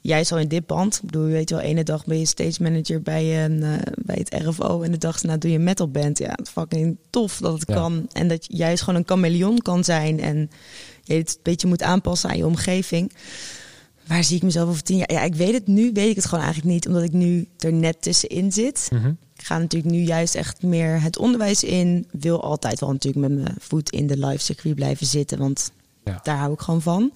jij 0.01 0.25
zal 0.25 0.39
in 0.39 0.49
dit 0.49 0.67
band, 0.67 0.95
ik 0.97 1.03
bedoel, 1.03 1.27
je 1.27 1.33
weet 1.33 1.51
wel, 1.51 1.61
ene 1.61 1.83
dag 1.85 2.05
ben 2.05 2.19
je 2.19 2.25
stage 2.27 2.63
manager 2.63 3.03
bij, 3.03 3.45
een, 3.45 3.63
eh, 3.63 3.93
bij 4.05 4.17
het 4.29 4.43
RFO 4.45 4.83
en 4.83 4.93
de 4.93 4.99
dag 4.99 5.21
daarna 5.21 5.39
doe 5.39 5.51
je 5.51 5.59
metal 5.59 5.89
band. 5.89 6.19
Ja, 6.19 6.39
fucking 6.53 6.97
tof 7.11 7.37
dat 7.39 7.53
het 7.59 7.69
Ja. 7.69 7.75
kan. 7.75 8.07
En 8.13 8.29
dat 8.29 8.47
je 8.47 8.57
juist 8.57 8.83
gewoon 8.83 8.99
een 9.01 9.07
chameleon 9.09 9.59
kan 9.59 9.85
zijn 9.85 10.21
en 10.21 10.51
je 11.03 11.15
het 11.15 11.31
een 11.31 11.41
beetje 11.43 11.67
moet 11.69 11.83
aanpassen 11.83 12.31
aan 12.31 12.37
je 12.37 12.47
omgeving. 12.47 13.13
Waar 14.07 14.25
zie 14.25 14.37
ik 14.37 14.43
mezelf 14.43 14.69
over 14.69 14.83
tien 14.83 14.97
jaar? 14.97 15.13
Ja, 15.13 15.23
ik 15.23 15.35
weet 15.35 15.53
het 15.55 15.67
nu, 15.67 15.91
weet 15.93 16.11
ik 16.11 16.17
het 16.17 16.25
gewoon 16.27 16.45
eigenlijk 16.45 16.75
niet, 16.75 16.87
omdat 16.87 17.03
ik 17.03 17.13
nu 17.13 17.49
er 17.59 17.73
net 17.73 18.03
tussenin 18.03 18.53
zit. 18.53 18.89
Mhm. 18.93 19.09
Ik 19.37 19.47
ga 19.47 19.59
natuurlijk 19.59 19.93
nu 19.95 20.01
juist 20.01 20.35
echt 20.35 20.63
meer 20.63 21.03
het 21.03 21.19
onderwijs 21.19 21.65
in. 21.65 22.07
Wil 22.13 22.43
altijd 22.43 22.81
wel 22.81 22.93
natuurlijk 22.93 23.29
met 23.29 23.39
mijn 23.43 23.57
voet 23.59 23.91
in 23.91 24.07
de 24.07 24.27
live 24.27 24.43
circuit 24.45 24.75
blijven 24.75 25.07
zitten. 25.07 25.39
Want 25.39 25.71
Ja. 26.05 26.21
daar 26.23 26.37
hou 26.39 26.53
ik 26.53 26.61
gewoon 26.61 26.83
van. 26.83 27.13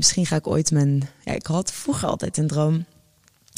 Misschien 0.00 0.26
ga 0.26 0.36
ik 0.36 0.46
ooit 0.46 0.70
mijn... 0.70 1.08
Ja, 1.24 1.32
ik 1.32 1.46
had 1.46 1.72
vroeger 1.72 2.08
altijd 2.08 2.36
een 2.36 2.46
droom. 2.46 2.84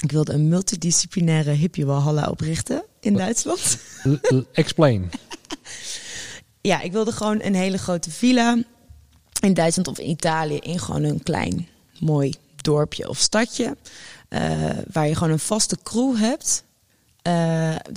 Ik 0.03 0.13
wilde 0.13 0.33
een 0.33 0.49
multidisciplinaire 0.49 1.51
hippie 1.51 1.87
walhalla 1.87 2.29
oprichten 2.29 2.85
in 3.01 3.15
Duitsland. 3.15 3.79
Explain. 4.53 5.11
Ja, 6.61 6.81
ik 6.81 6.93
wilde 6.93 7.13
gewoon 7.13 7.43
een 7.43 7.55
hele 7.55 7.79
grote 7.79 8.11
villa 8.11 8.63
in 9.41 9.55
Duitsland 9.55 9.89
of 9.89 9.99
in 9.99 10.09
Italië. 10.09 10.57
In 10.57 10.79
gewoon 10.79 11.03
een 11.03 11.23
klein, 11.23 11.69
mooi 11.99 12.35
dorpje 12.57 13.09
of 13.09 13.19
stadje. 13.19 13.77
eh, 14.29 14.71
waar 14.93 15.09
je 15.09 15.15
gewoon 15.15 15.33
een 15.33 15.39
vaste 15.39 15.77
crew 15.83 16.17
hebt. 16.17 16.65
eh, 17.23 17.33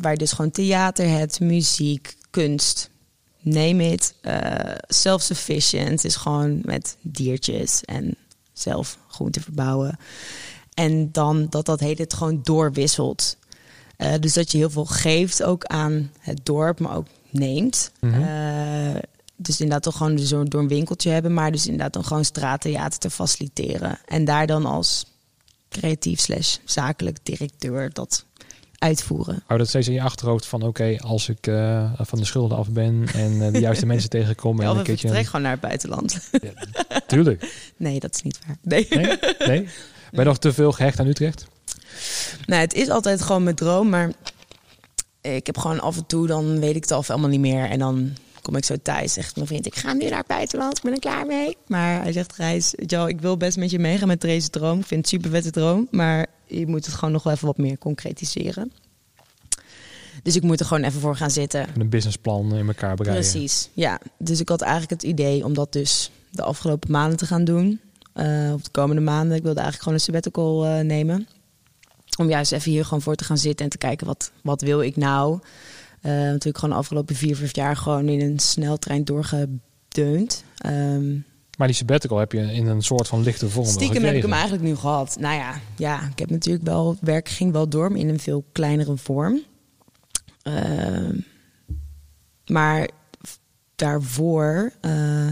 waar 0.02 0.12
je 0.12 0.18
dus 0.18 0.32
gewoon 0.32 0.52
theater 0.52 1.08
hebt, 1.10 1.40
muziek, 1.40 2.16
kunst. 2.30 2.90
Name 3.40 3.92
it. 3.92 4.14
eh, 4.22 4.76
self-sufficient. 4.88 6.04
is 6.04 6.16
gewoon 6.16 6.60
met 6.64 6.98
diertjes 7.02 7.82
en 7.84 8.16
zelf 8.60 8.98
groenten 9.08 9.42
verbouwen. 9.42 9.98
En 10.74 11.12
dan 11.12 11.48
dat 11.50 11.66
dat 11.66 11.80
hele 11.80 12.02
het 12.02 12.14
gewoon 12.14 12.40
doorwisselt. 12.44 13.38
Eh, 13.98 14.14
dus 14.20 14.34
dat 14.34 14.52
je 14.52 14.58
heel 14.58 14.70
veel 14.70 14.86
geeft 14.86 15.44
ook 15.44 15.66
aan 15.66 16.12
het 16.20 16.40
dorp, 16.44 16.80
maar 16.80 16.96
ook 16.96 17.08
neemt. 17.30 17.92
Eh, 18.00 18.96
dus 19.36 19.60
inderdaad 19.60 19.84
toch 19.84 19.98
gewoon 19.98 20.20
zo 20.20 20.44
door 20.44 20.62
een 20.62 20.68
winkeltje 20.68 21.10
hebben, 21.10 21.34
maar 21.34 21.52
dus 21.52 21.66
inderdaad 21.66 21.94
dan 21.94 22.04
gewoon 22.04 22.26
straattheater 22.26 23.00
te 23.00 23.10
faciliteren. 23.10 24.00
En 24.06 24.26
daar 24.26 24.48
dan 24.48 24.66
als 24.66 25.06
creatief 25.70 26.20
slash 26.20 26.58
zakelijk 26.64 27.18
directeur 27.24 27.94
dat 27.94 28.26
uitvoeren. 28.80 29.44
Hou 29.46 29.60
dat 29.60 29.68
steeds 29.68 29.88
in 29.88 29.94
je 29.94 30.02
achterhoofd 30.02 30.46
van 30.46 30.62
oké, 30.64 30.98
als 31.00 31.30
ik 31.30 31.48
eh, 31.48 31.92
van 31.98 32.20
de 32.20 32.26
schulden 32.26 32.58
af 32.58 32.70
ben 32.70 33.06
en 33.14 33.42
eh, 33.42 33.52
de 33.54 33.60
juiste 33.60 33.86
mensen 33.96 34.10
tegenkom. 34.10 34.60
En 34.60 34.66
Ja, 34.66 34.72
een 34.72 34.78
ik 34.78 34.84
keertje... 34.84 35.08
vertrek 35.08 35.26
gewoon 35.26 35.42
naar 35.42 35.52
het 35.52 35.62
buitenland. 35.62 36.30
Tuurlijk. 37.08 37.54
nee, 37.78 38.00
dat 38.00 38.16
is 38.16 38.22
niet 38.22 38.40
waar. 38.48 38.58
Nee. 38.62 38.88
Nee? 38.90 39.18
nee? 39.48 39.68
Ben 40.12 40.24
je 40.24 40.24
nog 40.24 40.38
te 40.38 40.54
veel 40.54 40.72
gehecht 40.72 41.00
aan 41.00 41.08
Utrecht? 41.08 41.46
Nou, 42.46 42.62
het 42.62 42.74
is 42.74 42.90
altijd 42.90 43.22
gewoon 43.22 43.44
mijn 43.44 43.56
droom, 43.56 43.90
maar 43.90 44.12
ik 45.22 45.46
heb 45.46 45.58
gewoon 45.58 45.80
af 45.80 45.98
en 45.98 46.06
toe, 46.06 46.28
dan 46.28 46.60
weet 46.60 46.76
ik 46.76 46.82
het 46.82 46.92
al 46.92 47.04
allemaal 47.08 47.30
niet 47.30 47.40
meer. 47.40 47.70
En 47.70 47.80
dan 47.80 48.14
kom 48.46 48.56
ik 48.56 48.66
zo 48.66 48.76
thuis, 48.82 49.14
zegt 49.14 49.36
mijn 49.36 49.48
vriend, 49.48 49.66
ik 49.66 49.76
ga 49.76 49.94
nu 49.94 50.10
naar 50.10 50.18
het 50.18 50.28
buitenland, 50.28 50.78
ik 50.78 50.84
ben 50.84 50.94
er 50.94 51.00
klaar 51.00 51.26
mee. 51.26 51.58
Maar 51.68 52.02
hij 52.02 52.12
zegt, 52.12 52.36
Reis, 52.36 52.74
ik 52.76 53.22
wil 53.22 53.38
best 53.38 53.58
met 53.58 53.72
je 53.72 53.80
meegaan 53.80 54.08
met 54.08 54.22
deze 54.22 54.50
droom. 54.50 54.80
Ik 54.80 54.86
vind 54.86 55.00
het 55.00 55.10
super 55.10 55.30
vette 55.30 55.52
droom, 55.52 55.88
maar 55.92 56.28
je 56.46 56.68
moet 56.68 56.86
het 56.86 56.96
gewoon 56.96 57.12
nog 57.12 57.24
wel 57.24 57.34
even 57.34 57.48
wat 57.48 57.58
meer 57.58 57.78
concretiseren. 57.78 58.72
Dus 60.24 60.36
ik 60.36 60.44
moet 60.44 60.60
er 60.60 60.66
gewoon 60.66 60.84
even 60.84 61.02
voor 61.02 61.16
gaan 61.16 61.32
zitten. 61.32 61.68
Een 61.78 61.90
businessplan 61.90 62.56
in 62.56 62.68
elkaar 62.68 62.96
breien. 62.96 63.14
Precies, 63.14 63.70
ja. 63.74 64.00
Dus 64.18 64.40
ik 64.40 64.50
had 64.50 64.62
eigenlijk 64.62 64.92
het 65.02 65.12
idee 65.12 65.46
om 65.46 65.54
dat 65.54 65.74
dus 65.74 66.12
de 66.30 66.44
afgelopen 66.44 66.92
maanden 66.92 67.18
te 67.18 67.26
gaan 67.26 67.44
doen. 67.44 67.80
Eh 68.14 68.52
of 68.54 68.62
de 68.62 68.72
komende 68.72 69.02
maanden. 69.02 69.38
Ik 69.38 69.44
wilde 69.44 69.60
eigenlijk 69.60 69.78
gewoon 69.78 69.94
een 69.94 70.00
sabbatical 70.00 70.66
eh, 70.66 70.80
nemen. 70.80 71.28
Om 72.18 72.30
juist 72.30 72.52
even 72.52 72.72
hier 72.72 72.86
gewoon 72.86 73.02
voor 73.02 73.16
te 73.16 73.24
gaan 73.24 73.38
zitten 73.38 73.66
en 73.66 73.72
te 73.72 73.78
kijken 73.78 74.08
wat, 74.08 74.32
wat 74.42 74.62
wil 74.62 74.82
ik 74.82 74.96
nou. 74.96 75.40
Eh 76.06 76.12
natuurlijk 76.12 76.58
gewoon 76.58 76.74
de 76.74 76.80
afgelopen 76.80 77.16
vier, 77.16 77.36
vijf 77.36 77.56
jaar 77.56 77.76
gewoon 77.78 78.10
in 78.10 78.22
een 78.22 78.40
sneltrein 78.40 79.04
doorgedeund. 79.04 80.44
Ehm, 80.58 81.14
Maar 81.58 81.68
die 81.68 81.76
sabbatical 81.76 82.18
heb 82.18 82.32
je 82.32 82.54
in 82.54 82.68
een 82.68 82.82
soort 82.82 83.08
van 83.08 83.22
lichte 83.22 83.50
vorm 83.50 83.66
Stiekem 83.68 84.04
heb 84.04 84.16
ik 84.16 84.22
hem 84.22 84.34
eigenlijk 84.34 84.64
nu 84.64 84.76
gehad. 84.76 85.18
Nou 85.20 85.36
ja, 85.36 85.56
ja, 85.78 86.02
ik 86.12 86.20
heb 86.20 86.30
natuurlijk 86.30 86.66
wel, 86.66 86.98
werk 87.02 87.30
ging 87.30 87.52
wel 87.52 87.70
door, 87.70 87.92
maar 87.92 88.00
in 88.00 88.10
een 88.10 88.20
veel 88.20 88.46
kleinere 88.52 88.98
vorm. 88.98 89.42
Ehm, 90.42 91.18
maar 92.46 92.90
daarvoor, 93.76 94.72
eh, 94.82 95.30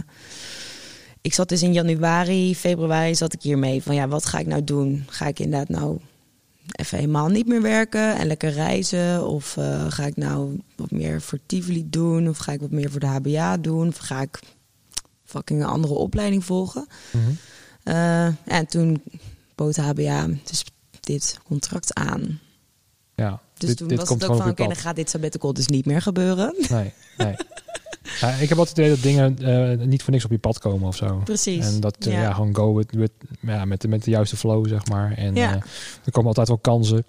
ik 1.22 1.34
zat 1.34 1.50
dus 1.50 1.64
in 1.64 1.74
januari, 1.74 2.56
februari 2.56 3.16
zat 3.16 3.34
ik 3.34 3.42
hiermee 3.42 3.84
van 3.84 3.96
ja, 3.96 4.08
wat 4.08 4.26
ga 4.26 4.40
ik 4.40 4.48
nou 4.48 4.64
doen? 4.64 5.04
Ga 5.08 5.28
ik 5.28 5.40
inderdaad 5.40 5.70
nou 5.70 6.00
even 6.72 6.98
helemaal 6.98 7.28
niet 7.28 7.48
meer 7.48 7.62
werken 7.62 8.16
en 8.18 8.28
lekker 8.28 8.50
reizen? 8.52 9.28
Of 9.28 9.58
eh, 9.58 9.86
ga 9.92 10.06
ik 10.06 10.16
nou 10.18 10.60
wat 10.76 10.92
meer 10.92 11.22
voor 11.22 11.40
Tivoli 11.46 11.90
doen? 11.90 12.30
Of 12.30 12.38
ga 12.38 12.52
ik 12.52 12.60
wat 12.60 12.72
meer 12.72 12.92
voor 12.92 13.00
de 13.00 13.06
HBA 13.06 13.58
doen? 13.58 13.88
Of 13.88 13.98
ga 13.98 14.22
ik 14.22 14.40
fucking 15.24 15.62
een 15.62 15.68
andere 15.68 15.94
opleiding 15.94 16.46
volgen? 16.46 16.88
Mhm. 17.12 17.32
Eh, 17.84 18.26
en 18.26 18.66
toen 18.68 19.02
bood 19.56 19.76
HBA 19.76 20.28
dus 20.44 20.64
dit 21.00 21.38
contract 21.48 21.94
aan. 21.94 22.40
Ja. 23.16 23.42
Dus 23.58 23.70
Dit- 23.70 23.78
toen 23.78 23.88
dit 23.88 23.98
was 23.98 24.08
komt 24.08 24.22
het 24.22 24.32
ook 24.32 24.38
van, 24.38 24.50
oké, 24.50 24.64
dan 24.68 24.76
gaat 24.76 24.96
dit 24.96 25.10
sabbatical 25.10 25.54
dus 25.54 25.68
niet 25.68 25.86
meer 25.86 26.02
gebeuren. 26.02 26.56
Nee, 26.70 26.94
nee. 27.18 27.36
ja, 28.28 28.34
ik 28.34 28.50
heb 28.50 28.58
altijd 28.58 28.78
het 28.78 28.78
idee 28.78 28.90
dat 28.90 29.38
dingen 29.38 29.80
eh, 29.80 29.88
niet 29.88 30.04
voor 30.04 30.12
niks 30.12 30.26
op 30.26 30.32
je 30.32 30.38
pad 30.38 30.60
komen 30.60 30.88
of 30.88 30.96
zo. 30.96 31.22
Precies. 31.24 31.66
En 31.74 31.80
dat, 31.80 31.96
eh, 32.06 32.14
Ja. 32.14 32.22
ja. 32.22 32.34
gewoon 32.34 32.56
go 32.56 32.74
with, 32.74 32.92
with, 32.92 33.12
ja, 33.40 33.66
met, 33.66 33.82
de, 33.82 33.88
met 33.88 34.04
de 34.04 34.12
juiste 34.12 34.38
flow, 34.38 34.68
zeg 34.68 34.88
maar. 34.88 35.14
En 35.18 35.36
Ja. 35.36 35.50
eh, 35.56 35.62
er 36.06 36.12
komen 36.12 36.28
altijd 36.28 36.48
wel 36.48 36.58
kansen. 36.58 37.04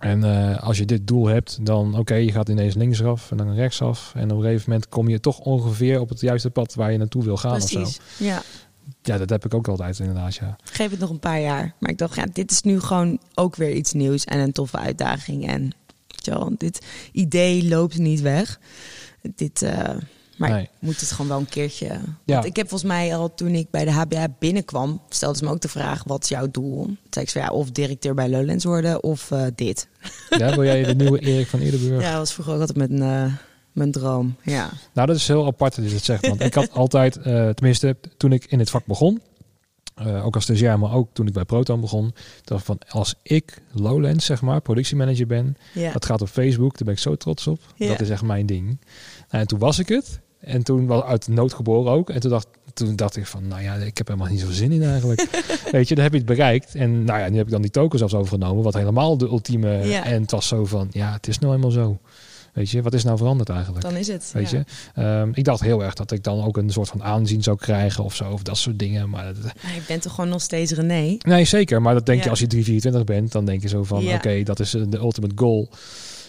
En 0.00 0.22
als 0.60 0.78
je 0.78 0.84
dit 0.84 1.06
doel 1.06 1.26
hebt, 1.26 1.58
dan 1.66 1.98
oké, 1.98 2.14
je 2.14 2.32
gaat 2.32 2.48
ineens 2.48 2.74
linksaf 2.74 3.30
en 3.30 3.36
dan 3.36 3.54
rechtsaf. 3.54 4.12
En 4.14 4.30
op 4.30 4.36
een 4.36 4.42
gegeven 4.44 4.70
moment 4.70 4.88
kom 4.88 5.08
je 5.08 5.20
toch 5.20 5.38
ongeveer 5.38 6.00
op 6.00 6.08
het 6.08 6.20
juiste 6.20 6.50
pad 6.50 6.74
waar 6.74 6.92
je 6.92 6.98
naartoe 6.98 7.24
wil 7.24 7.36
gaan 7.36 7.60
of 7.60 7.70
Precies. 7.70 7.94
zo. 8.18 8.24
Ja. 8.24 8.42
Ja, 9.02 9.18
dat 9.18 9.30
heb 9.30 9.44
ik 9.44 9.54
ook 9.54 9.68
altijd 9.68 9.98
inderdaad, 9.98 10.34
ja. 10.34 10.56
Geef 10.64 10.90
het 10.90 10.98
nog 11.00 11.10
een 11.10 11.18
paar 11.18 11.40
jaar. 11.40 11.74
Maar 11.78 11.90
ik 11.90 11.98
dacht, 11.98 12.14
ja, 12.16 12.26
dit 12.32 12.50
is 12.50 12.62
nu 12.62 12.80
gewoon 12.80 13.18
ook 13.34 13.56
weer 13.56 13.72
iets 13.72 13.92
nieuws 13.92 14.24
en 14.24 14.38
een 14.38 14.52
toffe 14.52 14.78
uitdaging. 14.78 15.46
En 15.48 15.70
wel, 16.24 16.52
dit 16.58 16.86
idee 17.12 17.68
loopt 17.68 17.98
niet 17.98 18.20
weg. 18.20 18.60
Dit, 19.34 19.62
maar 20.42 20.50
Nee. 20.50 20.62
ik 20.62 20.70
moet 20.80 21.00
het 21.00 21.10
gewoon 21.10 21.28
wel 21.28 21.38
een 21.38 21.48
keertje. 21.48 21.86
Ja. 22.24 22.34
Want 22.34 22.44
ik 22.44 22.56
heb 22.56 22.68
volgens 22.68 22.90
mij 22.90 23.16
al 23.16 23.34
toen 23.34 23.48
ik 23.54 23.70
bij 23.70 23.84
de 23.84 23.90
HBA 23.90 24.28
binnenkwam, 24.38 25.00
stelden 25.08 25.38
ze 25.38 25.44
me 25.44 25.50
ook 25.50 25.60
de 25.60 25.68
vraag: 25.68 26.04
wat 26.04 26.22
is 26.22 26.28
jouw 26.28 26.50
doel? 26.50 26.84
Toen 26.84 26.96
zei 27.10 27.24
ik 27.24 27.30
zo, 27.30 27.38
ja, 27.38 27.48
of 27.50 27.70
directeur 27.70 28.14
bij 28.14 28.28
Lowlands 28.28 28.64
worden 28.64 29.02
of 29.02 29.30
eh, 29.30 29.44
dit. 29.54 29.88
ja 30.38 30.54
wil 30.54 30.64
jij 30.64 30.82
de 30.82 30.94
nieuwe 30.94 31.18
Erik 31.20 31.46
van 31.46 31.60
Eerdenburg? 31.60 32.02
Ja, 32.02 32.08
dat 32.10 32.18
was 32.18 32.32
vroeger 32.32 32.54
ook 32.54 32.60
altijd 32.60 32.88
mijn, 32.88 33.02
eh, 33.02 33.32
mijn 33.72 33.90
droom. 33.92 34.36
Ja. 34.42 34.70
Nou, 34.92 35.06
dat 35.06 35.16
is 35.16 35.28
heel 35.28 35.46
apart 35.46 35.76
dat 35.76 35.88
je 35.88 35.94
het 35.94 36.04
zegt. 36.04 36.26
Want 36.26 36.40
ik 36.40 36.54
had 36.54 36.72
altijd, 36.72 37.16
eh, 37.16 37.48
tenminste 37.48 37.96
toen 38.16 38.32
ik 38.32 38.44
in 38.44 38.58
het 38.58 38.70
vak 38.70 38.86
begon, 38.86 39.20
ook 40.22 40.34
als 40.34 40.44
stagiair, 40.44 40.78
maar 40.78 40.92
ook 40.94 41.08
toen 41.12 41.26
ik 41.26 41.32
bij 41.32 41.44
Proton 41.44 41.80
begon, 41.80 42.14
dacht 42.44 42.64
van 42.64 42.78
als 42.88 43.14
ik 43.22 43.62
Lowlands, 43.72 44.24
zeg 44.26 44.42
maar, 44.42 44.60
productiemanager 44.60 45.26
ben, 45.26 45.56
Ja. 45.74 45.92
dat 45.92 46.04
gaat 46.04 46.20
op 46.22 46.28
Facebook, 46.28 46.72
daar 46.78 46.84
ben 46.84 46.94
ik 46.94 47.00
zo 47.00 47.16
trots 47.16 47.46
op. 47.46 47.60
Ja. 47.76 47.88
Dat 47.88 48.00
is 48.00 48.10
echt 48.10 48.22
mijn 48.22 48.46
ding. 48.46 48.66
Nou, 48.66 48.76
en 49.28 49.46
toen 49.46 49.58
was 49.58 49.78
ik 49.78 49.88
het. 49.88 50.20
En 50.42 50.62
toen 50.62 50.86
was 50.86 51.02
uit 51.02 51.28
nood 51.28 51.52
geboren 51.54 51.92
ook. 51.92 52.10
En 52.10 52.20
toen 52.20 52.30
dacht, 52.30 52.46
toen 52.74 52.96
dacht 52.96 53.16
ik 53.16 53.26
van, 53.26 53.48
nou 53.48 53.62
ja, 53.62 53.74
ik 53.74 53.98
heb 53.98 54.06
helemaal 54.08 54.28
niet 54.28 54.40
zoveel 54.40 54.54
zin 54.54 54.72
in 54.72 54.82
eigenlijk. 54.82 55.20
Weet 55.72 55.88
je, 55.88 55.94
dan 55.94 56.04
heb 56.04 56.12
je 56.12 56.18
het 56.18 56.26
bereikt. 56.26 56.74
En 56.74 57.04
nou 57.04 57.20
ja, 57.20 57.28
nu 57.28 57.36
heb 57.36 57.46
ik 57.46 57.52
dan 57.52 57.62
die 57.62 57.70
tokens 57.70 57.98
zelfs 57.98 58.14
overgenomen, 58.14 58.62
wat 58.64 58.74
helemaal 58.74 59.16
de 59.18 59.26
ultieme. 59.26 59.86
Ja. 59.86 60.04
En 60.04 60.20
het 60.20 60.30
was 60.30 60.48
zo 60.48 60.64
van, 60.64 60.88
ja, 60.90 61.12
het 61.12 61.28
is 61.28 61.38
nou 61.38 61.50
helemaal 61.52 61.72
zo. 61.74 61.98
Weet 62.52 62.70
je, 62.70 62.82
wat 62.82 62.94
is 62.94 63.04
nou 63.04 63.16
veranderd 63.18 63.48
eigenlijk? 63.48 63.84
Dan 63.84 63.96
is 63.96 64.08
het. 64.08 64.30
Weet 64.34 64.50
ja. 64.50 64.58
je, 64.58 64.64
Ehm, 65.02 65.30
ik 65.34 65.44
dacht 65.44 65.60
heel 65.60 65.82
erg 65.84 65.94
dat 65.94 66.10
ik 66.10 66.22
dan 66.24 66.44
ook 66.44 66.56
een 66.56 66.70
soort 66.70 66.88
van 66.88 67.02
aanzien 67.02 67.42
zou 67.42 67.56
krijgen 67.56 68.04
of 68.04 68.14
zo, 68.14 68.30
of 68.30 68.42
dat 68.42 68.56
soort 68.56 68.78
dingen. 68.78 69.10
Maar 69.10 69.24
dat, 69.24 69.42
Maar 69.62 69.74
je 69.74 69.80
bent 69.86 70.02
toch 70.02 70.14
gewoon 70.14 70.30
nog 70.30 70.40
steeds 70.42 70.72
René? 70.72 71.16
nee, 71.18 71.44
zeker. 71.44 71.82
Maar 71.82 71.94
dat 71.94 72.06
denk 72.06 72.18
Ja. 72.18 72.24
je 72.24 72.30
als 72.30 72.40
je 72.40 72.46
324 72.46 73.14
bent, 73.16 73.32
dan 73.32 73.44
denk 73.44 73.62
je 73.62 73.68
zo 73.68 73.82
van, 73.84 74.02
Ja. 74.02 74.14
oké, 74.14 74.42
dat 74.42 74.60
is 74.60 74.74
eh, 74.74 74.82
de 74.88 74.98
ultimate 74.98 75.34
goal. 75.36 75.68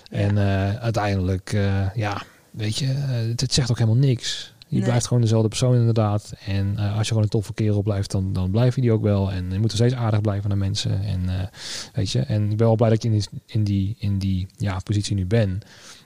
En 0.10 0.38
eh, 0.38 0.76
uiteindelijk, 0.76 1.54
eh, 1.54 1.96
ja, 1.96 2.22
weet 2.54 2.78
je, 2.78 2.86
eh, 2.86 3.10
het, 3.30 3.42
het 3.42 3.54
zegt 3.54 3.72
ook 3.72 3.78
helemaal 3.78 4.00
niks. 4.00 4.52
Je 4.68 4.80
Nee. 4.80 4.88
blijft 4.88 5.08
gewoon 5.08 5.22
dezelfde 5.22 5.48
persoon 5.48 5.76
inderdaad. 5.76 6.34
En 6.46 6.74
eh, 6.78 6.92
als 6.92 7.02
je 7.02 7.08
gewoon 7.08 7.24
een 7.24 7.30
toffe 7.30 7.54
kerel 7.54 7.82
blijft, 7.82 8.12
dan, 8.12 8.34
dan 8.34 8.52
blijf 8.52 8.76
je 8.76 8.82
die 8.82 8.92
ook 8.92 9.02
wel. 9.02 9.32
En 9.32 9.52
je 9.52 9.60
moet 9.60 9.72
er 9.72 9.78
steeds 9.78 9.94
aardig 9.94 10.22
blijven 10.22 10.50
naar 10.50 10.58
mensen. 10.58 11.04
En 11.04 11.30
eh, 11.40 11.48
weet 11.94 12.12
je, 12.12 12.20
en 12.20 12.52
ik 12.52 12.58
ben 12.58 12.68
wel 12.68 12.76
blij 12.76 12.90
dat 12.90 13.04
ik 13.04 13.12
in 13.12 13.18
die, 13.20 13.30
in 13.46 13.64
die, 13.64 13.96
in 14.00 14.18
die 14.18 14.48
ja, 14.58 14.80
positie 14.84 15.16
nu 15.16 15.26
ben. 15.26 15.60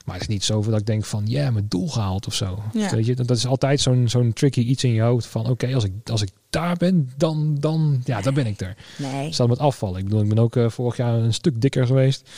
Maar 0.04 0.14
het 0.14 0.22
is 0.28 0.34
niet 0.34 0.44
zoveel 0.44 0.70
dat 0.70 0.80
ik 0.80 0.86
denk 0.86 1.04
van, 1.04 1.22
ja, 1.26 1.50
mijn 1.50 1.66
doel 1.68 1.88
gehaald 1.88 2.26
of 2.26 2.34
zo. 2.34 2.62
Ja. 2.72 2.90
Weet 2.90 3.06
je, 3.06 3.14
dat, 3.14 3.26
dat 3.28 3.36
is 3.36 3.46
altijd 3.46 3.80
zo'n 3.80 4.08
zo'n 4.08 4.32
tricky 4.32 4.60
iets 4.60 4.84
in 4.84 4.92
je 4.92 5.00
hoofd 5.02 5.26
van, 5.26 5.48
oké, 5.48 5.74
als, 5.74 5.84
ik, 5.84 5.92
als 6.10 6.22
ik 6.22 6.30
daar 6.50 6.76
ben, 6.76 7.10
dan, 7.16 7.56
dan, 7.60 8.00
ja, 8.04 8.20
dan 8.20 8.34
ben 8.34 8.46
ik 8.46 8.60
er. 8.60 8.76
Nee. 8.98 9.32
Zal 9.32 9.46
met 9.46 9.58
afvallen. 9.58 9.98
Ik 9.98 10.04
bedoel, 10.04 10.22
ik 10.22 10.28
ben 10.28 10.38
ook 10.38 10.56
vorig 10.66 10.96
jaar 10.96 11.14
een 11.14 11.34
stuk 11.34 11.60
dikker 11.60 11.86
geweest. 11.86 12.28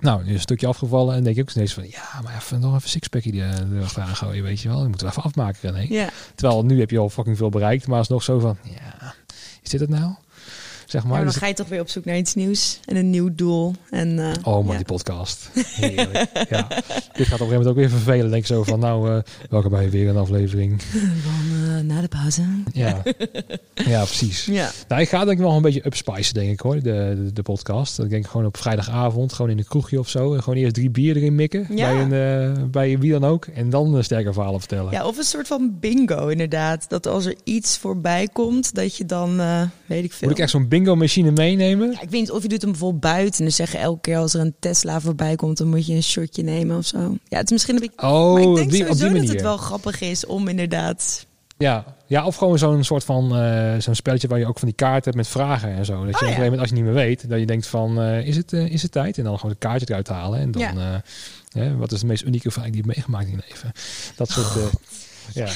Nou, 0.00 0.22
nu 0.22 0.28
is 0.28 0.34
een 0.34 0.40
stukje 0.40 0.66
afgevallen 0.66 1.14
en 1.14 1.24
denk 1.24 1.36
ik 1.36 1.42
ook 1.42 1.50
steeds 1.50 1.74
van, 1.74 1.88
ja, 1.88 2.20
maar 2.22 2.36
even 2.36 2.60
nog 2.60 2.74
even 2.74 2.88
sixpackje 2.88 3.30
die, 3.30 3.42
eh, 3.42 3.72
erachteraan 3.76 4.16
gooien, 4.16 4.42
weet 4.42 4.60
je 4.60 4.68
wel. 4.68 4.82
Je 4.82 4.88
moet 4.88 5.02
er 5.02 5.08
even 5.08 5.22
afmaken, 5.22 5.72
René. 5.72 5.86
Ja. 5.94 6.08
Terwijl 6.34 6.64
nu 6.64 6.80
heb 6.80 6.90
je 6.90 6.98
al 6.98 7.10
fucking 7.10 7.36
veel 7.36 7.48
bereikt, 7.48 7.86
maar 7.86 8.00
is 8.00 8.08
nog 8.08 8.22
zo 8.22 8.38
van, 8.38 8.56
ja, 8.62 9.14
is 9.62 9.70
dit 9.70 9.80
het 9.80 9.90
nou? 9.90 10.14
Zeg 10.88 11.02
maar. 11.02 11.10
maar 11.10 11.20
dan 11.20 11.28
Dus- 11.32 11.36
ga 11.36 11.46
je 11.46 11.54
toch 11.54 11.68
weer 11.68 11.80
op 11.80 11.88
zoek 11.88 12.04
naar 12.04 12.16
iets 12.16 12.34
nieuws 12.34 12.80
en 12.84 12.96
een 12.96 13.10
nieuw 13.10 13.34
doel. 13.34 13.74
En, 13.90 14.18
eh, 14.18 14.32
Oh 14.42 14.54
man, 14.54 14.66
ja. 14.66 14.76
die 14.76 14.84
podcast. 14.84 15.50
Heerlijk. 15.80 16.28
ja. 16.48 16.66
Dit 16.68 16.78
gaat 16.78 16.80
op 17.16 17.16
een 17.16 17.26
gegeven 17.28 17.48
moment 17.48 17.66
ook 17.66 17.74
weer 17.74 17.88
vervelen. 17.90 18.30
Denk 18.30 18.42
ik 18.42 18.46
zo 18.46 18.62
van, 18.62 18.78
nou, 18.78 19.10
eh, 19.10 19.18
welkom 19.50 19.70
bij 19.70 19.90
weer 19.90 20.08
een 20.08 20.16
aflevering. 20.16 20.80
Dan 21.26 21.74
eh, 21.76 21.82
na 21.82 22.00
de 22.00 22.08
pauze. 22.08 22.42
Ja, 22.72 23.02
ja 23.92 24.04
precies. 24.04 24.44
Ja. 24.44 24.70
Nou, 24.88 25.00
ik 25.02 25.08
ga 25.08 25.24
denk 25.24 25.38
ik 25.38 25.44
nog 25.44 25.56
een 25.56 25.62
beetje 25.62 25.86
upspicen, 25.86 26.34
denk 26.34 26.50
ik 26.50 26.60
hoor, 26.60 26.74
de, 26.74 26.82
de, 26.82 27.30
de 27.32 27.42
podcast. 27.42 27.96
Dat 27.96 28.04
ik 28.04 28.10
denk 28.10 28.26
gewoon 28.26 28.46
op 28.46 28.56
vrijdagavond, 28.56 29.32
gewoon 29.32 29.50
in 29.50 29.58
een 29.58 29.66
kroegje 29.66 29.98
of 29.98 30.08
zo. 30.08 30.34
En 30.34 30.42
gewoon 30.42 30.58
eerst 30.58 30.74
drie 30.74 30.90
bier 30.90 31.16
erin 31.16 31.34
mikken. 31.34 31.66
Ja. 31.70 32.06
Bij, 32.08 32.20
een, 32.20 32.70
bij 32.70 32.98
wie 32.98 33.12
dan 33.12 33.24
ook. 33.24 33.46
En 33.46 33.70
dan 33.70 33.94
een 33.94 34.04
sterke 34.04 34.32
verhalen 34.32 34.60
vertellen. 34.60 34.92
ja, 34.92 35.06
of 35.06 35.16
een 35.18 35.24
soort 35.24 35.46
van 35.46 35.76
bingo 35.80 36.26
inderdaad. 36.28 36.88
Dat 36.88 37.06
als 37.06 37.24
er 37.26 37.34
iets 37.44 37.78
voorbij 37.78 38.28
komt, 38.32 38.74
dat 38.74 38.96
je 38.96 39.06
dan, 39.06 39.36
weet 39.86 40.04
ik 40.04 40.12
veel. 40.12 40.28
Moet 40.28 40.36
ik 40.36 40.42
echt 40.42 40.50
zo'n 40.52 40.68
bingo 40.68 40.76
machine 40.84 41.30
meenemen? 41.30 41.90
Ja, 41.90 42.00
ik 42.00 42.10
weet 42.10 42.20
niet 42.20 42.30
of 42.30 42.42
je 42.42 42.48
doet 42.48 42.62
hem 42.62 42.70
bijvoorbeeld 42.70 43.02
buiten. 43.02 43.38
En 43.38 43.44
dan 43.44 43.52
zeggen 43.52 43.80
elke 43.80 44.00
keer 44.00 44.16
als 44.16 44.34
er 44.34 44.40
een 44.40 44.54
Tesla 44.58 45.00
voorbij 45.00 45.36
komt, 45.36 45.56
dan 45.58 45.68
moet 45.68 45.86
je 45.86 45.94
een 45.94 46.02
shotje 46.02 46.42
nemen 46.42 46.76
of 46.76 46.86
zo. 46.86 46.98
Ja, 47.28 47.36
het 47.38 47.44
is 47.44 47.50
misschien 47.50 47.74
een 47.74 47.80
beetje... 47.80 48.08
Oh, 48.08 48.32
maar 48.32 48.42
ik 48.42 48.54
denk 48.54 48.70
die, 48.70 48.80
sowieso 48.80 49.08
die 49.08 49.20
dat 49.20 49.30
het 49.30 49.40
wel 49.40 49.56
grappig 49.56 50.00
is 50.00 50.26
om 50.26 50.48
inderdaad... 50.48 51.26
Ja. 51.58 51.84
ja, 52.06 52.26
of 52.26 52.36
gewoon 52.36 52.58
zo'n 52.58 52.84
soort 52.84 53.04
van 53.04 53.36
eh, 53.36 53.74
zo'n 53.78 53.94
spelletje 53.94 54.28
waar 54.28 54.38
je 54.38 54.46
ook 54.46 54.58
van 54.58 54.68
die 54.68 54.76
kaarten 54.76 55.04
hebt 55.04 55.16
met 55.16 55.28
vragen 55.28 55.70
en 55.70 55.84
zo. 55.84 55.92
Dat 55.92 56.04
je 56.04 56.06
op 56.06 56.12
een 56.12 56.18
gegeven 56.18 56.42
moment, 56.42 56.60
als 56.60 56.68
je 56.68 56.74
niet 56.74 56.84
meer 56.84 56.94
weet, 56.94 57.28
dat 57.28 57.38
je 57.38 57.46
denkt 57.46 57.66
van, 57.66 58.00
eh, 58.00 58.26
is, 58.26 58.36
het, 58.36 58.52
eh, 58.52 58.66
is 58.72 58.82
het 58.82 58.92
tijd? 58.92 59.18
En 59.18 59.24
dan 59.24 59.36
gewoon 59.36 59.50
een 59.50 59.58
kaartje 59.58 59.86
eruit 59.88 60.08
halen. 60.08 60.40
En 60.40 60.50
dan, 60.50 60.62
Ja. 60.62 61.76
wat 61.76 61.92
is 61.92 62.00
de 62.00 62.06
meest 62.06 62.24
unieke 62.24 62.50
vraag 62.50 62.64
die 62.64 62.76
je 62.76 62.82
meegemaakt 62.86 63.26
in 63.26 63.30
je 63.32 63.42
leven? 63.48 63.72
Dat 64.16 64.30
soort, 64.30 64.56
eh, 64.56 64.62
ja. 65.32 65.48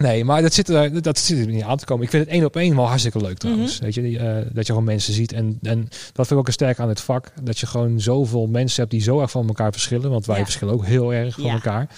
Nee, 0.00 0.24
maar 0.24 0.42
dat 0.42 0.52
zit, 0.54 0.68
er, 0.68 1.02
dat 1.02 1.18
zit 1.18 1.38
er 1.38 1.46
niet 1.52 1.62
aan 1.62 1.76
te 1.76 1.84
komen. 1.84 2.04
Ik 2.04 2.10
vind 2.10 2.24
het 2.24 2.32
één 2.32 2.44
op 2.44 2.56
één 2.56 2.76
wel 2.76 2.86
hartstikke 2.86 3.20
leuk 3.20 3.38
trouwens. 3.38 3.74
Mhm. 3.74 3.84
Weet 3.84 3.94
je, 3.94 4.18
eh, 4.18 4.34
dat 4.52 4.66
je 4.66 4.72
gewoon 4.72 4.84
mensen 4.84 5.12
ziet. 5.12 5.32
En, 5.32 5.58
en 5.62 5.80
dat 5.88 6.26
vind 6.26 6.30
ik 6.30 6.36
ook 6.36 6.46
een 6.46 6.52
sterk 6.52 6.78
aan 6.78 6.88
het 6.88 7.00
vak. 7.00 7.32
Dat 7.42 7.58
je 7.58 7.66
gewoon 7.66 8.00
zoveel 8.00 8.46
mensen 8.46 8.80
hebt 8.80 8.90
die 8.92 9.02
zo 9.02 9.20
erg 9.20 9.30
van 9.30 9.46
elkaar 9.46 9.72
verschillen. 9.72 10.10
Want 10.10 10.26
wij 10.26 10.36
Ja. 10.38 10.42
verschillen 10.44 10.74
ook 10.74 10.86
heel 10.86 11.14
erg 11.14 11.34
van 11.34 11.44
Ja. 11.44 11.52
elkaar. 11.52 11.88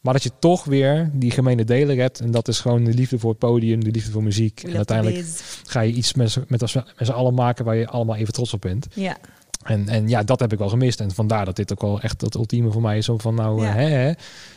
Maar 0.00 0.12
dat 0.12 0.22
je 0.22 0.30
toch 0.38 0.64
weer 0.64 1.10
die 1.12 1.30
gemene 1.30 1.64
deler 1.64 1.96
hebt. 1.98 2.20
En 2.20 2.30
dat 2.30 2.48
is 2.48 2.60
gewoon 2.60 2.84
de 2.84 2.94
liefde 2.94 3.18
voor 3.18 3.30
het 3.30 3.38
podium, 3.38 3.84
de 3.84 3.90
liefde 3.90 4.10
voor 4.10 4.22
muziek. 4.22 4.62
En 4.62 4.76
uiteindelijk 4.76 5.24
ga 5.66 5.80
je 5.80 5.92
iets 5.92 6.14
met, 6.14 6.36
met, 6.48 6.62
als- 6.62 6.74
met 6.74 6.84
z'n 6.98 7.10
allen 7.12 7.34
maken 7.34 7.64
waar 7.64 7.76
je 7.76 7.86
allemaal 7.88 8.16
even 8.16 8.32
trots 8.32 8.52
op 8.54 8.60
bent. 8.60 8.86
Ja, 8.94 9.16
En, 9.60 9.88
en 9.88 10.08
ja, 10.08 10.22
dat 10.22 10.40
heb 10.40 10.52
ik 10.52 10.58
wel 10.58 10.68
gemist. 10.68 11.00
En 11.00 11.10
vandaar 11.10 11.44
dat 11.44 11.56
dit 11.56 11.72
ook 11.72 11.80
wel 11.80 12.00
echt 12.00 12.20
het 12.20 12.34
ultieme 12.34 12.70
voor 12.70 12.82
mij 12.82 12.98
is. 12.98 13.08
Om 13.08 13.20
van 13.20 13.34
nou, 13.34 13.62
Ja. 13.62 13.72
hè, 13.72 13.82
hè. 13.88 14.12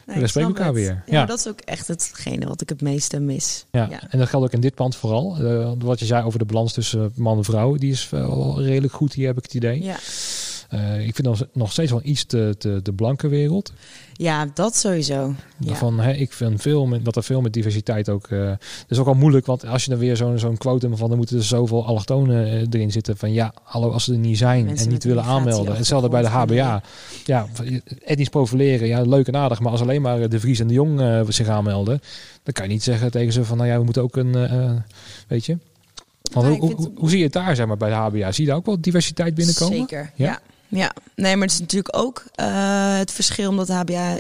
nee, 0.06 0.20
We 0.20 0.28
spreken 0.28 0.50
elkaar 0.50 0.66
het. 0.66 0.76
weer. 0.76 1.04
Ja, 1.06 1.20
Ja. 1.20 1.26
dat 1.26 1.40
is 1.40 1.48
ook 1.48 1.60
echt 1.60 1.88
hetgene 1.88 2.48
wat 2.48 2.62
ik 2.62 2.70
het 2.70 2.82
meeste 2.82 3.20
mis. 3.20 3.66
Ja. 3.72 3.88
Ja. 3.90 4.02
en 4.10 4.20
dat 4.20 4.28
geldt 4.30 4.46
ook 4.46 4.54
in 4.54 4.62
dit 4.62 4.76
pand 4.76 4.96
vooral. 4.96 5.38
Eh, 5.38 5.72
wat 5.78 6.00
je 6.00 6.06
zei 6.06 6.24
over 6.26 6.40
de 6.40 6.46
balans 6.46 6.74
tussen 6.74 7.12
man 7.16 7.38
en 7.38 7.44
vrouw, 7.44 7.76
die 7.76 7.92
is 7.92 8.10
wel 8.10 8.62
redelijk 8.62 8.94
goed 8.94 9.14
hier, 9.14 9.28
heb 9.28 9.38
ik 9.38 9.44
het 9.44 9.54
idee. 9.54 9.84
Ja. 9.84 9.96
Eh, 10.74 11.08
ik 11.08 11.16
vind 11.16 11.28
nog, 11.28 11.44
nog 11.54 11.72
steeds 11.72 11.92
wel 11.92 12.02
iets 12.04 12.26
te, 12.26 12.56
te 12.58 12.80
de 12.84 12.94
blanke 12.94 13.28
wereld. 13.28 13.74
ja, 14.14 14.48
dat 14.54 14.76
sowieso. 14.76 15.34
Ja. 15.60 15.76
Van, 15.76 16.00
hè, 16.00 16.12
ik 16.12 16.34
vind 16.34 16.62
veel 16.62 16.86
met, 16.86 17.06
dat 17.06 17.16
er 17.16 17.24
veel 17.24 17.42
met 17.42 17.54
diversiteit 17.54 18.10
ook. 18.10 18.28
eh 18.28 18.48
dat 18.48 18.88
is 18.90 18.98
ook 18.98 19.08
al 19.08 19.14
moeilijk, 19.14 19.46
want 19.46 19.66
als 19.66 19.84
je 19.84 19.90
dan 19.90 20.00
weer 20.00 20.18
zo'n 20.18 20.40
zo'n 20.40 20.58
quotum 20.58 20.98
van 20.98 21.08
dan 21.10 21.18
moeten 21.18 21.38
er 21.38 21.44
zoveel 21.44 21.86
allochtonen 21.86 22.46
eh, 22.46 22.68
erin 22.70 22.92
zitten. 22.92 23.18
Van 23.18 23.34
ja, 23.34 23.54
hallo, 23.64 23.92
als 23.92 24.04
ze 24.04 24.12
er 24.12 24.18
niet 24.18 24.38
zijn 24.38 24.66
Mensen 24.66 24.86
en 24.86 24.92
niet 24.92 25.04
willen 25.04 25.24
aanmelden. 25.24 25.76
Hetzelfde 25.76 26.10
bij 26.10 26.22
de 26.22 26.28
HBA. 26.28 26.84
Ja, 27.26 27.48
etnisch 28.04 28.30
profileren, 28.30 28.88
ja, 28.88 29.02
leuk 29.02 29.28
en 29.28 29.36
aardig. 29.36 29.60
Maar 29.60 29.72
als 29.72 29.82
alleen 29.82 30.02
maar 30.02 30.30
de 30.30 30.40
Vries 30.40 30.60
en 30.60 30.68
de 30.68 30.74
Jong 30.74 31.02
eh, 31.02 31.22
zich 31.28 31.48
aanmelden, 31.48 32.00
dan 32.44 32.54
kan 32.54 32.66
je 32.66 32.72
niet 32.72 32.84
zeggen 32.84 33.12
tegen 33.12 33.34
ze 33.34 33.46
van 33.46 33.58
nou 33.58 33.70
ja, 33.70 33.78
we 33.78 33.84
moeten 33.84 34.04
ook 34.04 34.16
een, 34.16 34.36
eh, 34.36 34.64
eh, 34.64 34.72
weet 35.28 35.46
je. 35.46 35.58
Want 36.34 36.60
hoe, 36.60 36.92
hoe, 36.96 37.10
zie 37.10 37.18
je 37.18 37.24
het 37.24 37.34
daar 37.34 37.56
zeg 37.56 37.66
maar 37.66 37.78
bij 37.78 37.90
de 37.90 37.96
HBA? 37.96 38.32
Zie 38.32 38.44
je 38.44 38.50
daar 38.50 38.60
ook 38.60 38.66
wel 38.66 38.82
diversiteit 38.82 39.36
binnenkomen? 39.36 39.78
Zeker, 39.78 40.12
Ja? 40.16 40.26
ja. 40.26 40.40
Ja. 40.68 40.94
nee, 41.16 41.36
maar 41.36 41.46
het 41.46 41.56
is 41.56 41.60
natuurlijk 41.60 41.98
ook 41.98 42.24
eh, 42.36 42.98
het 42.98 43.12
verschil 43.12 43.50
omdat 43.50 43.68
HBA... 43.68 44.18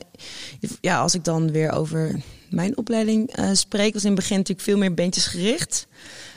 Ja, 0.81 0.99
als 0.99 1.15
ik 1.15 1.23
dan 1.23 1.51
weer 1.51 1.71
over 1.71 2.21
mijn 2.49 2.77
opleiding 2.77 3.29
eh, 3.29 3.49
spreek... 3.53 3.93
was 3.93 4.03
in 4.03 4.11
het 4.11 4.19
begin 4.19 4.37
natuurlijk 4.37 4.67
veel 4.67 4.77
meer 4.77 4.93
bandjes 4.93 5.25
gericht. 5.25 5.87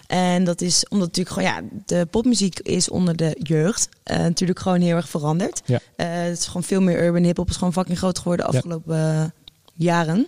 En 0.07 0.45
dat 0.45 0.61
is 0.61 0.89
omdat 0.89 1.07
natuurlijk 1.07 1.37
gewoon... 1.37 1.53
Ja, 1.53 1.79
de 1.87 2.07
popmuziek 2.07 2.59
is 2.59 2.89
onder 2.89 3.17
de 3.17 3.37
jeugd 3.43 3.89
eh, 4.03 4.19
natuurlijk 4.19 4.59
gewoon 4.59 4.81
heel 4.81 4.97
erg 4.97 5.09
veranderd. 5.09 5.63
Ja. 5.65 5.79
Het 5.97 6.39
is 6.39 6.47
gewoon 6.47 6.63
veel 6.63 6.81
meer 6.81 7.03
urban 7.03 7.23
hip-hop. 7.23 7.51
is 7.51 7.57
gewoon 7.57 7.73
fucking 7.73 7.99
groot 7.99 8.19
geworden 8.19 8.47
de 8.47 8.57
afgelopen 8.57 9.35
jaren. 9.75 10.27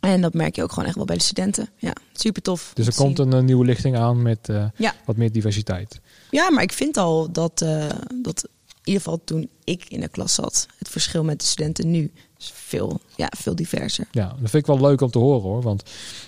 En 0.00 0.20
dat 0.20 0.34
merk 0.34 0.56
je 0.56 0.62
ook 0.62 0.72
gewoon 0.72 0.84
echt 0.88 0.96
wel 0.96 1.04
bij 1.04 1.16
de 1.16 1.22
studenten. 1.22 1.68
Ja, 1.76 1.92
super 2.12 2.42
tof. 2.42 2.70
Dus 2.74 2.86
er 2.86 2.94
komt 2.94 3.16
zien. 3.16 3.32
een, 3.32 3.44
nieuwe 3.44 3.64
lichting 3.64 3.96
aan 3.96 4.22
met 4.22 4.48
Ja. 4.76 4.94
wat 5.04 5.16
meer 5.16 5.32
diversiteit. 5.32 6.00
Ja, 6.30 6.50
maar 6.50 6.62
ik 6.62 6.72
vind 6.72 6.96
al 6.96 7.32
dat, 7.32 7.64
dat 8.22 8.48
in 8.82 8.92
ieder 8.92 9.02
geval 9.02 9.24
toen 9.24 9.50
ik 9.64 9.84
in 9.88 10.00
de 10.00 10.08
klas 10.08 10.34
zat, 10.34 10.66
het 10.78 10.88
verschil 10.88 11.24
met 11.24 11.40
de 11.40 11.46
studenten 11.46 11.90
nu 11.90 12.12
Dus 12.40 12.52
veel, 12.54 13.00
ja, 13.16 13.32
veel 13.38 13.54
diverser. 13.54 14.06
Ja, 14.10 14.26
dat 14.28 14.50
vind 14.50 14.54
ik 14.54 14.66
wel 14.66 14.80
leuk 14.80 15.00
om 15.00 15.10
te 15.10 15.18
horen 15.18 15.42
hoor. 15.42 15.62
Want 15.62 15.82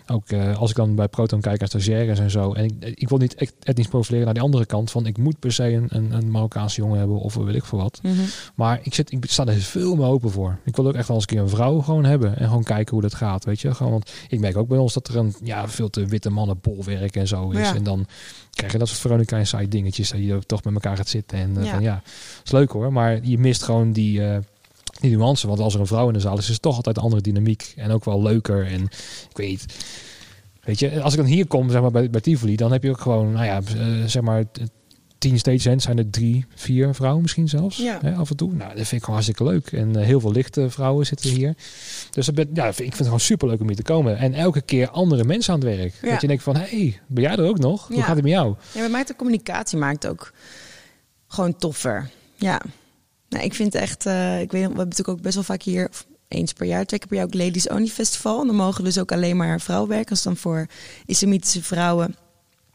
ook 0.06 0.28
eh, 0.30 0.58
als 0.58 0.70
ik 0.70 0.76
dan 0.76 0.94
bij 0.94 1.08
Proton 1.08 1.40
kijk 1.40 1.58
naar 1.58 1.68
stagiaires 1.68 2.18
en 2.18 2.30
zo. 2.30 2.52
En 2.52 2.64
ik, 2.64 2.72
ik 2.94 3.08
wil 3.08 3.18
niet 3.18 3.34
echt 3.34 3.52
etnisch 3.62 3.86
profileren 3.88 4.24
naar 4.24 4.34
die 4.34 4.42
andere 4.42 4.66
kant. 4.66 4.90
Van 4.90 5.06
ik 5.06 5.18
moet 5.18 5.38
per 5.38 5.52
se 5.52 5.64
een, 5.72 5.86
een, 5.88 6.12
een 6.12 6.30
Marokkaanse 6.30 6.80
jongen 6.80 6.98
hebben 6.98 7.16
of 7.18 7.34
wil 7.34 7.48
ik 7.48 7.64
voor 7.64 7.78
wat. 7.78 7.98
Mhm. 8.02 8.14
Maar 8.54 8.80
ik, 8.82 8.94
zit, 8.94 9.12
ik 9.12 9.24
sta 9.28 9.46
er 9.46 9.54
veel 9.60 9.94
meer 9.96 10.06
open 10.06 10.30
voor. 10.30 10.58
Ik 10.64 10.76
wil 10.76 10.86
ook 10.86 10.94
echt 10.94 11.08
wel 11.08 11.16
eens 11.16 11.26
een 11.28 11.34
keer 11.34 11.42
een 11.44 11.48
vrouw 11.48 11.80
gewoon 11.80 12.04
hebben. 12.04 12.36
En 12.38 12.46
gewoon 12.48 12.64
kijken 12.64 12.92
hoe 12.92 13.02
dat 13.02 13.14
gaat. 13.14 13.44
Weet 13.44 13.60
je, 13.60 13.74
gewoon, 13.74 13.92
want 13.92 14.12
ik 14.28 14.40
merk 14.40 14.56
ook 14.56 14.68
bij 14.68 14.78
ons 14.78 14.92
dat 14.94 15.08
er 15.08 15.16
een 15.16 15.34
ja, 15.42 15.68
veel 15.68 15.90
te 15.90 16.06
witte 16.06 16.30
mannen 16.30 16.58
bolwerk 16.62 17.16
en 17.16 17.26
zo 17.28 17.50
is. 17.50 17.58
Ja. 17.68 17.74
En 17.74 17.82
dan 17.82 18.06
krijg 18.50 18.72
je 18.72 18.78
dat 18.78 18.88
soort 18.88 19.00
Veronica 19.00 19.38
en 19.38 19.46
side 19.46 19.68
dingetjes. 19.68 20.10
Dat 20.10 20.20
je 20.20 20.38
toch 20.46 20.64
met 20.64 20.74
elkaar 20.74 20.96
gaat 20.96 21.08
zitten. 21.08 21.38
En 21.38 21.56
eh, 21.56 21.64
Ja. 21.64 21.70
van 21.72 21.82
ja, 21.82 22.02
is 22.44 22.50
leuk 22.50 22.70
hoor. 22.70 22.92
Maar 22.92 23.18
je 23.22 23.38
mist 23.38 23.62
gewoon 23.62 23.92
die. 23.92 24.26
eh, 24.26 24.38
die 25.02 25.16
nuance, 25.16 25.46
want 25.46 25.60
als 25.60 25.74
er 25.74 25.80
een 25.80 25.86
vrouw 25.86 26.06
in 26.06 26.12
de 26.12 26.20
zaal 26.20 26.38
is, 26.38 26.44
is 26.46 26.52
het 26.52 26.62
toch 26.62 26.76
altijd 26.76 26.96
een 26.96 27.02
andere 27.02 27.22
dynamiek 27.22 27.72
en 27.76 27.90
ook 27.90 28.04
wel 28.04 28.22
leuker. 28.22 28.66
En 28.66 28.82
ik 29.30 29.36
weet 29.36 29.64
weet 30.64 30.78
je, 30.78 31.00
als 31.02 31.12
ik 31.12 31.18
dan 31.18 31.28
hier 31.28 31.46
kom, 31.46 31.70
zeg 31.70 31.80
maar 31.80 31.90
bij, 31.90 32.10
bij 32.10 32.20
Tivoli, 32.20 32.56
dan 32.56 32.72
heb 32.72 32.82
je 32.82 32.90
ook 32.90 33.00
gewoon, 33.00 33.32
nou 33.32 33.44
ja, 33.44 33.60
eh, 33.76 34.04
zeg 34.06 34.22
maar 34.22 34.44
tien 35.18 35.38
stage 35.38 35.68
hands 35.68 35.84
zijn 35.84 35.98
er 35.98 36.10
drie, 36.10 36.44
vier 36.54 36.94
vrouwen 36.94 37.22
misschien 37.22 37.48
zelfs, 37.48 37.76
Ja. 37.76 37.98
hè, 38.02 38.14
af 38.14 38.30
en 38.30 38.36
toe. 38.36 38.52
Nou, 38.52 38.68
dat 38.68 38.74
vind 38.76 38.92
ik 38.92 38.98
gewoon 38.98 39.14
hartstikke 39.14 39.44
leuk. 39.44 39.72
En 39.72 39.96
eh, 39.96 40.04
heel 40.04 40.20
veel 40.20 40.32
lichte 40.32 40.70
vrouwen 40.70 41.06
zitten 41.06 41.30
hier. 41.30 41.54
Dus 42.10 42.26
dat 42.26 42.34
ben, 42.34 42.48
ja, 42.54 42.66
ik 42.66 42.74
vind 42.74 42.92
het 42.94 43.02
gewoon 43.04 43.20
super 43.20 43.48
leuk 43.48 43.60
om 43.60 43.66
hier 43.66 43.76
te 43.76 43.82
komen. 43.82 44.18
En 44.18 44.34
elke 44.34 44.60
keer 44.60 44.88
andere 44.90 45.24
mensen 45.24 45.52
aan 45.54 45.60
het 45.60 45.76
werk. 45.76 45.94
Ja. 46.02 46.10
Dat 46.10 46.20
je 46.20 46.26
denkt 46.26 46.42
van, 46.42 46.56
hé, 46.56 46.60
hey, 46.80 47.00
ben 47.06 47.22
jij 47.22 47.32
er 47.36 47.48
ook 47.48 47.58
nog? 47.58 47.88
Hoe 47.88 48.02
gaat 48.02 48.14
het 48.14 48.22
met 48.24 48.32
jou? 48.32 48.54
Ja, 48.72 48.80
bij 48.80 48.88
mij 48.88 49.04
de 49.04 49.16
communicatie 49.16 49.78
maakt 49.78 50.06
ook 50.06 50.32
gewoon 51.28 51.56
toffer. 51.56 52.10
Ja. 52.36 52.60
Nou, 53.32 53.44
ik 53.44 53.54
vind 53.54 53.74
echt, 53.74 54.06
eh, 54.06 54.40
ik 54.40 54.50
weet, 54.52 54.60
we 54.60 54.66
hebben 54.66 54.76
natuurlijk 54.76 55.08
ook 55.08 55.20
best 55.20 55.34
wel 55.34 55.44
vaak 55.44 55.62
hier 55.62 55.90
eens 56.28 56.52
per 56.52 56.66
jaar, 56.66 56.84
twee 56.86 56.98
keer 56.98 57.08
per 57.08 57.16
jaar 57.16 57.26
ook 57.26 57.34
Ladies 57.34 57.68
Only 57.68 57.86
Festival. 57.86 58.40
En 58.40 58.46
dan 58.46 58.56
mogen 58.56 58.84
dus 58.84 58.98
ook 58.98 59.12
alleen 59.12 59.36
maar 59.36 59.60
vrouwen 59.60 59.88
werken. 59.88 60.10
Als 60.10 60.22
dan 60.22 60.36
voor 60.36 60.66
islamitische 61.06 61.62
vrouwen 61.62 62.16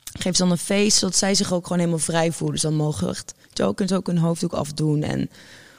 geven 0.04 0.36
ze 0.36 0.42
dan 0.42 0.52
een 0.52 0.58
feest, 0.58 0.98
zodat 0.98 1.16
zij 1.16 1.36
zich 1.36 1.54
ook 1.54 1.64
gewoon 1.64 1.78
helemaal 1.80 2.00
vrij 2.00 2.32
voelen. 2.32 2.54
Dus 2.54 2.64
dan 2.64 2.76
mogen 2.76 3.10
echt 3.10 3.34
tokens 3.54 3.94
ook 3.94 4.08
hun 4.08 4.18
hoofddoek 4.18 4.54
afdoen 4.54 5.04
en 5.04 5.30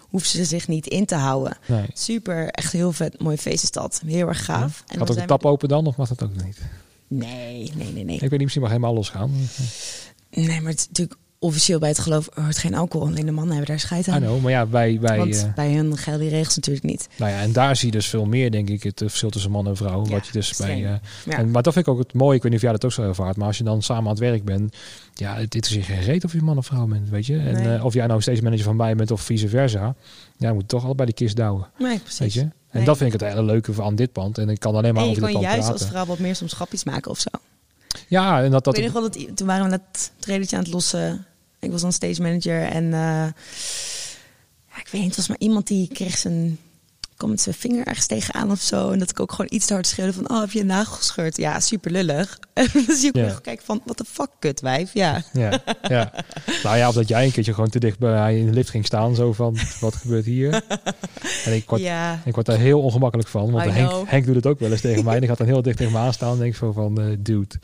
hoeven 0.00 0.30
ze 0.30 0.44
zich 0.44 0.68
niet 0.68 0.86
in 0.86 1.06
te 1.06 1.14
houden. 1.14 1.56
Nee. 1.66 1.86
Super, 1.92 2.48
echt 2.48 2.72
heel 2.72 2.92
vet, 2.92 3.20
mooi 3.22 3.36
feest 3.36 3.62
is 3.62 3.70
dat. 3.70 4.02
Heel 4.06 4.28
erg 4.28 4.44
gaaf. 4.44 4.82
En 4.86 4.98
Gaat 4.98 5.06
dan 5.06 5.16
ook 5.16 5.22
de 5.22 5.28
tap 5.28 5.44
open 5.44 5.68
dan, 5.68 5.86
of 5.86 5.96
mag 5.96 6.08
dat 6.08 6.22
ook 6.22 6.44
niet? 6.44 6.58
Nee, 7.08 7.72
nee, 7.74 7.92
nee, 7.92 8.04
nee. 8.04 8.14
Ik 8.14 8.20
weet 8.20 8.30
niet, 8.30 8.40
misschien 8.40 8.62
mag 8.62 8.70
helemaal 8.70 8.94
losgaan. 8.94 9.30
Nee, 10.30 10.60
maar 10.60 10.70
het 10.70 10.80
is 10.80 10.86
natuurlijk 10.88 11.18
officieel 11.40 11.78
bij 11.78 11.88
het 11.88 11.98
geloof 11.98 12.28
hoort 12.34 12.58
geen 12.58 12.74
alcohol. 12.74 13.06
Alleen 13.06 13.26
de 13.26 13.32
mannen 13.32 13.50
hebben 13.56 13.70
daar 13.70 13.80
scheid 13.80 14.08
aan. 14.08 14.20
know, 14.20 14.42
maar 14.42 14.50
ja, 14.50 14.66
bij, 14.66 14.98
bij, 15.00 15.16
Want 15.18 15.36
eh, 15.44 15.54
bij 15.54 15.72
hun 15.74 15.96
gelden 15.96 16.20
die 16.20 16.30
regels 16.30 16.56
natuurlijk 16.56 16.84
niet. 16.86 17.08
Nou 17.16 17.30
ja, 17.32 17.40
en 17.40 17.52
daar 17.52 17.76
zie 17.76 17.86
je 17.86 17.92
dus 17.92 18.06
veel 18.06 18.24
meer, 18.24 18.50
denk 18.50 18.68
ik, 18.68 18.82
het 18.82 18.98
verschil 19.06 19.30
tussen 19.30 19.50
man 19.50 19.66
en 19.66 19.76
vrouw. 19.76 20.04
Ja, 20.04 20.10
wat 20.10 20.26
je 20.26 20.32
dus 20.32 20.56
bij. 20.56 20.78
Ja. 20.78 21.00
en, 21.28 21.50
maar 21.50 21.62
dat 21.62 21.72
vind 21.72 21.86
ik 21.86 21.92
ook 21.92 21.98
het 21.98 22.12
mooie. 22.14 22.36
Ik 22.36 22.42
weet 22.42 22.50
niet 22.52 22.60
of 22.60 22.66
jij 22.66 22.72
dat 22.78 22.84
ook 22.84 22.92
zo 22.92 23.02
ervaart. 23.02 23.36
Maar 23.36 23.46
als 23.46 23.58
je 23.58 23.64
dan 23.64 23.82
samen 23.82 24.02
aan 24.04 24.10
het 24.10 24.18
werk 24.18 24.44
bent, 24.44 24.76
ja, 25.14 25.34
het 25.36 25.54
is 25.54 25.68
je 25.74 25.82
geen 25.82 26.00
reet 26.00 26.24
of 26.24 26.32
je 26.32 26.42
man 26.42 26.58
of 26.58 26.66
vrouw 26.66 26.86
bent, 26.86 27.08
weet 27.08 27.26
je. 27.26 27.38
En 27.38 27.52
Nee. 27.62 27.76
eh, 27.76 27.84
of 27.84 27.94
jij 27.94 28.06
nou 28.06 28.20
steeds 28.20 28.40
manager 28.40 28.64
van 28.64 28.76
mij 28.76 28.94
bent 28.96 29.10
of 29.10 29.20
vice 29.20 29.48
versa. 29.48 29.94
Ja, 30.36 30.48
je 30.48 30.54
moet 30.54 30.68
toch 30.68 30.84
allebei 30.84 31.06
die 31.06 31.26
kist 31.26 31.36
douwen, 31.36 31.66
Nee, 31.78 31.98
precies. 31.98 32.18
weet 32.18 32.32
je. 32.32 32.40
En 32.40 32.50
Nee. 32.72 32.84
dat 32.84 32.96
vind 32.96 33.14
ik 33.14 33.20
het 33.20 33.30
hele 33.30 33.42
leuke 33.44 33.72
van 33.72 33.94
dit 33.96 34.12
pand. 34.12 34.38
En 34.38 34.48
ik 34.48 34.58
kan 34.60 34.74
alleen 34.74 34.94
maar 34.94 35.02
En 35.02 35.08
je 35.08 35.16
over 35.16 35.22
dit 35.22 35.32
kan 35.32 35.42
pand 35.42 35.54
juist 35.54 35.68
als 35.72 35.76
praten. 35.80 35.96
vrouw 35.96 36.06
wat 36.06 36.18
meer 36.18 36.36
soms 36.36 36.52
grapjes 36.52 36.84
maken 36.84 37.10
of 37.10 37.18
zo. 37.18 37.28
Ja, 38.08 38.42
en 38.42 38.50
dat 38.50 38.64
dat. 38.64 38.76
ik 38.76 38.82
weet 38.82 38.92
nog 38.92 39.02
wel 39.02 39.10
dat 39.10 39.36
toen 39.36 39.46
waren 39.46 39.64
we 39.64 39.70
net 39.70 40.10
trailertje 40.18 40.56
aan 40.56 40.62
het 40.62 40.72
lossen. 40.72 41.26
Ik 41.60 41.70
was 41.70 41.80
dan 41.80 41.92
stage 41.92 42.22
manager 42.22 42.62
en 42.62 42.84
eh, 42.84 43.26
ja, 44.70 44.76
ik 44.76 44.88
weet 44.90 45.00
niet, 45.00 45.06
het 45.06 45.16
was 45.16 45.28
maar 45.28 45.38
iemand 45.38 45.66
die 45.66 45.88
kreeg 45.88 46.16
zijn 46.16 46.58
kwam 47.18 47.30
met 47.30 47.40
zijn 47.40 47.54
vinger 47.54 47.86
ergens 47.86 48.06
tegenaan 48.06 48.50
of 48.50 48.60
zo. 48.60 48.90
En 48.90 48.98
dat 48.98 49.10
ik 49.10 49.20
ook 49.20 49.30
gewoon 49.30 49.46
iets 49.50 49.66
te 49.66 49.72
hard 49.72 49.86
schreeuwde 49.86 50.12
van, 50.12 50.30
oh, 50.30 50.40
heb 50.40 50.50
je 50.50 50.60
een 50.60 50.66
nagel 50.66 50.96
gescheurd? 50.96 51.36
Ja, 51.36 51.60
super 51.60 51.90
lullig. 51.90 52.38
En 52.54 52.68
dan 52.72 52.96
zie 52.96 53.08
ik 53.08 53.16
Ja. 53.16 53.22
me 53.22 53.28
echt 53.28 53.40
kijken 53.40 53.64
van, 53.64 53.82
wat 53.84 53.98
de 53.98 54.04
fuck, 54.04 54.30
kutwijf. 54.38 54.94
Ja. 54.94 55.22
Ja, 55.32 55.62
ja. 55.82 56.12
Nou 56.62 56.76
ja, 56.76 56.88
of 56.88 56.94
dat 56.94 57.08
jij 57.08 57.24
een 57.24 57.32
keertje 57.32 57.54
gewoon 57.54 57.70
te 57.70 57.78
dicht 57.78 57.98
bij 57.98 58.38
in 58.38 58.46
de 58.46 58.52
lift 58.52 58.70
ging 58.70 58.86
staan. 58.86 59.14
Zo 59.14 59.32
van, 59.32 59.56
wat 59.80 59.94
gebeurt 59.94 60.24
hier? 60.24 60.52
En 61.44 61.54
ik 61.54 61.68
word, 61.70 61.80
ja. 61.82 62.20
ik 62.24 62.34
word 62.34 62.46
daar 62.46 62.58
heel 62.58 62.80
ongemakkelijk 62.82 63.28
van. 63.28 63.50
Want 63.50 63.70
Henk. 63.70 64.08
Henk 64.08 64.26
doet 64.26 64.34
het 64.34 64.46
ook 64.46 64.58
wel 64.58 64.70
eens 64.70 64.80
tegen 64.80 65.04
mij. 65.04 65.14
En 65.14 65.20
die 65.20 65.28
gaat 65.28 65.38
dan 65.38 65.46
heel 65.46 65.62
dicht 65.62 65.76
tegen 65.76 65.92
me 65.92 65.98
aanstaan. 65.98 66.32
En 66.32 66.38
denk 66.38 66.52
ik 66.52 66.58
zo 66.58 66.72
van, 66.72 67.00
eh, 67.00 67.06
dude, 67.18 67.54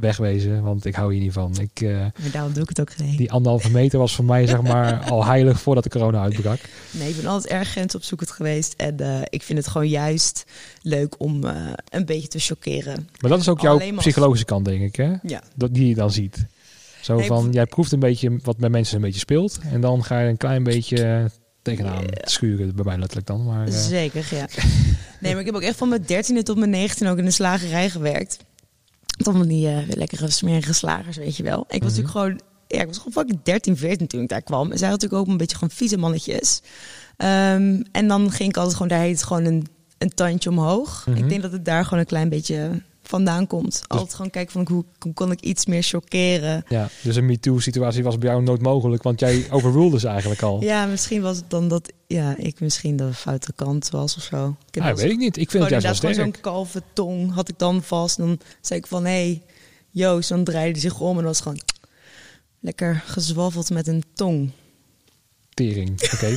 wegwezen. 0.00 0.62
Want 0.62 0.84
ik 0.84 0.94
hou 0.94 1.12
hier 1.12 1.22
niet 1.22 1.32
van. 1.32 1.54
Ik, 1.60 1.80
eh, 1.80 1.96
Maar 1.98 2.30
daarom 2.32 2.52
doe 2.52 2.62
ik 2.62 2.68
het 2.68 2.80
ook 2.80 2.92
geen. 2.92 3.16
die 3.16 3.32
anderhalve 3.32 3.70
meter 3.70 3.98
was 3.98 4.14
voor 4.14 4.24
mij 4.24 4.46
zeg 4.46 4.62
maar 4.62 5.02
al 5.10 5.24
heilig 5.24 5.60
voordat 5.60 5.84
de 5.84 5.90
corona 5.90 6.22
uitbrak. 6.22 6.58
Nee, 6.90 7.08
ik 7.08 7.16
ben 7.16 7.26
altijd 7.26 7.52
erg 7.52 7.68
grensopzoekend 7.68 8.30
geweest. 8.30 8.74
En 8.76 8.98
eh, 9.00 9.20
ik 9.28 9.42
vind 9.42 9.58
het 9.58 9.68
gewoon 9.68 9.88
juist 9.88 10.44
leuk 10.82 11.14
om 11.20 11.44
eh, 11.44 11.56
een 11.88 12.04
beetje 12.04 12.28
te 12.28 12.38
chockeren. 12.38 13.08
Maar 13.20 13.30
dat 13.30 13.40
is 13.40 13.48
ook 13.48 13.60
jouw 13.60 13.80
als- 13.80 13.90
psychologische 13.96 14.44
kant, 14.46 14.64
denk 14.64 14.80
ik. 14.82 14.96
Hè? 14.96 15.12
Ja. 15.22 15.42
Dat, 15.54 15.74
die 15.74 15.88
je 15.88 15.94
dan 15.94 16.10
ziet. 16.10 16.46
Zo 17.00 17.16
Nee, 17.16 17.26
van, 17.26 17.48
jij 17.52 17.66
proeft 17.66 17.92
een 17.92 17.98
beetje 18.00 18.38
wat 18.42 18.56
bij 18.56 18.68
mensen 18.70 18.96
een 18.96 19.02
beetje 19.02 19.18
speelt. 19.20 19.58
En 19.72 19.80
dan 19.80 20.04
ga 20.04 20.20
je 20.20 20.28
een 20.28 20.36
klein 20.36 20.62
beetje 20.62 21.30
tegenaan 21.62 22.04
schuren. 22.20 22.74
Bij 22.74 22.84
mij 22.84 22.98
letterlijk 22.98 23.26
dan. 23.26 23.44
Maar, 23.44 23.68
Zeker, 23.70 24.26
ja. 24.30 24.46
Nee, 25.20 25.32
maar 25.32 25.40
ik 25.40 25.46
heb 25.46 25.54
ook 25.54 25.62
echt 25.62 25.76
van 25.76 25.88
mijn 25.88 26.02
dertiende 26.06 26.42
tot 26.42 26.58
mijn 26.58 26.70
19 26.70 27.08
ook 27.08 27.18
in 27.18 27.24
de 27.24 27.30
slagerij 27.30 27.90
gewerkt. 27.90 28.38
Tot 29.16 29.36
van 29.36 29.46
die 29.48 29.68
eh, 29.68 29.88
lekkere 29.88 30.30
smerige 30.30 30.72
slagers, 30.72 31.16
weet 31.16 31.36
je 31.36 31.42
wel. 31.42 31.60
Ik 31.60 31.66
was 31.68 31.78
Mhm. 31.78 31.84
natuurlijk 32.02 32.10
gewoon... 32.10 32.40
Ja, 32.66 32.80
ik 32.80 32.86
was 32.86 32.96
gewoon 32.96 33.12
fucking 33.12 33.40
13, 33.42 33.76
14 33.76 34.06
toen 34.06 34.22
ik 34.22 34.28
daar 34.28 34.42
kwam. 34.42 34.72
En 34.72 34.78
zij 34.78 34.88
had 34.88 35.00
natuurlijk 35.00 35.22
ook 35.22 35.28
een 35.32 35.36
beetje 35.38 35.56
gewoon 35.56 35.74
vieze 35.74 35.96
mannetjes. 35.96 36.62
Ehm, 37.16 37.82
en 37.92 38.08
dan 38.08 38.30
ging 38.30 38.48
ik 38.48 38.56
altijd 38.56 38.74
gewoon, 38.74 38.88
daar 38.88 39.00
heet 39.00 39.14
het 39.16 39.22
gewoon 39.24 39.44
een, 39.44 39.66
een 39.98 40.14
tandje 40.14 40.50
omhoog. 40.50 41.06
Mhm. 41.08 41.16
Ik 41.18 41.28
denk 41.28 41.42
dat 41.42 41.52
het 41.52 41.64
daar 41.64 41.84
gewoon 41.84 41.98
een 41.98 42.06
klein 42.06 42.28
beetje 42.28 42.82
vandaan 43.02 43.46
komt. 43.46 43.82
Altijd 43.86 44.14
gewoon 44.14 44.30
kijken 44.30 44.52
van 44.52 44.66
hoe, 44.70 44.84
hoe 44.98 45.14
kon 45.14 45.30
ik 45.30 45.40
iets 45.40 45.66
meer 45.66 45.82
chockeren. 45.82 46.64
ja, 46.68 46.88
dus 47.02 47.16
een 47.16 47.26
MeToo-situatie 47.26 48.02
was 48.02 48.18
bij 48.18 48.30
jou 48.30 48.42
nooit 48.42 48.62
mogelijk. 48.62 49.02
Want 49.02 49.20
jij 49.20 49.46
overruled 49.50 50.00
ze 50.00 50.08
eigenlijk 50.08 50.42
al. 50.42 50.62
Ja, 50.62 50.86
misschien 50.86 51.22
was 51.22 51.36
het 51.36 51.50
dan 51.50 51.68
dat 51.68 51.92
ja, 52.06 52.36
ik 52.36 52.60
misschien 52.60 52.96
de 52.96 53.12
foute 53.12 53.52
kant 53.52 53.90
was 53.90 54.16
of 54.16 54.22
zo. 54.22 54.56
Ik 54.70 54.82
wel 54.82 54.94
weet 54.94 55.10
ik 55.10 55.18
niet. 55.18 55.36
Ik 55.36 55.50
vind 55.50 55.62
het 55.62 55.82
juist 55.82 55.86
wel 55.86 55.94
sterk. 55.94 56.14
zo'n 56.14 56.40
kalventong 56.40 57.34
had 57.34 57.48
ik 57.48 57.58
dan 57.58 57.82
vast. 57.82 58.18
En 58.18 58.26
dan 58.26 58.38
zei 58.60 58.80
ik 58.80 58.86
van, 58.86 59.04
hé, 59.04 59.10
hey, 59.10 59.42
Joost. 59.90 60.28
Dan 60.28 60.44
draaide 60.44 60.78
zich 60.78 61.00
om 61.00 61.18
en 61.18 61.24
was 61.24 61.40
gewoon 61.40 61.60
lekker 62.60 63.02
gezwaffeld 63.06 63.70
met 63.70 63.86
een 63.86 64.02
tong. 64.14 64.50
Tering. 65.54 66.02
Oké. 66.12 66.26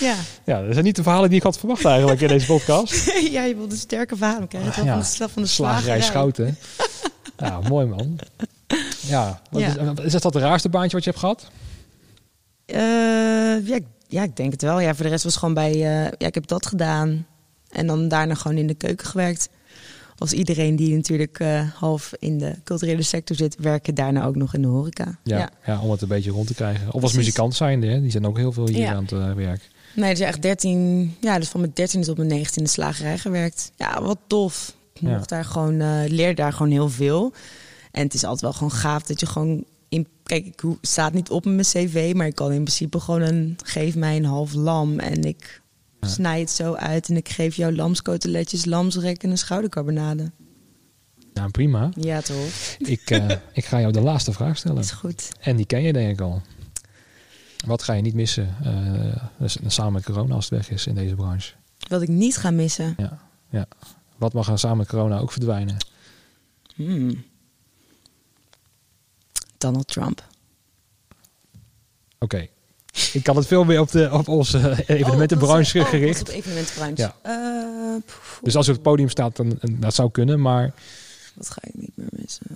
Ja, 0.00 0.14
ja, 0.44 0.62
dat 0.62 0.72
zijn 0.72 0.84
niet 0.84 0.96
de 0.96 1.02
verhalen 1.02 1.28
die 1.28 1.38
ik 1.38 1.44
had 1.44 1.58
verwacht 1.58 1.84
eigenlijk 1.84 2.20
in 2.20 2.28
deze 2.28 2.46
podcast. 2.46 3.12
ja 3.32 3.42
je 3.44 3.56
wilde 3.56 3.76
sterke 3.76 4.16
verhalen 4.16 4.48
krijgen. 4.48 4.72
Het 4.74 4.84
Ja. 4.84 4.90
van 4.90 4.98
de 5.00 5.04
slag 5.06 5.30
van 5.30 5.42
de 5.42 5.48
Slagerij 5.48 5.82
slagerij. 5.82 6.00
Schouten. 6.08 6.56
Ja, 7.36 7.60
mooi 7.68 7.86
man. 7.86 8.18
Ja, 9.00 9.42
Ja. 9.50 9.68
Is, 9.96 10.04
is 10.04 10.12
dat 10.12 10.24
het 10.24 10.34
raarste 10.34 10.68
baantje 10.68 10.96
wat 10.96 11.04
je 11.04 11.10
hebt 11.10 11.22
gehad? 11.22 11.50
Eh, 12.66 13.66
ja, 13.68 13.74
ik- 13.74 13.86
ja, 14.08 14.22
ik 14.22 14.36
denk 14.36 14.52
het 14.52 14.62
wel. 14.62 14.80
Ja, 14.80 14.94
voor 14.94 15.04
de 15.04 15.10
rest 15.10 15.24
was 15.24 15.36
gewoon 15.36 15.54
bij... 15.54 15.72
eh, 15.72 16.04
ja, 16.18 16.26
ik 16.26 16.34
heb 16.34 16.46
dat 16.46 16.66
gedaan. 16.66 17.26
En 17.70 17.86
dan 17.86 18.08
daarna 18.08 18.34
gewoon 18.34 18.56
in 18.56 18.66
de 18.66 18.74
keuken 18.74 19.06
gewerkt. 19.06 19.48
Als 20.18 20.32
iedereen 20.32 20.76
die 20.76 20.94
natuurlijk 20.96 21.38
eh, 21.40 21.62
half 21.74 22.12
in 22.18 22.38
de 22.38 22.54
culturele 22.64 23.02
sector 23.02 23.36
zit... 23.36 23.56
werken 23.58 23.94
daarna 23.94 24.24
ook 24.24 24.36
nog 24.36 24.54
in 24.54 24.62
de 24.62 24.68
horeca. 24.68 25.18
Ja, 25.22 25.50
ja. 25.66 25.80
om 25.80 25.90
het 25.90 26.02
een 26.02 26.08
beetje 26.08 26.30
rond 26.30 26.46
te 26.46 26.54
krijgen. 26.54 26.86
Of 26.86 26.92
als 26.92 27.00
Precies. 27.00 27.16
muzikant 27.16 27.54
zijnde, 27.54 27.86
hè? 27.86 28.00
die 28.00 28.10
zijn 28.10 28.26
ook 28.26 28.36
heel 28.36 28.52
veel 28.52 28.66
hier 28.68 28.78
Ja. 28.78 28.92
aan 28.94 29.02
het 29.02 29.12
eh, 29.12 29.32
werk. 29.32 29.68
Nee, 29.94 30.10
dus 30.14 30.20
echt 30.26 30.42
13, 30.42 31.16
ja, 31.20 31.38
dus 31.38 31.48
van 31.48 31.60
mijn 31.60 31.72
13 31.74 32.02
tot 32.02 32.16
mijn 32.16 32.28
19 32.28 32.56
in 32.56 32.64
de 32.64 32.70
slagerij 32.70 33.18
gewerkt. 33.18 33.70
Ja, 33.76 34.02
wat 34.02 34.18
tof. 34.26 34.74
Ik 34.94 35.00
mocht 35.00 35.28
daar 35.28 35.44
gewoon, 35.44 35.80
eh 35.80 36.00
leer 36.06 36.34
daar 36.34 36.52
gewoon 36.52 36.72
heel 36.72 36.88
veel. 36.88 37.32
En 37.90 38.02
het 38.02 38.14
is 38.14 38.22
altijd 38.24 38.40
wel 38.40 38.52
gewoon 38.52 38.72
gaaf 38.72 39.02
dat 39.02 39.20
je 39.20 39.26
gewoon 39.26 39.64
in, 39.88 40.06
kijk, 40.22 40.46
ik 40.46 40.62
staat 40.80 41.12
niet 41.12 41.30
op 41.30 41.44
in 41.44 41.54
mijn 41.54 41.66
cv, 41.66 42.12
maar 42.16 42.26
ik 42.26 42.34
kan 42.34 42.52
in 42.52 42.62
principe 42.62 43.00
gewoon 43.00 43.20
een, 43.20 43.58
geef 43.64 43.94
mij 43.96 44.16
een 44.16 44.24
half 44.24 44.52
lam 44.54 44.98
en 44.98 45.24
ik 45.24 45.60
Ja. 46.00 46.08
snij 46.08 46.40
het 46.40 46.50
zo 46.50 46.74
uit 46.74 47.08
en 47.08 47.16
ik 47.16 47.28
geef 47.28 47.54
jou 47.56 47.74
lamskoteletjes, 47.74 48.64
lamsrek 48.64 49.22
en 49.22 49.30
een 49.30 49.38
schoudercarbonade. 49.38 50.30
Ja, 51.34 51.48
prima. 51.48 51.90
Ja, 51.96 52.20
toch? 52.20 52.76
Ik, 52.78 53.10
eh, 53.10 53.30
ik 53.52 53.64
ga 53.64 53.80
jou 53.80 53.92
de 53.92 54.00
laatste 54.00 54.32
vraag 54.32 54.56
stellen. 54.56 54.78
Is 54.78 54.90
goed. 54.90 55.28
En 55.40 55.56
die 55.56 55.66
ken 55.66 55.82
je 55.82 55.92
denk 55.92 56.10
ik 56.10 56.20
al. 56.20 56.42
Wat 57.66 57.82
ga 57.82 57.92
je 57.92 58.02
niet 58.02 58.14
missen 58.14 58.56
eh, 58.64 59.22
dus 59.38 59.56
samen 59.66 59.92
met 59.92 60.04
corona 60.04 60.34
als 60.34 60.44
het 60.50 60.58
weg 60.58 60.70
is 60.70 60.86
in 60.86 60.94
deze 60.94 61.14
branche? 61.14 61.52
Wat 61.88 62.02
ik 62.02 62.08
niet 62.08 62.36
ga 62.36 62.50
missen. 62.50 62.94
Ja, 62.98 63.18
ja. 63.48 63.66
Wat 64.16 64.32
mag 64.32 64.48
er 64.48 64.58
samen 64.58 64.76
met 64.76 64.88
corona 64.88 65.18
ook 65.18 65.32
verdwijnen? 65.32 65.76
Hmm. 66.74 67.24
Donald 69.58 69.86
Trump. 69.88 70.24
Oké. 72.18 72.46
Ik 73.12 73.22
kan 73.22 73.36
het 73.36 73.46
veel 73.46 73.64
meer 73.64 73.80
op, 73.80 73.90
de, 73.90 74.08
op 74.12 74.28
onze 74.28 74.84
evenementenbranche 74.86 75.78
Oh, 75.78 75.84
is- 75.86 75.92
oh, 75.92 75.98
gericht. 75.98 76.14
is 76.14 76.20
op 76.20 76.28
evenementenbranche. 76.28 77.02
Ja. 77.02 77.14
Eh, 77.22 78.02
Dus 78.42 78.56
als 78.56 78.66
je 78.66 78.70
op 78.72 78.78
het 78.78 78.86
podium 78.88 79.08
staat, 79.08 79.36
dan 79.36 79.48
dan- 79.60 79.76
dat 79.80 79.94
zou 79.94 80.10
kunnen. 80.10 80.40
Maar 80.40 80.72
Wat 81.34 81.50
ga 81.50 81.60
ik 81.62 81.74
niet 81.74 81.92
meer 81.94 82.08
missen? 82.10 82.46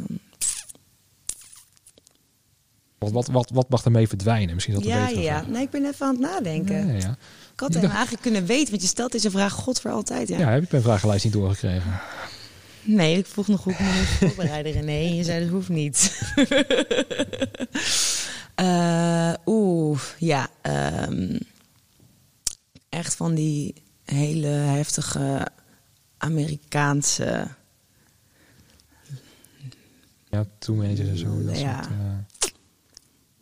Wat, 3.10 3.26
wat, 3.26 3.28
wat, 3.34 3.50
wat 3.54 3.68
mag 3.68 3.84
ermee 3.84 4.08
verdwijnen? 4.08 4.54
Misschien 4.54 4.74
is 4.76 4.80
dat 4.82 4.88
Ja, 4.88 5.08
ja. 5.08 5.44
Nee, 5.48 5.62
ik 5.62 5.70
ben 5.70 5.84
even 5.84 6.06
aan 6.06 6.12
het 6.12 6.20
nadenken. 6.20 6.86
Ja, 6.86 6.92
ja. 6.92 7.16
Ik 7.52 7.60
had 7.60 7.74
hem 7.74 7.90
eigenlijk 7.90 8.22
kunnen 8.22 8.46
weten, 8.46 8.70
want 8.70 8.82
je 8.82 8.88
stelt 8.88 9.12
deze 9.12 9.30
vraag 9.30 9.52
god 9.52 9.80
voor 9.80 9.90
altijd. 9.90 10.28
Ja. 10.28 10.38
Ja, 10.38 10.50
heb 10.50 10.62
ik 10.62 10.70
mijn 10.70 10.82
vragenlijst 10.82 11.24
niet 11.24 11.32
doorgekregen. 11.32 12.00
Nee, 12.82 13.18
ik 13.18 13.26
vroeg 13.26 13.48
nog 13.48 13.64
hoe 13.64 13.72
ik 13.72 13.78
me 13.80 13.86
moest 13.98 14.08
voorbereiden. 14.34 14.88
En 14.88 15.14
je 15.14 15.24
zei 15.24 15.40
dat 15.40 15.48
hoeft 15.48 15.68
niet. 15.68 16.12
Eh, 18.54 19.32
Oeh, 19.46 20.00
ja. 20.18 20.48
ehm, 20.62 21.38
echt 22.88 23.14
van 23.14 23.34
die 23.34 23.74
hele 24.04 24.46
heftige 24.46 25.46
Amerikaanse... 26.18 27.46
Ja, 30.30 30.44
tourmanagers 30.58 31.08
en 31.08 31.18
zo. 31.18 31.44
Dat 31.44 31.58
Ja. 31.58 31.74
soort, 31.82 31.86
eh, 31.86 31.94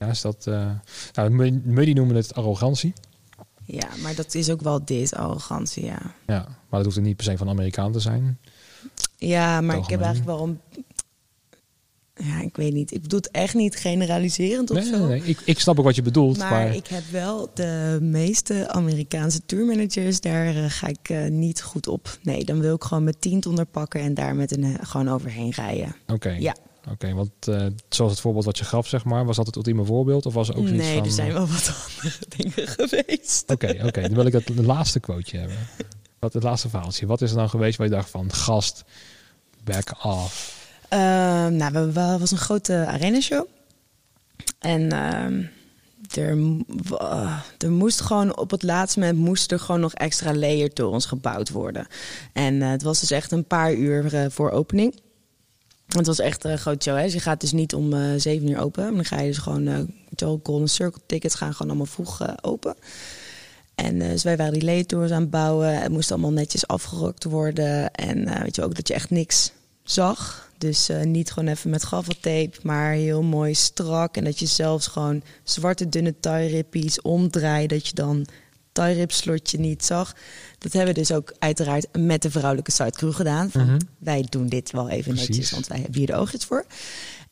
ja, 0.05 0.11
is 0.11 0.21
dat... 0.21 0.47
eh 0.47 0.71
nou, 1.13 1.29
de 1.29 1.35
me- 1.35 1.61
media 1.65 1.95
noemen 1.95 2.17
het 2.17 2.35
arrogantie. 2.35 2.93
Ja, 3.65 3.89
maar 4.03 4.15
dat 4.15 4.35
is 4.35 4.51
ook 4.51 4.61
wel 4.61 4.85
dit, 4.85 5.15
arrogantie, 5.15 5.85
ja. 5.85 6.01
Ja, 6.27 6.43
maar 6.45 6.55
dat 6.69 6.85
hoeft 6.85 6.97
er 6.97 7.03
niet 7.03 7.17
per 7.17 7.25
se 7.25 7.37
van 7.37 7.49
Amerikaan 7.49 7.93
te 7.93 8.01
zijn. 8.01 8.39
Ja, 9.17 9.61
maar 9.61 9.77
ik 9.77 9.87
heb 9.87 10.01
eigenlijk 10.01 10.39
wel 10.39 10.43
een... 10.49 10.61
Ja, 12.15 12.41
ik 12.43 12.57
weet 12.57 12.73
niet. 12.73 12.93
Ik 12.95 13.03
bedoel 13.03 13.19
het 13.19 13.31
echt 13.31 13.55
niet 13.55 13.77
generaliserend 13.77 14.71
of 14.71 14.77
Nee, 14.77 14.87
zo. 14.87 14.99
nee, 15.07 15.21
nee. 15.21 15.29
Ik, 15.29 15.41
ik 15.45 15.59
snap 15.61 15.79
ook 15.79 15.85
wat 15.85 15.95
je 15.95 16.03
bedoelt. 16.03 16.39
Maar, 16.39 16.51
Maar, 16.51 16.75
ik 16.75 16.87
heb 16.87 17.03
wel 17.11 17.51
de 17.55 17.99
meeste 18.01 18.69
Amerikaanse 18.69 19.41
tourmanagers, 19.47 20.21
daar 20.21 20.47
eh, 20.57 20.65
ga 20.69 20.87
ik 20.87 21.09
eh, 21.09 21.27
niet 21.31 21.63
goed 21.63 21.87
op. 21.87 22.19
Nee, 22.23 22.45
dan 22.45 22.61
wil 22.61 22.75
ik 22.75 22.85
gewoon 22.85 23.05
mijn 23.05 23.19
tien 23.19 23.47
onder 23.47 23.67
pakken 23.67 24.01
en 24.01 24.15
daar 24.15 24.35
met 24.35 24.57
een 24.57 24.79
gewoon 24.87 25.09
overheen 25.09 25.51
rijden. 25.51 25.97
Oké, 26.07 26.31
Ja. 26.31 26.57
Oké, 26.91 27.15
want 27.15 27.31
eh, 27.49 27.67
zoals 27.89 28.11
het 28.11 28.21
voorbeeld 28.21 28.45
wat 28.45 28.59
je 28.59 28.65
gaf, 28.65 28.87
zeg 28.89 29.05
maar, 29.05 29.25
was 29.25 29.37
dat 29.37 29.47
het 29.47 29.57
ultieme 29.57 29.85
voorbeeld? 29.85 30.27
Of 30.27 30.35
was 30.35 30.49
er 30.49 30.57
ook 30.57 30.67
zoiets 30.67 30.85
nee, 30.85 30.97
van... 30.97 31.05
er 31.05 31.13
zijn 31.13 31.33
wel 31.33 31.47
wat 31.47 31.73
andere 31.87 32.19
dingen 32.37 32.69
geweest. 32.69 33.51
Oké, 33.51 33.81
oké. 33.87 34.01
Dan 34.01 34.15
wil 34.15 34.27
ik 34.27 34.33
het 34.33 34.49
laatste 34.49 35.01
quoteje 35.01 35.39
hebben. 35.39 35.59
Wat 36.19 36.33
het 36.33 36.43
laatste 36.43 36.69
verhaaltje. 36.69 37.07
Wat 37.07 37.23
is 37.23 37.31
er 37.31 37.37
dan 37.37 37.49
geweest 37.49 37.79
waar 37.79 37.87
je 37.87 37.93
dacht 37.93 38.11
van, 38.11 38.33
gast, 38.33 38.85
back 39.65 40.05
off. 40.05 40.61
Ehm, 40.89 41.57
nou, 41.57 41.73
we, 41.73 41.93
we 41.93 42.17
was 42.19 42.31
een 42.31 42.39
grote 42.39 42.87
arena 42.87 43.21
show. 43.21 43.47
En 44.59 44.93
ehm, 44.93 45.43
er, 46.19 46.39
eh, 46.99 47.39
er 47.59 47.71
moest 47.71 48.01
gewoon 48.01 48.37
op 48.37 48.51
het 48.51 48.63
laatste 48.63 48.99
moment 48.99 49.19
moest 49.19 49.53
er 49.53 49.59
gewoon 49.59 49.81
nog 49.81 49.95
extra 49.95 50.35
layer 50.35 50.73
torens 50.73 51.07
gebouwd 51.07 51.51
worden. 51.51 51.87
En 52.33 52.63
eh, 52.63 52.71
het 52.71 52.83
was 52.83 53.01
dus 53.01 53.11
echt 53.11 53.33
een 53.33 53.45
paar 53.45 53.75
uur 53.75 54.31
voor 54.31 54.51
opening. 54.51 54.95
Het 55.97 56.07
was 56.07 56.19
echt 56.19 56.45
een 56.45 56.59
groot 56.59 56.83
show. 56.83 56.97
Hè? 56.97 57.03
Dus 57.03 57.13
je 57.13 57.21
gaat 57.21 57.41
dus 57.41 57.53
niet 57.53 57.75
om 57.75 57.93
eh 57.93 58.01
zeven 58.17 58.49
uur 58.49 58.59
open. 58.59 58.85
Maar 58.85 58.95
dan 58.95 59.05
ga 59.05 59.21
je 59.21 59.29
dus 59.29 59.39
gewoon, 59.39 59.91
wel, 60.09 60.41
Golden 60.43 60.69
Circle 60.69 61.01
tickets 61.07 61.35
gaan 61.35 61.53
gewoon 61.53 61.69
allemaal 61.69 61.93
vroeg 61.93 62.21
eh, 62.21 62.33
open. 62.41 62.77
En 63.75 63.99
dus 63.99 64.23
wij 64.23 64.37
waren 64.37 64.53
die 64.53 64.65
laytours 64.65 65.11
aan 65.11 65.21
het 65.21 65.31
bouwen. 65.31 65.81
Het 65.81 65.93
moest 65.93 66.11
allemaal 66.11 66.33
netjes 66.33 66.67
afgerokt 66.67 67.25
worden. 67.25 67.91
En 67.91 68.43
weet 68.43 68.57
je 68.57 68.63
ook 68.63 68.75
dat 68.75 68.89
je 68.89 68.95
echt 68.95 69.11
niks 69.11 69.53
zag. 69.83 70.51
Dus 70.59 70.89
niet 71.03 71.33
gewoon 71.33 71.49
even 71.49 71.71
met 71.71 71.85
gaffeltape, 71.85 72.53
maar 72.63 72.93
heel 72.93 73.23
mooi 73.23 73.55
strak. 73.55 74.17
En 74.17 74.25
dat 74.25 74.39
je 74.39 74.47
zelfs 74.47 74.87
gewoon 74.87 75.23
zwarte 75.45 75.89
dunne 75.89 76.15
tie 76.21 77.03
omdraait. 77.03 77.71
Dat 77.71 77.87
je 77.87 77.95
dan 77.95 78.27
tie 78.73 79.05
slotje 79.07 79.59
niet 79.59 79.85
zag. 79.85 80.15
Dat 80.63 80.73
hebben 80.73 80.95
we 80.95 81.01
dus 81.01 81.13
ook 81.13 81.35
uiteraard 81.39 81.87
met 81.99 82.23
de 82.23 82.31
vrouwelijke 82.31 82.71
sidecrew 82.71 83.15
gedaan. 83.15 83.51
Van, 83.51 83.65
Mhm. 83.65 83.79
Wij 83.99 84.27
doen 84.29 84.47
dit 84.49 84.71
wel 84.71 84.89
even 84.89 85.13
Precies. 85.13 85.29
netjes, 85.29 85.51
want 85.51 85.67
wij 85.67 85.79
hebben 85.79 85.99
hier 85.99 86.07
de 86.07 86.15
oogjes 86.15 86.45
voor. 86.45 86.65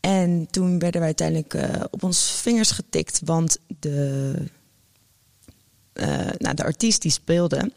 En 0.00 0.46
toen 0.50 0.78
werden 0.78 0.98
wij 1.00 1.08
uiteindelijk 1.08 1.54
eh, 1.54 1.84
op 1.90 2.02
ons 2.02 2.30
vingers 2.30 2.70
getikt, 2.70 3.20
want 3.24 3.58
de, 3.78 4.34
eh, 5.92 6.26
nou, 6.38 6.54
de 6.54 6.62
artiest 6.64 7.02
die 7.02 7.10
speelde, 7.10 7.72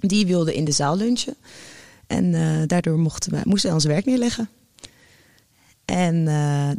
die 0.00 0.26
wilde 0.26 0.54
in 0.54 0.64
de 0.64 0.72
zaal 0.72 0.96
lunchen. 0.96 1.36
En 2.06 2.34
eh, 2.34 2.62
daardoor 2.66 2.98
mochten 2.98 3.32
wij, 3.32 3.42
moesten 3.44 3.66
wij 3.66 3.74
ons 3.78 3.84
werk 3.86 4.04
neerleggen. 4.04 4.48
En 5.84 6.24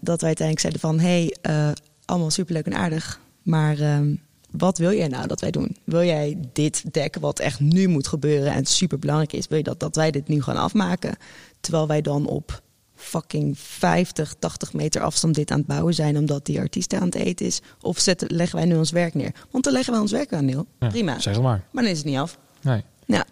dat 0.02 0.22
wij 0.22 0.28
uiteindelijk 0.36 0.60
zeiden 0.60 0.82
van... 0.82 1.00
hé, 1.00 1.32
hey, 1.42 1.76
allemaal 2.06 2.32
superleuk 2.32 2.66
en 2.66 2.74
aardig... 2.74 3.20
maar 3.42 3.80
ehm, 3.80 4.16
wat 4.58 4.78
wil 4.78 4.94
jij 4.94 5.08
nou 5.08 5.28
dat 5.28 5.42
wij 5.42 5.52
doen? 5.52 5.78
Wil 5.84 6.04
jij 6.04 6.38
dit 6.54 6.94
dekken 6.94 7.22
wat 7.22 7.40
echt 7.40 7.60
nu 7.60 7.88
moet 7.88 8.08
gebeuren... 8.08 8.54
en 8.54 8.66
super 8.66 9.00
belangrijk 9.00 9.34
is, 9.34 9.48
wil 9.48 9.58
je 9.58 9.64
dat, 9.64 9.80
dat 9.80 9.96
wij 9.96 10.12
dit 10.12 10.28
nu 10.28 10.42
gaan 10.42 10.58
afmaken? 10.58 11.16
Terwijl 11.60 11.88
wij 11.88 12.02
dan 12.02 12.26
op 12.26 12.62
fucking 12.96 13.60
50, 13.60 14.36
80 14.40 14.74
meter 14.74 15.02
afstand 15.02 15.36
dit 15.36 15.52
aan 15.52 15.58
het 15.58 15.68
bouwen 15.68 15.94
zijn... 15.94 16.18
omdat 16.18 16.46
die 16.46 16.60
artiest 16.60 16.94
aan 16.94 17.04
het 17.06 17.16
eten 17.16 17.46
is? 17.46 17.62
Of 17.82 18.00
zetten, 18.00 18.36
leggen 18.36 18.58
wij 18.58 18.68
nu 18.68 18.76
ons 18.76 18.92
werk 18.92 19.14
neer? 19.14 19.32
Want 19.52 19.64
dan 19.64 19.74
leggen 19.74 19.94
wij 19.94 20.02
ons 20.02 20.12
werk 20.12 20.34
aan, 20.34 20.46
Neil. 20.46 20.66
Ja, 20.80 20.88
Prima. 20.88 21.20
Zeg 21.20 21.34
het 21.34 21.44
maar. 21.44 21.64
Maar 21.72 21.84
dan 21.84 21.92
is 21.92 21.98
het 21.98 22.08
niet 22.08 22.18
af. 22.18 22.38
Nee. 22.62 22.84
Ja. 23.06 23.26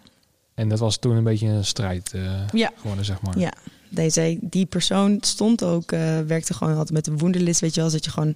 En 0.54 0.68
dat 0.68 0.78
was 0.78 0.96
toen 0.96 1.16
een 1.16 1.24
beetje 1.24 1.46
een 1.46 1.64
strijd 1.64 2.12
eh, 2.14 2.48
Ja. 2.52 2.70
geworden, 2.76 3.04
zeg 3.04 3.20
maar. 3.22 3.38
Ja, 3.38 3.52
deze, 3.88 4.38
die 4.40 4.66
persoon 4.66 5.18
stond 5.20 5.62
ook, 5.64 5.92
eh, 5.92 6.20
werkte 6.20 6.54
gewoon 6.54 6.72
altijd 6.72 6.92
met 6.92 7.04
de 7.04 7.12
woendelist, 7.16 7.60
weet 7.60 7.74
je 7.74 7.80
wel. 7.80 7.90
Dat 7.90 8.04
je 8.04 8.10
gewoon 8.10 8.34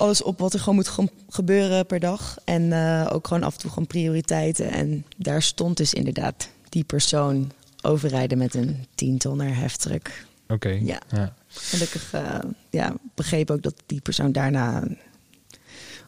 alles 0.00 0.22
op 0.22 0.38
wat 0.38 0.52
er 0.52 0.58
gewoon 0.58 0.74
moet 0.74 0.88
ge- 0.88 1.10
gebeuren 1.28 1.86
per 1.86 2.00
dag. 2.00 2.36
En 2.44 2.72
eh, 2.72 3.10
ook 3.12 3.26
gewoon 3.26 3.42
af 3.42 3.54
en 3.54 3.60
toe 3.60 3.70
gewoon 3.70 3.86
prioriteiten. 3.86 4.70
En 4.70 5.04
daar 5.16 5.42
stond 5.42 5.76
dus 5.76 5.92
inderdaad 5.94 6.48
die 6.68 6.84
persoon 6.84 7.50
overrijden 7.82 8.38
met 8.38 8.54
een 8.54 8.86
10 8.94 9.18
tonner 9.18 9.56
heftruck. 9.56 10.26
Oké. 10.48 10.68
Ja. 10.68 11.00
ja. 11.12 11.34
Gelukkig 11.48 12.12
eh, 12.12 12.38
ja, 12.70 12.94
begreep 13.14 13.50
ook 13.50 13.62
dat 13.62 13.74
die 13.86 14.00
persoon 14.00 14.32
daarna 14.32 14.82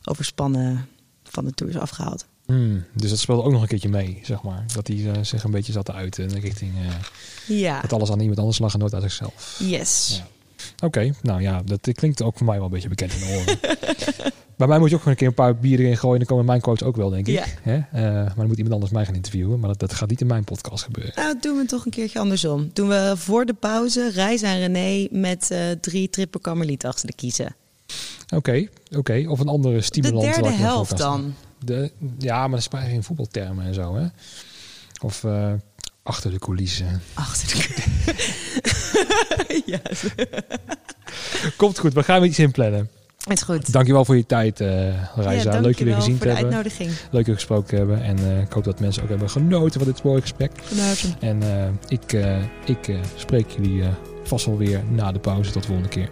overspannen 0.05 0.87
van 1.23 1.45
de 1.45 1.53
tour 1.53 1.73
is 1.75 1.79
afgehaald. 1.81 2.27
Hmm, 2.47 2.85
dus 2.93 3.11
dat 3.11 3.19
speelde 3.19 3.43
ook 3.43 3.53
nog 3.53 3.63
een 3.63 3.69
keertje 3.69 3.89
mee, 3.89 4.21
zeg 4.23 4.43
maar. 4.43 4.65
Dat 4.75 4.87
hij 4.89 5.11
eh, 5.13 5.23
zich 5.25 5.45
een 5.45 5.51
beetje 5.51 5.73
zat 5.73 5.85
te 5.85 5.93
uiten 5.93 6.41
richting... 6.41 6.73
Ja, 7.47 7.81
dat 7.81 7.93
alles 7.93 8.11
aan 8.11 8.21
iemand 8.21 8.39
anders 8.39 8.59
lag 8.59 8.73
en 8.73 8.79
nooit 8.79 8.95
uit 8.95 9.03
zichzelf. 9.03 9.57
yes. 9.59 10.17
Ja. 10.19 10.27
Oké, 10.83 11.13
nou 11.23 11.43
ja, 11.43 11.63
dat 11.65 11.89
klinkt 11.93 12.23
ook 12.23 12.37
voor 12.37 12.47
mij 12.47 12.57
wel 12.57 12.65
een 12.65 12.71
beetje 12.71 12.89
bekend 12.89 13.13
in 13.13 13.19
de 13.21 13.27
oren. 13.27 13.59
Bij 14.57 14.67
mij 14.67 14.79
moet 14.79 14.89
je 14.89 14.95
ook 14.95 15.03
gewoon 15.03 15.19
een 15.19 15.21
keer 15.21 15.45
een 15.45 15.45
paar 15.45 15.57
bieren 15.57 15.87
in 15.87 15.97
gooien. 15.97 16.19
Dan 16.19 16.27
komen 16.27 16.45
mijn 16.45 16.61
quotes 16.61 16.87
ook 16.87 16.97
wel, 16.97 17.11
denk 17.11 17.27
ik. 17.27 17.35
Ja. 17.35 17.45
Hè? 17.63 17.77
Eh, 17.77 18.03
maar 18.13 18.35
dan 18.37 18.47
moet 18.47 18.57
iemand 18.57 18.75
anders 18.75 18.93
mij 18.93 19.05
gaan 19.05 19.15
interviewen. 19.15 19.61
Maar 19.61 19.69
dat, 19.69 19.79
dat 19.79 19.95
gaat 19.95 20.09
niet 20.09 20.21
in 20.21 20.27
mijn 20.27 20.45
podcast 20.45 20.85
gebeuren. 20.85 21.13
Nou, 21.17 21.37
doen 21.41 21.57
we 21.57 21.65
toch 21.67 21.85
een 21.85 21.91
keertje 21.91 22.19
andersom. 22.19 22.71
Doen 22.73 22.89
we 22.89 23.13
voor 23.17 23.45
de 23.45 23.55
pauze 23.55 24.11
Reis 24.11 24.43
en 24.43 24.59
René 24.59 25.09
met 25.11 25.51
eh, 25.51 25.71
drie 25.81 26.11
triple 26.11 26.41
karmeliet 26.41 26.87
achter 26.87 27.07
de 27.07 27.15
kiezen. 27.15 27.55
Oké, 28.35 28.69
oké. 28.97 29.25
Of 29.29 29.41
een 29.41 29.49
andere 29.49 29.75
De 29.75 29.83
stimulant. 29.83 30.23
derde 30.23 30.41
me 30.41 30.49
voor 30.49 30.59
helft 30.59 30.97
dan. 30.99 31.35
De, 31.65 31.91
ja, 32.19 32.41
maar 32.41 32.51
dat 32.51 32.59
is 32.59 32.69
maar 32.69 32.83
geen 32.83 33.03
voetbaltermen 33.03 33.67
en 33.67 33.75
zo, 33.75 33.95
hè? 33.97 34.07
Of 35.03 35.25
eh, 35.25 35.53
achter 36.03 36.31
de 36.31 36.39
coulissen. 36.39 37.03
Achter 37.15 37.49
de 37.49 37.83
Komt 41.57 41.79
goed, 41.79 41.93
we 41.93 42.03
gaan 42.03 42.25
iets 42.25 42.39
inplannen. 42.39 42.89
is 43.27 43.43
goed. 43.43 43.73
Dankjewel 43.73 44.05
voor 44.05 44.17
je 44.17 44.27
tijd, 44.27 44.59
Reisa. 45.17 45.53
Ja, 45.53 45.61
Leuk 45.61 45.79
jullie 45.79 45.95
gezien 45.95 46.19
te 46.19 46.27
hebben. 46.29 46.45
uitnodiging. 46.45 46.91
Leuk 46.91 47.25
jullie 47.25 47.35
gesproken 47.35 47.77
hebben. 47.77 48.03
En 48.03 48.19
eh, 48.19 48.41
ik 48.41 48.53
hoop 48.53 48.65
dat 48.65 48.81
mensen 48.81 49.03
ook 49.03 49.09
hebben 49.09 49.31
genoten 49.31 49.81
van 49.81 49.93
dit 49.93 50.03
mooie 50.03 50.21
gesprek. 50.21 50.53
En 51.21 51.43
eh, 51.43 51.69
ik, 51.89 52.13
ik 52.65 52.97
spreek 53.17 53.51
jullie 53.51 53.83
vast 54.23 54.47
wel 54.47 54.59
weer 54.59 54.81
na 54.89 55.13
de 55.13 55.19
pauze. 55.19 55.51
Tot 55.51 55.63
de 55.63 55.69
volgende 55.69 55.91
keer. 55.91 56.09